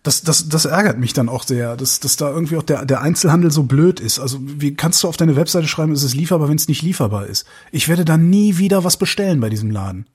das, 0.08 0.22
das, 0.22 0.48
das 0.48 0.66
ärgert 0.66 0.98
mich 0.98 1.12
dann 1.12 1.28
auch 1.28 1.44
sehr, 1.44 1.76
dass, 1.76 2.00
dass 2.00 2.16
da 2.16 2.30
irgendwie 2.30 2.56
auch 2.56 2.64
der, 2.64 2.86
der 2.86 3.02
Einzelhandel 3.02 3.52
so 3.52 3.64
blöd 3.64 4.00
ist. 4.00 4.20
Also 4.20 4.40
wie 4.42 4.74
kannst 4.74 5.04
du 5.04 5.10
auf 5.10 5.18
deine 5.18 5.36
Webseite 5.36 5.68
schreiben, 5.68 5.92
es 5.92 6.04
ist 6.04 6.16
lieferbar, 6.16 6.48
wenn 6.48 6.56
es 6.56 6.70
nicht 6.70 6.82
lieferbar 6.82 7.28
ist? 7.28 7.46
Ich 7.74 7.90
werde 7.90 8.06
da 8.06 8.16
nie 8.16 8.58
wieder 8.58 8.86
was 8.86 8.96
bestellen 8.96 9.42
bei 9.42 9.50
diesem 9.50 9.70
Laden. 9.70 10.06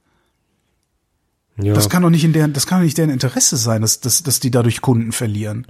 Ja, 1.61 1.75
Das 1.75 1.91
kann 1.91 2.03
doch 2.03 2.11
nicht 2.11 2.25
in 2.25 2.33
deren, 2.33 2.55
das 2.55 2.67
kann 2.67 2.79
doch 2.79 2.85
nicht 2.85 2.97
deren 2.97 3.11
Interesse 3.11 3.59
sein, 3.59 3.83
dass, 3.83 4.01
dass, 4.01 4.23
dass 4.23 4.41
die 4.41 4.51
dadurch 4.51 4.81
Kunden 4.81 5.13
verlieren. 5.13 5.67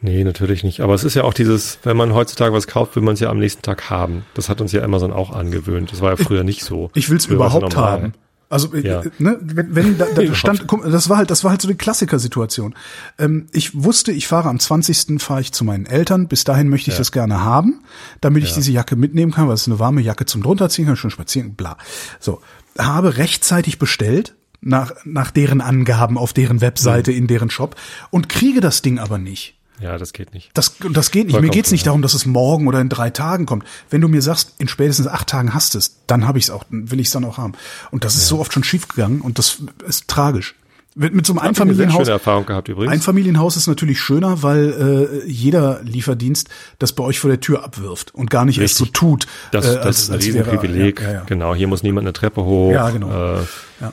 nee, 0.00 0.22
natürlich 0.22 0.62
nicht. 0.62 0.80
Aber 0.80 0.94
es 0.94 1.02
ist 1.02 1.14
ja 1.14 1.24
auch 1.24 1.34
dieses, 1.34 1.80
wenn 1.82 1.96
man 1.96 2.14
heutzutage 2.14 2.52
was 2.52 2.68
kauft, 2.68 2.94
will 2.94 3.02
man 3.02 3.14
es 3.14 3.20
ja 3.20 3.28
am 3.28 3.40
nächsten 3.40 3.62
Tag 3.62 3.90
haben. 3.90 4.24
Das 4.34 4.48
hat 4.48 4.60
uns 4.60 4.70
ja 4.70 4.82
Amazon 4.82 5.12
auch 5.12 5.32
angewöhnt. 5.32 5.90
Das 5.90 6.00
war 6.00 6.10
ja 6.10 6.16
früher 6.16 6.44
nicht 6.44 6.62
so. 6.62 6.90
Ich 6.94 7.10
war 7.10 7.16
es 7.16 7.26
überhaupt 7.26 7.74
haben. 7.74 8.12
Also 8.48 8.72
äh, 8.74 8.86
ja. 8.86 9.02
ne, 9.18 9.38
wenn, 9.40 9.74
wenn 9.74 9.98
da, 9.98 10.06
da 10.14 10.34
stand, 10.34 10.66
guck, 10.66 10.84
das 10.88 11.08
war 11.08 11.18
halt, 11.18 11.30
das 11.30 11.42
war 11.42 11.50
halt 11.50 11.62
so 11.62 11.68
eine 11.68 11.76
Klassikersituation. 11.76 12.74
Ähm, 13.18 13.46
ich 13.52 13.82
wusste, 13.82 14.12
ich 14.12 14.28
fahre 14.28 14.48
am 14.48 14.58
20. 14.58 15.20
fahre 15.20 15.40
ich 15.40 15.52
zu 15.52 15.64
meinen 15.64 15.86
Eltern. 15.86 16.28
Bis 16.28 16.44
dahin 16.44 16.68
möchte 16.68 16.90
ich 16.90 16.96
ja. 16.96 17.00
das 17.00 17.12
gerne 17.12 17.42
haben, 17.42 17.80
damit 18.20 18.44
ich 18.44 18.50
ja. 18.50 18.56
diese 18.56 18.72
Jacke 18.72 18.96
mitnehmen 18.96 19.32
kann, 19.32 19.48
weil 19.48 19.54
es 19.54 19.62
ist 19.62 19.68
eine 19.68 19.78
warme 19.78 20.00
Jacke 20.00 20.26
zum 20.26 20.42
drunterziehen 20.42 20.86
kann, 20.86 20.96
schon 20.96 21.10
spazieren, 21.10 21.54
bla. 21.54 21.76
So 22.20 22.40
habe 22.78 23.16
rechtzeitig 23.16 23.78
bestellt 23.78 24.34
nach 24.60 24.92
nach 25.04 25.30
deren 25.30 25.60
Angaben 25.60 26.18
auf 26.18 26.32
deren 26.32 26.60
Webseite 26.60 27.10
mhm. 27.10 27.16
in 27.18 27.26
deren 27.26 27.50
Shop 27.50 27.76
und 28.10 28.28
kriege 28.28 28.60
das 28.60 28.82
Ding 28.82 28.98
aber 28.98 29.18
nicht. 29.18 29.56
Ja, 29.80 29.98
das 29.98 30.12
geht 30.12 30.32
nicht. 30.32 30.50
Das, 30.54 30.76
das 30.78 31.10
geht 31.10 31.26
nicht. 31.26 31.32
Vollkommen 31.32 31.48
mir 31.48 31.52
geht's 31.52 31.70
nicht 31.70 31.86
darum, 31.86 32.02
dass 32.02 32.14
es 32.14 32.26
morgen 32.26 32.66
oder 32.66 32.80
in 32.80 32.88
drei 32.88 33.10
Tagen 33.10 33.46
kommt. 33.46 33.64
Wenn 33.90 34.00
du 34.00 34.08
mir 34.08 34.22
sagst, 34.22 34.54
in 34.58 34.68
spätestens 34.68 35.06
acht 35.06 35.28
Tagen 35.28 35.54
hast 35.54 35.74
es, 35.74 35.98
dann 36.06 36.26
habe 36.26 36.38
ich 36.38 36.44
es 36.44 36.50
auch, 36.50 36.64
dann 36.64 36.90
will 36.90 37.00
ich 37.00 37.08
es 37.08 37.12
dann 37.12 37.24
auch 37.24 37.38
haben. 37.38 37.52
Und 37.90 38.04
das 38.04 38.14
ist 38.14 38.22
ja. 38.22 38.28
so 38.28 38.40
oft 38.40 38.52
schon 38.52 38.64
schief 38.64 38.88
gegangen 38.88 39.20
und 39.20 39.38
das 39.38 39.58
ist 39.86 40.08
tragisch. 40.08 40.54
Mit, 40.98 41.14
mit 41.14 41.26
so 41.26 41.34
einem 41.34 41.40
Einfamilienhaus. 41.40 42.08
Erfahrung 42.08 42.46
gehabt 42.46 42.68
übrigens. 42.68 42.90
Einfamilienhaus 42.90 43.58
ist 43.58 43.66
natürlich 43.66 44.00
schöner, 44.00 44.42
weil 44.42 45.20
äh, 45.26 45.30
jeder 45.30 45.82
Lieferdienst 45.82 46.48
das 46.78 46.94
bei 46.94 47.04
euch 47.04 47.20
vor 47.20 47.28
der 47.28 47.40
Tür 47.40 47.64
abwirft 47.64 48.14
und 48.14 48.30
gar 48.30 48.46
nicht 48.46 48.58
Richtig. 48.58 48.80
erst 48.80 48.94
so 48.94 49.00
tut. 49.00 49.26
Das, 49.52 49.66
äh, 49.66 49.78
das 49.82 49.98
ist 49.98 50.10
ein 50.10 50.20
Riesenprivileg. 50.20 51.02
Ja, 51.02 51.12
ja. 51.12 51.22
Genau, 51.26 51.54
hier 51.54 51.68
muss 51.68 51.82
niemand 51.82 52.06
eine 52.06 52.14
Treppe 52.14 52.42
hoch. 52.42 52.72
Ja, 52.72 52.88
genau. 52.88 53.10
Äh, 53.10 53.40
ja 53.82 53.92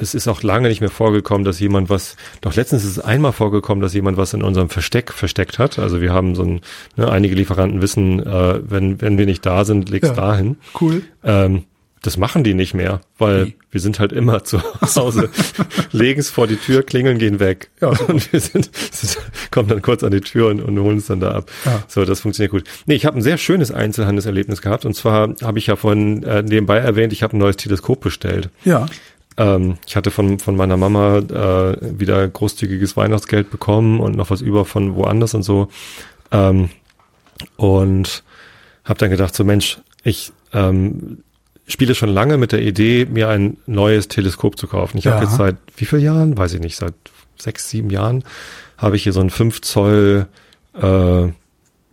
es 0.00 0.14
ist 0.14 0.28
auch 0.28 0.42
lange 0.42 0.68
nicht 0.68 0.80
mehr 0.80 0.90
vorgekommen, 0.90 1.44
dass 1.44 1.60
jemand 1.60 1.90
was, 1.90 2.16
doch 2.40 2.54
letztens 2.54 2.84
ist 2.84 2.92
es 2.92 2.98
einmal 2.98 3.32
vorgekommen, 3.32 3.82
dass 3.82 3.94
jemand 3.94 4.16
was 4.16 4.34
in 4.34 4.42
unserem 4.42 4.68
Versteck 4.68 5.12
versteckt 5.12 5.58
hat. 5.58 5.78
Also 5.78 6.00
wir 6.00 6.12
haben 6.12 6.34
so 6.34 6.42
ein, 6.42 6.60
ne, 6.96 7.10
einige 7.10 7.34
Lieferanten 7.34 7.82
wissen, 7.82 8.20
äh, 8.20 8.60
wenn, 8.62 9.00
wenn 9.00 9.18
wir 9.18 9.26
nicht 9.26 9.44
da 9.44 9.64
sind, 9.64 9.88
leg's 9.90 10.08
ja, 10.08 10.14
dahin. 10.14 10.56
Cool. 10.80 11.02
Ähm, 11.24 11.64
das 12.02 12.16
machen 12.16 12.42
die 12.42 12.54
nicht 12.54 12.74
mehr, 12.74 13.00
weil 13.16 13.46
Wie? 13.46 13.54
wir 13.70 13.80
sind 13.80 14.00
halt 14.00 14.12
immer 14.12 14.42
zu 14.42 14.60
Hause, 14.96 15.30
legen 15.92 16.18
es 16.18 16.30
vor 16.30 16.48
die 16.48 16.56
Tür, 16.56 16.82
klingeln, 16.82 17.18
gehen 17.18 17.38
weg. 17.38 17.70
Ja, 17.80 17.88
und 18.08 18.32
wir 18.32 18.40
sind, 18.40 18.70
sind, 18.74 19.18
kommen 19.52 19.68
dann 19.68 19.82
kurz 19.82 20.02
an 20.02 20.10
die 20.10 20.20
Tür 20.20 20.48
und, 20.48 20.60
und 20.60 20.78
holen 20.80 20.98
es 20.98 21.06
dann 21.06 21.20
da 21.20 21.30
ab. 21.30 21.50
Ja. 21.64 21.84
So, 21.86 22.04
das 22.04 22.20
funktioniert 22.20 22.50
gut. 22.50 22.64
Nee, 22.86 22.96
ich 22.96 23.06
habe 23.06 23.18
ein 23.18 23.22
sehr 23.22 23.38
schönes 23.38 23.70
Einzelhandelserlebnis 23.70 24.62
gehabt 24.62 24.84
und 24.84 24.94
zwar 24.94 25.34
habe 25.42 25.58
ich 25.60 25.68
ja 25.68 25.76
vorhin 25.76 26.24
äh, 26.24 26.42
nebenbei 26.42 26.78
erwähnt, 26.78 27.12
ich 27.12 27.22
habe 27.22 27.36
ein 27.36 27.38
neues 27.38 27.56
Teleskop 27.56 28.00
bestellt. 28.00 28.50
Ja. 28.64 28.86
Ähm, 29.36 29.78
ich 29.86 29.96
hatte 29.96 30.10
von, 30.10 30.38
von 30.38 30.56
meiner 30.56 30.76
Mama 30.76 31.18
äh, 31.18 31.98
wieder 31.98 32.26
großzügiges 32.28 32.96
Weihnachtsgeld 32.96 33.50
bekommen 33.50 34.00
und 34.00 34.16
noch 34.16 34.30
was 34.30 34.40
über 34.40 34.64
von 34.64 34.94
woanders 34.94 35.34
und 35.34 35.42
so. 35.42 35.68
Ähm, 36.30 36.70
und 37.56 38.22
habe 38.84 38.98
dann 38.98 39.10
gedacht, 39.10 39.34
so 39.34 39.44
Mensch, 39.44 39.78
ich 40.04 40.32
ähm, 40.52 41.22
spiele 41.66 41.94
schon 41.94 42.08
lange 42.08 42.36
mit 42.36 42.52
der 42.52 42.62
Idee, 42.62 43.06
mir 43.06 43.28
ein 43.28 43.56
neues 43.66 44.08
Teleskop 44.08 44.58
zu 44.58 44.66
kaufen. 44.66 44.98
Ich 44.98 45.04
ja. 45.04 45.12
habe 45.12 45.24
jetzt 45.24 45.36
seit 45.36 45.56
wie 45.76 45.84
vielen 45.84 46.02
Jahren, 46.02 46.36
weiß 46.36 46.54
ich 46.54 46.60
nicht, 46.60 46.76
seit 46.76 46.94
sechs, 47.38 47.68
sieben 47.68 47.90
Jahren, 47.90 48.24
habe 48.76 48.96
ich 48.96 49.04
hier 49.04 49.12
so 49.12 49.20
ein 49.20 49.30
5 49.30 49.60
Zoll 49.62 50.26
äh, 50.74 51.28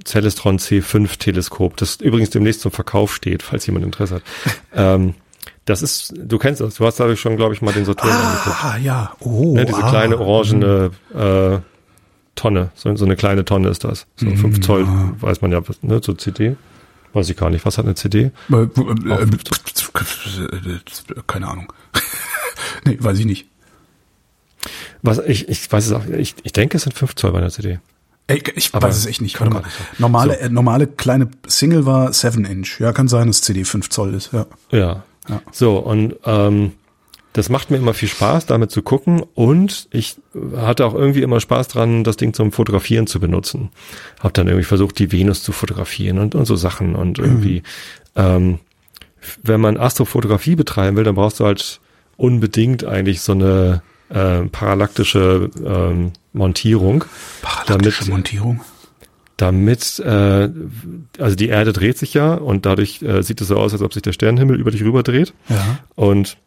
Celestron 0.06 0.60
C5 0.60 1.18
Teleskop, 1.20 1.78
das 1.78 1.98
übrigens 1.98 2.30
demnächst 2.30 2.62
zum 2.62 2.72
Verkauf 2.72 3.14
steht, 3.14 3.44
falls 3.44 3.66
jemand 3.66 3.86
Interesse 3.86 4.16
hat. 4.16 4.24
ähm, 4.76 5.14
das 5.70 5.84
ist, 5.84 6.14
du 6.18 6.40
kennst 6.40 6.62
das, 6.62 6.76
du 6.76 6.86
hast 6.86 7.00
dadurch 7.00 7.22
schon, 7.22 7.38
glaube 7.38 7.54
ich, 7.54 7.62
mal 7.62 7.72
den 7.72 7.86
Saturn 7.86 8.10
ah, 8.12 8.32
angeguckt. 8.32 8.64
Ah, 8.64 8.78
ja. 8.78 9.12
Oh, 9.20 9.54
ne, 9.54 9.66
diese 9.66 9.84
ah, 9.84 9.90
kleine 9.90 10.20
orangene 10.20 10.90
äh, 11.14 11.60
Tonne, 12.34 12.72
so, 12.74 12.96
so, 12.96 13.06
eine 13.06 13.16
kleine 13.16 13.46
Tonne 13.46 13.70
ist 13.70 13.84
das. 13.84 14.08
So 14.16 14.26
5 14.26 14.44
mm, 14.44 14.62
Zoll, 14.64 14.86
ah. 14.86 15.14
weiß 15.20 15.42
man 15.42 15.52
ja, 15.52 15.62
ne, 15.84 16.02
so 16.04 16.14
CD. 16.14 16.56
Weiß 17.14 17.30
ich 17.30 17.38
gar 17.38 17.52
nicht. 17.52 17.66
Was 17.66 17.78
hat 17.78 17.86
eine 17.86 17.94
CD? 17.94 18.32
Äh, 18.52 18.56
äh, 18.56 18.70
keine 21.28 21.48
Ahnung. 21.48 21.72
nee, 22.86 22.98
weiß 23.00 23.20
ich 23.20 23.26
nicht. 23.26 23.48
Was, 25.04 25.20
ich, 25.20 25.50
ich 25.50 25.72
weiß 25.72 25.86
es 25.86 25.92
auch, 25.92 26.06
ich, 26.08 26.36
ich 26.42 26.52
denke, 26.52 26.78
es 26.78 26.84
sind 26.84 26.94
5 26.94 27.14
Zoll 27.14 27.32
bei 27.32 27.38
einer 27.40 27.52
CD. 27.52 27.80
Ey, 28.26 28.42
ich 28.56 28.74
Aber 28.74 28.88
weiß 28.88 28.98
es 28.98 29.06
echt 29.06 29.22
nicht. 29.22 29.40
Warte 29.40 29.54
mal. 29.54 29.64
Normale, 30.00 30.34
so. 30.34 30.40
äh, 30.40 30.50
normale 30.50 30.88
kleine 30.88 31.30
Single 31.48 31.86
war 31.86 32.12
7 32.12 32.46
Inch. 32.46 32.80
Ja, 32.80 32.92
kann 32.92 33.08
sein, 33.08 33.28
dass 33.28 33.42
CD 33.42 33.66
5 33.66 33.90
Zoll 33.90 34.16
ist, 34.16 34.34
ja. 34.34 34.46
Ja, 34.72 35.04
ja. 35.30 35.42
So, 35.52 35.78
und 35.78 36.16
ähm, 36.26 36.74
das 37.34 37.50
macht 37.50 37.70
mir 37.70 37.78
immer 37.78 37.94
viel 37.94 38.10
Spaß, 38.10 38.48
damit 38.48 38.72
zu 38.72 38.82
gucken 38.82 39.24
und 39.36 39.88
ich 39.92 40.18
hatte 40.58 40.86
auch 40.86 40.96
irgendwie 40.96 41.22
immer 41.22 41.40
Spaß 41.40 41.68
dran, 41.68 42.04
das 42.04 42.18
Ding 42.18 42.34
zum 42.34 42.52
Fotografieren 42.52 43.08
zu 43.08 43.20
benutzen. 43.20 43.70
Hab 44.20 44.34
dann 44.34 44.48
irgendwie 44.48 44.66
versucht, 44.66 44.98
die 44.98 45.12
Venus 45.12 45.44
zu 45.44 45.52
fotografieren 45.52 46.18
und, 46.18 46.34
und 46.34 46.46
so 46.46 46.56
Sachen 46.56 46.96
und 46.96 47.20
irgendwie, 47.20 47.62
mhm. 48.16 48.22
ähm, 48.22 48.60
wenn 49.44 49.62
man 49.62 49.78
Astrofotografie 49.78 50.56
betreiben 50.56 50.98
will, 50.98 51.04
dann 51.04 51.16
brauchst 51.16 51.40
du 51.40 51.46
halt 51.46 51.80
unbedingt 52.18 52.84
eigentlich 52.84 53.22
so 53.22 53.34
eine 53.34 53.84
äh, 54.10 54.42
parallaktische 54.46 55.52
ähm, 55.64 56.14
Montierung. 56.34 57.06
Parallaktische 57.42 58.00
damit, 58.06 58.12
Montierung? 58.12 58.62
Damit, 59.42 60.00
äh, 60.00 60.50
also 61.18 61.36
die 61.36 61.48
Erde 61.48 61.72
dreht 61.72 61.98
sich 61.98 62.14
ja 62.14 62.34
und 62.34 62.66
dadurch 62.66 63.02
äh, 63.02 63.24
sieht 63.24 63.40
es 63.40 63.48
so 63.48 63.56
aus, 63.56 63.72
als 63.72 63.82
ob 63.82 63.94
sich 63.94 64.02
der 64.02 64.12
Sternenhimmel 64.12 64.60
über 64.60 64.72
dich 64.72 64.84
rüber 64.84 65.02
dreht. 65.02 65.34
Ja. 65.48 65.80
Und 65.96 66.38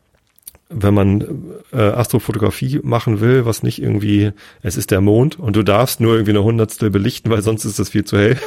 wenn 0.69 0.95
man 0.95 1.25
äh, 1.73 1.81
Astrofotografie 1.81 2.81
machen 2.83 3.21
will, 3.21 3.47
was 3.47 3.63
nicht 3.63 3.81
irgendwie, 3.81 4.33
es 4.63 4.77
ist 4.77 4.91
der 4.91 5.01
Mond 5.01 5.39
und 5.39 5.57
du 5.57 5.63
darfst 5.63 6.01
nur 6.01 6.15
irgendwie 6.15 6.33
eine 6.33 6.45
Hundertstel 6.45 6.91
belichten, 6.91 7.31
weil 7.31 7.43
sonst 7.43 7.65
ist 7.65 7.79
das 7.79 7.91
viel 7.91 8.05
zu 8.05 8.19
hell. 8.19 8.39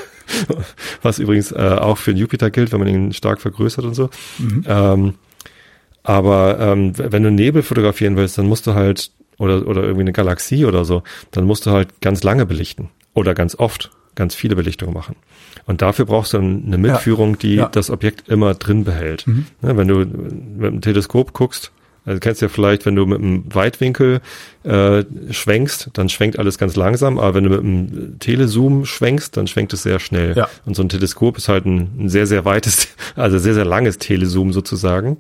was 1.02 1.20
übrigens 1.20 1.52
äh, 1.52 1.78
auch 1.80 1.98
für 1.98 2.14
den 2.14 2.18
Jupiter 2.18 2.50
gilt, 2.52 2.72
wenn 2.72 2.80
man 2.80 2.88
ihn 2.88 3.14
stark 3.14 3.42
vergrößert 3.42 3.86
und 3.86 3.94
so. 3.94 4.10
Mhm. 4.40 4.64
Ähm, 4.68 5.14
aber 6.04 6.60
ähm, 6.60 6.94
wenn 6.96 7.24
du 7.24 7.32
Nebel 7.32 7.64
fotografieren 7.64 8.16
willst, 8.16 8.38
dann 8.38 8.48
musst 8.48 8.68
du 8.68 8.76
halt, 8.76 9.12
oder, 9.38 9.68
oder 9.68 9.82
irgendwie 9.82 10.02
eine 10.02 10.14
Galaxie 10.14 10.66
oder 10.66 10.86
so, 10.86 11.02
dann 11.32 11.46
musst 11.46 11.66
du 11.66 11.72
halt 11.72 12.00
ganz 12.02 12.24
lange 12.24 12.46
belichten. 12.46 12.90
Oder 13.14 13.34
ganz 13.34 13.56
oft 13.56 13.92
ganz 14.16 14.36
viele 14.36 14.56
Belichtungen 14.56 14.94
machen. 14.94 15.16
Und 15.66 15.82
dafür 15.82 16.06
brauchst 16.06 16.34
du 16.34 16.38
eine 16.38 16.78
Mitführung, 16.78 17.38
die 17.38 17.56
ja. 17.56 17.68
das 17.68 17.90
Objekt 17.90 18.30
immer 18.30 18.54
drin 18.54 18.84
behält. 18.84 19.28
Mhm. 19.28 19.46
Ja, 19.62 19.78
wenn 19.78 19.88
du 19.88 19.98
mit 20.00 20.68
einem 20.68 20.82
Teleskop 20.82 21.34
guckst, 21.34 21.72
also 22.06 22.20
kennst 22.20 22.42
du 22.42 22.46
ja 22.46 22.50
vielleicht, 22.50 22.86
wenn 22.86 22.96
du 22.96 23.06
mit 23.06 23.20
einem 23.20 23.44
Weitwinkel 23.54 24.22
äh, 24.64 25.04
schwenkst, 25.32 25.90
dann 25.94 26.08
schwenkt 26.08 26.38
alles 26.38 26.60
ganz 26.60 26.76
langsam, 26.76 27.18
aber 27.18 27.34
wenn 27.34 27.46
du 27.46 27.50
mit 27.50 27.60
einem 27.62 28.20
Telezoom 28.20 28.86
schwenkst, 28.86 29.36
dann 29.36 29.48
schwenkt 29.48 29.74
es 29.74 29.82
sehr 29.82 30.00
schnell. 30.00 30.36
Ja. 30.38 30.48
Und 30.66 30.76
so 30.76 30.84
ein 30.84 30.90
Teleskop 30.90 31.38
ist 31.38 31.50
halt 31.50 31.66
ein, 31.66 31.90
ein 32.00 32.10
sehr, 32.10 32.28
sehr 32.28 32.46
weites, 32.46 32.90
also 33.16 33.40
sehr, 33.40 33.56
sehr 33.56 33.66
langes 33.66 33.98
Telezoom 33.98 34.54
sozusagen. 34.54 35.18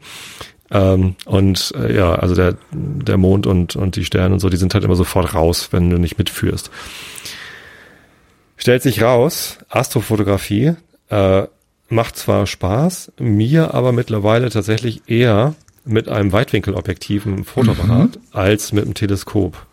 Ähm, 0.69 1.15
und 1.25 1.73
äh, 1.75 1.95
ja, 1.95 2.15
also 2.15 2.35
der, 2.35 2.55
der 2.71 3.17
Mond 3.17 3.47
und, 3.47 3.75
und 3.75 3.95
die 3.95 4.05
Sterne 4.05 4.35
und 4.35 4.39
so, 4.39 4.49
die 4.49 4.57
sind 4.57 4.73
halt 4.73 4.83
immer 4.83 4.95
sofort 4.95 5.33
raus, 5.33 5.69
wenn 5.71 5.89
du 5.89 5.97
nicht 5.97 6.17
mitführst. 6.17 6.69
Stellt 8.57 8.83
sich 8.83 9.01
raus, 9.01 9.57
Astrofotografie 9.69 10.75
äh, 11.09 11.43
macht 11.89 12.17
zwar 12.17 12.47
Spaß, 12.47 13.11
mir 13.19 13.73
aber 13.73 13.91
mittlerweile 13.91 14.49
tatsächlich 14.49 15.03
eher 15.07 15.55
mit 15.83 16.09
einem 16.09 16.31
Weitwinkelobjektiv 16.31 17.25
im 17.25 17.45
Fotoapparat 17.45 18.15
mhm. 18.15 18.21
als 18.31 18.71
mit 18.71 18.85
einem 18.85 18.95
Teleskop. 18.95 19.65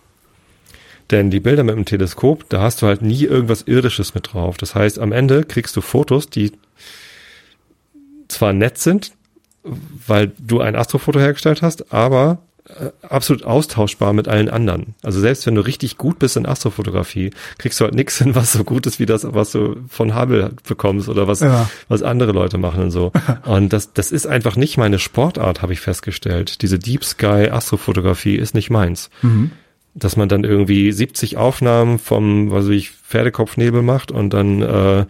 Denn 1.11 1.31
die 1.31 1.41
Bilder 1.41 1.65
mit 1.65 1.77
dem 1.77 1.85
Teleskop, 1.85 2.49
da 2.49 2.61
hast 2.61 2.83
du 2.83 2.87
halt 2.87 3.03
nie 3.03 3.25
irgendwas 3.25 3.63
Irdisches 3.63 4.15
mit 4.15 4.33
drauf. 4.33 4.57
Das 4.57 4.75
heißt, 4.75 4.99
am 4.99 5.13
Ende 5.13 5.45
kriegst 5.45 5.77
du 5.77 5.81
Fotos, 5.81 6.29
die 6.29 6.53
zwar 8.29 8.53
nett 8.53 8.79
sind, 8.79 9.13
weil 10.07 10.33
du 10.39 10.61
ein 10.61 10.77
Astrofoto 10.77 11.19
hergestellt 11.21 11.63
hast, 11.63 11.93
aber 11.93 12.39
absolut 13.03 13.45
austauschbar 13.45 14.13
mit 14.13 14.29
allen 14.29 14.49
anderen. 14.49 14.95
Also 15.03 15.21
selbst 15.21 15.47
wenn 15.47 15.55
du 15.55 15.63
richtig 15.63 15.99
gut 15.99 16.19
bist 16.19 16.37
in 16.37 16.47
Astrofotografie, 16.47 17.31
kriegst 17.59 17.81
du 17.81 17.85
halt 17.85 17.95
nichts 17.95 18.19
hin, 18.19 18.35
was 18.35 18.53
so 18.53 18.63
gut 18.65 18.87
ist 18.87 19.01
wie 19.01 19.07
das, 19.07 19.27
was 19.35 19.53
du 19.53 19.77
von 19.89 20.15
Hubble 20.15 20.55
bekommst 20.67 21.09
oder 21.09 21.27
was, 21.27 21.41
ja. 21.41 21.69
was 21.89 22.03
andere 22.03 22.33
Leute 22.33 22.59
machen 22.59 22.85
und 22.85 22.91
so. 22.91 23.13
und 23.45 23.73
das, 23.73 23.93
das 23.93 24.13
ist 24.13 24.27
einfach 24.27 24.57
nicht 24.57 24.79
meine 24.79 24.99
Sportart, 24.99 25.63
habe 25.63 25.73
ich 25.73 25.81
festgestellt. 25.81 26.63
Diese 26.63 26.79
Deep 26.79 27.05
Sky 27.05 27.49
Astrofotografie 27.51 28.37
ist 28.37 28.55
nicht 28.55 28.71
meins. 28.71 29.11
Mhm. 29.23 29.51
Dass 29.95 30.17
man 30.17 30.29
dann 30.29 30.45
irgendwie 30.45 30.91
70 30.91 31.37
Aufnahmen 31.37 31.99
vom, 31.99 32.51
was 32.51 32.65
weiß 32.65 32.71
ich, 32.71 32.91
Pferdekopfnebel 32.91 33.83
macht 33.83 34.11
und 34.11 34.31
dann 34.31 34.63
äh, 34.63 35.05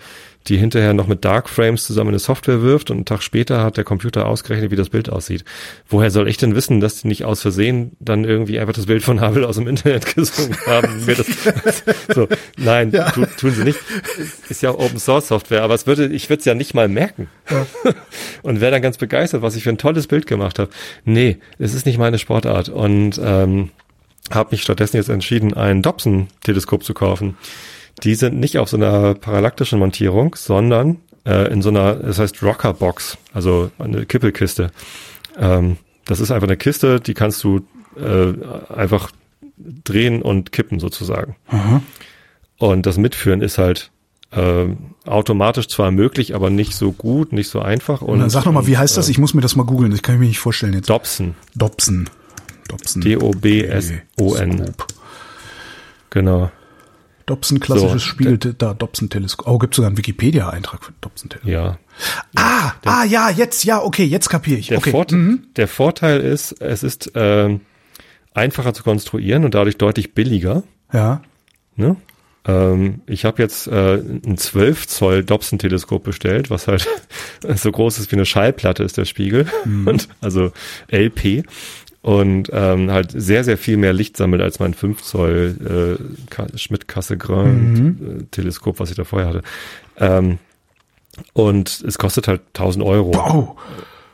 die 0.49 0.57
hinterher 0.57 0.93
noch 0.93 1.07
mit 1.07 1.25
Dark 1.25 1.49
Frames 1.49 1.85
zusammen 1.85 2.09
eine 2.09 2.19
Software 2.19 2.63
wirft 2.63 2.91
und 2.91 2.97
einen 2.97 3.05
Tag 3.05 3.23
später 3.23 3.63
hat 3.63 3.77
der 3.77 3.85
Computer 3.85 4.27
ausgerechnet, 4.27 4.71
wie 4.71 4.77
das 4.77 4.89
Bild 4.89 5.09
aussieht. 5.09 5.45
Woher 5.89 6.11
soll 6.11 6.29
ich 6.29 6.37
denn 6.37 6.55
wissen, 6.55 6.81
dass 6.81 7.03
die 7.03 7.09
nicht 7.09 7.25
aus 7.25 7.43
Versehen 7.43 7.93
dann 8.01 8.25
irgendwie 8.25 8.59
einfach 8.59 8.75
das 8.75 8.87
Bild 8.87 9.03
von 9.03 9.21
Hubble 9.21 9.47
aus 9.47 9.57
dem 9.57 9.69
Internet 9.69 10.07
gesungen 10.15 10.57
haben? 10.67 11.05
Mir 11.05 11.15
das, 11.15 11.27
so, 12.15 12.29
nein, 12.57 12.91
ja. 12.91 13.11
tu, 13.11 13.25
tun 13.39 13.53
sie 13.53 13.65
nicht. 13.65 13.79
Ist 14.49 14.63
ja 14.63 14.71
Open 14.71 14.99
Source 14.99 15.29
Software, 15.29 15.63
aber 15.63 15.75
es 15.75 15.87
würde, 15.87 16.07
ich 16.07 16.29
würde 16.29 16.41
es 16.41 16.45
ja 16.45 16.55
nicht 16.55 16.75
mal 16.75 16.89
merken. 16.89 17.29
Ja. 17.51 17.67
Und 18.43 18.61
wäre 18.61 18.73
dann 18.73 18.83
ganz 18.83 18.99
begeistert, 18.99 19.43
was 19.43 19.55
ich 19.55 19.63
für 19.63 19.71
ein 19.71 19.79
tolles 19.79 20.07
Bild 20.07 20.27
gemacht 20.27 20.59
habe. 20.59 20.71
Nee, 21.05 21.39
es 21.59 21.75
ist 21.75 21.87
nicht 21.87 21.99
meine 21.99 22.19
Sportart. 22.19 22.69
Und 22.69 23.21
ähm, 23.23 23.71
habe 24.31 24.51
mich 24.53 24.63
stattdessen 24.63 24.97
jetzt 24.97 25.09
entschieden, 25.09 25.55
ein 25.55 25.83
Dobson-Teleskop 25.83 26.85
zu 26.85 26.95
kaufen 26.95 27.37
die 28.03 28.15
sind 28.15 28.39
nicht 28.39 28.59
auf 28.59 28.69
so 28.69 28.77
einer 28.77 29.15
parallaktischen 29.15 29.79
Montierung, 29.79 30.35
sondern 30.35 30.99
äh, 31.25 31.53
in 31.53 31.63
so 31.63 31.69
einer, 31.69 31.95
das 31.95 32.19
heißt 32.19 32.43
Rockerbox, 32.43 33.19
also 33.33 33.71
eine 33.79 34.07
Kippelkiste. 34.07 34.71
Ähm, 35.39 35.77
Das 36.05 36.19
ist 36.19 36.31
einfach 36.33 36.49
eine 36.49 36.57
Kiste, 36.57 37.01
die 37.01 37.15
kannst 37.15 37.45
du 37.45 37.61
äh, 37.97 38.33
einfach 38.75 39.13
drehen 39.57 40.21
und 40.23 40.51
kippen 40.51 40.81
sozusagen. 40.81 41.37
Aha. 41.47 41.81
Und 42.59 42.87
das 42.87 42.97
Mitführen 42.97 43.41
ist 43.41 43.59
halt 43.59 43.93
äh, 44.33 44.67
automatisch 45.07 45.69
zwar 45.69 45.93
möglich, 45.93 46.35
aber 46.35 46.51
nicht 46.51 46.75
so 46.75 46.91
gut, 46.91 47.33
nicht 47.33 47.49
so 47.49 47.61
einfach. 47.61 48.03
Und, 48.03 48.19
Na, 48.19 48.31
sag 48.31 48.47
nochmal, 48.47 48.67
wie 48.67 48.79
heißt 48.79 48.97
und, 48.97 48.99
das? 48.99 49.09
Ich 49.09 49.19
muss 49.19 49.35
mir 49.35 49.43
das 49.43 49.55
mal 49.55 49.65
googeln, 49.65 49.93
das 49.93 50.03
kann 50.03 50.17
ich 50.17 50.21
mir 50.21 50.27
nicht 50.27 50.41
vorstellen 50.41 50.73
jetzt. 50.73 50.91
Dobson. 50.91 51.35
Dobson. 51.55 52.09
Dobson. 52.73 53.03
D-O-B-S-O-N. 53.03 54.75
Genau. 56.11 56.51
Dobson, 57.27 57.61
klassisches 57.61 57.93
So, 57.93 57.99
Spiel, 57.99 58.37
da 58.37 58.75
Dobson-Teleskop. 58.75 59.47
Oh, 59.47 59.59
gibt's 59.59 59.77
sogar 59.77 59.89
einen 59.89 59.97
Wikipedia-Eintrag 59.97 60.85
für 60.85 60.93
Dobson-Teleskop. 61.01 61.51
Ja. 61.51 61.79
Ah, 62.35 62.73
ah, 62.85 63.05
ja, 63.05 63.31
jetzt, 63.31 63.65
ja, 63.65 63.83
okay, 63.83 64.05
jetzt 64.05 64.29
kapiere 64.29 64.59
ich. 64.59 64.69
Der, 64.69 64.79
okay. 64.79 64.91
Vort 64.91 65.15
der 65.57 65.69
Vorteil 65.69 66.21
ist, 66.21 66.53
es 66.61 66.83
ist 66.83 67.13
ähm, 67.15 67.61
einfacher 68.35 68.75
zu 68.75 68.83
konstruieren 68.83 69.45
und 69.45 69.55
dadurch 69.55 69.79
deutlich 69.79 70.15
billiger. 70.15 70.65
Ja. 70.93 71.23
Ne? 71.77 71.97
Ähm, 72.45 73.03
ich 73.07 73.25
habe 73.25 73.41
jetzt 73.41 73.69
äh, 73.69 73.95
ein 73.95 74.37
12 74.37 74.89
Zoll 74.89 75.25
Dobson-Teleskop 75.25 76.03
bestellt, 76.03 76.51
was 76.51 76.67
halt 76.67 76.89
so 77.55 77.71
groß 77.71 77.99
ist 77.99 78.11
wie 78.11 78.17
eine 78.17 78.27
Schallplatte 78.27 78.83
ist 78.83 78.97
der 78.97 79.05
Spiegel. 79.05 79.47
Und, 79.65 80.09
also 80.21 80.51
LP. 80.91 81.45
Und 82.03 82.51
ähm, 82.53 82.91
halt 82.91 83.13
sehr, 83.15 83.45
sehr 83.45 83.57
viel 83.57 83.77
mehr 83.77 83.93
Licht 83.93 84.17
sammelt 84.17 84.43
als 84.43 84.59
mein 84.59 84.75
5 84.75 85.03
Zoll 85.03 85.99
äh, 86.01 86.31
Ka- 86.31 86.49
Schmidt-Cassegrain-Teleskop, 87.53 88.81
was 88.81 88.91
ich 88.91 88.97
da 88.97 89.05
vorher 89.05 89.29
hatte. 89.29 89.43
Ähm, 89.99 90.39
und 91.33 91.83
es 91.87 91.99
kostet 91.99 92.27
halt 92.29 92.41
1000 92.55 92.85
Euro. 92.85 93.15
Wow. 93.15 93.57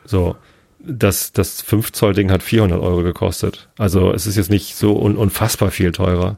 So, 0.05 0.35
das, 0.79 1.31
das 1.33 1.61
5 1.61 1.91
Zoll 1.91 2.13
Ding 2.13 2.31
hat 2.31 2.43
400 2.43 2.79
Euro 2.79 3.03
gekostet. 3.03 3.69
Also 3.77 4.11
es 4.13 4.27
ist 4.27 4.35
jetzt 4.37 4.49
nicht 4.49 4.75
so 4.75 4.99
un 5.01 5.15
unfassbar 5.15 5.71
viel 5.71 5.91
teurer 5.91 6.37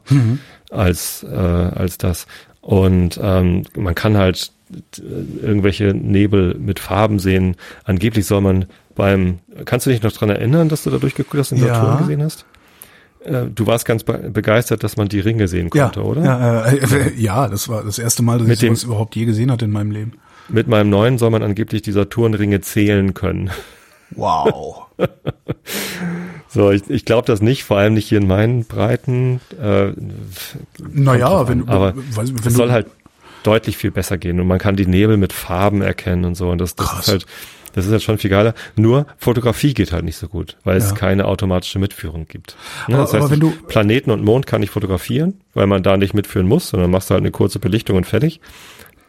als, 0.70 1.22
äh, 1.24 1.34
als 1.36 1.98
das. 1.98 2.26
Und 2.60 3.18
ähm, 3.22 3.64
man 3.76 3.94
kann 3.94 4.16
halt 4.16 4.52
äh, 4.72 5.44
irgendwelche 5.44 5.94
Nebel 5.94 6.54
mit 6.58 6.78
Farben 6.80 7.18
sehen. 7.18 7.56
Angeblich 7.84 8.24
soll 8.26 8.40
man 8.40 8.66
beim, 8.94 9.38
kannst 9.64 9.86
du 9.86 9.90
dich 9.90 10.02
noch 10.02 10.12
dran 10.12 10.30
erinnern, 10.30 10.68
dass 10.68 10.82
du 10.84 10.90
da 10.90 10.98
durchgeguckt 10.98 11.38
hast 11.38 11.52
und 11.52 11.58
Ja. 11.58 11.74
Saturn 11.74 11.98
gesehen 11.98 12.22
hast? 12.22 12.44
Äh, 13.24 13.46
Du 13.54 13.66
warst 13.66 13.84
ganz 13.84 14.02
be 14.04 14.14
begeistert, 14.32 14.82
dass 14.84 14.96
man 14.96 15.08
die 15.08 15.20
Ringe 15.20 15.46
sehen 15.48 15.70
Ja, 15.74 15.84
konnte, 15.84 16.02
oder? 16.02 16.24
Ja, 16.24 16.64
äh, 16.66 17.12
ja, 17.16 17.48
das 17.48 17.68
war 17.68 17.82
das 17.84 17.98
erste 17.98 18.22
Mal, 18.22 18.38
dass 18.38 18.48
Mit 18.48 18.54
ich 18.54 18.60
dem- 18.60 18.74
sowas 18.74 18.84
überhaupt 18.84 19.14
je 19.16 19.24
gesehen 19.24 19.50
hatte 19.50 19.64
in 19.66 19.70
meinem 19.70 19.90
Leben. 19.90 20.12
Mit 20.48 20.66
meinem 20.68 20.90
neuen 20.90 21.18
soll 21.18 21.30
man 21.30 21.42
angeblich 21.42 21.82
die 21.82 21.92
Saturnringe 21.92 22.60
zählen 22.60 23.14
können. 23.14 23.50
Wow. 24.10 24.86
So, 26.48 26.70
ich, 26.70 26.82
ich 26.90 27.06
glaube 27.06 27.26
das 27.26 27.40
nicht, 27.40 27.64
vor 27.64 27.78
allem 27.78 27.94
nicht 27.94 28.06
hier 28.08 28.18
in 28.18 28.26
meinen 28.26 28.64
Breiten. 28.66 29.40
Äh, 29.58 29.92
naja, 30.92 31.48
wenn, 31.48 31.62
an, 31.62 31.68
aber 31.70 31.94
weiß, 31.96 32.34
wenn 32.34 32.46
es 32.46 32.52
soll 32.54 32.70
halt 32.70 32.88
deutlich 33.42 33.78
viel 33.78 33.90
besser 33.90 34.18
gehen 34.18 34.38
und 34.38 34.46
man 34.46 34.58
kann 34.58 34.76
die 34.76 34.86
Nebel 34.86 35.16
mit 35.16 35.32
Farben 35.32 35.80
erkennen 35.80 36.26
und 36.26 36.34
so 36.34 36.50
und 36.50 36.58
das, 36.58 36.76
das 36.76 36.86
Krass. 36.86 37.00
ist 37.06 37.08
halt 37.08 37.26
das 37.72 37.86
ist 37.86 37.92
halt 37.92 38.02
schon 38.02 38.18
viel 38.18 38.30
geiler. 38.30 38.54
Nur 38.76 39.06
Fotografie 39.18 39.74
geht 39.74 39.92
halt 39.92 40.04
nicht 40.04 40.16
so 40.16 40.28
gut, 40.28 40.56
weil 40.64 40.76
es 40.76 40.90
Ja. 40.90 40.96
keine 40.96 41.24
automatische 41.26 41.78
Mitführung 41.78 42.26
gibt. 42.28 42.56
Ne, 42.88 42.94
Aber- 42.94 43.04
das 43.04 43.12
heißt, 43.14 43.22
aber 43.22 43.30
wenn 43.30 43.40
du- 43.40 43.52
Planeten 43.68 44.10
und 44.10 44.24
Mond 44.24 44.46
kann 44.46 44.62
ich 44.62 44.70
fotografieren, 44.70 45.40
weil 45.54 45.66
man 45.66 45.82
da 45.82 45.96
nicht 45.96 46.14
mitführen 46.14 46.46
muss, 46.48 46.68
sondern 46.68 46.90
machst 46.90 47.10
du 47.10 47.14
halt 47.14 47.22
eine 47.22 47.30
kurze 47.30 47.58
Belichtung 47.58 47.96
und 47.96 48.06
fertig. 48.06 48.40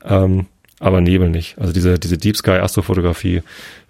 Ähm, 0.06 0.48
aber 0.80 1.02
Nebel 1.02 1.30
nicht. 1.30 1.58
Also 1.60 1.72
diese 1.74 1.98
diese 2.00 2.18
Deep 2.18 2.36
Sky 2.38 2.52
Astrofotografie 2.52 3.42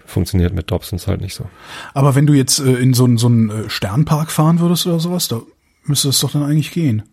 funktioniert 0.05 0.53
mit 0.53 0.69
Dobsons 0.69 1.07
halt 1.07 1.21
nicht 1.21 1.33
so. 1.33 1.45
aber 1.93 2.13
wenn 2.13 2.27
du 2.27 2.33
jetzt 2.33 2.59
äh, 2.59 2.73
in 2.73 2.93
so 2.93 3.05
einen 3.05 3.17
so 3.17 3.27
einen 3.27 3.49
äh, 3.49 3.69
Sternpark 3.69 4.31
fahren 4.31 4.59
würdest 4.59 4.85
oder 4.85 4.99
sowas, 4.99 5.27
da 5.27 5.41
müsste 5.85 6.09
es 6.09 6.19
doch 6.19 6.31
dann 6.31 6.43
eigentlich 6.43 6.71
gehen. 6.71 7.03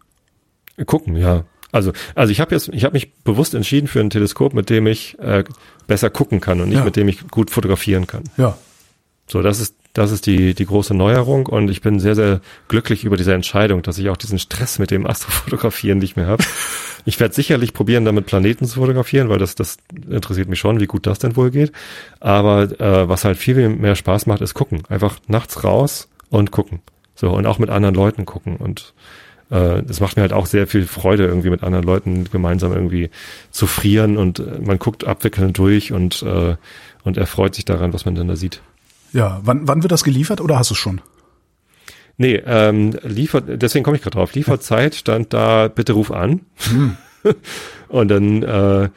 Gucken, 0.86 1.16
ja. 1.16 1.44
Also, 1.72 1.92
also 2.14 2.32
ich 2.32 2.40
habe 2.40 2.54
jetzt, 2.54 2.68
ich 2.72 2.84
habe 2.84 2.94
mich 2.94 3.12
bewusst 3.24 3.54
entschieden 3.54 3.86
für 3.86 4.00
ein 4.00 4.10
Teleskop, 4.10 4.54
mit 4.54 4.70
dem 4.70 4.86
ich 4.86 5.18
äh, 5.20 5.44
besser 5.86 6.10
gucken 6.10 6.40
kann 6.40 6.60
und 6.60 6.68
nicht 6.68 6.78
Ja. 6.78 6.84
mit 6.84 6.96
dem 6.96 7.08
ich 7.08 7.28
gut 7.28 7.50
fotografieren 7.50 8.06
kann. 8.06 8.24
Ja. 8.36 8.56
So, 9.28 9.42
das 9.42 9.60
ist, 9.60 9.76
das 9.92 10.10
ist 10.10 10.26
die, 10.26 10.54
die 10.54 10.66
große 10.66 10.94
Neuerung 10.94 11.46
und 11.46 11.68
ich 11.70 11.80
bin 11.80 12.00
sehr, 12.00 12.14
sehr 12.16 12.40
glücklich 12.68 13.04
über 13.04 13.16
diese 13.16 13.32
Entscheidung, 13.34 13.82
dass 13.82 13.98
ich 13.98 14.08
auch 14.08 14.16
diesen 14.16 14.38
Stress 14.40 14.78
mit 14.80 14.90
dem 14.90 15.06
Astrofotografieren 15.06 15.98
nicht 15.98 16.16
mehr 16.16 16.26
habe. 16.26 16.44
Ich 17.06 17.18
werde 17.18 17.34
sicherlich 17.34 17.72
probieren, 17.72 18.04
damit 18.04 18.26
Planeten 18.26 18.66
zu 18.66 18.78
fotografieren, 18.78 19.30
weil 19.30 19.38
das, 19.38 19.54
das 19.54 19.78
interessiert 20.10 20.50
mich 20.50 20.58
schon, 20.58 20.80
wie 20.80 20.86
gut 20.86 21.06
das 21.06 21.18
denn 21.18 21.34
wohl 21.34 21.50
geht. 21.50 21.72
Aber 22.20 22.64
äh, 22.78 23.08
was 23.08 23.24
halt 23.24 23.38
viel 23.38 23.70
mehr 23.70 23.96
Spaß 23.96 24.26
macht, 24.26 24.42
ist 24.42 24.52
gucken. 24.52 24.82
Einfach 24.90 25.16
nachts 25.26 25.64
raus 25.64 26.10
und 26.28 26.50
gucken. 26.50 26.82
So, 27.14 27.30
und 27.30 27.46
auch 27.46 27.58
mit 27.58 27.70
anderen 27.70 27.94
Leuten 27.94 28.26
gucken. 28.26 28.56
Und 28.56 28.92
äh, 29.50 29.82
das 29.82 30.00
macht 30.00 30.16
mir 30.16 30.22
halt 30.22 30.32
auch 30.32 30.46
sehr 30.46 30.66
viel 30.66 30.86
Freude, 30.86 31.26
irgendwie 31.26 31.50
mit 31.50 31.62
anderen 31.62 31.84
Leuten 31.84 32.24
gemeinsam 32.30 32.72
irgendwie 32.72 33.10
zu 33.50 33.66
frieren 33.66 34.16
und 34.16 34.38
äh, 34.38 34.60
man 34.60 34.78
guckt 34.78 35.04
abwickelnd 35.04 35.58
durch 35.58 35.92
und, 35.92 36.22
äh, 36.22 36.56
und 37.04 37.16
erfreut 37.16 37.54
sich 37.54 37.64
daran, 37.64 37.92
was 37.92 38.04
man 38.04 38.14
dann 38.14 38.28
da 38.28 38.36
sieht. 38.36 38.62
Ja, 39.12 39.40
wann, 39.42 39.66
wann 39.66 39.82
wird 39.82 39.92
das 39.92 40.04
geliefert 40.04 40.40
oder 40.40 40.58
hast 40.58 40.70
du 40.70 40.74
es 40.74 40.78
schon? 40.78 41.00
Nee, 42.16 42.42
ähm, 42.46 42.96
liefert, 43.02 43.44
deswegen 43.62 43.82
komme 43.82 43.96
ich 43.96 44.02
gerade 44.02 44.16
drauf. 44.16 44.34
Lieferzeit 44.34 44.94
stand 44.94 45.32
da, 45.32 45.68
bitte 45.68 45.94
ruf 45.94 46.10
an. 46.10 46.40
Und 47.88 48.08
dann, 48.08 48.42
äh, 48.42 48.90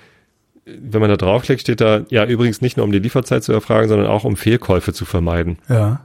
wenn 0.66 1.02
man 1.02 1.10
da 1.10 1.16
draufklickt, 1.16 1.62
steht 1.62 1.82
da, 1.82 2.02
ja, 2.10 2.26
übrigens 2.26 2.62
nicht 2.62 2.78
nur 2.78 2.86
um 2.86 2.92
die 2.92 3.00
Lieferzeit 3.00 3.44
zu 3.44 3.54
erfragen, 3.54 3.88
sondern 3.88 4.08
auch 4.08 4.24
um 4.24 4.36
Fehlkäufe 4.36 4.94
zu 4.94 5.06
vermeiden. 5.06 5.58
Ja. 5.70 6.02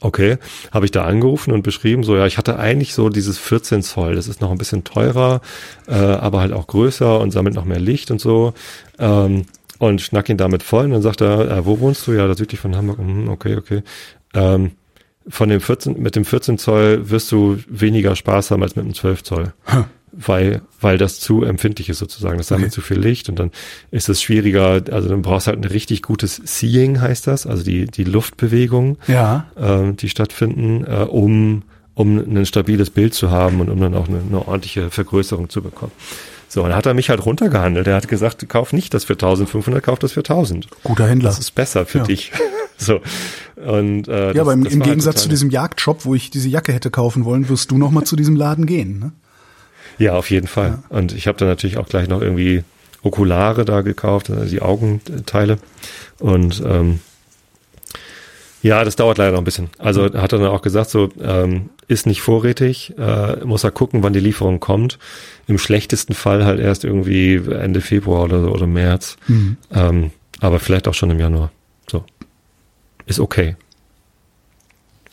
Okay, 0.00 0.36
habe 0.72 0.84
ich 0.84 0.90
da 0.90 1.04
angerufen 1.04 1.52
und 1.52 1.62
beschrieben, 1.62 2.04
so 2.04 2.16
ja, 2.16 2.26
ich 2.26 2.36
hatte 2.36 2.58
eigentlich 2.58 2.92
so 2.92 3.08
dieses 3.08 3.38
14 3.38 3.82
Zoll, 3.82 4.14
das 4.14 4.28
ist 4.28 4.42
noch 4.42 4.50
ein 4.50 4.58
bisschen 4.58 4.84
teurer, 4.84 5.40
äh, 5.88 5.94
aber 5.94 6.40
halt 6.40 6.52
auch 6.52 6.66
größer 6.66 7.18
und 7.18 7.30
sammelt 7.30 7.54
noch 7.54 7.64
mehr 7.64 7.80
Licht 7.80 8.10
und 8.10 8.20
so. 8.20 8.52
Ähm, 8.98 9.46
und 9.78 10.00
schnack 10.00 10.28
ihn 10.28 10.36
damit 10.36 10.62
voll 10.62 10.86
und 10.86 10.92
dann 10.92 11.02
sagt 11.02 11.20
er, 11.20 11.50
äh, 11.50 11.66
wo 11.66 11.80
wohnst 11.80 12.06
du? 12.06 12.12
Ja, 12.12 12.26
da 12.26 12.34
südlich 12.34 12.60
von 12.60 12.76
Hamburg. 12.76 12.98
Mhm, 12.98 13.28
okay, 13.28 13.56
okay. 13.56 13.82
Ähm, 14.34 14.72
von 15.28 15.48
dem 15.48 15.60
14, 15.60 16.00
mit 16.00 16.14
dem 16.14 16.24
14 16.24 16.58
Zoll 16.58 17.10
wirst 17.10 17.32
du 17.32 17.58
weniger 17.68 18.14
Spaß 18.16 18.50
haben 18.50 18.62
als 18.62 18.76
mit 18.76 18.84
dem 18.84 18.94
12 18.94 19.22
Zoll. 19.22 19.52
Weil, 20.12 20.62
weil 20.80 20.96
das 20.98 21.20
zu 21.20 21.42
empfindlich 21.42 21.88
ist 21.90 21.98
sozusagen. 21.98 22.38
Das 22.38 22.46
sammelt 22.48 22.68
Okay. 22.68 22.74
zu 22.74 22.80
viel 22.80 22.98
Licht 22.98 23.28
und 23.28 23.38
dann 23.38 23.50
ist 23.90 24.08
es 24.08 24.22
schwieriger, 24.22 24.80
also 24.90 25.08
dann 25.08 25.20
brauchst 25.20 25.46
du 25.46 25.50
halt 25.50 25.60
ein 25.62 25.68
richtig 25.68 26.02
gutes 26.02 26.40
Seeing, 26.44 27.00
heißt 27.02 27.26
das, 27.26 27.46
also 27.46 27.62
die, 27.64 27.86
die 27.86 28.04
Luftbewegung 28.04 28.96
Ja. 29.08 29.46
ähm, 29.58 29.96
die 29.96 30.08
stattfinden, 30.08 30.84
äh, 30.86 31.02
um, 31.04 31.64
um 31.94 32.18
ein 32.18 32.46
stabiles 32.46 32.88
Bild 32.90 33.12
zu 33.14 33.30
haben 33.30 33.60
und 33.60 33.68
um 33.68 33.78
dann 33.80 33.94
auch 33.94 34.08
eine, 34.08 34.20
eine 34.26 34.46
ordentliche 34.46 34.90
Vergrößerung 34.90 35.50
zu 35.50 35.60
bekommen. 35.60 35.92
So, 36.48 36.62
und 36.62 36.68
dann 36.70 36.78
hat 36.78 36.86
er 36.86 36.94
mich 36.94 37.10
halt 37.10 37.26
runtergehandelt. 37.26 37.86
Er 37.88 37.96
hat 37.96 38.08
gesagt, 38.08 38.48
kauf 38.48 38.72
nicht 38.72 38.94
das 38.94 39.04
für 39.04 39.14
1500, 39.14 39.82
kauf 39.82 39.98
das 39.98 40.12
für 40.12 40.20
1000. 40.20 40.68
Guter 40.84 41.08
Händler. 41.08 41.28
Das 41.28 41.38
ist 41.40 41.50
besser 41.54 41.84
für 41.84 41.98
Ja. 41.98 42.04
dich. 42.04 42.32
so. 42.78 43.00
Und, 43.56 44.06
äh, 44.08 44.28
Ja, 44.28 44.32
das, 44.32 44.40
aber 44.40 44.52
im, 44.52 44.64
im 44.64 44.72
halt 44.80 44.84
Gegensatz 44.84 45.14
total- 45.16 45.22
zu 45.24 45.28
diesem 45.28 45.50
Jagdshop, 45.50 46.04
wo 46.04 46.14
ich 46.14 46.30
diese 46.30 46.48
Jacke 46.48 46.72
hätte 46.72 46.90
kaufen 46.90 47.24
wollen, 47.24 47.48
wirst 47.48 47.70
du 47.70 47.76
noch 47.78 47.90
mal 47.90 48.04
zu 48.04 48.14
diesem 48.16 48.36
Laden 48.36 48.64
gehen. 48.66 48.98
Ne? 49.00 49.12
Ja, 49.98 50.14
auf 50.14 50.30
jeden 50.30 50.46
Fall. 50.46 50.78
Und 50.88 51.12
ich 51.12 51.26
habe 51.26 51.38
dann 51.38 51.48
natürlich 51.48 51.78
auch 51.78 51.88
gleich 51.88 52.08
noch 52.08 52.20
irgendwie 52.20 52.64
Okulare 53.02 53.64
da 53.64 53.80
gekauft, 53.80 54.30
also 54.30 54.44
die 54.44 54.62
Augenteile. 54.62 55.58
Und 56.18 56.62
ähm, 56.66 57.00
ja, 58.62 58.84
das 58.84 58.96
dauert 58.96 59.18
leider 59.18 59.32
noch 59.32 59.38
ein 59.38 59.44
bisschen. 59.44 59.68
Also 59.78 60.04
hat 60.04 60.32
er 60.32 60.38
dann 60.38 60.48
auch 60.48 60.62
gesagt, 60.62 60.90
so 60.90 61.10
ähm, 61.20 61.70
ist 61.88 62.06
nicht 62.06 62.20
vorrätig, 62.20 62.94
äh, 62.98 63.44
muss 63.44 63.64
er 63.64 63.70
gucken, 63.70 64.02
wann 64.02 64.12
die 64.12 64.20
Lieferung 64.20 64.58
kommt. 64.60 64.98
Im 65.46 65.58
schlechtesten 65.58 66.14
Fall 66.14 66.44
halt 66.44 66.58
erst 66.58 66.84
irgendwie 66.84 67.36
Ende 67.36 67.80
Februar 67.80 68.24
oder, 68.24 68.42
so 68.42 68.50
oder 68.50 68.66
März. 68.66 69.16
Ähm, 69.72 70.10
aber 70.40 70.58
vielleicht 70.58 70.88
auch 70.88 70.94
schon 70.94 71.10
im 71.10 71.20
Januar. 71.20 71.52
So. 71.88 72.04
Ist 73.06 73.20
okay. 73.20 73.56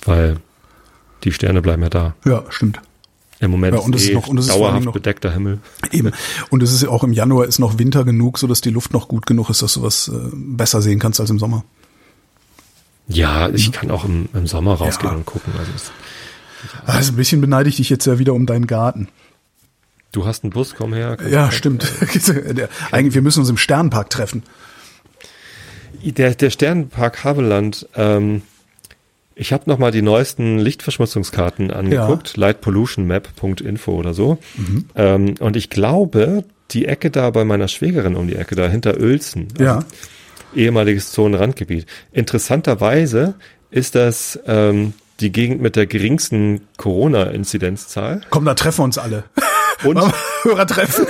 Weil 0.03 0.37
die 1.23 1.31
Sterne 1.31 1.61
bleiben 1.61 1.83
ja 1.83 1.89
da. 1.89 2.15
Ja, 2.25 2.43
stimmt. 2.49 2.81
Im 3.43 3.51
Moment 3.51 3.75
Ja, 3.75 3.81
und 3.81 3.93
es 3.93 4.01
ist 4.03 4.07
ist 4.07 4.11
eh 4.11 4.15
noch- 4.15 4.27
und 4.27 4.37
ist 4.37 4.49
dauerhaft 4.49 4.85
noch- 4.85 4.93
bedeckter 4.93 5.31
Himmel. 5.33 5.59
Eben. 5.91 6.11
Und 6.49 6.63
es 6.63 6.71
ist 6.71 6.81
ja 6.83 6.89
auch 6.89 7.03
im 7.03 7.11
Januar 7.13 7.45
ist 7.45 7.59
noch 7.59 7.77
Winter 7.77 8.03
genug, 8.05 8.37
so 8.39 8.47
dass 8.47 8.61
die 8.61 8.69
Luft 8.69 8.93
noch 8.93 9.07
gut 9.07 9.25
genug 9.25 9.49
ist, 9.49 9.61
dass 9.61 9.73
du 9.73 9.81
was 9.81 10.07
äh, 10.07 10.13
besser 10.33 10.81
sehen 10.81 10.99
kannst 10.99 11.19
als 11.19 11.29
im 11.29 11.39
Sommer. 11.39 11.65
Ja, 13.07 13.49
ich 13.49 13.71
kann 13.73 13.91
auch 13.91 14.05
im, 14.05 14.29
im 14.33 14.47
Sommer 14.47 14.75
rausgehen 14.75 15.11
Ja. 15.11 15.17
und 15.17 15.25
gucken. 15.25 15.51
Also 15.59 15.71
es, 15.75 15.91
Also 16.85 17.11
ein 17.11 17.15
bisschen 17.17 17.41
beneide 17.41 17.67
ich 17.67 17.75
dich 17.75 17.89
jetzt 17.89 18.05
ja 18.05 18.17
wieder 18.17 18.33
um 18.33 18.45
deinen 18.45 18.65
Garten. 18.67 19.09
du 20.13 20.25
hast 20.25 20.43
einen 20.45 20.51
Bus, 20.53 20.73
komm 20.77 20.93
her. 20.93 21.17
Ja, 21.29 21.51
stimmt. 21.51 21.85
Der- 22.27 22.69
Eigentlich, 22.91 23.13
wir 23.13 23.21
müssen 23.21 23.41
uns 23.41 23.49
im 23.49 23.57
Sternpark 23.57 24.09
treffen. 24.09 24.43
Der, 26.03 26.33
der 26.35 26.49
Sternenpark 26.49 27.23
Havelland, 27.23 27.87
ähm, 27.95 28.41
ich 29.35 29.51
habe 29.53 29.63
nochmal 29.67 29.91
die 29.91 30.01
neuesten 30.01 30.59
Lichtverschmutzungskarten 30.59 31.71
angeguckt, 31.71 32.37
lightpollutionmap.info 32.37 33.91
oder 33.91 34.13
so. 34.13 34.37
Mhm. 34.55 34.85
Ähm, 34.95 35.35
und 35.39 35.55
ich 35.55 35.69
glaube, 35.69 36.43
die 36.71 36.85
Ecke 36.85 37.11
da 37.11 37.29
bei 37.29 37.43
meiner 37.43 37.67
Schwägerin 37.67 38.15
um 38.15 38.27
die 38.27 38.35
Ecke 38.35 38.55
da 38.55 38.67
hinter 38.67 38.97
Uelzen, 38.99 39.47
also 39.53 39.63
Ja. 39.63 39.79
ehemaliges 40.55 41.11
Zonenrandgebiet. 41.11 41.85
Interessanterweise 42.11 43.35
ist 43.71 43.95
das 43.95 44.39
ähm, 44.47 44.93
die 45.19 45.31
Gegend 45.31 45.61
mit 45.61 45.75
der 45.75 45.85
geringsten 45.85 46.61
Corona-Inzidenzzahl. 46.77 48.21
Komm, 48.29 48.45
da 48.45 48.53
treffen 48.53 48.81
uns 48.83 48.97
alle. 48.97 49.23
Und, 49.83 49.99
Hörer 50.43 50.67
treffen. 50.67 51.05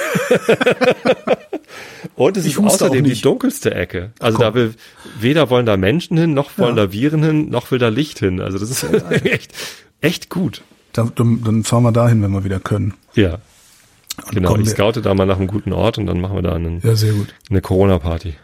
und 2.15 2.37
es 2.37 2.45
Ich 2.45 2.53
ist 2.53 2.59
außerdem 2.59 3.03
die 3.03 3.19
dunkelste 3.21 3.73
Ecke. 3.73 4.11
Also 4.19 4.37
Komm. 4.37 4.45
da 4.45 4.53
will 4.53 4.73
weder 5.19 5.49
wollen 5.49 5.65
da 5.65 5.77
Menschen 5.77 6.17
hin, 6.17 6.33
noch 6.33 6.57
wollen 6.57 6.77
Ja. 6.77 6.85
da 6.87 6.91
Viren 6.91 7.23
hin, 7.23 7.49
noch 7.49 7.71
will 7.71 7.79
da 7.79 7.89
Licht 7.89 8.19
hin. 8.19 8.39
Also 8.41 8.57
das 8.59 8.69
ist 8.69 8.83
echt, 9.25 9.53
echt 10.01 10.29
gut. 10.29 10.61
Dann, 10.93 11.11
dann, 11.15 11.63
fahren 11.63 11.83
wir 11.83 11.91
dahin, 11.91 12.21
wenn 12.21 12.31
wir 12.31 12.43
wieder 12.43 12.59
können. 12.59 12.93
Ja. 13.15 13.39
Und 14.27 14.35
Genau, 14.35 14.55
ich 14.57 14.65
wir, 14.65 14.71
scoute 14.71 15.01
da 15.01 15.13
mal 15.15 15.25
nach 15.25 15.37
einem 15.37 15.47
guten 15.47 15.73
Ort 15.73 15.97
und 15.97 16.05
dann 16.05 16.21
machen 16.21 16.35
wir 16.35 16.43
da 16.43 16.53
einen, 16.53 16.81
ja, 16.83 16.95
sehr 16.95 17.13
gut. 17.13 17.33
eine 17.49 17.61
Corona-Party. 17.61 18.35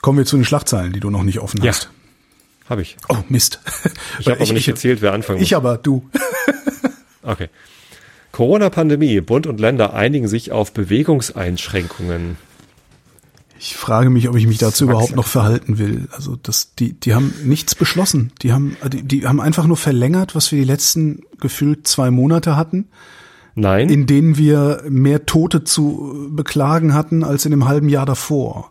Kommen 0.00 0.18
wir 0.18 0.24
zu 0.24 0.36
den 0.36 0.44
Schlagzeilen, 0.44 0.92
die 0.92 1.00
du 1.00 1.10
noch 1.10 1.24
nicht 1.24 1.40
offen 1.40 1.60
Ja. 1.64 1.72
hast. 1.72 1.90
Habe 2.70 2.82
ich. 2.82 2.96
Oh, 3.08 3.16
Mist. 3.28 3.60
Ich 4.20 4.28
habe 4.28 4.40
aber 4.40 4.52
nicht 4.52 4.68
erzählt, 4.68 5.00
wer 5.02 5.12
anfangen 5.14 5.40
Ich 5.42 5.56
aber, 5.56 5.78
du. 5.78 6.08
Okay. 7.22 7.48
Corona-Pandemie. 8.38 9.20
Bund 9.20 9.48
und 9.48 9.58
Länder 9.58 9.94
einigen 9.94 10.28
sich 10.28 10.52
auf 10.52 10.72
Bewegungseinschränkungen. 10.72 12.36
Ich 13.58 13.74
frage 13.74 14.10
mich, 14.10 14.28
ob 14.28 14.36
ich 14.36 14.46
mich 14.46 14.58
dazu 14.58 14.84
überhaupt 14.84 15.16
noch 15.16 15.26
verhalten 15.26 15.78
will. 15.78 16.06
Also 16.12 16.36
das, 16.40 16.76
die, 16.76 16.92
die 16.92 17.16
haben 17.16 17.34
nichts 17.42 17.74
beschlossen. 17.74 18.30
Die 18.42 18.52
haben, 18.52 18.76
die, 18.92 19.02
die 19.02 19.26
haben 19.26 19.40
einfach 19.40 19.66
nur 19.66 19.76
verlängert, 19.76 20.36
was 20.36 20.52
wir 20.52 20.60
die 20.60 20.64
letzten 20.64 21.22
gefühlt 21.40 21.88
zwei 21.88 22.12
Monate 22.12 22.54
hatten, 22.54 22.86
Nein, 23.56 23.88
in 23.88 24.06
denen 24.06 24.38
wir 24.38 24.84
mehr 24.88 25.26
Tote 25.26 25.64
zu 25.64 26.28
beklagen 26.30 26.94
hatten 26.94 27.24
als 27.24 27.44
in 27.44 27.50
dem 27.50 27.66
halben 27.66 27.88
Jahr 27.88 28.06
davor. 28.06 28.70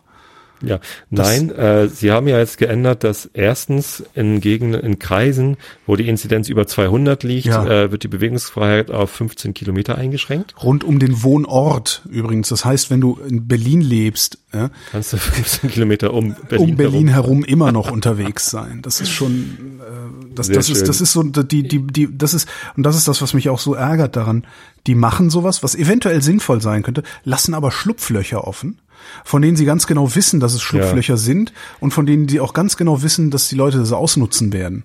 Ja, 0.62 0.80
nein. 1.10 1.50
Äh, 1.50 1.88
Sie 1.88 2.10
haben 2.10 2.26
ja 2.28 2.38
jetzt 2.38 2.58
geändert, 2.58 3.04
dass 3.04 3.26
erstens 3.32 4.02
in 4.14 4.40
Gegenden, 4.40 4.80
in 4.82 4.98
Kreisen, 4.98 5.56
wo 5.86 5.96
die 5.96 6.08
Inzidenz 6.08 6.48
über 6.48 6.66
200 6.66 7.22
liegt, 7.22 7.46
Ja. 7.46 7.64
äh, 7.66 7.90
wird 7.92 8.02
die 8.02 8.08
Bewegungsfreiheit 8.08 8.90
auf 8.90 9.10
15 9.10 9.54
Kilometer 9.54 9.96
eingeschränkt. 9.96 10.54
Rund 10.62 10.84
um 10.84 10.98
den 10.98 11.22
Wohnort 11.22 12.02
übrigens. 12.10 12.48
Das 12.48 12.64
heißt, 12.64 12.90
wenn 12.90 13.00
du 13.00 13.18
in 13.28 13.46
Berlin 13.48 13.80
lebst, 13.80 14.38
ja, 14.52 14.70
Kannst 14.90 15.12
du 15.12 15.16
15 15.18 15.70
Kilometer 15.70 16.12
um 16.14 16.34
Berlin, 16.48 16.70
um 16.70 16.76
Berlin 16.76 17.08
herum. 17.08 17.42
herum 17.42 17.44
immer 17.44 17.70
noch 17.72 17.90
unterwegs 17.90 18.50
sein. 18.50 18.80
Das 18.82 19.00
ist 19.00 19.10
schon, 19.10 19.80
äh, 19.80 20.34
das, 20.34 20.46
Sehr 20.46 20.56
das 20.56 20.70
ist, 20.70 20.88
das 20.88 21.00
ist 21.00 21.12
so, 21.12 21.22
die, 21.22 21.62
die, 21.68 21.86
die, 21.86 22.08
das 22.16 22.32
ist, 22.34 22.48
und 22.76 22.82
das 22.84 22.96
ist 22.96 23.06
das, 23.08 23.20
was 23.20 23.34
mich 23.34 23.48
auch 23.50 23.58
so 23.58 23.74
ärgert 23.74 24.16
daran. 24.16 24.46
Die 24.86 24.94
machen 24.94 25.28
sowas, 25.28 25.62
was 25.62 25.74
eventuell 25.74 26.22
sinnvoll 26.22 26.62
sein 26.62 26.82
könnte, 26.82 27.02
lassen 27.24 27.52
aber 27.52 27.70
Schlupflöcher 27.70 28.46
offen, 28.46 28.78
von 29.24 29.42
denen 29.42 29.56
sie 29.56 29.64
ganz 29.64 29.86
genau 29.86 30.14
wissen, 30.14 30.40
dass 30.40 30.54
es 30.54 30.62
Schlupflöcher 30.62 31.16
sind 31.16 31.52
und 31.80 31.92
von 31.92 32.06
denen 32.06 32.28
sie 32.28 32.40
auch 32.40 32.52
ganz 32.54 32.76
genau 32.76 33.02
wissen, 33.02 33.30
dass 33.30 33.48
die 33.48 33.56
Leute 33.56 33.78
das 33.78 33.92
ausnutzen 33.92 34.52
werden. 34.52 34.84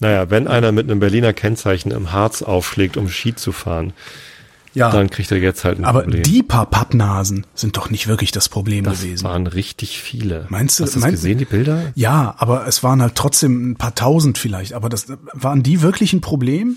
Naja, 0.00 0.30
wenn 0.30 0.48
einer 0.48 0.72
mit 0.72 0.90
einem 0.90 0.98
Berliner 1.00 1.32
Kennzeichen 1.32 1.92
im 1.92 2.12
Harz 2.12 2.42
aufschlägt, 2.42 2.96
um 2.96 3.08
Ski 3.08 3.34
zu 3.36 3.52
fahren, 3.52 3.92
Ja, 4.74 4.90
dann 4.90 5.10
kriegt 5.10 5.30
er 5.30 5.38
jetzt 5.38 5.64
halt 5.64 5.78
ein 5.78 5.84
aber 5.84 6.02
Problem. 6.02 6.22
die 6.22 6.42
paar 6.42 6.64
Pappnasen 6.66 7.46
sind 7.54 7.76
doch 7.76 7.90
nicht 7.90 8.08
wirklich 8.08 8.32
das 8.32 8.48
Problem 8.48 8.84
das 8.84 9.02
gewesen. 9.02 9.24
waren 9.24 9.46
richtig 9.46 10.00
viele. 10.00 10.46
Meinst 10.48 10.80
du- 10.80 10.84
Hast 10.84 10.94
du 10.94 11.00
das 11.00 11.02
meinst- 11.02 11.16
gesehen, 11.22 11.38
die 11.38 11.44
Bilder? 11.44 11.92
Ja, 11.94 12.34
aber 12.38 12.66
es 12.66 12.82
waren 12.82 13.02
halt 13.02 13.14
trotzdem 13.14 13.72
ein 13.72 13.76
paar 13.76 13.94
tausend 13.94 14.38
vielleicht. 14.38 14.72
Aber 14.72 14.88
das 14.88 15.06
waren 15.34 15.62
die 15.62 15.82
wirklich 15.82 16.14
ein 16.14 16.20
Problem? 16.22 16.76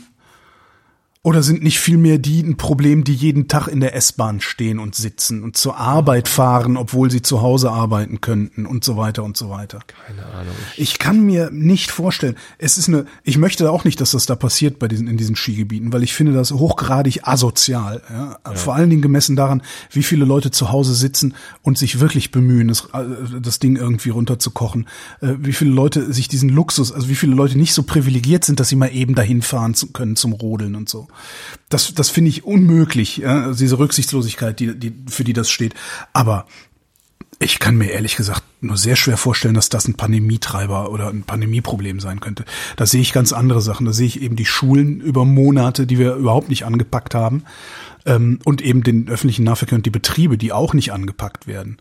Oder 1.25 1.41
sind 1.41 1.63
nicht 1.63 1.79
vielmehr 1.79 2.19
die 2.19 2.43
ein 2.43 2.55
Problem, 2.55 3.03
die 3.03 3.15
jeden 3.15 3.47
Tag 3.47 3.67
in 3.67 3.79
der 3.79 3.95
S-Bahn 3.95 4.41
stehen 4.41 4.77
und 4.77 4.93
sitzen 4.93 5.41
und 5.41 5.57
zur 5.57 5.75
Arbeit 5.75 6.27
fahren, 6.27 6.77
obwohl 6.77 7.09
sie 7.09 7.23
zu 7.23 7.41
Hause 7.41 7.71
arbeiten 7.71 8.21
könnten 8.21 8.67
und 8.67 8.83
so 8.83 8.95
weiter 8.95 9.23
und 9.23 9.35
so 9.35 9.49
weiter? 9.49 9.79
Keine 10.05 10.23
Ahnung. 10.23 10.53
Ich 10.77 10.99
kann 10.99 11.21
mir 11.21 11.49
nicht 11.49 11.89
vorstellen, 11.89 12.35
es 12.59 12.77
ist 12.77 12.89
eine, 12.89 13.07
ich 13.23 13.39
möchte 13.39 13.71
auch 13.71 13.85
nicht, 13.85 13.99
dass 14.01 14.11
das 14.11 14.27
da 14.27 14.35
passiert 14.35 14.77
bei 14.77 14.87
diesen, 14.87 15.07
in 15.07 15.17
diesen 15.17 15.35
Skigebieten, 15.35 15.91
weil 15.91 16.03
ich 16.03 16.13
finde 16.13 16.31
das 16.31 16.51
hochgradig 16.51 17.27
asozial, 17.27 18.03
ja? 18.07 18.37
Vor 18.53 18.75
allen 18.75 18.91
Dingen 18.91 19.01
gemessen 19.01 19.35
daran, 19.35 19.63
wie 19.89 20.03
viele 20.03 20.25
Leute 20.25 20.51
zu 20.51 20.71
Hause 20.71 20.93
sitzen 20.93 21.33
und 21.63 21.79
sich 21.79 21.99
wirklich 21.99 22.29
bemühen, 22.29 22.67
das, 22.67 22.81
äh, 22.93 23.39
das 23.41 23.57
Ding 23.57 23.77
irgendwie 23.77 24.11
runterzukochen, 24.11 24.87
äh, 25.21 25.33
wie 25.39 25.53
viele 25.53 25.71
Leute 25.71 26.13
sich 26.13 26.27
diesen 26.27 26.49
Luxus, 26.49 26.91
also 26.91 27.09
wie 27.09 27.15
viele 27.15 27.33
Leute 27.33 27.57
nicht 27.57 27.73
so 27.73 27.81
privilegiert 27.81 28.45
sind, 28.45 28.59
dass 28.59 28.69
sie 28.69 28.75
mal 28.75 28.93
eben 28.93 29.15
dahin 29.15 29.41
fahren 29.41 29.73
können 29.91 30.15
zum 30.15 30.31
Rodeln 30.31 30.75
und 30.75 30.87
so. 30.87 31.07
Das, 31.69 31.93
das 31.93 32.09
finde 32.09 32.29
ich 32.29 32.43
unmöglich, 32.43 33.17
ja? 33.17 33.53
diese 33.53 33.79
Rücksichtslosigkeit, 33.79 34.59
die, 34.59 34.77
die, 34.77 34.93
für 35.07 35.23
die 35.23 35.33
das 35.33 35.49
steht. 35.49 35.73
Aber 36.13 36.45
ich 37.39 37.59
kann 37.59 37.75
mir 37.75 37.91
ehrlich 37.91 38.15
gesagt 38.15 38.43
nur 38.61 38.77
sehr 38.77 38.95
schwer 38.95 39.17
vorstellen, 39.17 39.55
dass 39.55 39.69
das 39.69 39.87
ein 39.87 39.95
Pandemietreiber 39.95 40.89
oder 40.89 41.09
ein 41.09 41.23
Pandemieproblem 41.23 41.99
sein 41.99 42.19
könnte. 42.19 42.45
Da 42.77 42.85
sehe 42.85 43.01
ich 43.01 43.13
ganz 43.13 43.33
andere 43.33 43.61
Sachen. 43.61 43.85
Da 43.85 43.93
sehe 43.93 44.07
ich 44.07 44.21
eben 44.21 44.35
die 44.35 44.45
Schulen 44.45 45.01
über 45.01 45.25
Monate, 45.25 45.85
die 45.85 45.99
wir 45.99 46.15
überhaupt 46.15 46.49
nicht 46.49 46.65
angepackt 46.65 47.13
haben, 47.13 47.43
ähm, 48.05 48.39
und 48.45 48.61
eben 48.61 48.83
den 48.83 49.09
öffentlichen 49.09 49.43
Nahverkehr 49.43 49.75
und 49.75 49.85
die 49.85 49.91
Betriebe, 49.91 50.37
die 50.37 50.53
auch 50.53 50.73
nicht 50.73 50.93
angepackt 50.93 51.47
werden. 51.47 51.77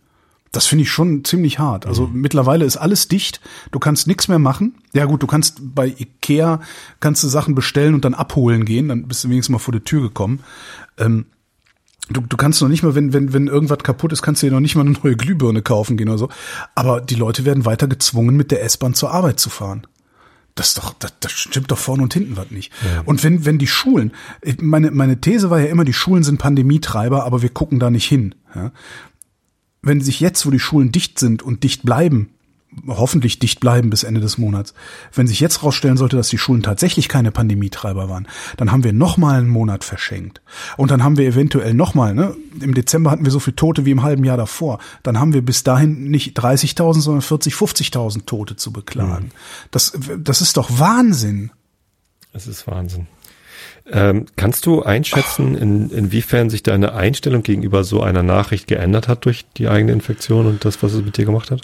Das 0.54 0.66
finde 0.66 0.82
ich 0.82 0.90
schon 0.90 1.24
ziemlich 1.24 1.58
hart. 1.58 1.86
Also 1.86 2.08
mittlerweile 2.12 2.64
ist 2.64 2.76
alles 2.76 3.08
dicht. 3.08 3.40
Du 3.70 3.78
kannst 3.78 4.06
nichts 4.06 4.28
mehr 4.28 4.38
machen. 4.38 4.74
Ja 4.92 5.04
gut, 5.06 5.22
du 5.22 5.26
kannst 5.26 5.74
bei 5.74 5.86
Ikea 5.86 6.60
kannst 7.00 7.24
du 7.24 7.28
Sachen 7.28 7.54
bestellen 7.54 7.94
und 7.94 8.04
dann 8.04 8.14
abholen 8.14 8.64
gehen. 8.64 8.88
Dann 8.88 9.08
bist 9.08 9.24
du 9.24 9.28
wenigstens 9.28 9.52
mal 9.52 9.58
vor 9.58 9.72
die 9.72 9.80
Tür 9.80 10.02
gekommen. 10.02 10.40
Ähm, 10.98 11.26
Du, 12.10 12.20
du 12.20 12.36
kannst 12.36 12.60
noch 12.60 12.68
nicht 12.68 12.82
mal, 12.82 12.94
wenn, 12.94 13.14
wenn, 13.14 13.32
wenn 13.32 13.46
irgendwas 13.46 13.78
kaputt 13.78 14.12
ist, 14.12 14.20
kannst 14.20 14.42
du 14.42 14.46
dir 14.46 14.52
noch 14.52 14.60
nicht 14.60 14.74
mal 14.74 14.82
eine 14.82 14.90
neue 14.90 15.16
Glühbirne 15.16 15.62
kaufen 15.62 15.96
gehen 15.96 16.10
oder 16.10 16.18
so. 16.18 16.28
Aber 16.74 17.00
die 17.00 17.14
Leute 17.14 17.46
werden 17.46 17.64
weiter 17.64 17.88
gezwungen, 17.88 18.36
mit 18.36 18.50
der 18.50 18.62
S-Bahn 18.62 18.92
zur 18.92 19.10
Arbeit 19.10 19.40
zu 19.40 19.48
fahren. 19.48 19.86
Das 20.54 20.68
ist 20.68 20.78
doch, 20.78 20.92
das, 20.98 21.14
das 21.20 21.32
stimmt 21.32 21.70
doch 21.70 21.78
vorne 21.78 22.02
und 22.02 22.12
hinten 22.12 22.36
was 22.36 22.50
nicht. 22.50 22.72
Und 23.06 23.24
wenn, 23.24 23.46
wenn 23.46 23.58
die 23.58 23.66
Schulen, 23.66 24.12
meine, 24.60 24.90
meine 24.90 25.20
These 25.20 25.48
war 25.48 25.60
ja 25.60 25.66
immer, 25.66 25.84
die 25.84 25.94
Schulen 25.94 26.22
sind 26.22 26.38
Pandemietreiber, 26.38 27.24
aber 27.24 27.40
wir 27.40 27.48
gucken 27.48 27.80
da 27.80 27.90
nicht 27.90 28.06
hin. 28.06 28.34
Ja? 28.54 28.70
Wenn 29.84 30.00
sich 30.00 30.20
jetzt, 30.20 30.46
wo 30.46 30.50
die 30.50 30.58
Schulen 30.58 30.92
dicht 30.92 31.18
sind 31.18 31.42
und 31.42 31.62
dicht 31.62 31.82
bleiben, 31.82 32.30
hoffentlich 32.88 33.38
dicht 33.38 33.60
bleiben 33.60 33.90
bis 33.90 34.02
Ende 34.02 34.20
des 34.20 34.38
Monats, 34.38 34.74
wenn 35.12 35.26
sich 35.26 35.40
jetzt 35.40 35.62
rausstellen 35.62 35.96
sollte, 35.96 36.16
dass 36.16 36.28
die 36.28 36.38
Schulen 36.38 36.62
tatsächlich 36.62 37.08
keine 37.08 37.30
Pandemietreiber 37.30 38.08
waren, 38.08 38.26
dann 38.56 38.72
haben 38.72 38.84
wir 38.84 38.92
noch 38.92 39.16
mal 39.16 39.38
einen 39.38 39.48
Monat 39.48 39.84
verschenkt. 39.84 40.40
Und 40.76 40.90
dann 40.90 41.02
haben 41.02 41.16
wir 41.16 41.26
eventuell 41.26 41.74
noch 41.74 41.94
mal, 41.94 42.14
ne, 42.14 42.34
im 42.60 42.74
Dezember 42.74 43.10
hatten 43.10 43.24
wir 43.24 43.32
so 43.32 43.40
viele 43.40 43.56
Tote 43.56 43.84
wie 43.84 43.90
im 43.90 44.02
halben 44.02 44.24
Jahr 44.24 44.36
davor. 44.36 44.78
Dann 45.02 45.18
haben 45.18 45.32
wir 45.32 45.42
bis 45.42 45.62
dahin 45.62 46.10
nicht 46.10 46.38
30.000, 46.38 47.00
sondern 47.00 47.22
40, 47.22 47.54
50.000 47.54 48.26
Tote 48.26 48.56
zu 48.56 48.72
beklagen. 48.72 49.30
Das, 49.70 49.92
das 50.18 50.40
ist 50.40 50.56
doch 50.56 50.78
Wahnsinn. 50.78 51.50
Es 52.32 52.46
ist 52.46 52.66
Wahnsinn. 52.66 53.06
Ähm, 53.86 54.24
kannst 54.36 54.64
du 54.64 54.82
einschätzen, 54.82 55.54
in, 55.56 55.90
inwiefern 55.90 56.48
sich 56.48 56.62
deine 56.62 56.94
Einstellung 56.94 57.42
gegenüber 57.42 57.84
so 57.84 58.02
einer 58.02 58.22
Nachricht 58.22 58.66
geändert 58.66 59.08
hat 59.08 59.26
durch 59.26 59.44
die 59.56 59.68
eigene 59.68 59.92
Infektion 59.92 60.46
und 60.46 60.64
das, 60.64 60.82
was 60.82 60.94
es 60.94 61.04
mit 61.04 61.18
dir 61.18 61.26
gemacht 61.26 61.50
hat? 61.50 61.60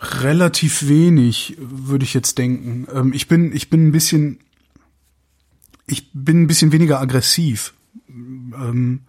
Relativ 0.00 0.88
wenig, 0.88 1.56
würde 1.58 2.04
ich 2.04 2.14
jetzt 2.14 2.38
denken. 2.38 2.86
Ähm, 2.92 3.12
ich 3.12 3.28
bin, 3.28 3.54
ich 3.54 3.68
bin 3.68 3.88
ein 3.88 3.92
bisschen, 3.92 4.38
ich 5.86 6.10
bin 6.12 6.42
ein 6.42 6.46
bisschen 6.46 6.72
weniger 6.72 7.00
aggressiv. 7.00 7.74
Ähm, 8.08 9.00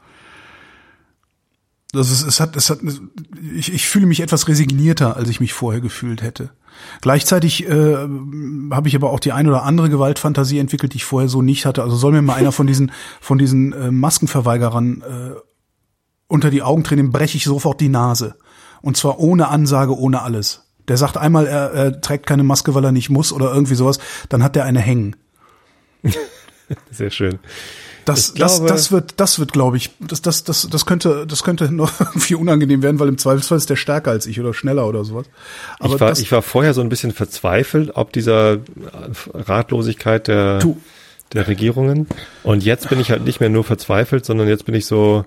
das 1.91 2.12
ist, 2.12 2.24
es 2.24 2.40
hat, 2.40 2.56
es 2.56 2.70
hat, 2.70 2.80
ich, 3.56 3.74
ich 3.74 3.88
fühle 3.88 4.06
mich 4.06 4.20
etwas 4.20 4.48
resignierter, 4.48 5.16
als 5.16 5.30
ich 5.30 5.40
mich 5.40 5.54
vorher 5.54 5.82
gefühlt 5.82 6.22
hätte. 6.22 6.52
Gleichzeitig 7.02 7.68
äh, 7.68 7.96
habe 8.72 8.88
ich 8.88 8.96
aber 8.96 9.12
auch 9.12 9.20
die 9.20 9.32
ein 9.32 9.48
oder 9.48 9.64
andere 9.64 9.90
Gewaltfantasie 9.90 10.60
entwickelt, 10.60 10.94
die 10.94 10.98
ich 10.98 11.06
vorher 11.06 11.30
so 11.30 11.42
nicht 11.42 11.66
hatte. 11.66 11.84
Also 11.84 11.96
soll 11.96 12.12
mir 12.12 12.22
mal 12.22 12.36
einer 12.36 12.52
von 12.52 12.68
diesen, 12.68 12.92
von 13.22 13.38
diesen 13.38 13.74
äh, 13.74 13.92
Maskenverweigerern 13.92 15.02
äh, 15.02 15.40
unter 16.28 16.50
die 16.52 16.62
Augen 16.62 16.84
dem 16.84 17.12
breche 17.12 17.38
ich 17.38 17.44
sofort 17.44 17.82
die 17.82 17.90
Nase. 17.90 18.36
Und 18.82 18.98
zwar 18.98 19.20
ohne 19.20 19.50
Ansage, 19.50 19.98
ohne 19.98 20.22
alles. 20.22 20.70
Der 20.88 20.98
sagt 20.98 21.18
einmal, 21.18 21.46
er, 21.48 21.72
er 21.72 22.02
trägt 22.02 22.26
keine 22.26 22.44
Maske, 22.44 22.74
weil 22.74 22.86
er 22.86 22.92
nicht 22.92 23.10
muss 23.10 23.32
oder 23.32 23.54
irgendwie 23.54 23.76
sowas, 23.76 24.00
dann 24.30 24.44
hat 24.44 24.56
der 24.56 24.66
eine 24.66 24.80
hängen. 24.80 25.16
Sehr 26.91 27.10
schön. 27.12 27.40
Das, 28.06 28.30
Ich 28.34 28.40
das, 28.40 28.56
glaube- 28.58 28.68
das 28.70 28.91
wird, 28.91 29.14
das 29.18 29.40
wird, 29.40 29.52
glaube 29.54 29.78
ich, 29.78 29.91
das, 30.00 30.22
das, 30.22 30.44
das, 30.44 30.68
das 30.70 30.86
könnte, 30.86 31.26
das 31.28 31.44
könnte 31.44 31.72
noch 31.72 32.00
irgendwie 32.00 32.36
unangenehm 32.36 32.82
werden, 32.82 33.00
weil 33.00 33.08
im 33.08 33.18
Zweifelsfall 33.18 33.58
ist 33.58 33.70
der 33.70 33.76
stärker 33.76 34.12
als 34.12 34.26
ich 34.26 34.40
oder 34.40 34.54
schneller 34.54 34.88
oder 34.88 35.04
sowas. 35.06 35.28
Aber 35.80 35.96
ich, 35.96 36.02
war, 36.02 36.10
das, 36.10 36.20
ich 36.20 36.32
war 36.32 36.41
vorher 36.41 36.74
so 36.74 36.82
ein 36.82 36.90
bisschen 36.90 37.12
verzweifelt, 37.12 37.91
ob 37.96 38.12
dieser 38.14 38.54
äh, 38.54 38.60
Ratlosigkeit 39.34 40.28
der, 40.28 40.60
Du. 40.60 40.78
der 41.34 41.48
Regierungen. 41.48 42.08
Und 42.44 42.64
jetzt 42.64 42.90
bin 42.90 43.00
ich 43.00 43.12
halt 43.12 43.26
nicht 43.26 43.40
mehr 43.40 43.50
nur 43.50 43.64
verzweifelt, 43.64 44.26
sondern 44.26 44.48
jetzt 44.48 44.66
bin 44.66 44.74
ich 44.76 44.86
so, 44.88 45.26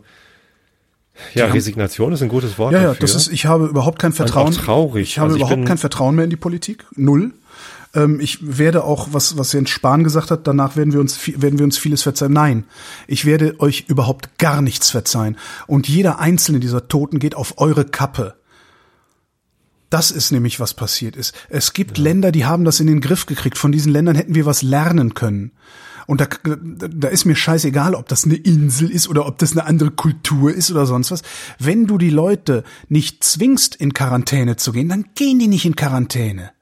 ja, 1.34 1.44
haben- 1.44 1.52
Resignation 1.52 2.12
ist 2.12 2.22
ein 2.22 2.28
gutes 2.28 2.58
Wort 2.58 2.72
ja, 2.72 2.78
ja, 2.80 2.86
dafür. 2.88 3.00
das 3.00 3.14
ist, 3.14 3.28
ich 3.32 3.46
habe 3.46 3.66
überhaupt 3.66 3.98
kein 4.00 4.12
Vertrauen. 4.12 4.50
traurig. 4.52 5.08
Ich 5.10 5.18
habe 5.18 5.26
Also 5.26 5.36
ich 5.36 5.40
überhaupt 5.42 5.56
bin- 5.60 5.64
kein 5.66 5.78
Vertrauen 5.78 6.14
mehr 6.16 6.24
in 6.24 6.30
die 6.30 6.36
Politik. 6.36 6.84
Null. 6.96 7.32
Ähm, 7.94 8.20
ich 8.20 8.58
werde 8.58 8.84
auch, 8.84 9.08
was, 9.12 9.36
was 9.36 9.52
Jens 9.52 9.70
Spahn 9.70 10.04
gesagt 10.04 10.30
hat, 10.30 10.46
danach 10.46 10.76
werden 10.76 10.92
wir 10.92 11.00
uns, 11.00 11.18
werden 11.40 11.58
wir 11.58 11.64
uns 11.64 11.78
vieles 11.78 12.02
verzeihen. 12.02 12.32
Nein. 12.32 12.64
Ich 13.06 13.24
werde 13.24 13.60
euch 13.60 13.84
überhaupt 13.88 14.38
gar 14.38 14.62
nichts 14.62 14.90
verzeihen. 14.90 15.36
Und 15.66 15.88
jeder 15.88 16.18
einzelne 16.18 16.60
dieser 16.60 16.88
Toten 16.88 17.18
geht 17.18 17.34
auf 17.34 17.58
eure 17.58 17.84
Kappe. 17.84 18.34
Das 19.90 20.10
ist 20.10 20.32
nämlich, 20.32 20.58
was 20.58 20.72
passiert 20.72 21.16
ist. 21.16 21.34
Es 21.50 21.74
gibt 21.74 21.98
ja. 21.98 22.04
Länder, 22.04 22.32
die 22.32 22.46
haben 22.46 22.64
das 22.64 22.80
in 22.80 22.86
den 22.86 23.02
Griff 23.02 23.26
gekriegt. 23.26 23.58
Von 23.58 23.72
diesen 23.72 23.92
Ländern 23.92 24.16
hätten 24.16 24.34
wir 24.34 24.46
was 24.46 24.62
lernen 24.62 25.12
können. 25.12 25.52
Und 26.06 26.20
da, 26.20 26.26
da 26.44 27.08
ist 27.08 27.26
mir 27.26 27.36
scheißegal, 27.36 27.94
ob 27.94 28.08
das 28.08 28.24
eine 28.24 28.34
Insel 28.34 28.90
ist 28.90 29.08
oder 29.08 29.26
ob 29.26 29.38
das 29.38 29.52
eine 29.52 29.66
andere 29.66 29.90
Kultur 29.90 30.52
ist 30.52 30.70
oder 30.70 30.86
sonst 30.86 31.10
was. 31.10 31.22
Wenn 31.58 31.86
du 31.86 31.98
die 31.98 32.10
Leute 32.10 32.64
nicht 32.88 33.22
zwingst, 33.22 33.76
in 33.76 33.94
Quarantäne 33.94 34.56
zu 34.56 34.72
gehen, 34.72 34.88
dann 34.88 35.10
gehen 35.14 35.38
die 35.38 35.46
nicht 35.46 35.64
in 35.64 35.76
Quarantäne. 35.76 36.52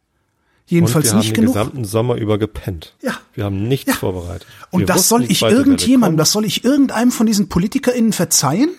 Jedenfalls 0.71 1.07
und 1.07 1.15
wir 1.15 1.19
nicht 1.19 1.29
haben 1.31 1.35
den 1.35 1.47
gesamten 1.47 1.85
Sommer 1.85 2.15
über 2.15 2.39
gepennt. 2.39 2.95
Ja. 3.03 3.15
Wir 3.35 3.45
haben 3.45 3.67
nichts 3.67 3.91
ja. 3.91 3.97
vorbereitet. 3.97 4.47
Und 4.71 4.81
wir 4.81 4.87
das 4.87 5.09
soll 5.09 5.25
ich 5.25 5.43
irgendjemandem, 5.43 6.17
das 6.17 6.31
soll 6.31 6.45
ich 6.45 6.65
irgendeinem 6.65 7.11
von 7.11 7.27
diesen 7.27 7.49
PolitikerInnen 7.49 8.13
verzeihen? 8.13 8.71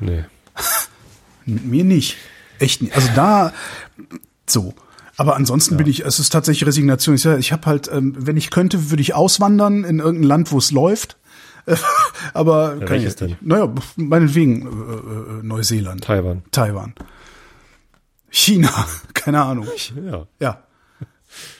Nee. 0.00 0.24
Mir 1.44 1.84
nicht. 1.84 2.16
Echt 2.58 2.80
nicht. 2.80 2.96
Also 2.96 3.08
da, 3.14 3.52
so. 4.46 4.72
Aber 5.18 5.36
ansonsten 5.36 5.74
ja. 5.74 5.78
bin 5.78 5.88
ich, 5.88 6.06
es 6.06 6.18
ist 6.18 6.30
tatsächlich 6.30 6.66
Resignation. 6.66 7.14
Ich, 7.14 7.26
ich 7.26 7.52
habe 7.52 7.66
halt, 7.66 7.90
ähm, 7.92 8.14
wenn 8.18 8.38
ich 8.38 8.50
könnte, 8.50 8.90
würde 8.90 9.02
ich 9.02 9.14
auswandern 9.14 9.84
in 9.84 9.98
irgendein 9.98 10.28
Land, 10.28 10.52
wo 10.52 10.58
es 10.58 10.70
läuft. 10.70 11.18
Aber 12.32 12.76
ja, 12.80 12.88
welches 12.88 13.16
denn? 13.16 13.36
Naja, 13.42 13.72
meinetwegen 13.96 14.62
äh, 14.62 14.70
äh, 14.70 15.42
Neuseeland. 15.42 16.02
Taiwan. 16.02 16.42
Taiwan. 16.50 16.94
China, 18.30 18.70
keine 19.14 19.42
Ahnung. 19.42 19.66
Ja. 20.02 20.26
Ja. 20.40 20.65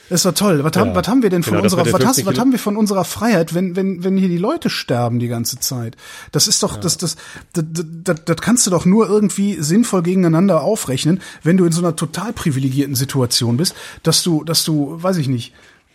Das 0.08 0.24
war 0.24 0.34
toll. 0.34 0.62
Was, 0.62 0.76
haben, 0.76 0.94
was 0.94 1.08
haben 1.08 1.22
wir 1.22 1.30
denn 1.30 1.42
von 1.42 1.54
Genau, 1.54 1.64
unserer, 1.64 1.84
was, 1.86 1.92
hast, 1.94 2.16
50 2.16 2.26
was 2.26 2.38
haben 2.38 2.52
wir 2.52 2.58
von 2.58 2.76
unserer 2.76 3.04
Freiheit, 3.04 3.54
wenn, 3.54 3.74
wenn, 3.74 4.04
wenn 4.04 4.16
hier 4.16 4.28
die 4.28 4.38
Leute 4.38 4.70
sterben 4.70 5.18
die 5.18 5.28
ganze 5.28 5.58
Zeit? 5.58 5.96
Das 6.32 6.46
ist 6.46 6.62
doch, 6.62 6.76
das, 6.76 6.96
das, 6.96 7.16
das, 7.52 7.64
das, 8.04 8.16
das 8.24 8.36
kannst 8.36 8.66
du 8.66 8.70
doch 8.70 8.84
nur 8.84 9.08
irgendwie 9.08 9.56
sinnvoll 9.60 10.02
gegeneinander 10.02 10.62
aufrechnen, 10.62 11.20
wenn 11.42 11.56
du 11.56 11.64
in 11.64 11.72
so 11.72 11.80
einer 11.80 11.96
total 11.96 12.32
privilegierten 12.32 12.94
Situation 12.94 13.56
bist, 13.56 13.74
dass 14.02 14.22
du, 14.22 14.44
dass 14.44 14.64
du, 14.64 15.02
weiß 15.02 15.16
ich 15.16 15.28
nicht, 15.28 15.52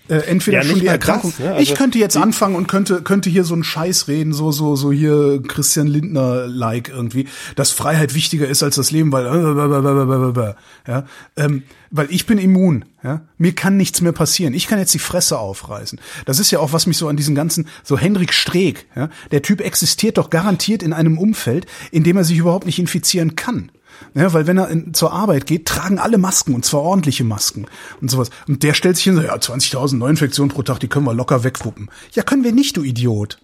äh, 0.08 0.16
entweder 0.16 0.62
Ja, 0.62 0.64
schon 0.64 0.80
die 0.80 0.88
Erkrankung. 0.88 1.32
das, 1.32 1.40
ne? 1.40 1.52
Also 1.52 1.62
ich 1.62 1.76
könnte 1.76 1.98
jetzt 1.98 2.18
anfangen 2.18 2.56
und 2.56 2.68
könnte 2.68 3.02
könnte 3.02 3.30
hier 3.30 3.44
so 3.44 3.54
einen 3.54 3.64
Scheiß 3.64 4.08
reden, 4.08 4.34
so 4.34 4.52
so 4.52 4.76
so 4.76 4.92
hier 4.92 5.42
Christian 5.48 5.88
Lindner 5.88 6.48
like 6.48 6.90
irgendwie, 6.90 7.28
dass 7.56 7.72
Freiheit 7.72 8.14
wichtiger 8.14 8.48
ist 8.48 8.64
als 8.64 8.76
das 8.76 8.92
Leben, 8.92 9.12
weil 9.12 9.26
äh, 9.26 10.54
ja, 10.88 11.06
ähm, 11.38 11.64
weil 11.92 12.08
ich 12.10 12.26
bin 12.26 12.38
immun, 12.38 12.86
ja, 13.04 13.22
mir 13.38 13.54
kann 13.54 13.78
nichts 13.78 14.02
mehr 14.02 14.12
passieren. 14.14 14.54
Ich 14.54 14.68
kann 14.68 14.80
jetzt 14.80 14.94
die 14.94 15.00
Fresse 15.00 15.38
aufreißen. 15.40 16.00
Das 16.26 16.40
ist 16.40 16.52
ja 16.52 16.60
auch 16.60 16.74
was 16.74 16.88
mich 16.88 16.98
so 16.98 17.08
an 17.08 17.18
diesen 17.18 17.36
ganzen 17.36 17.68
so 17.84 17.98
Henrik 17.98 18.34
Streeck, 18.34 18.88
ja, 18.96 19.10
der 19.32 19.42
Typ 19.42 19.62
existiert 19.62 20.18
doch 20.18 20.30
garantiert 20.30 20.84
in 20.84 20.94
einem 20.94 21.18
Umfeld, 21.18 21.66
in 21.92 22.04
dem 22.04 22.18
er 22.18 22.24
sich 22.24 22.38
überhaupt 22.38 22.66
nicht 22.66 22.80
infizieren 22.80 23.36
kann. 23.36 23.72
Ja, 24.14 24.34
weil 24.34 24.48
wenn 24.48 24.58
er 24.58 24.70
in, 24.70 24.94
zur 24.94 25.14
Arbeit 25.14 25.46
geht, 25.46 25.66
tragen 25.66 26.00
alle 26.00 26.18
Masken 26.18 26.56
und 26.56 26.66
zwar 26.66 26.82
ordentliche 26.82 27.24
Masken 27.24 27.66
und 28.02 28.12
sowas. 28.12 28.30
Und 28.48 28.64
der 28.64 28.74
stellt 28.74 28.98
sich 28.98 29.06
hin 29.06 29.16
so, 29.16 29.22
ja, 29.22 29.36
20.000 29.36 29.96
Neuinfektionen 29.96 30.52
pro 30.52 30.64
Tag, 30.64 30.80
die 30.80 30.88
können 30.88 31.06
wir 31.06 31.14
locker 31.14 31.44
wegwuppen. 31.44 31.90
Ja, 32.12 32.24
können 32.24 32.44
wir 32.44 32.52
nicht, 32.52 32.78
du 32.78 32.84
Idiot. 32.84 33.40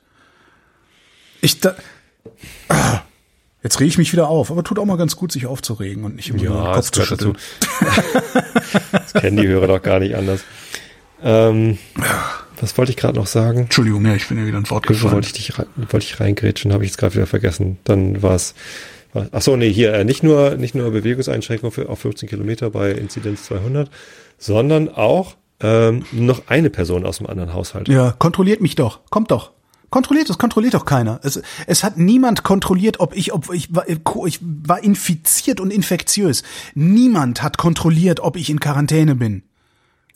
Ich 1.42 1.60
da, 1.60 1.76
ah, 2.70 3.02
jetzt 3.64 3.80
rege 3.80 3.90
ich 3.90 3.98
mich 3.98 4.12
wieder 4.12 4.28
auf, 4.28 4.52
aber 4.52 4.64
tut 4.64 4.80
auch 4.80 4.86
mal 4.86 4.98
ganz 4.98 5.16
gut, 5.16 5.32
sich 5.32 5.46
aufzuregen 5.46 6.04
und 6.04 6.16
nicht 6.16 6.30
immer 6.30 6.44
Ja, 6.44 6.50
den 6.50 6.64
Kopf 6.64 6.76
das 6.76 6.92
zu 6.92 7.06
schütteln. 7.06 7.38
das 8.92 9.14
kennen 9.14 9.38
die 9.38 9.48
Hörer 9.48 9.68
doch 9.68 9.82
gar 9.82 10.00
nicht 10.00 10.16
anders. 10.16 10.42
Ähm, 11.22 11.78
was 12.60 12.78
wollte 12.78 12.92
ich 12.92 12.98
gerade 12.98 13.18
noch 13.18 13.28
sagen? 13.28 13.62
Entschuldigung, 13.62 14.06
ja, 14.06 14.16
ich 14.16 14.28
bin 14.28 14.38
ja 14.38 14.46
wieder 14.46 14.58
ein 14.58 14.70
Wort 14.70 14.88
gefallen. 14.88 15.14
wollte 15.14 15.28
ich 15.28 15.34
dich 15.34 15.54
wollte 15.58 16.06
ich 16.06 16.20
reingrätschen, 16.20 16.74
habe 16.74 16.84
ich 16.84 16.92
jetzt 16.92 16.98
gerade 16.98 17.16
wieder 17.16 17.28
vergessen. 17.28 17.78
Dann 17.84 18.22
war 18.22 18.36
es. 18.36 18.56
Ach 19.32 19.42
so, 19.42 19.56
nee, 19.56 19.72
hier 19.72 19.94
äh, 19.94 20.04
nicht 20.04 20.24
nur 20.24 20.56
nicht 20.56 20.76
nur 20.76 20.92
Bewegungseinschränkung 20.92 21.72
für 21.72 21.90
auf 21.90 22.00
15 22.00 22.30
Kilometer 22.30 22.70
bei 22.70 22.92
Inzidenz 22.92 23.44
200, 23.46 23.90
sondern 24.38 24.90
auch 24.90 25.36
ähm, 25.60 26.06
noch 26.12 26.48
eine 26.48 26.70
Person 26.70 27.06
aus 27.06 27.18
dem 27.18 27.28
anderen 27.28 27.54
Haushalt. 27.54 27.88
Ja, 27.88 28.12
kontrolliert 28.12 28.62
mich 28.62 28.76
doch. 28.76 29.00
Kommt 29.10 29.32
doch. 29.32 29.52
Kontrolliert, 29.90 30.30
das 30.30 30.38
kontrolliert 30.38 30.74
doch 30.74 30.86
keiner. 30.86 31.20
Es, 31.24 31.42
es 31.66 31.84
hat 31.84 31.98
niemand 31.98 32.44
kontrolliert, 32.44 33.00
ob 33.00 33.16
ich, 33.16 33.32
ob 33.32 33.54
ich 33.54 33.74
war, 33.74 33.88
ich 33.88 34.40
war 34.42 34.84
infiziert 34.84 35.62
und 35.62 35.72
infektiös. 35.72 36.44
Niemand 36.76 37.42
hat 37.42 37.58
kontrolliert, 37.58 38.20
ob 38.20 38.36
ich 38.36 38.50
in 38.50 38.60
Quarantäne 38.60 39.16
bin. 39.16 39.44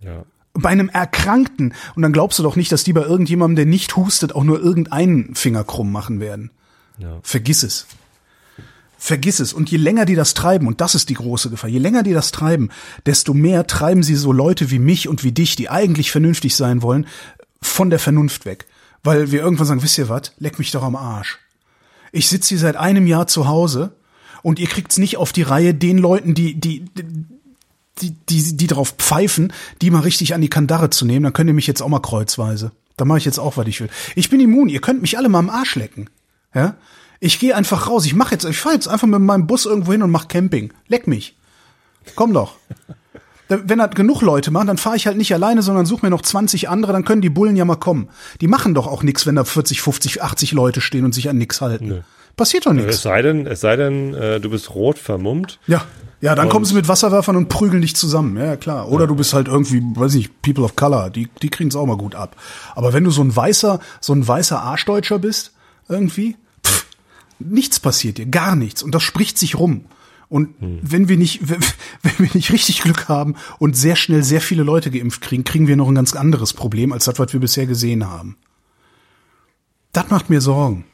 Ja. 0.01 0.25
Bei 0.53 0.69
einem 0.69 0.89
Erkrankten. 0.89 1.73
Und 1.95 2.01
dann 2.01 2.11
glaubst 2.11 2.37
du 2.37 2.43
doch 2.43 2.57
nicht, 2.57 2.71
dass 2.73 2.83
die 2.83 2.91
bei 2.91 3.03
irgendjemandem, 3.03 3.55
der 3.55 3.65
nicht 3.65 3.95
hustet, 3.95 4.35
auch 4.35 4.43
nur 4.43 4.59
irgendeinen 4.59 5.35
Finger 5.35 5.63
krumm 5.63 5.89
machen 5.89 6.19
werden. 6.19 6.51
Ja. 6.97 7.19
Vergiss 7.23 7.63
es. 7.63 7.87
Vergiss 9.03 9.39
es. 9.39 9.51
Und 9.51 9.71
je 9.71 9.79
länger 9.79 10.05
die 10.05 10.13
das 10.13 10.35
treiben, 10.35 10.67
und 10.67 10.79
das 10.79 10.93
ist 10.93 11.09
die 11.09 11.15
große 11.15 11.49
Gefahr, 11.49 11.71
je 11.71 11.79
länger 11.79 12.03
die 12.03 12.13
das 12.13 12.31
treiben, 12.31 12.69
desto 13.07 13.33
mehr 13.33 13.65
treiben 13.65 14.03
sie 14.03 14.15
so 14.15 14.31
Leute 14.31 14.69
wie 14.69 14.77
mich 14.77 15.07
und 15.09 15.23
wie 15.23 15.31
dich, 15.31 15.55
die 15.55 15.71
eigentlich 15.71 16.11
vernünftig 16.11 16.55
sein 16.55 16.83
wollen, 16.83 17.07
von 17.63 17.89
der 17.89 17.97
Vernunft 17.97 18.45
weg. 18.45 18.67
Weil 19.03 19.31
wir 19.31 19.41
irgendwann 19.41 19.65
sagen, 19.65 19.81
wisst 19.81 19.97
ihr 19.97 20.07
was, 20.07 20.33
leck 20.37 20.59
mich 20.59 20.69
doch 20.69 20.83
am 20.83 20.95
Arsch. 20.95 21.39
Ich 22.11 22.29
sitze 22.29 22.49
hier 22.49 22.59
seit 22.59 22.75
einem 22.75 23.07
Jahr 23.07 23.25
zu 23.25 23.47
Hause 23.47 23.95
und 24.43 24.59
ihr 24.59 24.67
kriegt's 24.67 24.99
nicht 24.99 25.17
auf 25.17 25.33
die 25.33 25.41
Reihe, 25.41 25.73
den 25.73 25.97
Leuten, 25.97 26.35
die, 26.35 26.53
die, 26.53 26.85
die, 28.03 28.11
die, 28.29 28.55
die 28.55 28.67
drauf 28.67 28.93
pfeifen, 28.99 29.51
die 29.81 29.89
mal 29.89 30.01
richtig 30.01 30.35
an 30.35 30.41
die 30.41 30.49
Kandare 30.49 30.91
zu 30.91 31.07
nehmen, 31.07 31.23
dann 31.23 31.33
könnt 31.33 31.49
ihr 31.49 31.55
mich 31.55 31.65
jetzt 31.65 31.81
auch 31.81 31.89
mal 31.89 32.01
kreuzweise. 32.01 32.71
Da 32.97 33.05
mache 33.05 33.17
ich 33.17 33.25
jetzt 33.25 33.39
auch, 33.39 33.57
was 33.57 33.65
ich 33.65 33.81
will. 33.81 33.89
Ich 34.15 34.29
bin 34.29 34.39
immun, 34.39 34.69
ihr 34.69 34.79
könnt 34.79 35.01
mich 35.01 35.17
alle 35.17 35.27
mal 35.27 35.39
am 35.39 35.49
Arsch 35.49 35.75
lecken. 35.75 36.07
Ja? 36.53 36.75
Ich 37.23 37.39
gehe 37.39 37.55
einfach 37.55 37.87
raus. 37.87 38.05
Ich 38.05 38.15
mache 38.15 38.33
jetzt, 38.33 38.43
ich 38.45 38.57
fahre 38.57 38.75
jetzt 38.75 38.87
einfach 38.87 39.07
mit 39.07 39.19
meinem 39.21 39.45
Bus 39.47 39.65
irgendwo 39.65 39.91
hin 39.93 40.01
und 40.03 40.09
mach 40.11 40.27
Camping. 40.27 40.73
Leck 40.87 41.07
mich. 41.07 41.37
Komm 42.15 42.33
doch. 42.33 42.55
Wenn 43.47 43.79
das 43.79 43.91
genug 43.91 44.21
Leute 44.21 44.49
machen, 44.49 44.67
dann 44.67 44.77
fahre 44.77 44.95
ich 44.95 45.05
halt 45.07 45.17
nicht 45.17 45.33
alleine, 45.33 45.61
sondern 45.61 45.85
suche 45.85 46.05
mir 46.05 46.09
noch 46.09 46.21
20 46.21 46.69
andere, 46.69 46.93
dann 46.93 47.03
können 47.05 47.21
die 47.21 47.29
Bullen 47.29 47.55
ja 47.57 47.65
mal 47.65 47.75
kommen. 47.75 48.07
Die 48.39 48.47
machen 48.47 48.73
doch 48.73 48.87
auch 48.87 49.03
nichts, 49.03 49.25
wenn 49.27 49.35
da 49.35 49.43
40, 49.43 49.81
50, 49.81 50.23
80 50.23 50.53
Leute 50.53 50.81
stehen 50.81 51.03
und 51.05 51.13
sich 51.13 51.29
an 51.29 51.37
nichts 51.37 51.59
halten. 51.61 51.87
Nö. 51.87 51.99
Passiert 52.37 52.65
doch 52.65 52.71
Es 52.71 52.77
nichts. 52.77 53.01
sei 53.01 53.21
denn, 53.21 53.45
es 53.45 53.59
sei 53.59 53.75
denn, 53.75 54.13
äh, 54.15 54.39
du 54.39 54.49
bist 54.49 54.73
rot 54.73 54.97
vermummt. 54.97 55.59
Ja. 55.67 55.83
Ja, 56.21 56.33
dann 56.33 56.45
Und- 56.45 56.51
kommen 56.51 56.65
sie 56.65 56.73
mit 56.75 56.87
Wasserwerfern 56.87 57.35
und 57.35 57.49
prügeln 57.49 57.81
dich 57.81 57.95
zusammen. 57.95 58.37
Ja, 58.37 58.55
klar. 58.55 58.89
Oder 58.89 59.05
du 59.05 59.15
bist 59.15 59.33
halt 59.33 59.47
irgendwie, 59.47 59.81
weiß 59.95 60.13
nicht, 60.15 60.41
People 60.41 60.63
of 60.63 60.75
Color. 60.77 61.09
Die, 61.09 61.27
die 61.41 61.49
kriegen 61.49 61.69
es 61.69 61.75
auch 61.75 61.85
mal 61.85 61.97
gut 61.97 62.15
ab. 62.15 62.37
Aber 62.73 62.93
wenn 62.93 63.03
du 63.03 63.11
so 63.11 63.21
ein 63.21 63.35
weißer, 63.35 63.79
so 63.99 64.13
ein 64.13 64.25
weißer 64.25 64.61
Arschdeutscher 64.61 65.19
bist, 65.19 65.51
irgendwie, 65.89 66.37
nichts 67.49 67.79
passiert 67.79 68.17
dir. 68.17 68.25
Gar 68.25 68.55
nichts. 68.55 68.83
Und 68.83 68.93
das 68.93 69.03
spricht 69.03 69.37
sich 69.37 69.55
rum. 69.57 69.85
Und 70.29 70.55
wenn 70.61 71.09
wir 71.09 71.17
nicht, 71.17 71.49
wenn, 71.49 71.59
wenn 72.03 72.19
wir 72.19 72.29
nicht 72.33 72.53
richtig 72.53 72.81
Glück 72.81 73.09
haben 73.09 73.35
und 73.59 73.75
sehr 73.75 73.97
schnell 73.97 74.23
sehr 74.23 74.39
viele 74.39 74.63
Leute 74.63 74.89
geimpft 74.89 75.21
kriegen, 75.21 75.43
kriegen 75.43 75.67
wir 75.67 75.75
noch 75.75 75.89
ein 75.89 75.95
ganz 75.95 76.15
anderes 76.15 76.53
Problem 76.53 76.93
als 76.93 77.05
das, 77.05 77.19
was 77.19 77.33
wir 77.33 77.41
bisher 77.41 77.65
gesehen 77.65 78.07
haben. 78.07 78.37
Das 79.91 80.09
macht 80.09 80.29
mir 80.29 80.39
Sorgen. 80.39 80.85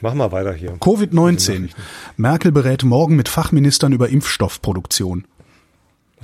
Mach 0.00 0.14
mal 0.14 0.32
weiter 0.32 0.52
hier. 0.52 0.74
Covid-19. 0.78 1.70
Merkel 2.16 2.50
berät 2.50 2.82
morgen 2.82 3.14
mit 3.14 3.28
Fachministern 3.28 3.92
über 3.92 4.08
Impfstoffproduktion. 4.08 5.24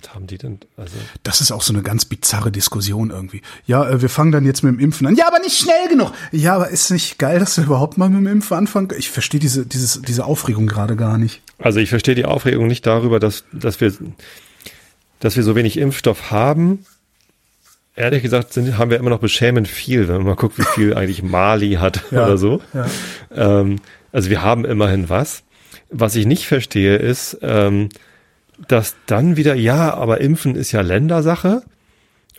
Was 0.04 0.14
haben 0.14 0.26
die 0.26 0.38
denn? 0.38 0.58
Also, 0.76 0.94
Das 1.22 1.40
ist 1.40 1.50
auch 1.52 1.62
so 1.62 1.72
eine 1.72 1.82
ganz 1.82 2.04
bizarre 2.04 2.52
Diskussion 2.52 3.10
irgendwie. 3.10 3.42
Ja, 3.66 3.88
äh, 3.88 4.02
wir 4.02 4.08
fangen 4.08 4.32
dann 4.32 4.44
jetzt 4.44 4.62
mit 4.62 4.74
dem 4.74 4.78
Impfen 4.80 5.06
an. 5.06 5.16
Ja, 5.16 5.26
aber 5.26 5.38
nicht 5.40 5.56
schnell 5.58 5.88
genug. 5.88 6.12
Ja, 6.30 6.54
aber 6.56 6.68
ist 6.70 6.90
nicht 6.90 7.18
geil, 7.18 7.38
dass 7.38 7.56
wir 7.56 7.64
überhaupt 7.64 7.96
mal 7.98 8.08
mit 8.08 8.18
dem 8.18 8.26
Impfen 8.26 8.56
anfangen? 8.56 8.88
Ich 8.98 9.10
verstehe 9.10 9.40
diese, 9.40 9.64
dieses, 9.66 10.02
diese 10.02 10.24
Aufregung 10.26 10.66
gerade 10.66 10.96
gar 10.96 11.16
nicht. 11.18 11.42
also 11.58 11.78
ich 11.80 11.88
verstehe 11.88 12.14
die 12.14 12.24
Aufregung 12.26 12.66
nicht 12.66 12.86
darüber, 12.86 13.18
dass, 13.20 13.44
dass 13.52 13.80
wir, 13.80 13.92
dass 15.20 15.36
wir 15.36 15.42
so 15.42 15.54
wenig 15.56 15.76
Impfstoff 15.78 16.30
haben. 16.30 16.84
Ehrlich 17.96 18.22
gesagt 18.22 18.52
sind, 18.52 18.76
haben 18.76 18.90
wir 18.90 18.98
immer 18.98 19.10
noch 19.10 19.20
beschämend 19.20 19.68
viel, 19.68 20.08
wenn 20.08 20.16
man 20.16 20.26
mal 20.26 20.36
guckt, 20.36 20.58
wie 20.58 20.64
viel 20.74 20.94
eigentlich 20.96 21.22
Mali 21.22 21.74
hat 21.74 22.02
Ja, 22.10 22.24
oder 22.24 22.38
so. 22.38 22.60
ja. 22.74 22.86
Ähm, 23.34 23.76
also 24.12 24.30
wir 24.30 24.42
haben 24.42 24.64
immerhin 24.64 25.08
was. 25.08 25.42
Was 25.90 26.16
ich 26.16 26.26
nicht 26.26 26.46
verstehe 26.46 26.96
ist, 26.96 27.38
ähm, 27.42 27.88
dass 28.68 28.94
dann 29.06 29.36
wieder, 29.36 29.54
ja, 29.54 29.94
aber 29.94 30.20
Impfen 30.20 30.54
ist 30.56 30.72
ja 30.72 30.80
Ländersache. 30.80 31.62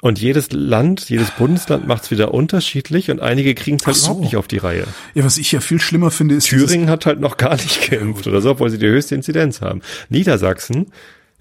Und 0.02 0.20
jedes 0.20 0.52
Land, 0.52 1.10
jedes 1.10 1.32
Bundesland 1.32 1.88
macht 1.88 2.04
es 2.04 2.12
wieder 2.12 2.34
unterschiedlich 2.34 3.10
und 3.10 3.22
einige 3.22 3.56
kriegen 3.56 3.78
es 3.78 3.88
halt 3.88 3.96
so. 3.96 4.06
überhaupt 4.08 4.24
nicht 4.24 4.36
auf 4.36 4.48
die 4.48 4.58
Reihe. 4.58 4.86
Ja, 5.16 5.24
was 5.24 5.38
ich 5.38 5.52
ja 5.52 5.62
viel 5.62 5.80
schlimmer 5.80 6.12
finde, 6.12 6.36
ist 6.36 6.46
Thüringen 6.48 6.90
hat 6.90 7.06
halt 7.06 7.20
noch 7.22 7.38
gar 7.38 7.56
nicht 7.56 7.90
geimpft 7.90 8.28
oder 8.28 8.42
so, 8.42 8.52
obwohl 8.52 8.70
sie 8.70 8.78
die 8.78 8.86
höchste 8.88 9.16
Inzidenz 9.16 9.62
haben. 9.62 9.82
Niedersachsen, 10.10 10.88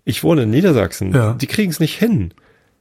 ich 0.05 0.22
wohne 0.22 0.44
in 0.44 0.51
Niedersachsen, 0.51 1.12
Ja. 1.12 1.34
die 1.34 1.46
kriegen 1.46 1.72
es 1.72 1.80
nicht 1.80 1.98
hin. 1.98 2.32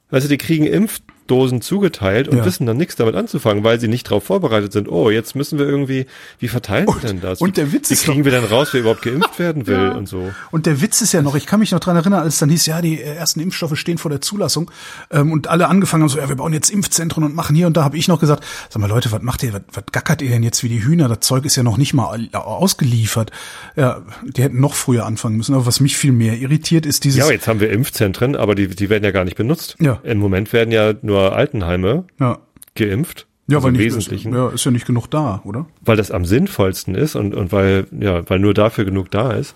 Weißt 0.09 0.25
du, 0.25 0.29
die 0.29 0.37
kriegen 0.37 0.65
Impf, 0.67 0.99
Dosen 1.27 1.61
zugeteilt 1.61 2.27
und 2.27 2.37
ja. 2.37 2.45
wissen 2.45 2.65
dann 2.65 2.77
nichts 2.77 2.95
damit 2.95 3.15
anzufangen, 3.15 3.63
weil 3.63 3.79
sie 3.79 3.87
nicht 3.87 4.07
darauf 4.07 4.23
vorbereitet 4.23 4.73
sind. 4.73 4.89
Oh, 4.89 5.09
jetzt 5.09 5.35
müssen 5.35 5.57
wir 5.57 5.65
irgendwie, 5.65 6.05
wie 6.39 6.47
verteilen 6.47 6.87
wir 6.87 7.07
denn 7.07 7.21
das? 7.21 7.39
Und 7.39 7.57
der 7.57 7.71
Witz 7.71 7.89
wie 7.89 7.93
ist 7.93 8.03
kriegen 8.03 8.19
noch, 8.19 8.25
wir 8.25 8.31
denn 8.31 8.43
raus, 8.43 8.69
wer 8.71 8.81
überhaupt 8.81 9.01
geimpft 9.01 9.39
werden 9.39 9.65
will 9.67 9.75
ja. 9.75 9.91
und 9.93 10.07
so. 10.07 10.31
Und 10.51 10.65
der 10.65 10.81
Witz 10.81 11.01
ist 11.01 11.13
ja 11.13 11.21
noch, 11.21 11.35
ich 11.35 11.45
kann 11.45 11.59
mich 11.59 11.71
noch 11.71 11.79
dran 11.79 11.95
erinnern, 11.95 12.21
als 12.21 12.35
es 12.35 12.39
dann 12.39 12.49
hieß, 12.49 12.65
ja, 12.65 12.81
die 12.81 13.01
ersten 13.01 13.39
Impfstoffe 13.39 13.77
stehen 13.77 13.97
vor 13.97 14.11
der 14.11 14.21
Zulassung 14.21 14.69
ähm, 15.11 15.31
und 15.31 15.47
alle 15.47 15.69
angefangen 15.69 16.03
haben 16.03 16.09
so, 16.09 16.19
ja, 16.19 16.27
wir 16.27 16.35
bauen 16.35 16.53
jetzt 16.53 16.69
Impfzentren 16.69 17.23
und 17.23 17.35
machen 17.35 17.55
hier 17.55 17.67
und 17.67 17.77
da, 17.77 17.83
habe 17.83 17.97
ich 17.97 18.07
noch 18.07 18.19
gesagt, 18.19 18.43
sag 18.69 18.81
mal 18.81 18.87
Leute, 18.87 19.11
was 19.11 19.21
macht 19.21 19.43
ihr, 19.43 19.53
was, 19.53 19.61
was 19.71 19.85
gackert 19.91 20.21
ihr 20.21 20.29
denn 20.29 20.43
jetzt 20.43 20.63
wie 20.63 20.69
die 20.69 20.83
Hühner? 20.83 21.07
Das 21.07 21.21
Zeug 21.21 21.45
ist 21.45 21.55
ja 21.55 21.63
noch 21.63 21.77
nicht 21.77 21.93
mal 21.93 22.29
ausgeliefert. 22.33 23.31
Ja, 23.75 24.01
die 24.23 24.43
hätten 24.43 24.59
noch 24.59 24.73
früher 24.73 25.05
anfangen 25.05 25.37
müssen. 25.37 25.55
Aber 25.55 25.65
was 25.65 25.79
mich 25.79 25.95
viel 25.95 26.11
mehr 26.11 26.37
irritiert, 26.37 26.85
ist 26.85 27.05
dieses... 27.05 27.19
Ja, 27.19 27.31
jetzt 27.31 27.47
haben 27.47 27.59
wir 27.59 27.71
Impfzentren, 27.71 28.35
aber 28.35 28.55
die, 28.55 28.67
die 28.67 28.89
werden 28.89 29.03
ja 29.03 29.11
gar 29.11 29.23
nicht 29.23 29.37
benutzt. 29.37 29.75
Ja. 29.79 29.99
Im 30.03 30.17
Moment 30.17 30.51
werden 30.53 30.71
ja 30.71 30.93
nur 31.01 31.12
Altenheime 31.19 32.05
ja. 32.19 32.39
geimpft. 32.75 33.27
Ja, 33.47 33.57
also 33.57 33.67
weil 33.67 33.75
im 33.75 33.79
Wesentlichen. 33.79 34.33
Ist, 34.33 34.37
ja, 34.37 34.49
ist 34.49 34.65
ja 34.65 34.71
nicht 34.71 34.85
genug 34.85 35.07
da, 35.07 35.41
oder? 35.43 35.65
Weil 35.81 35.97
das 35.97 36.11
am 36.11 36.25
sinnvollsten 36.25 36.95
ist 36.95 37.15
und, 37.15 37.33
und 37.35 37.51
weil, 37.51 37.87
ja, 37.99 38.27
weil 38.29 38.39
nur 38.39 38.53
dafür 38.53 38.85
genug 38.85 39.11
da 39.11 39.31
ist. 39.31 39.53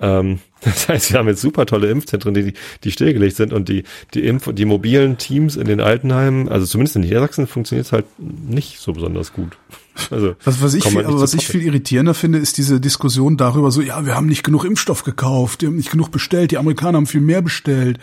Ähm, 0.00 0.38
das 0.60 0.88
heißt, 0.88 1.12
wir 1.12 1.18
haben 1.18 1.28
jetzt 1.28 1.40
super 1.40 1.66
tolle 1.66 1.88
Impfzentren, 1.90 2.34
die, 2.34 2.54
die 2.84 2.90
stillgelegt 2.90 3.36
sind 3.36 3.52
und 3.52 3.68
die, 3.68 3.84
die 4.14 4.26
Impf, 4.26 4.52
die 4.52 4.64
mobilen 4.64 5.18
Teams 5.18 5.56
in 5.56 5.66
den 5.66 5.80
Altenheimen, 5.80 6.48
also 6.48 6.66
zumindest 6.66 6.96
in 6.96 7.02
Niedersachsen 7.02 7.46
funktioniert 7.46 7.86
es 7.86 7.92
halt 7.92 8.06
nicht 8.18 8.78
so 8.78 8.92
besonders 8.92 9.32
gut. 9.32 9.56
Also, 10.10 10.34
was, 10.42 10.60
was 10.60 10.74
ich, 10.74 10.82
viel, 10.82 11.06
aber 11.06 11.20
was 11.20 11.34
ich 11.34 11.46
viel 11.46 11.62
irritierender 11.62 12.14
finde, 12.14 12.38
ist 12.38 12.58
diese 12.58 12.80
Diskussion 12.80 13.36
darüber 13.36 13.70
so, 13.70 13.80
ja, 13.80 14.04
wir 14.04 14.16
haben 14.16 14.26
nicht 14.26 14.42
genug 14.42 14.64
Impfstoff 14.64 15.04
gekauft, 15.04 15.62
wir 15.62 15.68
haben 15.68 15.76
nicht 15.76 15.92
genug 15.92 16.10
bestellt, 16.10 16.50
die 16.50 16.58
Amerikaner 16.58 16.96
haben 16.96 17.06
viel 17.06 17.20
mehr 17.20 17.42
bestellt. 17.42 18.00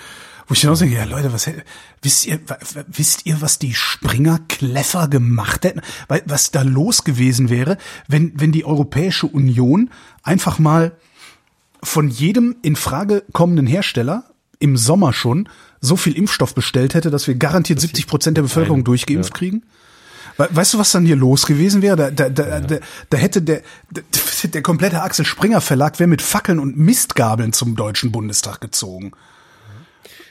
Wo 0.52 0.54
ich 0.54 0.60
dann 0.60 0.72
auch 0.72 0.76
sage, 0.76 0.92
ja 0.92 1.06
Leute, 1.06 1.32
was 1.32 1.50
wisst 2.02 2.26
ihr, 2.26 2.38
wisst 2.88 3.26
ihr, 3.26 3.40
was 3.40 3.58
die 3.58 3.74
Springer 3.74 4.38
clever 4.50 5.08
gemacht 5.08 5.64
hätten? 5.64 5.80
Was 6.26 6.52
da 6.52 6.64
los 6.64 7.06
gewesen 7.06 7.50
wäre, 7.50 7.78
wenn, 8.10 8.34
wenn 8.36 8.52
die 8.52 8.66
Europäische 8.66 9.28
Union 9.28 9.92
einfach 10.24 10.60
mal 10.60 10.92
von 11.82 12.10
jedem 12.10 12.58
in 12.64 12.76
Frage 12.76 13.24
kommenden 13.32 13.66
Hersteller 13.66 14.26
im 14.60 14.76
Sommer 14.76 15.14
schon 15.14 15.48
so 15.80 15.96
viel 15.96 16.18
Impfstoff 16.18 16.54
bestellt 16.54 16.96
hätte, 16.96 17.12
dass 17.12 17.28
wir 17.28 17.36
garantiert 17.36 17.80
70 17.80 18.08
Prozent 18.08 18.36
der 18.36 18.42
Bevölkerung 18.42 18.84
durchgeimpft 18.84 19.30
ja. 19.30 19.38
kriegen? 19.38 19.64
Weißt 20.36 20.74
du, 20.74 20.80
was 20.80 20.92
dann 20.92 21.06
hier 21.06 21.16
los 21.16 21.46
gewesen 21.46 21.82
wäre? 21.82 21.96
Da, 21.96 22.12
da, 22.12 22.28
da, 22.28 22.50
ja. 22.50 22.60
da, 22.60 22.76
da 23.10 23.18
hätte 23.18 23.42
der, 23.42 23.62
der, 23.90 24.04
der 24.50 24.62
komplette 24.62 25.02
Axel 25.02 25.24
Springer 25.24 25.62
Verlag 25.62 25.98
wäre 25.98 26.10
mit 26.10 26.22
Fackeln 26.22 26.60
und 26.60 26.78
Mistgabeln 26.78 27.54
zum 27.54 27.78
Deutschen 27.78 28.12
Bundestag 28.12 28.60
gezogen. 28.60 29.14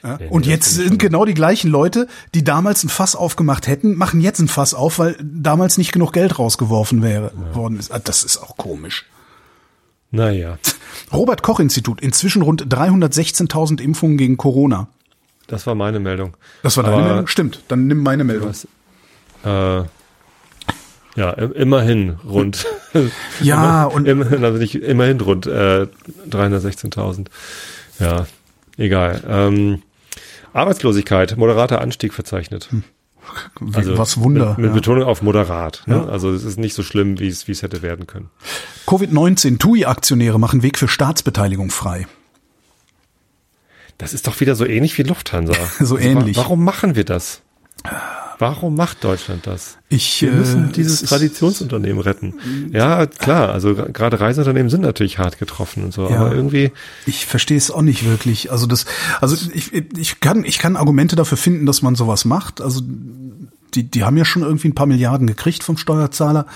Ja? 0.02 0.18
Und 0.31 0.47
jetzt 0.47 0.74
sind 0.74 0.98
genau 0.98 1.24
die 1.24 1.35
gleichen 1.35 1.70
Leute, 1.70 2.06
die 2.35 2.44
damals 2.44 2.85
ein 2.85 2.89
Fass 2.89 3.16
aufgemacht 3.16 3.66
hätten, 3.66 3.97
machen 3.97 4.20
jetzt 4.20 4.39
ein 4.40 4.48
Fass 4.48 4.74
auf, 4.74 4.98
weil 4.98 5.16
damals 5.20 5.78
nicht 5.78 5.93
genug 5.93 6.12
Geld 6.12 6.39
rausgeworfen 6.39 7.02
wäre 7.02 7.32
ja. 7.35 7.55
worden 7.55 7.78
ist. 7.78 7.90
Ah, 7.93 7.98
das 7.98 8.24
ist 8.24 8.39
auch 8.39 8.56
komisch. 8.56 9.06
Naja. 10.10 10.59
Robert 11.12 11.43
Koch 11.43 11.60
Institut, 11.60 12.01
inzwischen 12.01 12.43
rund 12.43 12.66
316.000 12.66 13.81
Impfungen 13.81 14.16
gegen 14.16 14.36
Corona. 14.36 14.89
Das 15.47 15.66
war 15.66 15.74
meine 15.74 15.98
Meldung. 16.01 16.36
Das 16.62 16.77
war 16.77 16.85
deine 16.85 16.97
Aber 16.97 17.06
Meldung? 17.06 17.27
Stimmt, 17.27 17.62
dann 17.68 17.86
nimm 17.86 18.02
meine 18.02 18.24
Meldung. 18.24 18.51
Was, 18.51 18.66
äh, 19.44 19.85
ja, 21.16 21.31
immerhin 21.32 22.16
rund. 22.24 22.66
ja, 23.40 23.85
Immer, 23.85 23.94
und. 23.94 24.06
Immerhin, 24.06 24.44
also 24.44 24.59
nicht 24.59 24.77
immerhin 24.77 25.20
rund 25.20 25.47
äh, 25.47 25.86
316.000. 26.31 27.27
Ja, 27.98 28.27
egal. 28.77 29.22
Ähm, 29.28 29.82
Arbeitslosigkeit, 30.52 31.36
moderater 31.36 31.81
Anstieg 31.81 32.12
verzeichnet. 32.12 32.68
Hm. 32.70 32.85
Also 33.74 33.98
Was 33.98 34.20
Wunder. 34.20 34.51
Mit, 34.51 34.59
mit 34.59 34.66
ja. 34.68 34.74
Betonung 34.74 35.05
auf 35.05 35.22
moderat. 35.22 35.82
Ne? 35.86 35.97
Ja. 35.97 36.06
Also 36.06 36.32
es 36.32 36.44
ist 36.44 36.59
nicht 36.59 36.74
so 36.74 36.82
schlimm, 36.82 37.18
wie 37.20 37.28
es, 37.28 37.48
wie 37.48 37.52
es 37.52 37.62
hätte 37.62 37.82
werden 37.82 38.06
können. 38.06 38.31
Covid-19, 38.86 39.59
TUI-Aktionäre 39.59 40.40
machen 40.40 40.62
Weg 40.62 40.78
für 40.78 40.89
Staatsbeteiligung 40.89 41.70
frei. 41.70 42.06
Das 43.98 44.14
ist 44.14 44.27
doch 44.27 44.40
wieder 44.40 44.55
so 44.55 44.64
ähnlich 44.64 44.97
wie 44.97 45.02
Lufthansa. 45.02 45.52
so 45.78 45.97
also, 45.97 45.98
ähnlich. 45.98 46.36
Warum 46.36 46.64
machen 46.64 46.97
wir 46.97 47.05
das? 47.05 47.43
Warum 48.41 48.75
macht 48.75 49.05
Deutschland 49.05 49.47
das? 49.47 49.77
Ich, 49.91 50.23
Wir 50.23 50.33
müssen 50.33 50.71
äh, 50.71 50.73
dieses 50.73 51.03
Traditionsunternehmen 51.03 52.01
retten. 52.01 52.71
Ja, 52.73 53.05
klar, 53.05 53.51
also 53.51 53.75
gerade 53.75 54.19
Reiseunternehmen 54.19 54.71
sind 54.71 54.81
natürlich 54.81 55.19
hart 55.19 55.39
getroffen 55.39 55.85
und 55.85 55.93
so, 55.93 56.09
ja, 56.09 56.21
aber 56.21 56.35
irgendwie. 56.35 56.73
Ich 57.05 57.27
verstehe 57.27 57.59
es 57.59 57.71
auch 57.71 57.83
nicht 57.83 58.07
wirklich. 58.07 58.51
Also 58.51 58.65
das, 58.67 58.87
also 59.21 59.37
ich, 59.53 59.75
ich 59.75 60.21
kann, 60.21 60.45
ich 60.45 60.59
kann 60.59 60.77
Argumente 60.77 61.17
dafür 61.17 61.37
finden, 61.37 61.67
dass 61.67 61.83
man 61.83 61.97
sowas 61.97 62.25
macht. 62.25 62.62
Also 62.62 62.81
die, 63.75 63.83
die 63.83 64.05
haben 64.05 64.17
ja 64.17 64.25
schon 64.25 64.43
irgendwie 64.43 64.69
ein 64.69 64.75
paar 64.75 64.87
Milliarden 64.87 65.27
gekriegt 65.27 65.62
vom 65.62 65.77
Steuerzahler 65.77 66.47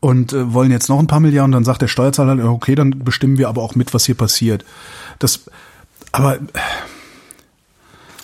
und 0.00 0.32
äh, 0.32 0.52
wollen 0.52 0.72
jetzt 0.72 0.88
noch 0.88 0.98
ein 0.98 1.06
paar 1.06 1.20
Milliarden. 1.20 1.52
Dann 1.52 1.64
sagt 1.64 1.82
der 1.82 1.88
Steuerzahler, 1.88 2.50
okay, 2.50 2.74
dann 2.74 2.98
bestimmen 3.04 3.38
wir 3.38 3.48
aber 3.48 3.62
auch 3.62 3.76
mit, 3.76 3.94
was 3.94 4.04
hier 4.04 4.16
passiert. 4.16 4.64
Das, 5.20 5.42
aber. 6.10 6.40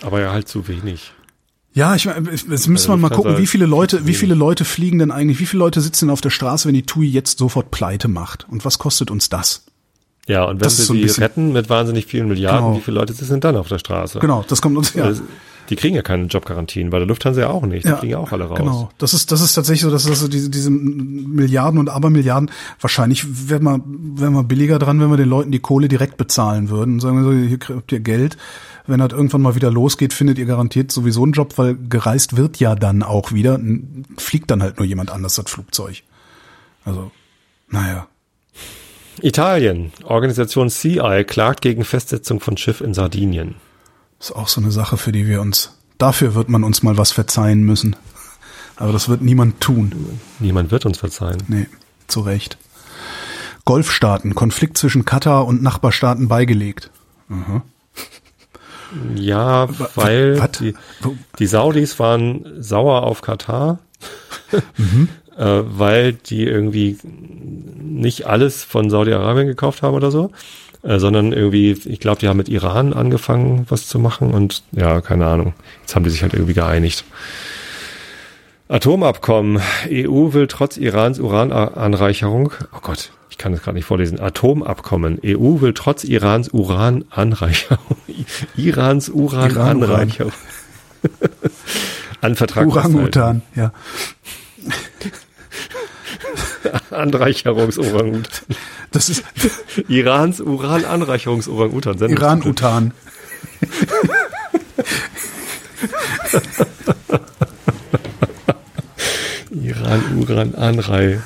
Aber 0.01 0.19
ja 0.19 0.33
halt 0.33 0.49
zu 0.49 0.67
wenig. 0.67 1.14
Ja, 1.75 1.93
ich 1.93 2.05
jetzt 2.05 2.47
müssen 2.47 2.73
also 2.73 2.89
wir 2.89 2.97
mal 2.97 3.09
gucken, 3.09 3.37
wie 3.37 3.47
viele 3.47 3.65
Leute, 3.65 4.07
wie 4.07 4.13
viele 4.13 4.33
Leute 4.33 4.63
fliegen 4.63 4.97
denn 4.97 5.11
eigentlich, 5.11 5.41
wie 5.41 5.45
viele 5.45 5.59
Leute 5.59 5.81
sitzen 5.81 6.09
auf 6.09 6.21
der 6.21 6.29
Straße, 6.29 6.69
wenn 6.69 6.73
die 6.73 6.85
TUI 6.85 7.07
jetzt 7.07 7.37
sofort 7.37 7.69
pleite 7.69 8.07
macht? 8.07 8.47
Und 8.49 8.63
was 8.63 8.79
kostet 8.79 9.11
uns 9.11 9.27
das? 9.27 9.65
Ja, 10.25 10.45
und 10.45 10.55
wenn 10.55 10.59
das 10.59 10.89
wir 10.89 11.09
so 11.09 11.21
retten 11.21 11.51
mit 11.51 11.69
wahnsinnig 11.69 12.05
vielen 12.05 12.29
Milliarden, 12.29 12.65
genau. 12.65 12.77
wie 12.77 12.81
viele 12.81 12.95
Leute 12.95 13.13
sind 13.13 13.43
dann 13.43 13.57
auf 13.57 13.67
der 13.67 13.79
Straße? 13.79 14.19
Genau, 14.19 14.45
das 14.47 14.61
kommt 14.61 14.77
uns, 14.77 14.93
ja. 14.93 15.11
Die 15.69 15.75
kriegen 15.75 15.95
ja 15.95 16.01
keine 16.01 16.25
Jobgarantien, 16.25 16.89
bei 16.89 16.99
der 16.99 17.07
Lufthansa 17.07 17.41
ja 17.41 17.49
auch 17.49 17.65
nicht. 17.65 17.85
Die 17.85 17.89
ja, 17.89 17.95
kriegen 17.95 18.11
ja 18.11 18.17
auch 18.19 18.31
alle 18.31 18.45
raus. 18.45 18.57
Genau. 18.57 18.89
Das 18.97 19.13
ist, 19.13 19.31
das 19.31 19.41
ist 19.41 19.53
tatsächlich 19.53 19.81
so, 19.81 19.91
dass 19.91 20.07
also 20.07 20.27
diese, 20.27 20.49
diese 20.49 20.69
Milliarden 20.69 21.79
und 21.79 21.89
Abermilliarden, 21.89 22.51
wahrscheinlich 22.79 23.49
wären 23.49 23.63
wir, 23.63 23.81
wären 23.85 24.33
wir 24.33 24.43
billiger 24.43 24.79
dran, 24.79 24.99
wenn 24.99 25.09
wir 25.09 25.17
den 25.17 25.29
Leuten 25.29 25.51
die 25.51 25.59
Kohle 25.59 25.87
direkt 25.87 26.17
bezahlen 26.17 26.69
würden 26.69 26.95
und 26.95 26.99
sagen 26.99 27.17
wir 27.17 27.23
so, 27.23 27.31
hier 27.31 27.57
kriegt 27.57 27.91
ihr 27.91 27.99
Geld 27.99 28.37
wenn 28.87 28.99
das 28.99 29.11
irgendwann 29.11 29.41
mal 29.41 29.55
wieder 29.55 29.71
losgeht, 29.71 30.13
findet 30.13 30.37
ihr 30.37 30.45
garantiert 30.45 30.91
sowieso 30.91 31.23
einen 31.23 31.33
Job, 31.33 31.57
weil 31.57 31.75
gereist 31.75 32.37
wird 32.37 32.59
ja 32.59 32.75
dann 32.75 33.03
auch 33.03 33.31
wieder. 33.31 33.59
Fliegt 34.17 34.51
dann 34.51 34.61
halt 34.61 34.77
nur 34.77 34.87
jemand 34.87 35.11
anders 35.11 35.35
das 35.35 35.49
Flugzeug. 35.49 36.03
Also, 36.83 37.11
naja. 37.69 38.07
Italien. 39.21 39.91
Organisation 40.03 40.69
CI 40.69 41.23
klagt 41.25 41.61
gegen 41.61 41.83
Festsetzung 41.83 42.39
von 42.39 42.57
Schiff 42.57 42.81
in 42.81 42.93
Sardinien. 42.93 43.55
Ist 44.19 44.31
auch 44.31 44.47
so 44.47 44.61
eine 44.61 44.71
Sache, 44.71 44.97
für 44.97 45.11
die 45.11 45.27
wir 45.27 45.41
uns, 45.41 45.77
dafür 45.97 46.35
wird 46.35 46.49
man 46.49 46.63
uns 46.63 46.83
mal 46.83 46.97
was 46.97 47.11
verzeihen 47.11 47.63
müssen. 47.63 47.95
Aber 48.77 48.91
das 48.91 49.07
wird 49.07 49.21
niemand 49.21 49.61
tun. 49.61 50.19
Niemand 50.39 50.71
wird 50.71 50.85
uns 50.85 50.97
verzeihen. 50.97 51.43
Nee, 51.47 51.67
zu 52.07 52.21
Recht. 52.21 52.57
Golfstaaten, 53.65 54.35
Konflikt 54.35 54.77
zwischen 54.77 55.05
Katar 55.05 55.47
und 55.47 55.63
Nachbarstaaten 55.63 56.27
beigelegt. 56.27 56.91
Mhm. 57.27 57.61
Ja, 59.15 59.67
weil 59.95 60.39
die, 60.59 60.75
die, 61.39 61.45
Saudis 61.47 61.99
waren 61.99 62.61
sauer 62.61 63.03
auf 63.03 63.21
Katar, 63.21 63.79
mhm. 64.77 65.09
äh, 65.37 65.61
weil 65.65 66.13
die 66.13 66.43
irgendwie 66.43 66.97
nicht 67.03 68.27
alles 68.27 68.63
von 68.63 68.89
Saudi-Arabien 68.89 69.47
gekauft 69.47 69.81
haben 69.81 69.95
oder 69.95 70.11
so, 70.11 70.31
äh, 70.85 70.99
sondern 70.99 71.33
irgendwie, 71.33 71.71
ich 71.71 71.99
glaube, 71.99 72.19
die 72.19 72.27
haben 72.27 72.37
mit 72.37 72.49
Iran 72.49 72.93
angefangen, 72.93 73.65
was 73.69 73.87
zu 73.87 73.99
machen 73.99 74.31
und 74.31 74.63
ja, 74.71 75.01
keine 75.01 75.25
Ahnung. 75.25 75.53
Jetzt 75.81 75.95
haben 75.95 76.03
die 76.03 76.11
sich 76.11 76.21
halt 76.21 76.33
irgendwie 76.33 76.53
geeinigt. 76.53 77.03
Atomabkommen. 78.67 79.61
EU 79.89 80.33
will 80.33 80.47
trotz 80.47 80.77
Irans 80.77 81.19
Urananreicherung, 81.19 82.51
oh 82.73 82.79
Gott, 82.81 83.11
ich 83.29 83.37
kann 83.37 83.53
es 83.53 83.61
gerade 83.61 83.75
nicht 83.75 83.85
vorlesen, 83.85 84.19
Atomabkommen. 84.19 85.19
EU 85.23 85.61
will 85.61 85.73
trotz 85.73 86.03
Irans 86.03 86.49
Urananreicherung, 86.49 87.97
Irans 88.55 89.09
Urananreicherung 89.09 90.31
an 92.21 92.35
Vertrag 92.35 92.67
Urangutan, 92.67 93.41
ja. 93.55 93.71
Anreicherungsorangutan. 96.91 98.55
Das 98.91 99.09
ist 99.09 99.23
Irans 99.87 100.39
Urananreicherungsorangutan. 100.41 101.97
Iran-Utan. 102.09 102.93
Iran-Uran-Anrei. 109.51 111.21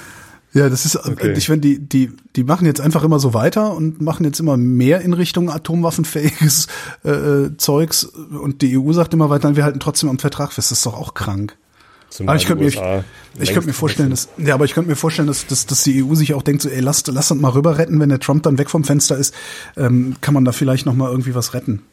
Ja, 0.54 0.68
das 0.68 0.86
ist, 0.86 0.96
okay. 0.96 1.34
ich 1.38 1.46
finde, 1.46 1.68
die, 1.68 1.80
die, 1.80 2.12
die 2.36 2.44
machen 2.44 2.66
jetzt 2.66 2.82
einfach 2.82 3.04
immer 3.04 3.20
so 3.20 3.36
weiter 3.36 3.76
und 3.76 4.02
machen 4.02 4.26
jetzt 4.26 4.40
immer 4.40 4.58
mehr 4.58 5.02
in 5.02 5.14
Richtung 5.14 5.52
atomwaffenfähiges 5.52 6.68
äh, 7.06 7.12
äh 7.12 7.58
Zeugs 7.58 8.04
und 8.04 8.64
die 8.64 8.78
EU 8.78 8.92
sagt 8.94 9.14
immer 9.14 9.30
weiter, 9.30 9.56
wir 9.56 9.64
halten 9.64 9.80
trotzdem 9.80 10.10
am 10.10 10.18
Vertrag 10.18 10.52
fest. 10.52 10.72
Das 10.72 10.80
ist 10.80 10.86
doch 10.86 10.96
auch 10.96 11.14
krank. 11.14 11.56
Aber 12.20 12.36
ich 12.36 12.46
könnte 12.46 12.64
mir, 12.64 12.70
ich, 12.70 12.80
ich 13.40 13.54
könnte 13.54 13.68
mir 13.68 13.74
vorstellen, 13.74 14.10
dass, 14.10 14.30
ja, 14.38 14.54
aber 14.54 14.66
ich 14.66 14.74
könnte 14.74 14.90
mir 14.90 14.96
vorstellen, 14.96 15.28
dass, 15.28 15.46
dass, 15.48 15.66
dass 15.66 15.84
die 15.84 16.04
EU 16.04 16.16
sich 16.16 16.34
auch 16.34 16.42
denkt, 16.42 16.62
so, 16.62 16.70
ey, 16.70 16.80
lasst, 16.80 17.08
lasst 17.08 17.32
uns 17.32 17.42
mal 17.42 17.50
rüber 17.50 17.78
retten, 17.78 18.00
wenn 18.00 18.10
der 18.10 18.20
Trump 18.20 18.44
dann 18.44 18.58
weg 18.58 18.70
vom 18.70 18.84
Fenster 18.84 19.18
ist, 19.18 19.34
ähm, 19.78 20.16
kann 20.22 20.34
man 20.34 20.46
da 20.46 20.52
vielleicht 20.52 20.86
noch 20.86 20.96
mal 20.96 21.10
irgendwie 21.10 21.36
was 21.36 21.54
retten. 21.54 21.84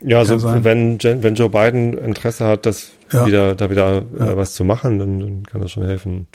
Ja, 0.00 0.24
so 0.24 0.42
wenn, 0.42 1.02
wenn 1.02 1.34
Joe 1.34 1.48
Biden 1.48 1.94
Interesse 1.94 2.46
hat, 2.46 2.66
das 2.66 2.90
ja. 3.12 3.26
wieder, 3.26 3.54
da 3.54 3.70
wieder 3.70 4.04
ja. 4.18 4.32
äh, 4.32 4.36
was 4.36 4.54
zu 4.54 4.64
machen, 4.64 4.98
dann, 4.98 5.20
dann 5.20 5.42
kann 5.44 5.60
das 5.60 5.72
schon 5.72 5.84
helfen. 5.84 6.26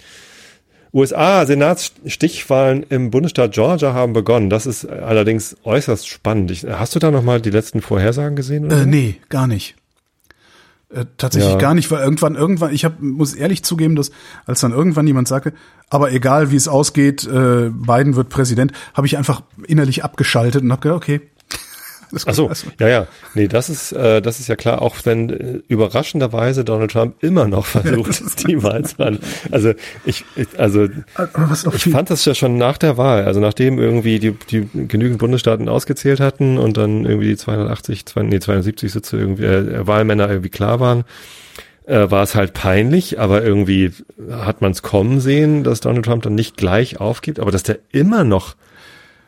USA, 0.93 1.45
Senatsstichwahlen 1.45 2.83
im 2.89 3.11
Bundesstaat 3.11 3.53
Georgia 3.53 3.93
haben 3.93 4.13
begonnen. 4.13 4.49
Das 4.49 4.65
ist 4.65 4.85
allerdings 4.85 5.55
äußerst 5.63 6.07
spannend. 6.07 6.51
Ich, 6.51 6.65
hast 6.65 6.95
du 6.95 6.99
da 6.99 7.11
nochmal 7.11 7.39
die 7.39 7.49
letzten 7.49 7.81
Vorhersagen 7.81 8.35
gesehen? 8.35 8.65
Oder? 8.65 8.81
Äh, 8.81 8.85
nee, 8.85 9.15
gar 9.29 9.47
nicht. 9.47 9.75
Äh, 10.93 11.05
tatsächlich 11.17 11.53
ja. 11.53 11.57
gar 11.57 11.73
nicht, 11.73 11.89
weil 11.89 12.03
irgendwann, 12.03 12.35
irgendwann, 12.35 12.73
ich 12.73 12.83
hab, 12.83 13.01
muss 13.01 13.33
ehrlich 13.33 13.63
zugeben, 13.63 13.95
dass 13.95 14.11
als 14.45 14.59
dann 14.59 14.73
irgendwann 14.73 15.07
jemand 15.07 15.27
sagte, 15.27 15.53
aber 15.89 16.11
egal 16.11 16.51
wie 16.51 16.57
es 16.57 16.67
ausgeht, 16.67 17.25
äh, 17.25 17.69
Biden 17.69 18.15
wird 18.15 18.27
Präsident, 18.27 18.73
habe 18.93 19.07
ich 19.07 19.17
einfach 19.17 19.41
innerlich 19.65 20.03
abgeschaltet 20.03 20.63
und 20.63 20.71
habe 20.71 20.81
gedacht, 20.81 20.97
okay, 20.97 21.21
Ach 22.25 22.33
so, 22.33 22.51
ja, 22.79 22.87
ja. 22.87 23.07
Nee, 23.33 23.47
das 23.47 23.69
ist, 23.69 23.91
äh, 23.91 24.21
das 24.21 24.39
ist 24.39 24.47
ja 24.47 24.55
klar, 24.55 24.81
auch 24.81 24.95
wenn 25.03 25.29
äh, 25.29 25.61
überraschenderweise 25.67 26.63
Donald 26.63 26.91
Trump 26.91 27.23
immer 27.23 27.47
noch 27.47 27.65
versucht, 27.67 28.47
die 28.47 28.61
Wahl 28.63 28.83
zu 28.85 29.03
an. 29.03 29.19
Also 29.51 29.73
ich, 30.05 30.25
ich 30.35 30.47
also 30.57 30.87
ich 31.73 31.83
fand 31.83 32.09
das 32.09 32.25
ja 32.25 32.35
schon 32.35 32.57
nach 32.57 32.77
der 32.77 32.97
Wahl, 32.97 33.25
also 33.25 33.39
nachdem 33.39 33.79
irgendwie 33.79 34.19
die, 34.19 34.31
die 34.31 34.67
genügend 34.87 35.19
Bundesstaaten 35.19 35.69
ausgezählt 35.69 36.19
hatten 36.19 36.57
und 36.57 36.77
dann 36.77 37.05
irgendwie 37.05 37.29
die 37.29 37.37
280, 37.37 38.05
2, 38.05 38.23
nee, 38.23 38.39
270 38.39 38.91
Sitze 38.91 39.17
irgendwie, 39.17 39.45
äh, 39.45 39.87
Wahlmänner 39.87 40.29
irgendwie 40.29 40.49
klar 40.49 40.79
waren, 40.79 41.03
äh, 41.85 42.09
war 42.11 42.23
es 42.23 42.35
halt 42.35 42.53
peinlich, 42.53 43.19
aber 43.19 43.43
irgendwie 43.43 43.91
hat 44.31 44.61
man 44.61 44.71
es 44.71 44.81
kommen 44.81 45.19
sehen, 45.19 45.63
dass 45.63 45.79
Donald 45.79 46.05
Trump 46.05 46.23
dann 46.23 46.35
nicht 46.35 46.57
gleich 46.57 46.99
aufgibt, 46.99 47.39
aber 47.39 47.51
dass 47.51 47.63
der 47.63 47.79
immer 47.91 48.23
noch 48.23 48.55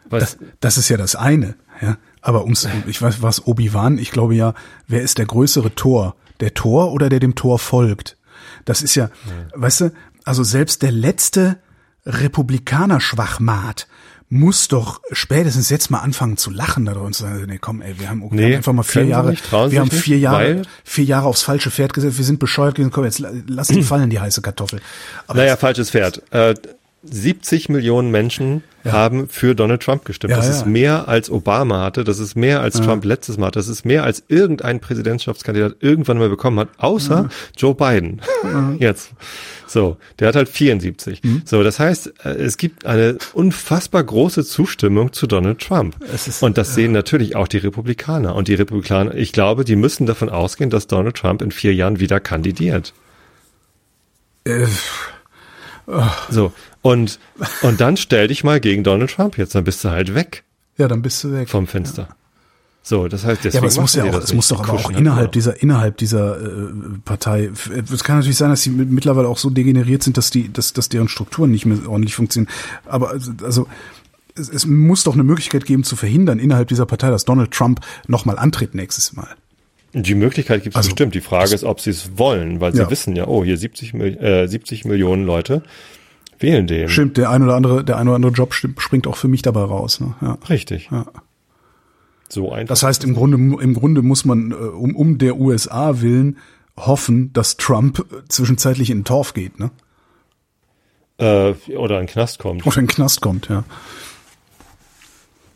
was. 0.09 0.37
Das, 0.37 0.37
das 0.59 0.77
ist 0.77 0.89
ja 0.89 0.97
das 0.97 1.15
eine, 1.15 1.55
ja. 1.81 1.97
Aber 2.25 2.45
ums, 2.45 2.67
ich 2.87 3.01
weiß 3.01 3.21
was, 3.21 3.45
Obi-Wan, 3.45 3.97
ich 3.97 4.11
glaube 4.11 4.33
ja, 4.33 4.53
wer 4.87 5.01
ist 5.01 5.17
der 5.17 5.25
größere 5.25 5.75
Tor? 5.75 6.15
Der 6.39 6.53
Tor 6.53 6.93
oder 6.93 7.09
der 7.09 7.19
dem 7.19 7.35
Tor 7.35 7.59
folgt? 7.59 8.17
Das 8.63 8.81
ist 8.81 8.95
ja, 8.95 9.05
ja. 9.05 9.11
weißt 9.53 9.81
du, 9.81 9.91
also 10.23 10.43
selbst 10.43 10.81
der 10.81 10.91
letzte 10.91 11.57
Republikaner-Schwachmat 12.05 13.87
muss 14.29 14.69
doch 14.69 15.01
spätestens 15.11 15.69
jetzt 15.69 15.91
mal 15.91 15.99
anfangen 15.99 16.37
zu 16.37 16.49
lachen 16.49 16.85
darüber 16.85 17.05
und 17.05 17.13
zu 17.13 17.23
sagen, 17.23 17.45
nee, 17.45 17.59
komm, 17.59 17.81
ey, 17.81 17.99
wir 17.99 18.09
haben, 18.09 18.23
okay, 18.23 18.35
nee, 18.35 18.55
einfach 18.55 18.73
mal 18.73 18.83
vier 18.83 19.05
Jahre, 19.05 19.31
nicht, 19.31 19.51
wir 19.51 19.79
haben 19.79 19.91
vier 19.91 20.15
nicht, 20.15 20.23
Jahre, 20.23 20.61
vier 20.85 21.03
Jahre 21.03 21.27
aufs 21.27 21.43
falsche 21.43 21.71
Pferd 21.71 21.93
gesetzt, 21.93 22.17
wir 22.17 22.25
sind 22.25 22.39
bescheuert, 22.39 22.79
komm, 22.91 23.03
jetzt 23.03 23.19
lass 23.19 23.67
die 23.67 23.83
fallen, 23.83 24.09
die 24.09 24.19
heiße 24.19 24.41
Kartoffel. 24.41 24.81
Aber 25.27 25.39
naja, 25.39 25.57
falsches 25.57 25.91
Pferd. 25.91 26.23
Äh, 26.31 26.55
70 27.03 27.69
Millionen 27.69 28.11
Menschen 28.11 28.63
ja. 28.83 28.93
haben 28.93 29.27
für 29.27 29.55
Donald 29.55 29.81
Trump 29.83 30.05
gestimmt. 30.05 30.31
Ja, 30.31 30.37
das 30.37 30.47
ja. 30.47 30.53
ist 30.53 30.65
mehr 30.65 31.07
als 31.07 31.29
Obama 31.29 31.83
hatte, 31.83 32.03
das 32.03 32.19
ist 32.19 32.35
mehr 32.35 32.61
als 32.61 32.79
Trump 32.79 33.03
letztes 33.03 33.37
Mal, 33.37 33.51
das 33.51 33.67
ist 33.67 33.85
mehr 33.85 34.03
als 34.03 34.23
irgendein 34.27 34.79
Präsidentschaftskandidat 34.79 35.77
irgendwann 35.81 36.17
mal 36.17 36.29
bekommen 36.29 36.59
hat, 36.59 36.69
außer 36.77 37.29
Joe 37.57 37.75
Biden. 37.75 38.21
Jetzt. 38.79 39.11
So, 39.67 39.97
der 40.19 40.27
hat 40.27 40.35
halt 40.35 40.49
74. 40.49 41.23
Mhm. 41.23 41.41
So, 41.45 41.63
das 41.63 41.79
heißt, 41.79 42.13
äh, 42.25 42.29
es 42.29 42.57
gibt 42.57 42.85
eine 42.85 43.17
unfassbar 43.33 44.03
große 44.03 44.45
Zustimmung 44.45 45.13
zu 45.13 45.25
Donald 45.25 45.59
Trump. 45.59 45.95
Ist, 46.13 46.43
und 46.43 46.57
das 46.57 46.75
sehen 46.75 46.91
natürlich 46.91 47.35
auch 47.35 47.47
die 47.47 47.57
Republikaner. 47.57 48.35
Und 48.35 48.49
die 48.49 48.53
Republikaner, 48.53 49.15
ich 49.15 49.31
glaube, 49.31 49.65
die 49.65 49.75
müssen 49.75 50.05
davon 50.05 50.29
ausgehen, 50.29 50.69
dass 50.69 50.87
Donald 50.87 51.15
Trump 51.15 51.41
in 51.41 51.51
vier 51.51 51.73
Jahren 51.73 51.99
wieder 51.99 52.19
kandidiert. 52.19 52.93
Äh. 54.45 54.67
So, 56.29 56.53
und, 56.83 57.17
und 57.61 57.81
dann 57.81 57.97
stell 57.97 58.27
dich 58.27 58.43
mal 58.43 58.59
gegen 58.59 58.83
Donald 58.83 59.09
Trump 59.09 59.37
jetzt, 59.37 59.55
dann 59.55 59.63
bist 59.63 59.83
du 59.83 59.89
halt 59.89 60.13
weg. 60.13 60.43
Ja, 60.77 60.87
dann 60.87 61.01
bist 61.01 61.23
du 61.23 61.31
weg. 61.31 61.49
Vom 61.49 61.65
Fenster. 61.65 62.03
Ja. 62.09 62.15
So, 62.85 63.07
das 63.07 63.23
heißt, 63.23 63.45
deswegen 63.45 63.53
ja, 63.53 63.59
aber 63.61 63.67
es 63.67 63.79
muss 63.79 63.95
ja 63.95 64.03
auch, 64.03 64.21
es 64.21 64.33
muss 64.33 64.49
doch 64.49 64.67
aber 64.67 64.73
auch 64.73 64.89
innerhalb 64.91 65.31
dieser, 65.31 65.61
innerhalb 65.61 65.95
dieser 65.95 66.37
äh, 66.41 66.49
Partei. 67.05 67.49
Es 67.89 68.03
kann 68.03 68.17
natürlich 68.17 68.35
sein, 68.35 68.49
dass 68.49 68.63
sie 68.63 68.71
mittlerweile 68.71 69.29
auch 69.29 69.37
so 69.37 69.49
degeneriert 69.49 70.03
sind, 70.03 70.17
dass 70.17 70.29
die, 70.29 70.51
dass, 70.51 70.73
dass 70.73 70.89
deren 70.89 71.07
Strukturen 71.07 71.49
nicht 71.49 71.65
mehr 71.65 71.77
ordentlich 71.87 72.15
funktionieren. 72.15 72.51
Aber 72.85 73.11
also, 73.11 73.31
also 73.41 73.67
es, 74.35 74.49
es 74.49 74.65
muss 74.65 75.05
doch 75.05 75.13
eine 75.13 75.23
Möglichkeit 75.23 75.65
geben, 75.65 75.85
zu 75.85 75.95
verhindern 75.95 76.39
innerhalb 76.39 76.67
dieser 76.67 76.85
Partei, 76.85 77.09
dass 77.09 77.23
Donald 77.23 77.51
Trump 77.51 77.79
nochmal 78.07 78.37
antritt 78.37 78.75
nächstes 78.75 79.13
Mal. 79.13 79.29
Die 79.93 80.15
Möglichkeit 80.15 80.63
gibt 80.63 80.75
es 80.75 80.77
also, 80.77 80.89
bestimmt. 80.89 81.15
Die 81.15 81.21
Frage 81.21 81.53
ist, 81.53 81.63
ob 81.63 81.79
sie 81.79 81.91
es 81.91 82.17
wollen, 82.17 82.59
weil 82.59 82.73
sie 82.73 82.79
ja. 82.79 82.89
wissen 82.89 83.15
ja, 83.15 83.27
oh, 83.27 83.45
hier 83.45 83.57
70, 83.57 83.93
äh, 83.93 84.47
70 84.47 84.83
Millionen 84.83 85.23
Leute 85.23 85.63
wählen 86.43 86.67
den. 86.67 86.89
Stimmt, 86.89 87.17
der 87.17 87.31
ein 87.31 87.41
oder 87.41 87.55
andere, 87.55 87.83
der 87.83 87.97
ein 87.97 88.07
oder 88.07 88.15
andere 88.15 88.31
Job 88.31 88.53
springt 88.53 89.07
auch 89.07 89.17
für 89.17 89.27
mich 89.27 89.41
dabei 89.41 89.61
raus. 89.61 89.99
Ne? 89.99 90.13
Ja. 90.21 90.37
Richtig. 90.49 90.89
Ja. 90.91 91.05
So 92.29 92.51
einfach. 92.51 92.67
Das 92.67 92.83
heißt, 92.83 93.03
im 93.03 93.15
Grunde, 93.15 93.37
im 93.37 93.73
Grunde 93.73 94.03
muss 94.03 94.25
man 94.25 94.51
äh, 94.51 94.55
um, 94.55 94.95
um 94.95 95.17
der 95.17 95.37
USA 95.37 96.01
willen 96.01 96.37
hoffen, 96.77 97.33
dass 97.33 97.57
Trump 97.57 97.99
äh, 97.99 98.27
zwischenzeitlich 98.27 98.89
in 98.89 98.99
den 98.99 99.05
Torf 99.05 99.33
geht, 99.33 99.59
ne? 99.59 99.71
Äh, 101.17 101.53
oder 101.75 101.99
in 101.99 102.05
den 102.05 102.11
Knast 102.11 102.39
kommt. 102.39 102.65
Oder 102.65 102.77
in 102.77 102.85
den 102.85 102.93
Knast 102.93 103.21
kommt, 103.21 103.49
ja. 103.49 103.63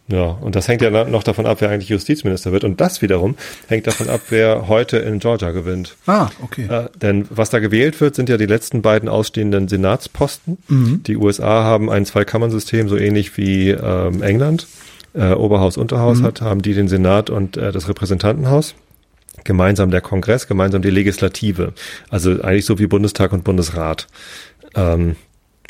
Ja, 0.10 0.38
und 0.40 0.56
das 0.56 0.70
hängt 0.70 0.82
ja 0.82 1.04
noch 1.04 1.24
davon 1.24 1.46
ab, 1.46 1.58
wer 1.60 1.70
eigentlich 1.70 1.90
Justizminister 1.90 2.54
wird. 2.54 2.64
Und 2.64 2.80
das 2.80 3.02
wiederum 3.02 3.36
hängt 3.68 3.88
davon 3.88 4.10
ab, 4.10 4.22
wer 4.30 4.70
heute 4.70 4.98
in 4.98 5.20
Georgia 5.20 5.52
gewinnt. 5.52 5.98
Ah, 6.06 6.30
okay. 6.42 6.66
Äh, 6.66 6.90
denn 7.02 7.26
was 7.30 7.50
da 7.50 7.60
gewählt 7.60 8.00
wird, 8.00 8.16
sind 8.16 8.30
ja 8.30 8.38
die 8.38 8.46
letzten 8.46 8.82
beiden 8.82 9.10
ausstehenden 9.10 9.68
Senatsposten. 9.68 10.60
Mhm. 10.70 11.04
Die 11.04 11.18
USA 11.18 11.64
haben 11.64 11.90
ein 11.90 12.06
Zweikammernsystem, 12.06 12.88
so 12.88 12.96
ähnlich 12.96 13.36
wie 13.36 13.72
ähm, 13.72 14.24
England. 14.24 14.68
Äh, 15.14 15.34
Oberhaus, 15.34 15.76
Unterhaus 15.76 16.20
mhm. 16.20 16.24
hat, 16.24 16.42
haben 16.42 16.62
die 16.62 16.74
den 16.74 16.88
Senat 16.88 17.30
und 17.30 17.58
äh, 17.58 17.74
das 17.74 17.90
Repräsentantenhaus 17.90 18.76
gemeinsam 19.44 19.92
der 19.92 20.02
Kongress, 20.02 20.48
gemeinsam 20.48 20.82
die 20.82 20.90
Legislative. 20.90 21.74
Also 22.10 22.42
eigentlich 22.42 22.66
so 22.66 22.80
wie 22.80 22.88
Bundestag 22.88 23.32
und 23.34 23.44
Bundesrat. 23.44 24.08
Ähm, 24.76 25.16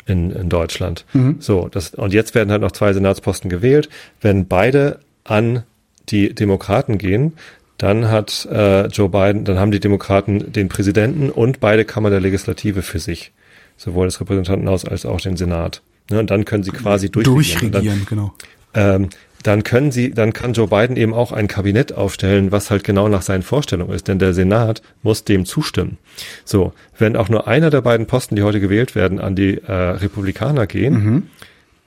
in, 0.08 0.30
in 0.30 0.48
Deutschland. 0.48 1.04
Mhm. 1.12 1.36
So, 1.38 1.68
das, 1.70 1.94
und 1.94 2.12
jetzt 2.12 2.34
werden 2.34 2.50
halt 2.50 2.62
noch 2.62 2.72
zwei 2.72 2.92
Senatsposten 2.92 3.50
gewählt. 3.50 3.88
Wenn 4.20 4.48
beide 4.48 5.00
an 5.24 5.62
die 6.08 6.34
Demokraten 6.34 6.98
gehen, 6.98 7.34
dann 7.76 8.10
hat 8.10 8.48
äh, 8.50 8.86
Joe 8.86 9.08
Biden, 9.08 9.44
dann 9.44 9.58
haben 9.58 9.70
die 9.70 9.80
Demokraten 9.80 10.50
den 10.52 10.68
Präsidenten 10.68 11.30
und 11.30 11.60
beide 11.60 11.84
Kammern 11.84 12.10
der 12.10 12.20
Legislative 12.20 12.82
für 12.82 12.98
sich. 12.98 13.32
Sowohl 13.76 14.06
das 14.06 14.20
Repräsentantenhaus 14.20 14.84
als 14.84 15.06
auch 15.06 15.20
den 15.20 15.36
Senat. 15.36 15.82
Ne, 16.10 16.18
und 16.18 16.30
dann 16.30 16.44
können 16.44 16.64
sie 16.64 16.72
quasi 16.72 17.10
durchregieren. 17.10 17.70
Durchregieren, 17.70 18.06
genau. 18.08 18.34
Ähm, 18.74 19.08
dann 19.42 19.62
können 19.62 19.92
sie, 19.92 20.10
dann 20.10 20.32
kann 20.32 20.52
Joe 20.52 20.68
Biden 20.68 20.96
eben 20.96 21.14
auch 21.14 21.32
ein 21.32 21.48
Kabinett 21.48 21.92
aufstellen, 21.92 22.52
was 22.52 22.70
halt 22.70 22.84
genau 22.84 23.08
nach 23.08 23.22
seinen 23.22 23.42
Vorstellungen 23.42 23.92
ist, 23.92 24.08
denn 24.08 24.18
der 24.18 24.34
Senat 24.34 24.82
muss 25.02 25.24
dem 25.24 25.44
zustimmen. 25.44 25.98
So, 26.44 26.72
wenn 26.98 27.16
auch 27.16 27.28
nur 27.28 27.46
einer 27.46 27.70
der 27.70 27.80
beiden 27.80 28.06
Posten, 28.06 28.36
die 28.36 28.42
heute 28.42 28.60
gewählt 28.60 28.94
werden, 28.94 29.20
an 29.20 29.36
die 29.36 29.58
äh, 29.58 29.72
Republikaner 29.72 30.66
gehen, 30.66 31.04
mhm. 31.04 31.22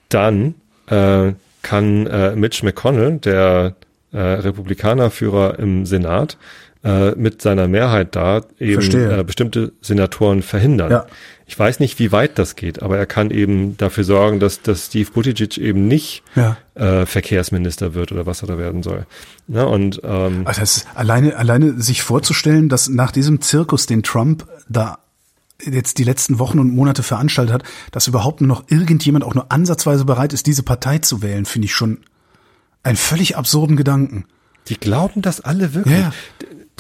dann 0.10 0.56
äh, 0.88 1.34
kann 1.62 2.08
äh, 2.08 2.36
Mitch 2.36 2.66
McConnell, 2.66 3.18
der 3.18 3.76
äh, 4.14 4.20
Republikanerführer 4.20 5.60
im 5.60 5.86
Senat, 5.86 6.38
äh, 6.84 7.12
mit 7.12 7.42
seiner 7.42 7.68
Mehrheit 7.68 8.16
da 8.16 8.42
eben 8.60 8.82
äh, 8.82 9.24
bestimmte 9.24 9.74
Senatoren 9.82 10.42
verhindern. 10.42 10.92
Ja. 10.92 11.06
Ich 11.46 11.60
weiß 11.60 11.80
nicht, 11.80 12.00
wie 12.00 12.12
weit 12.12 12.40
das 12.40 12.56
geht, 12.56 12.82
aber 12.82 12.98
er 12.98 13.06
kann 13.06 13.30
eben 13.30 13.76
dafür 13.78 14.04
sorgen, 14.04 14.40
dass, 14.40 14.62
dass 14.62 14.86
Steve 14.88 15.12
Buttigieg 15.12 15.58
eben 15.58 15.88
nicht 15.88 16.24
ja. 16.36 16.58
äh, 16.76 17.06
Verkehrsminister 17.06 17.94
wird 17.94 18.12
oder 18.12 18.26
was 18.26 18.42
er 18.42 18.48
da 18.48 18.58
werden 18.58 18.84
soll. 18.84 19.06
Ja, 19.48 19.66
und 19.66 20.02
ähm, 20.04 20.44
also 20.46 20.62
das 20.62 20.78
ist 20.78 20.88
alleine 20.96 21.36
alleine 21.36 21.80
sich 21.80 22.04
vorzustellen, 22.04 22.70
dass 22.70 22.88
nach 22.88 23.12
diesem 23.12 23.42
Zirkus, 23.42 23.86
den 23.86 24.02
Trump 24.02 24.48
da 24.70 25.00
jetzt 25.64 25.98
die 25.98 26.04
letzten 26.04 26.40
Wochen 26.40 26.58
und 26.58 26.74
Monate 26.74 27.04
veranstaltet 27.04 27.54
hat, 27.54 27.64
dass 27.92 28.08
überhaupt 28.08 28.42
nur 28.42 28.48
noch 28.48 28.64
irgendjemand 28.70 29.26
auch 29.26 29.36
nur 29.36 29.52
ansatzweise 29.52 30.06
bereit 30.06 30.34
ist, 30.34 30.48
diese 30.48 30.64
Partei 30.64 31.00
zu 31.00 31.22
wählen, 31.22 31.46
finde 31.46 31.66
ich 31.66 31.74
schon 31.74 32.00
einen 32.84 32.98
völlig 32.98 33.38
absurden 33.38 33.78
Gedanken. 33.78 34.26
Die 34.68 34.78
glauben 34.78 35.22
das 35.22 35.42
alle 35.42 35.74
wirklich. 35.74 36.00
Ja, 36.00 36.14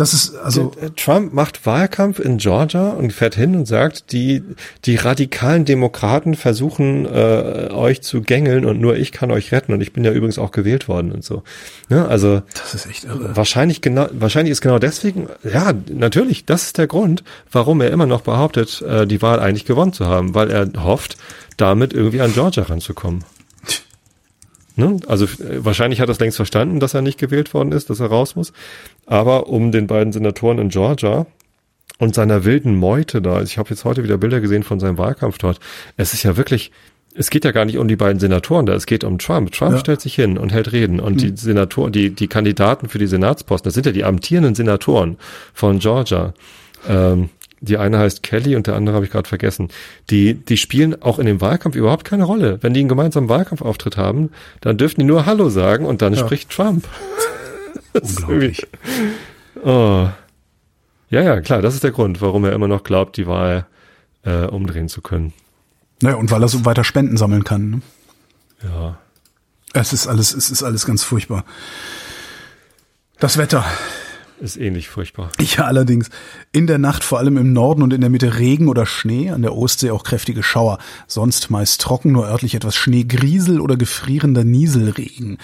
das 0.01 0.15
ist 0.15 0.35
also 0.35 0.71
Trump 0.95 1.31
macht 1.31 1.63
Wahlkampf 1.67 2.17
in 2.17 2.37
Georgia 2.37 2.89
und 2.89 3.13
fährt 3.13 3.35
hin 3.35 3.55
und 3.55 3.67
sagt, 3.67 4.11
die 4.11 4.41
die 4.85 4.95
radikalen 4.95 5.63
Demokraten 5.63 6.33
versuchen 6.33 7.05
äh, 7.05 7.69
euch 7.71 8.01
zu 8.01 8.21
gängeln 8.21 8.65
und 8.65 8.81
nur 8.81 8.95
ich 8.95 9.11
kann 9.11 9.29
euch 9.29 9.51
retten 9.51 9.73
und 9.73 9.81
ich 9.81 9.93
bin 9.93 10.03
ja 10.03 10.11
übrigens 10.11 10.39
auch 10.39 10.51
gewählt 10.51 10.87
worden 10.87 11.11
und 11.11 11.23
so. 11.23 11.43
Ja, 11.89 12.07
also 12.07 12.41
das 12.51 12.73
ist 12.73 12.87
echt 12.87 13.03
irre. 13.03 13.37
Wahrscheinlich 13.37 13.81
genau 13.81 14.07
wahrscheinlich 14.11 14.53
ist 14.53 14.61
genau 14.61 14.79
deswegen 14.79 15.27
ja 15.43 15.71
natürlich 15.93 16.45
das 16.45 16.63
ist 16.63 16.79
der 16.79 16.87
Grund, 16.87 17.23
warum 17.51 17.79
er 17.79 17.91
immer 17.91 18.07
noch 18.07 18.21
behauptet, 18.21 18.81
äh, 18.81 19.05
die 19.05 19.21
Wahl 19.21 19.39
eigentlich 19.39 19.65
gewonnen 19.65 19.93
zu 19.93 20.07
haben, 20.07 20.33
weil 20.33 20.49
er 20.49 20.67
hofft, 20.83 21.17
damit 21.57 21.93
irgendwie 21.93 22.21
an 22.21 22.33
Georgia 22.33 22.63
ranzukommen. 22.63 23.23
Ne? 24.75 24.99
Also 25.07 25.25
äh, 25.25 25.63
wahrscheinlich 25.63 25.99
hat 25.99 26.09
er 26.09 26.13
es 26.13 26.19
längst 26.19 26.37
verstanden, 26.37 26.79
dass 26.79 26.93
er 26.93 27.01
nicht 27.01 27.19
gewählt 27.19 27.53
worden 27.53 27.71
ist, 27.71 27.89
dass 27.89 27.99
er 27.99 28.07
raus 28.07 28.35
muss. 28.35 28.53
Aber 29.11 29.47
um 29.47 29.73
den 29.73 29.87
beiden 29.87 30.13
Senatoren 30.13 30.57
in 30.57 30.69
Georgia 30.69 31.25
und 31.99 32.15
seiner 32.15 32.45
wilden 32.45 32.77
Meute 32.77 33.21
da, 33.21 33.41
ich 33.41 33.57
habe 33.57 33.69
jetzt 33.71 33.83
heute 33.83 34.05
wieder 34.05 34.17
Bilder 34.17 34.39
gesehen 34.39 34.63
von 34.63 34.79
seinem 34.79 34.97
Wahlkampf 34.97 35.37
dort, 35.37 35.59
es 35.97 36.13
ist 36.13 36.23
ja 36.23 36.37
wirklich, 36.37 36.71
es 37.13 37.29
geht 37.29 37.43
ja 37.43 37.51
gar 37.51 37.65
nicht 37.65 37.77
um 37.77 37.89
die 37.89 37.97
beiden 37.97 38.21
Senatoren 38.21 38.65
da, 38.65 38.73
es 38.73 38.85
geht 38.85 39.03
um 39.03 39.19
Trump. 39.19 39.51
Trump 39.51 39.73
ja. 39.73 39.79
stellt 39.79 39.99
sich 39.99 40.15
hin 40.15 40.37
und 40.37 40.53
hält 40.53 40.71
Reden 40.71 41.01
und 41.01 41.15
mhm. 41.15 41.17
die 41.17 41.33
Senatoren, 41.35 41.91
die, 41.91 42.11
die 42.11 42.29
Kandidaten 42.29 42.87
für 42.87 42.99
die 42.99 43.07
Senatsposten, 43.07 43.67
das 43.67 43.73
sind 43.73 43.85
ja 43.85 43.91
die 43.91 44.05
amtierenden 44.05 44.55
Senatoren 44.55 45.17
von 45.53 45.79
Georgia. 45.79 46.33
Ähm, 46.87 47.31
die 47.59 47.75
eine 47.75 47.99
heißt 47.99 48.23
Kelly 48.23 48.55
und 48.55 48.67
der 48.67 48.75
andere 48.75 48.95
habe 48.95 49.05
ich 49.05 49.11
gerade 49.11 49.27
vergessen. 49.27 49.67
Die, 50.09 50.35
die 50.35 50.55
spielen 50.55 51.01
auch 51.01 51.19
in 51.19 51.25
dem 51.25 51.41
Wahlkampf 51.41 51.75
überhaupt 51.75 52.05
keine 52.05 52.23
Rolle. 52.23 52.59
Wenn 52.61 52.73
die 52.73 52.79
einen 52.79 52.87
gemeinsamen 52.87 53.27
Wahlkampfauftritt 53.27 53.97
haben, 53.97 54.29
dann 54.61 54.77
dürfen 54.77 55.01
die 55.01 55.05
nur 55.05 55.25
Hallo 55.25 55.49
sagen 55.49 55.85
und 55.85 56.01
dann 56.01 56.13
ja. 56.13 56.19
spricht 56.19 56.49
Trump. 56.49 56.87
Unglaublich. 58.01 58.67
oh. 59.63 60.09
Ja, 61.09 61.21
ja, 61.21 61.41
klar, 61.41 61.61
das 61.61 61.73
ist 61.73 61.83
der 61.83 61.91
Grund, 61.91 62.21
warum 62.21 62.45
er 62.45 62.53
immer 62.53 62.69
noch 62.69 62.83
glaubt, 62.83 63.17
die 63.17 63.27
Wahl 63.27 63.65
äh, 64.23 64.45
umdrehen 64.45 64.87
zu 64.87 65.01
können. 65.01 65.33
Naja, 66.01 66.15
und 66.15 66.31
weil 66.31 66.41
er 66.41 66.47
so 66.47 66.65
weiter 66.65 66.83
Spenden 66.83 67.17
sammeln 67.17 67.43
kann. 67.43 67.69
Ne? 67.69 67.81
Ja. 68.63 68.97
Es 69.73 69.93
ist 69.93 70.07
alles, 70.07 70.33
es 70.33 70.49
ist 70.49 70.63
alles 70.63 70.85
ganz 70.85 71.03
furchtbar. 71.03 71.45
Das 73.19 73.37
Wetter. 73.37 73.63
Ist 74.41 74.57
ähnlich 74.57 74.89
furchtbar. 74.89 75.29
Ja, 75.39 75.65
allerdings. 75.65 76.09
In 76.51 76.65
der 76.65 76.79
Nacht 76.79 77.03
vor 77.03 77.19
allem 77.19 77.37
im 77.37 77.53
Norden 77.53 77.83
und 77.83 77.93
in 77.93 78.01
der 78.01 78.09
Mitte 78.09 78.39
Regen 78.39 78.69
oder 78.69 78.87
Schnee, 78.87 79.29
an 79.29 79.43
der 79.43 79.55
Ostsee 79.55 79.91
auch 79.91 80.03
kräftige 80.03 80.41
Schauer. 80.41 80.79
Sonst 81.05 81.51
meist 81.51 81.79
trocken, 81.81 82.11
nur 82.11 82.27
örtlich 82.27 82.55
etwas 82.55 82.75
Schneegriesel 82.75 83.59
oder 83.59 83.77
gefrierender 83.77 84.43
Nieselregen. 84.43 85.37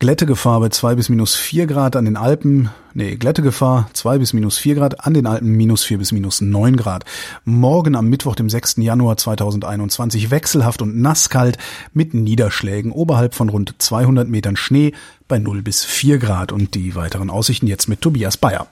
Glättegefahr 0.00 0.58
bei 0.58 0.70
zwei 0.70 0.96
bis 0.96 1.08
minus 1.08 1.36
vier 1.36 1.66
Grad 1.66 1.94
an 1.94 2.06
den 2.06 2.16
Alpen. 2.16 2.70
Nee, 2.92 3.14
Glättegefahr 3.14 3.88
zwei 3.92 4.18
bis 4.18 4.32
minus 4.32 4.58
vier 4.58 4.74
Grad, 4.74 5.06
an 5.06 5.14
den 5.14 5.26
Alpen 5.26 5.52
minus 5.52 5.84
vier 5.84 5.98
bis 5.98 6.10
minus 6.10 6.40
neun 6.40 6.76
Grad. 6.76 7.04
Morgen 7.44 7.94
am 7.94 8.08
Mittwoch, 8.08 8.34
dem 8.34 8.50
6. 8.50 8.78
Januar 8.78 9.16
2021, 9.16 10.32
wechselhaft 10.32 10.82
und 10.82 11.00
nasskalt 11.00 11.56
mit 11.92 12.14
Niederschlägen 12.14 12.90
oberhalb 12.90 13.34
von 13.34 13.48
rund 13.48 13.74
200 13.78 14.28
Metern 14.28 14.56
Schnee 14.56 14.92
bei 15.30 15.38
0 15.38 15.62
bis 15.62 15.82
4 15.84 16.18
Grad 16.18 16.52
und 16.52 16.74
die 16.74 16.94
weiteren 16.94 17.30
Aussichten 17.30 17.66
jetzt 17.66 17.88
mit 17.88 18.02
Tobias 18.02 18.36
Bayer. 18.36 18.66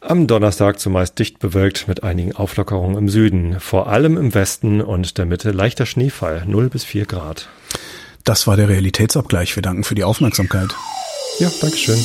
Am 0.00 0.26
Donnerstag 0.26 0.80
zumeist 0.80 1.18
dicht 1.18 1.40
bewölkt 1.40 1.86
mit 1.86 2.02
einigen 2.02 2.34
Auflockerungen 2.34 2.96
im 2.96 3.10
Süden, 3.10 3.60
vor 3.60 3.88
allem 3.88 4.16
im 4.16 4.32
Westen 4.32 4.80
und 4.80 5.18
der 5.18 5.26
Mitte 5.26 5.50
leichter 5.50 5.84
Schneefall, 5.84 6.44
0 6.46 6.70
bis 6.70 6.84
4 6.84 7.04
Grad. 7.04 7.48
Das 8.24 8.46
war 8.46 8.56
der 8.56 8.70
Realitätsabgleich. 8.70 9.54
Wir 9.56 9.62
danken 9.62 9.84
für 9.84 9.94
die 9.94 10.04
Aufmerksamkeit. 10.04 10.70
Ja, 11.38 11.50
Dankeschön. 11.60 11.98